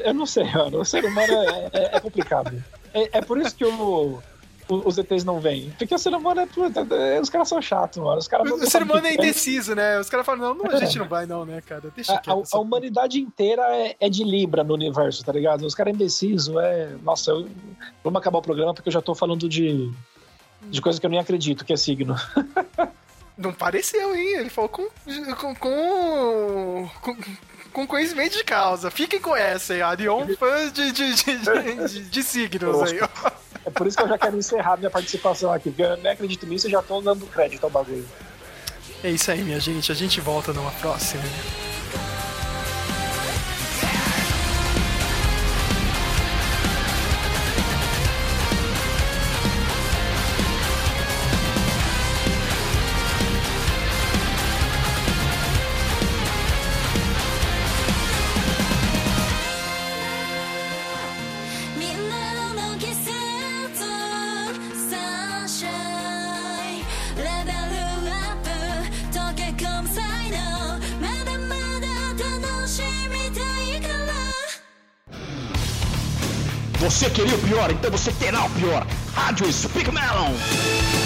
Eu 0.05 0.13
não 0.13 0.27
sei, 0.27 0.43
mano. 0.51 0.81
O 0.81 0.85
ser 0.85 1.03
humano 1.03 1.33
é, 1.33 1.69
é, 1.73 1.95
é 1.95 1.99
complicado. 1.99 2.63
É, 2.93 3.17
é, 3.17 3.21
por 3.21 3.39
isso 3.39 3.55
que 3.55 3.65
o, 3.65 4.21
os 4.69 4.97
ETs 4.97 5.23
não 5.23 5.39
vêm. 5.39 5.73
Porque 5.77 5.93
o 5.93 5.97
ser 5.97 6.13
humano 6.13 6.41
é. 6.41 7.15
é 7.15 7.21
os 7.21 7.29
caras 7.29 7.47
são 7.47 7.61
chatos, 7.61 8.01
mano. 8.01 8.17
Os 8.17 8.27
caras 8.27 8.51
o 8.51 8.69
ser 8.69 8.83
humano 8.83 9.05
é 9.05 9.13
indeciso, 9.13 9.75
né? 9.75 9.99
Os 9.99 10.09
caras 10.09 10.25
falam, 10.25 10.53
não, 10.53 10.63
não, 10.63 10.71
a 10.71 10.77
gente 10.77 10.97
não 10.97 11.07
vai, 11.07 11.25
não, 11.25 11.45
né, 11.45 11.61
cara? 11.61 11.91
Deixa 11.95 12.13
a, 12.13 12.31
a, 12.31 12.43
a 12.53 12.59
humanidade 12.59 13.19
inteira 13.19 13.63
é, 13.75 13.95
é, 13.99 14.09
de 14.09 14.23
Libra 14.23 14.63
no 14.63 14.73
universo, 14.73 15.23
tá 15.23 15.31
ligado? 15.31 15.65
Os 15.65 15.75
caras 15.75 15.93
indecisos, 15.93 16.55
é. 16.57 16.95
Nossa, 17.03 17.31
eu... 17.31 17.47
vamos 18.03 18.19
acabar 18.19 18.39
o 18.39 18.41
programa 18.41 18.73
porque 18.73 18.89
eu 18.89 18.93
já 18.93 19.01
tô 19.01 19.13
falando 19.13 19.47
de 19.47 19.91
de 20.69 20.81
coisa 20.81 20.99
que 20.99 21.05
eu 21.05 21.09
nem 21.09 21.19
acredito 21.19 21.65
que 21.65 21.73
é 21.73 21.77
signo. 21.77 22.15
Não 23.37 23.51
pareceu, 23.51 24.15
hein? 24.15 24.37
Ele 24.37 24.49
falou 24.49 24.69
com, 24.69 24.87
com, 25.39 25.55
com, 25.55 26.89
com, 27.01 27.15
com 27.73 27.85
conhecimento 27.87 28.37
de 28.37 28.43
causa. 28.43 28.89
Fiquem 28.89 29.19
com 29.19 29.35
essa 29.35 29.73
aí, 29.73 29.81
Arion, 29.81 30.27
fã 30.37 30.71
de, 30.71 30.91
de, 30.91 31.13
de, 31.15 31.37
de, 31.37 31.99
de 32.05 32.23
signos 32.23 32.81
aí. 32.83 32.99
É 33.65 33.69
por 33.69 33.87
isso 33.87 33.97
que 33.97 34.03
eu 34.03 34.07
já 34.07 34.17
quero 34.17 34.37
encerrar 34.37 34.77
minha 34.77 34.89
participação 34.89 35.51
aqui, 35.51 35.69
porque 35.69 35.81
eu 35.81 35.97
nem 35.97 36.11
acredito 36.11 36.45
nisso 36.45 36.67
e 36.67 36.71
já 36.71 36.81
tô 36.81 37.01
dando 37.01 37.25
crédito 37.25 37.63
ao 37.63 37.69
bagulho. 37.69 38.07
É 39.03 39.09
isso 39.09 39.31
aí, 39.31 39.41
minha 39.41 39.59
gente. 39.59 39.91
A 39.91 39.95
gente 39.95 40.21
volta 40.21 40.53
numa 40.53 40.71
próxima. 40.71 41.23
Então 77.83 77.91
você 77.91 78.13
terá 78.13 78.45
o 78.45 78.49
pior. 78.51 78.87
Rádio 79.13 79.51
Speak 79.51 79.91
Melon. 79.91 81.02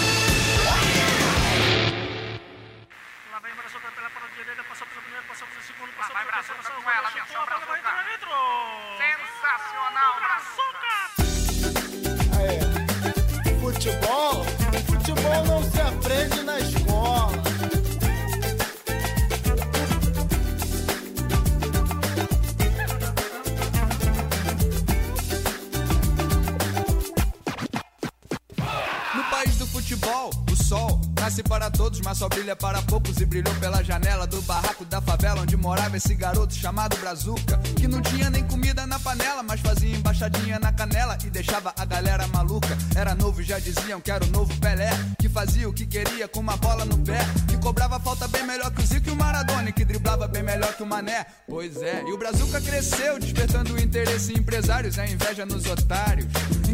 Nasce 31.38 31.42
para 31.42 31.70
todos, 31.70 32.00
mas 32.00 32.18
só 32.18 32.28
brilha 32.28 32.56
para 32.56 32.82
poucos. 32.82 33.20
E 33.20 33.24
brilhou 33.24 33.54
pela 33.56 33.82
janela 33.82 34.26
do 34.26 34.40
barraco 34.42 34.84
da 34.84 35.00
favela 35.00 35.42
onde 35.42 35.56
morava 35.56 35.96
esse 35.96 36.14
garoto 36.14 36.54
chamado 36.54 36.96
Brazuca. 36.96 37.58
Que 37.76 37.86
não 37.86 38.00
tinha 38.00 38.30
nem 38.30 38.44
comida 38.44 38.86
na 38.86 38.98
panela, 38.98 39.42
mas 39.42 39.60
fazia 39.60 39.94
embaixadinha 39.94 40.58
na 40.58 40.72
canela 40.72 41.16
e 41.24 41.30
deixava 41.30 41.72
a 41.76 41.84
galera 41.84 42.26
maluca. 42.28 42.76
Era 42.96 43.14
novo, 43.14 43.42
já 43.42 43.58
diziam 43.58 44.00
que 44.00 44.10
era 44.10 44.24
o 44.24 44.28
novo 44.28 44.54
Pelé. 44.58 44.90
Que 45.18 45.28
fazia 45.28 45.68
o 45.68 45.72
que 45.72 45.86
queria 45.86 46.26
com 46.26 46.40
uma 46.40 46.56
bola 46.56 46.84
no 46.84 46.98
pé. 46.98 47.18
Que 47.46 47.56
cobrava 47.58 48.00
falta 48.00 48.26
bem 48.28 48.44
melhor 48.44 48.70
que 48.72 48.82
o 48.82 48.86
Zico 48.86 49.08
e 49.08 49.12
o 49.12 49.16
Maradona. 49.16 49.68
E 49.68 49.72
que 49.72 49.84
driblava 49.84 50.26
bem 50.26 50.42
melhor 50.42 50.74
que 50.74 50.82
o 50.82 50.86
Mané. 50.86 51.26
Pois 51.46 51.76
é, 51.82 52.02
e 52.06 52.12
o 52.12 52.18
Brazuca 52.18 52.60
cresceu, 52.60 53.18
despertando 53.18 53.74
o 53.74 53.80
interesse 53.80 54.32
em 54.32 54.38
empresários, 54.38 54.98
a 54.98 55.06
inveja 55.06 55.46
nos 55.46 55.66
otários. 55.66 56.26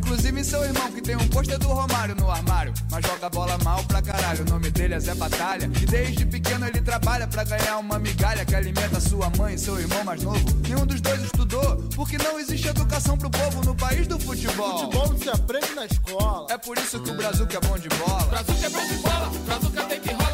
Inclusive 0.04 0.44
seu 0.44 0.62
irmão, 0.62 0.92
que 0.92 1.00
tem 1.00 1.16
um 1.16 1.26
pôster 1.28 1.58
do 1.58 1.68
Romário 1.68 2.14
no 2.14 2.30
armário. 2.30 2.74
Mas 2.90 3.06
joga 3.06 3.30
bola 3.30 3.56
mal 3.64 3.82
pra 3.84 4.02
caralho. 4.02 4.44
O 4.46 4.50
nome 4.50 4.70
dele 4.70 4.92
é 4.92 5.00
Zé 5.00 5.14
Batalha. 5.14 5.64
E 5.64 5.86
desde 5.86 6.26
pequeno 6.26 6.66
ele 6.66 6.82
trabalha 6.82 7.26
pra 7.26 7.42
ganhar 7.42 7.78
uma 7.78 7.98
migalha 7.98 8.44
que 8.44 8.54
alimenta 8.54 9.00
sua 9.00 9.30
mãe 9.38 9.54
e 9.54 9.58
seu 9.58 9.80
irmão 9.80 10.04
mais 10.04 10.22
novo. 10.22 10.44
Nenhum 10.68 10.84
dos 10.84 11.00
dois 11.00 11.22
estudou, 11.22 11.76
porque 11.96 12.18
não 12.18 12.38
existe 12.38 12.68
educação 12.68 13.16
pro 13.16 13.30
povo 13.30 13.64
no 13.64 13.74
país 13.74 14.06
do 14.06 14.18
futebol. 14.18 14.78
Futebol 14.78 15.08
não 15.08 15.18
se 15.18 15.30
aprende 15.30 15.74
na 15.74 15.86
escola. 15.86 16.46
É 16.50 16.58
por 16.58 16.76
isso 16.76 17.00
que 17.00 17.10
o 17.10 17.14
Brasil 17.14 17.46
que 17.46 17.56
é 17.56 17.60
bom 17.60 17.78
de 17.78 17.88
bola. 17.88 18.24
Brasil 18.24 18.54
que 18.56 18.66
é 18.66 18.68
bom 18.68 18.86
de 18.86 18.94
bola, 18.96 19.30
Brasil 19.46 19.70
que 19.70 19.82
tem 19.84 20.00
que 20.00 20.12
rola, 20.12 20.33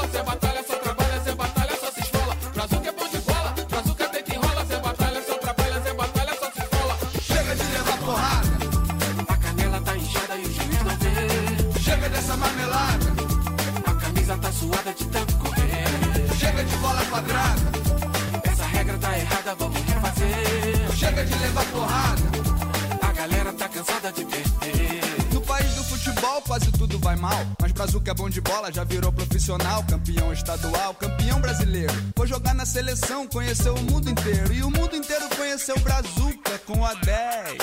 cansada 23.80 24.12
de 24.12 24.24
perder. 24.26 25.00
No 25.32 25.40
país 25.40 25.74
do 25.74 25.84
futebol 25.84 26.42
quase 26.42 26.70
tudo 26.72 26.98
vai 26.98 27.16
mal. 27.16 27.46
Mas 27.60 27.72
Brazuca 27.72 28.10
é 28.10 28.14
bom 28.14 28.28
de 28.28 28.40
bola, 28.40 28.72
já 28.72 28.84
virou 28.84 29.12
profissional. 29.12 29.82
Campeão 29.84 30.32
estadual, 30.32 30.94
campeão 30.94 31.40
brasileiro. 31.40 31.94
Foi 32.14 32.26
jogar 32.26 32.54
na 32.54 32.66
seleção, 32.66 33.26
conheceu 33.26 33.74
o 33.74 33.82
mundo 33.82 34.10
inteiro. 34.10 34.52
E 34.52 34.62
o 34.62 34.70
mundo 34.70 34.94
inteiro 34.94 35.28
conheceu 35.36 35.78
Brazuca 35.80 36.58
com 36.66 36.84
a 36.84 36.94
10. 36.94 37.58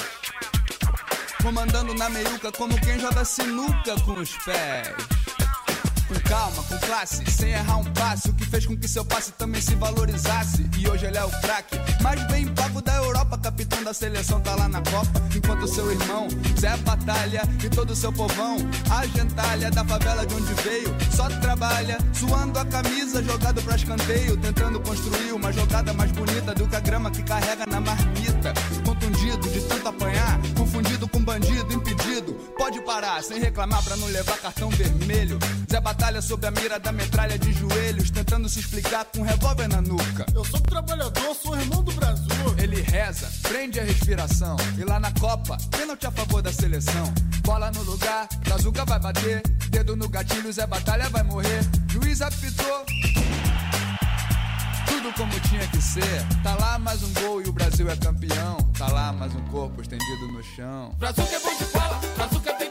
Comandando 1.42 1.94
na 1.94 2.10
meiuca 2.10 2.52
como 2.52 2.80
quem 2.82 3.00
joga 3.00 3.24
sinuca 3.24 3.96
com 4.04 4.14
os 4.14 4.32
pés. 4.44 4.96
Com 6.08 6.16
calma, 6.22 6.64
com 6.64 6.78
classe, 6.78 7.24
sem 7.30 7.52
errar 7.52 7.78
um 7.78 7.84
passe. 7.84 8.30
O 8.30 8.34
que 8.34 8.46
fez 8.46 8.66
com 8.66 8.78
que 8.78 8.88
seu 8.88 9.04
passe 9.04 9.32
também 9.34 9.62
se 9.62 9.76
valorizasse. 9.76 10.66
E 10.78 10.88
hoje 10.88 11.06
ele 11.06 11.18
é 11.18 11.24
o 11.24 11.30
craque, 11.42 11.78
mais 12.02 12.26
bem 12.28 12.48
pago 12.48 12.82
da 12.82 12.96
Europa. 12.96 13.38
Capitão 13.38 13.84
da 13.84 13.94
seleção 13.94 14.40
tá 14.40 14.56
lá 14.56 14.70
na 14.70 14.82
Copa. 14.82 15.22
Enquanto 15.36 15.68
seu 15.68 15.92
irmão, 15.92 16.28
Zé 16.60 16.78
Batalha 16.78 17.42
e 17.64 17.70
todo 17.70 17.96
seu 17.96 18.12
povão, 18.14 18.58
a 18.90 19.06
gentalha 19.08 19.70
da 19.70 19.84
favela 19.84 20.26
de 20.26 20.34
onde 20.34 20.54
veio, 20.62 20.96
só 21.14 21.28
trabalha, 21.28 21.98
suando 22.14 22.58
a 22.58 22.66
camisa, 22.66 23.22
jogado 23.24 23.62
pra 23.62 23.76
escanteio. 23.76 24.38
Tentando 24.38 24.80
construir 24.80 25.34
uma 25.34 25.52
jogada 25.52 25.94
mais 25.94 26.12
bonita 26.12 26.56
do 26.56 26.68
que 26.68 26.76
a 26.76 26.80
grama 26.80 27.12
que 27.12 27.22
carrega 27.24 27.66
na 27.66 27.82
marmita. 27.82 28.54
Contundido 28.86 29.50
de 29.50 29.62
tanto 29.62 29.88
apanhar, 29.90 30.40
com 31.08 31.24
bandido, 31.24 31.74
impedido. 31.74 32.34
Pode 32.58 32.82
parar, 32.82 33.22
sem 33.24 33.40
reclamar 33.40 33.84
pra 33.84 33.96
não 33.98 34.08
levar 34.08 34.38
cartão 34.38 34.70
vermelho. 34.70 35.40
Zé 35.70 35.80
Batalha 35.80 36.22
sob 36.22 36.46
a 36.46 36.52
mira 36.52 36.80
da 36.80 36.92
metralha 36.92 37.38
de 37.38 37.54
joelhos, 37.54 38.10
tentando 38.12 38.50
se 38.50 38.60
explicar 38.60 39.06
com 39.06 39.20
um 39.20 39.24
revólver 39.24 39.68
na 39.68 39.82
nuca. 39.82 40.26
Eu 40.34 40.44
sou 40.46 40.60
trabalhador, 40.60 41.36
sou 41.36 41.58
irmão 41.58 41.84
do 41.84 41.92
Brasil. 41.94 42.56
Ele 42.58 42.82
reza, 42.82 43.30
prende 43.44 43.80
a 43.80 43.84
respiração. 43.84 44.56
E 44.78 44.84
lá 44.84 45.00
na 45.00 45.12
Copa, 45.14 45.58
pênalti 45.72 46.06
a 46.06 46.12
favor 46.12 46.42
da 46.42 46.52
seleção. 46.52 47.14
Bola 47.44 47.72
no 47.72 47.84
lugar, 47.84 48.28
Brazuca 48.44 48.86
vai 48.86 49.00
bater. 49.00 49.42
Dedo 49.70 49.96
no 49.96 50.10
gatilho, 50.10 50.52
Zé 50.52 50.66
Batalha 50.68 51.10
vai 51.10 51.24
morrer. 51.24 51.62
Juiz 51.90 52.22
apitou. 52.22 52.86
Tudo 55.08 55.18
como 55.20 55.40
tinha 55.40 55.66
que 55.68 55.82
ser. 55.82 56.26
Tá 56.44 56.56
lá 56.56 56.78
mais 56.78 57.02
um 57.02 57.14
gol 57.14 57.42
e 57.42 57.48
o 57.48 57.54
Brasil 57.54 57.90
é 57.90 57.96
campeão. 57.96 58.58
Tá 58.78 58.88
lá 58.92 59.14
mais 59.14 59.34
um 59.34 59.42
corpo 59.46 59.82
estendido 59.82 60.28
no 60.34 60.44
chão. 60.44 60.94
Que 61.00 61.06
é 61.06 61.40
bom 61.40 61.58
de 61.58 61.66
bola, 61.66 62.00
que 62.44 62.54
tem 62.54 62.67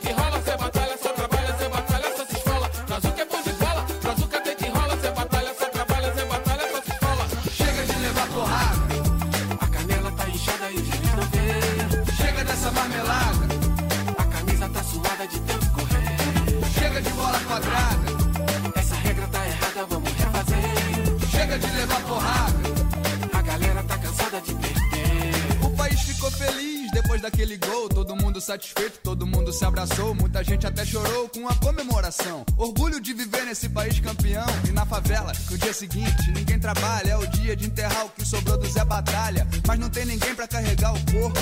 daquele 27.27 27.57
gol. 27.57 27.89
Todo 27.89 28.15
mundo 28.15 28.40
satisfeito, 28.40 29.01
todo 29.03 29.27
mundo 29.27 29.53
se 29.53 29.65
abraçou. 29.65 30.15
Muita 30.15 30.44
gente 30.44 30.66
até 30.66 30.85
chorou 30.85 31.28
com 31.28 31.48
a 31.48 31.55
comemoração. 31.57 32.44
Orgulho 32.57 33.01
de 33.01 33.12
viver 33.12 33.44
nesse 33.44 33.69
país 33.69 33.98
campeão. 33.98 34.47
E 34.69 34.70
na 34.70 34.86
favela, 34.86 35.32
que 35.32 35.55
o 35.55 35.59
dia 35.59 35.73
seguinte 35.73 36.31
ninguém 36.31 36.59
trabalha. 36.59 37.11
É 37.11 37.16
o 37.16 37.27
dia 37.27 37.57
de 37.57 37.66
enterrar 37.66 38.07
o 38.07 38.11
que 38.11 38.24
sobrou 38.24 38.57
do 38.57 38.69
Zé 38.69 38.85
Batalha. 38.85 39.47
Mas 39.66 39.78
não 39.78 39.90
tem 39.90 40.05
ninguém 40.05 40.35
pra 40.35 40.47
carregar 40.47 40.94
o 40.94 41.12
corpo, 41.12 41.40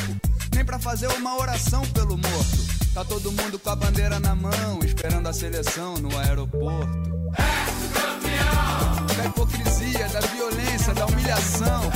nem 0.54 0.64
pra 0.64 0.78
fazer 0.78 1.08
uma 1.08 1.36
oração 1.36 1.82
pelo 1.88 2.16
morto. 2.16 2.64
Tá 2.94 3.04
todo 3.04 3.30
mundo 3.32 3.58
com 3.58 3.70
a 3.70 3.76
bandeira 3.76 4.18
na 4.20 4.34
mão, 4.34 4.78
esperando 4.84 5.28
a 5.28 5.32
seleção 5.32 5.96
no 5.96 6.16
aeroporto. 6.18 7.12
Da 9.16 9.26
hipocrisia, 9.26 10.08
da 10.08 10.20
violência, 10.20 10.94
da 10.94 11.06
humilhação. 11.06 11.90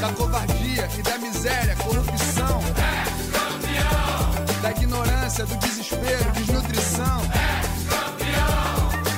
Da 0.00 0.12
covardia 0.14 0.88
e 0.98 1.02
da 1.02 1.18
miséria, 1.18 1.29
corrupção. 1.76 2.60
Da 4.60 4.70
ignorância, 4.72 5.46
do 5.46 5.56
desespero, 5.56 6.30
desnutrição. 6.32 7.22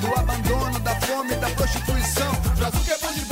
Do 0.00 0.20
abandono, 0.20 0.78
da 0.80 0.94
fome, 1.00 1.34
da 1.34 1.48
prostituição. 1.50 2.32
Brasil 2.56 2.80
que 2.84 2.92
é 2.92 2.98
bom 2.98 3.12
de 3.12 3.31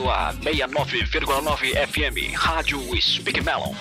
ligado 0.00 0.10
a 0.10 0.32
69,9 0.32 1.86
FM, 1.88 2.34
Rádio 2.34 2.80
Speak 3.00 3.40
Melon. 3.42 3.74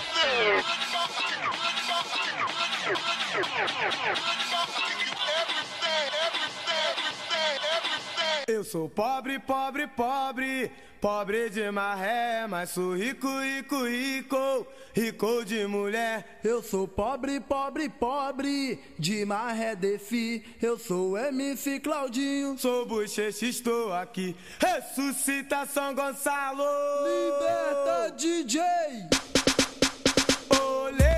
Eu 8.48 8.64
sou 8.64 8.90
pobre, 8.90 9.40
pobre, 9.40 9.88
pobre, 9.88 10.72
pobre 11.00 11.50
de 11.50 11.72
maré, 11.72 12.48
mas 12.48 12.72
sou 12.72 12.96
rico, 12.96 13.28
rico, 13.40 13.86
rico. 13.86 14.68
Rico 14.94 15.46
de 15.46 15.66
mulher, 15.68 16.40
eu 16.44 16.64
sou 16.64 16.88
pobre, 16.88 17.40
pobre, 17.40 17.90
pobre. 17.90 18.80
De 18.98 19.24
marré 19.26 19.76
defi, 19.76 20.44
eu 20.62 20.78
sou 20.78 21.18
MC 21.18 21.80
Claudinho. 21.80 22.58
Sou 22.58 22.86
bochecha, 22.86 23.46
estou 23.46 23.94
aqui. 23.94 24.36
Ressuscita 24.60 25.66
São 25.66 25.94
Gonçalo. 25.94 26.64
Liberta 27.04 28.16
DJ. 28.18 28.62
Olê. 30.50 31.09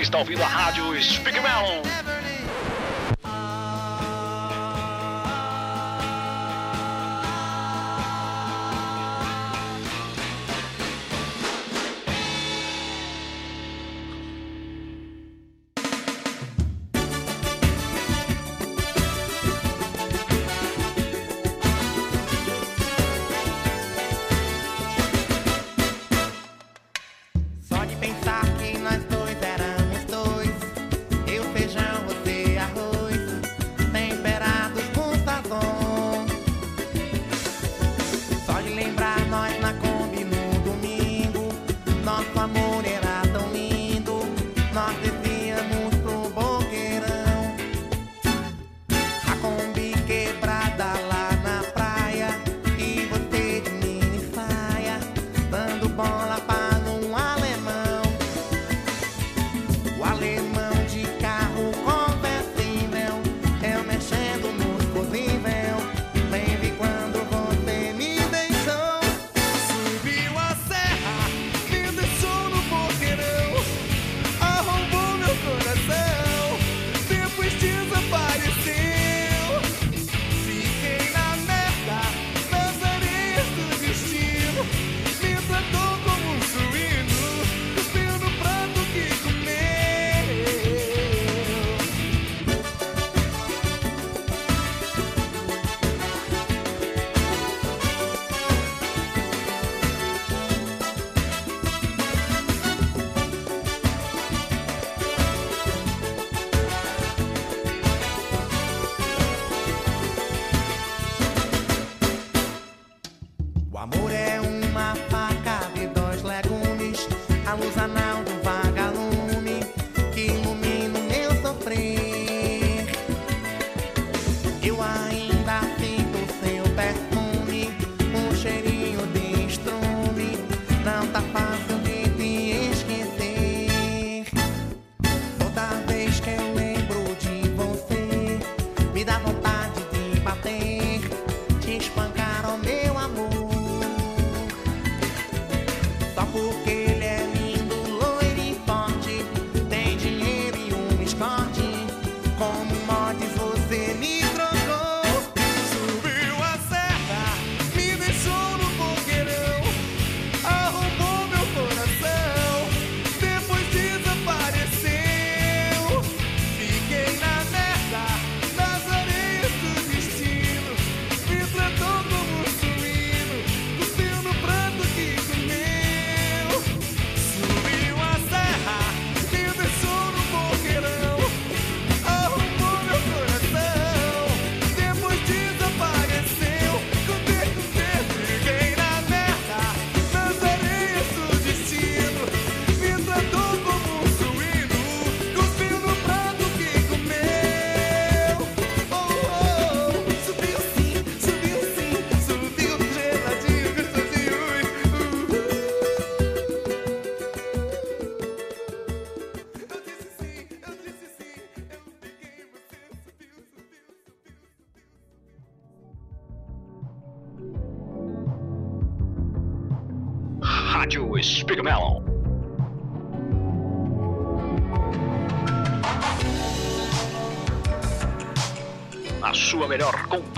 Está 0.00 0.16
ouvindo 0.16 0.42
a 0.42 0.46
rádio 0.46 0.98
Speak 1.02 1.38
Melon. 1.40 2.09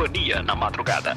companhia 0.02 0.42
na 0.42 0.56
madrugada. 0.56 1.16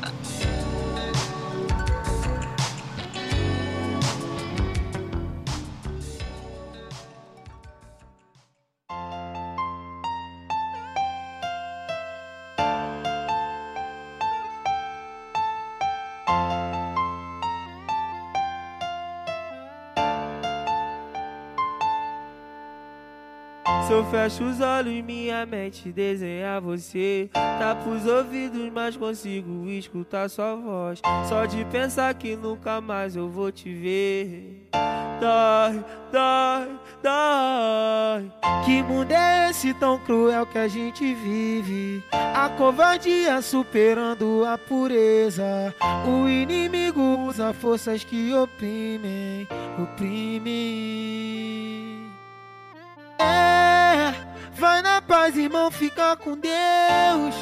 Fecho 24.25 24.43
os 24.43 24.59
olhos, 24.59 25.03
minha 25.03 25.45
mente 25.45 25.91
desenha 25.91 26.59
você. 26.59 27.29
Tapo 27.31 27.91
os 27.91 28.07
ouvidos, 28.07 28.71
mas 28.73 28.97
consigo 28.97 29.69
escutar 29.69 30.27
sua 30.29 30.55
voz. 30.55 30.99
Só 31.29 31.45
de 31.45 31.63
pensar 31.65 32.11
que 32.15 32.35
nunca 32.35 32.81
mais 32.81 33.15
eu 33.15 33.29
vou 33.29 33.51
te 33.51 33.71
ver. 33.71 34.67
Dói, 35.19 35.85
dói, 36.11 36.79
dói. 37.03 38.31
Que 38.65 38.81
mundo 38.81 39.11
é 39.11 39.51
esse 39.51 39.75
tão 39.75 39.99
cruel 39.99 40.47
que 40.47 40.57
a 40.57 40.67
gente 40.67 41.13
vive? 41.13 42.03
A 42.11 42.49
covardia 42.49 43.39
superando 43.43 44.43
a 44.43 44.57
pureza. 44.57 45.71
O 46.07 46.27
inimigo 46.27 47.27
usa 47.27 47.53
forças 47.53 48.03
que 48.03 48.33
oprimem, 48.33 49.47
oprimem. 49.79 51.84
É, 53.19 54.13
vai 54.53 54.81
na 54.81 55.01
paz, 55.01 55.37
irmão, 55.37 55.71
fica 55.71 56.15
com 56.15 56.37
Deus. 56.37 57.35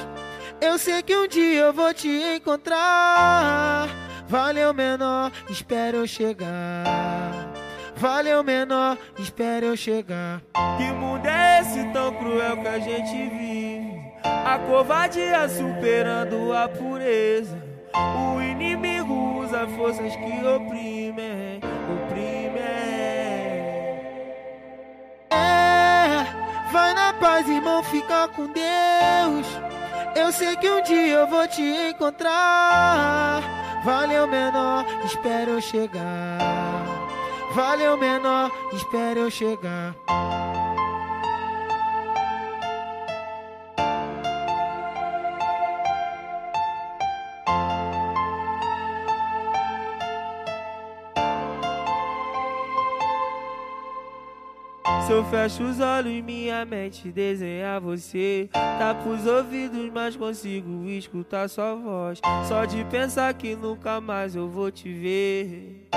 Eu 0.62 0.78
sei 0.78 1.02
que 1.04 1.16
um 1.16 1.28
dia 1.28 1.62
eu 1.62 1.74
vou 1.74 1.94
te 1.94 2.08
encontrar. 2.08 3.88
Valeu, 4.28 4.74
menor, 4.74 5.32
espera 5.50 5.98
eu 5.98 6.08
chegar. 6.08 7.52
Valeu, 7.96 8.44
menor, 8.44 8.98
espera 9.20 9.66
eu 9.66 9.78
chegar. 9.78 10.42
Que 10.78 10.92
mundo 10.92 11.26
é 11.26 11.62
esse 11.62 11.84
tão 11.94 12.14
cruel 12.16 12.58
que 12.58 12.68
a 12.68 12.80
gente 12.80 13.30
vive? 13.30 14.02
A 14.24 14.58
covardia 14.60 15.48
superando 15.48 16.54
a 16.54 16.68
pureza. 16.68 17.62
O 17.94 18.42
inimigo 18.42 19.14
usa 19.42 19.68
forças 19.68 20.16
que 20.16 20.46
oprimem. 20.46 21.60
Vai 26.74 26.92
na 26.96 27.14
paz, 27.14 27.48
irmão, 27.48 27.84
fica 27.84 28.28
com 28.30 28.48
Deus. 28.48 29.48
Eu 30.16 30.32
sei 30.32 30.58
que 30.58 30.70
um 30.70 30.82
dia 30.82 31.20
eu 31.20 31.28
vou 31.28 31.48
te 31.48 31.62
encontrar. 31.62 33.42
Valeu, 33.86 34.26
menor, 34.28 34.84
espera 35.06 35.52
eu 35.52 35.62
chegar. 35.62 36.84
Valeu, 37.54 37.96
menor, 37.96 38.52
espera 38.74 39.20
eu 39.20 39.30
chegar. 39.30 39.96
Se 55.06 55.12
eu 55.12 55.26
fecho 55.26 55.64
os 55.64 55.82
olhos, 55.82 56.24
minha 56.24 56.64
mente 56.64 57.12
desenha 57.12 57.78
você. 57.78 58.50
Tapo 58.54 59.10
os 59.10 59.28
ouvidos, 59.28 59.92
mas 59.94 60.16
consigo 60.16 60.90
escutar 60.90 61.50
sua 61.50 61.76
voz. 61.76 62.22
Só 62.48 62.64
de 62.64 62.86
pensar 62.86 63.34
que 63.34 63.54
nunca 63.54 64.00
mais 64.00 64.34
eu 64.34 64.48
vou 64.48 64.72
te 64.72 64.94
ver. 64.94 65.90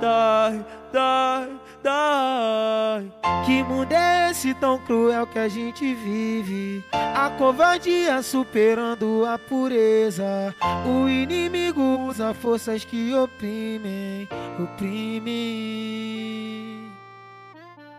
Dói, 0.00 0.64
dói, 0.90 1.60
dói. 1.82 3.12
Que 3.44 3.62
mundo 3.62 3.92
é 3.92 4.30
esse 4.30 4.54
tão 4.54 4.78
cruel 4.78 5.26
que 5.26 5.38
a 5.38 5.48
gente 5.48 5.94
vive? 5.94 6.82
A 6.92 7.28
covardia 7.36 8.22
superando 8.22 9.26
a 9.26 9.38
pureza. 9.38 10.54
O 10.86 11.06
inimigo 11.06 11.82
usa 12.08 12.32
forças 12.32 12.82
que 12.82 13.14
oprimem, 13.14 14.26
oprimem. 14.58 15.94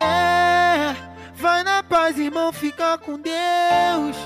É, 0.06 0.96
vai 1.36 1.64
na 1.64 1.82
paz, 1.84 2.18
irmão, 2.20 2.54
fica 2.54 2.98
com 2.98 3.20
Deus. 3.20 4.18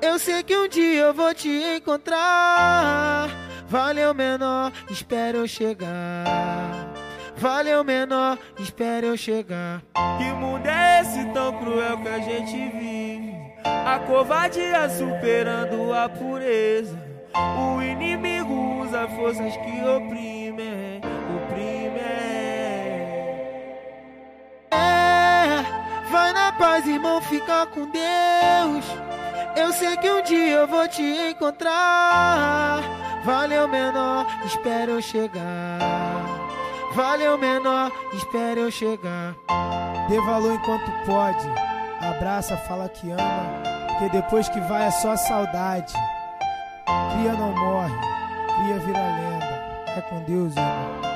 Eu 0.00 0.18
sei 0.18 0.42
que 0.42 0.56
um 0.56 0.68
dia 0.68 1.02
eu 1.02 1.14
vou 1.14 1.32
te 1.32 1.48
encontrar. 1.48 3.28
Valeu, 3.68 4.12
menor, 4.12 4.72
espera 4.90 5.38
eu 5.38 5.46
chegar. 5.46 6.92
Valeu, 7.36 7.82
menor, 7.82 8.38
espera 8.58 9.06
eu 9.06 9.16
chegar. 9.16 9.82
Que 10.18 10.24
mundo 10.24 10.66
é 10.66 11.00
esse 11.00 11.24
tão 11.32 11.52
cruel 11.58 11.98
que 11.98 12.08
a 12.08 12.18
gente 12.18 12.52
vive? 12.52 13.34
A 13.64 13.98
covardia 14.00 14.88
superando 14.90 15.94
a 15.94 16.08
pureza. 16.08 16.98
O 17.34 17.80
inimigo 17.80 18.82
usa 18.82 19.08
forças 19.08 19.56
que 19.56 19.84
oprimem, 19.84 21.00
oprimem. 21.36 22.02
É, 24.70 25.11
vai 26.10 26.32
na 26.32 26.52
paz, 26.52 26.86
irmão, 26.86 27.20
fica 27.20 27.66
com 27.66 27.86
Deus. 27.86 28.84
Eu 29.56 29.72
sei 29.72 29.96
que 29.96 30.10
um 30.10 30.22
dia 30.22 30.50
eu 30.50 30.66
vou 30.66 30.88
te 30.88 31.02
encontrar. 31.02 32.80
Valeu, 33.24 33.68
menor, 33.68 34.26
espera 34.44 34.90
eu 34.90 35.02
chegar. 35.02 36.20
Valeu, 36.94 37.38
menor, 37.38 37.92
espera 38.14 38.60
eu 38.60 38.70
chegar. 38.70 39.34
Dê 40.08 40.20
valor 40.22 40.54
enquanto 40.54 40.90
pode. 41.06 41.46
Abraça, 42.00 42.56
fala 42.56 42.88
que 42.88 43.10
ama. 43.10 43.62
Porque 43.88 44.08
depois 44.08 44.48
que 44.48 44.60
vai 44.60 44.86
é 44.86 44.90
só 44.90 45.16
saudade. 45.16 45.94
Cria 47.12 47.32
não 47.32 47.54
morre, 47.54 47.94
cria 48.56 48.78
vira 48.80 48.98
lenda. 48.98 49.62
É 49.96 50.00
com 50.00 50.22
Deus, 50.24 50.56
irmão. 50.56 51.11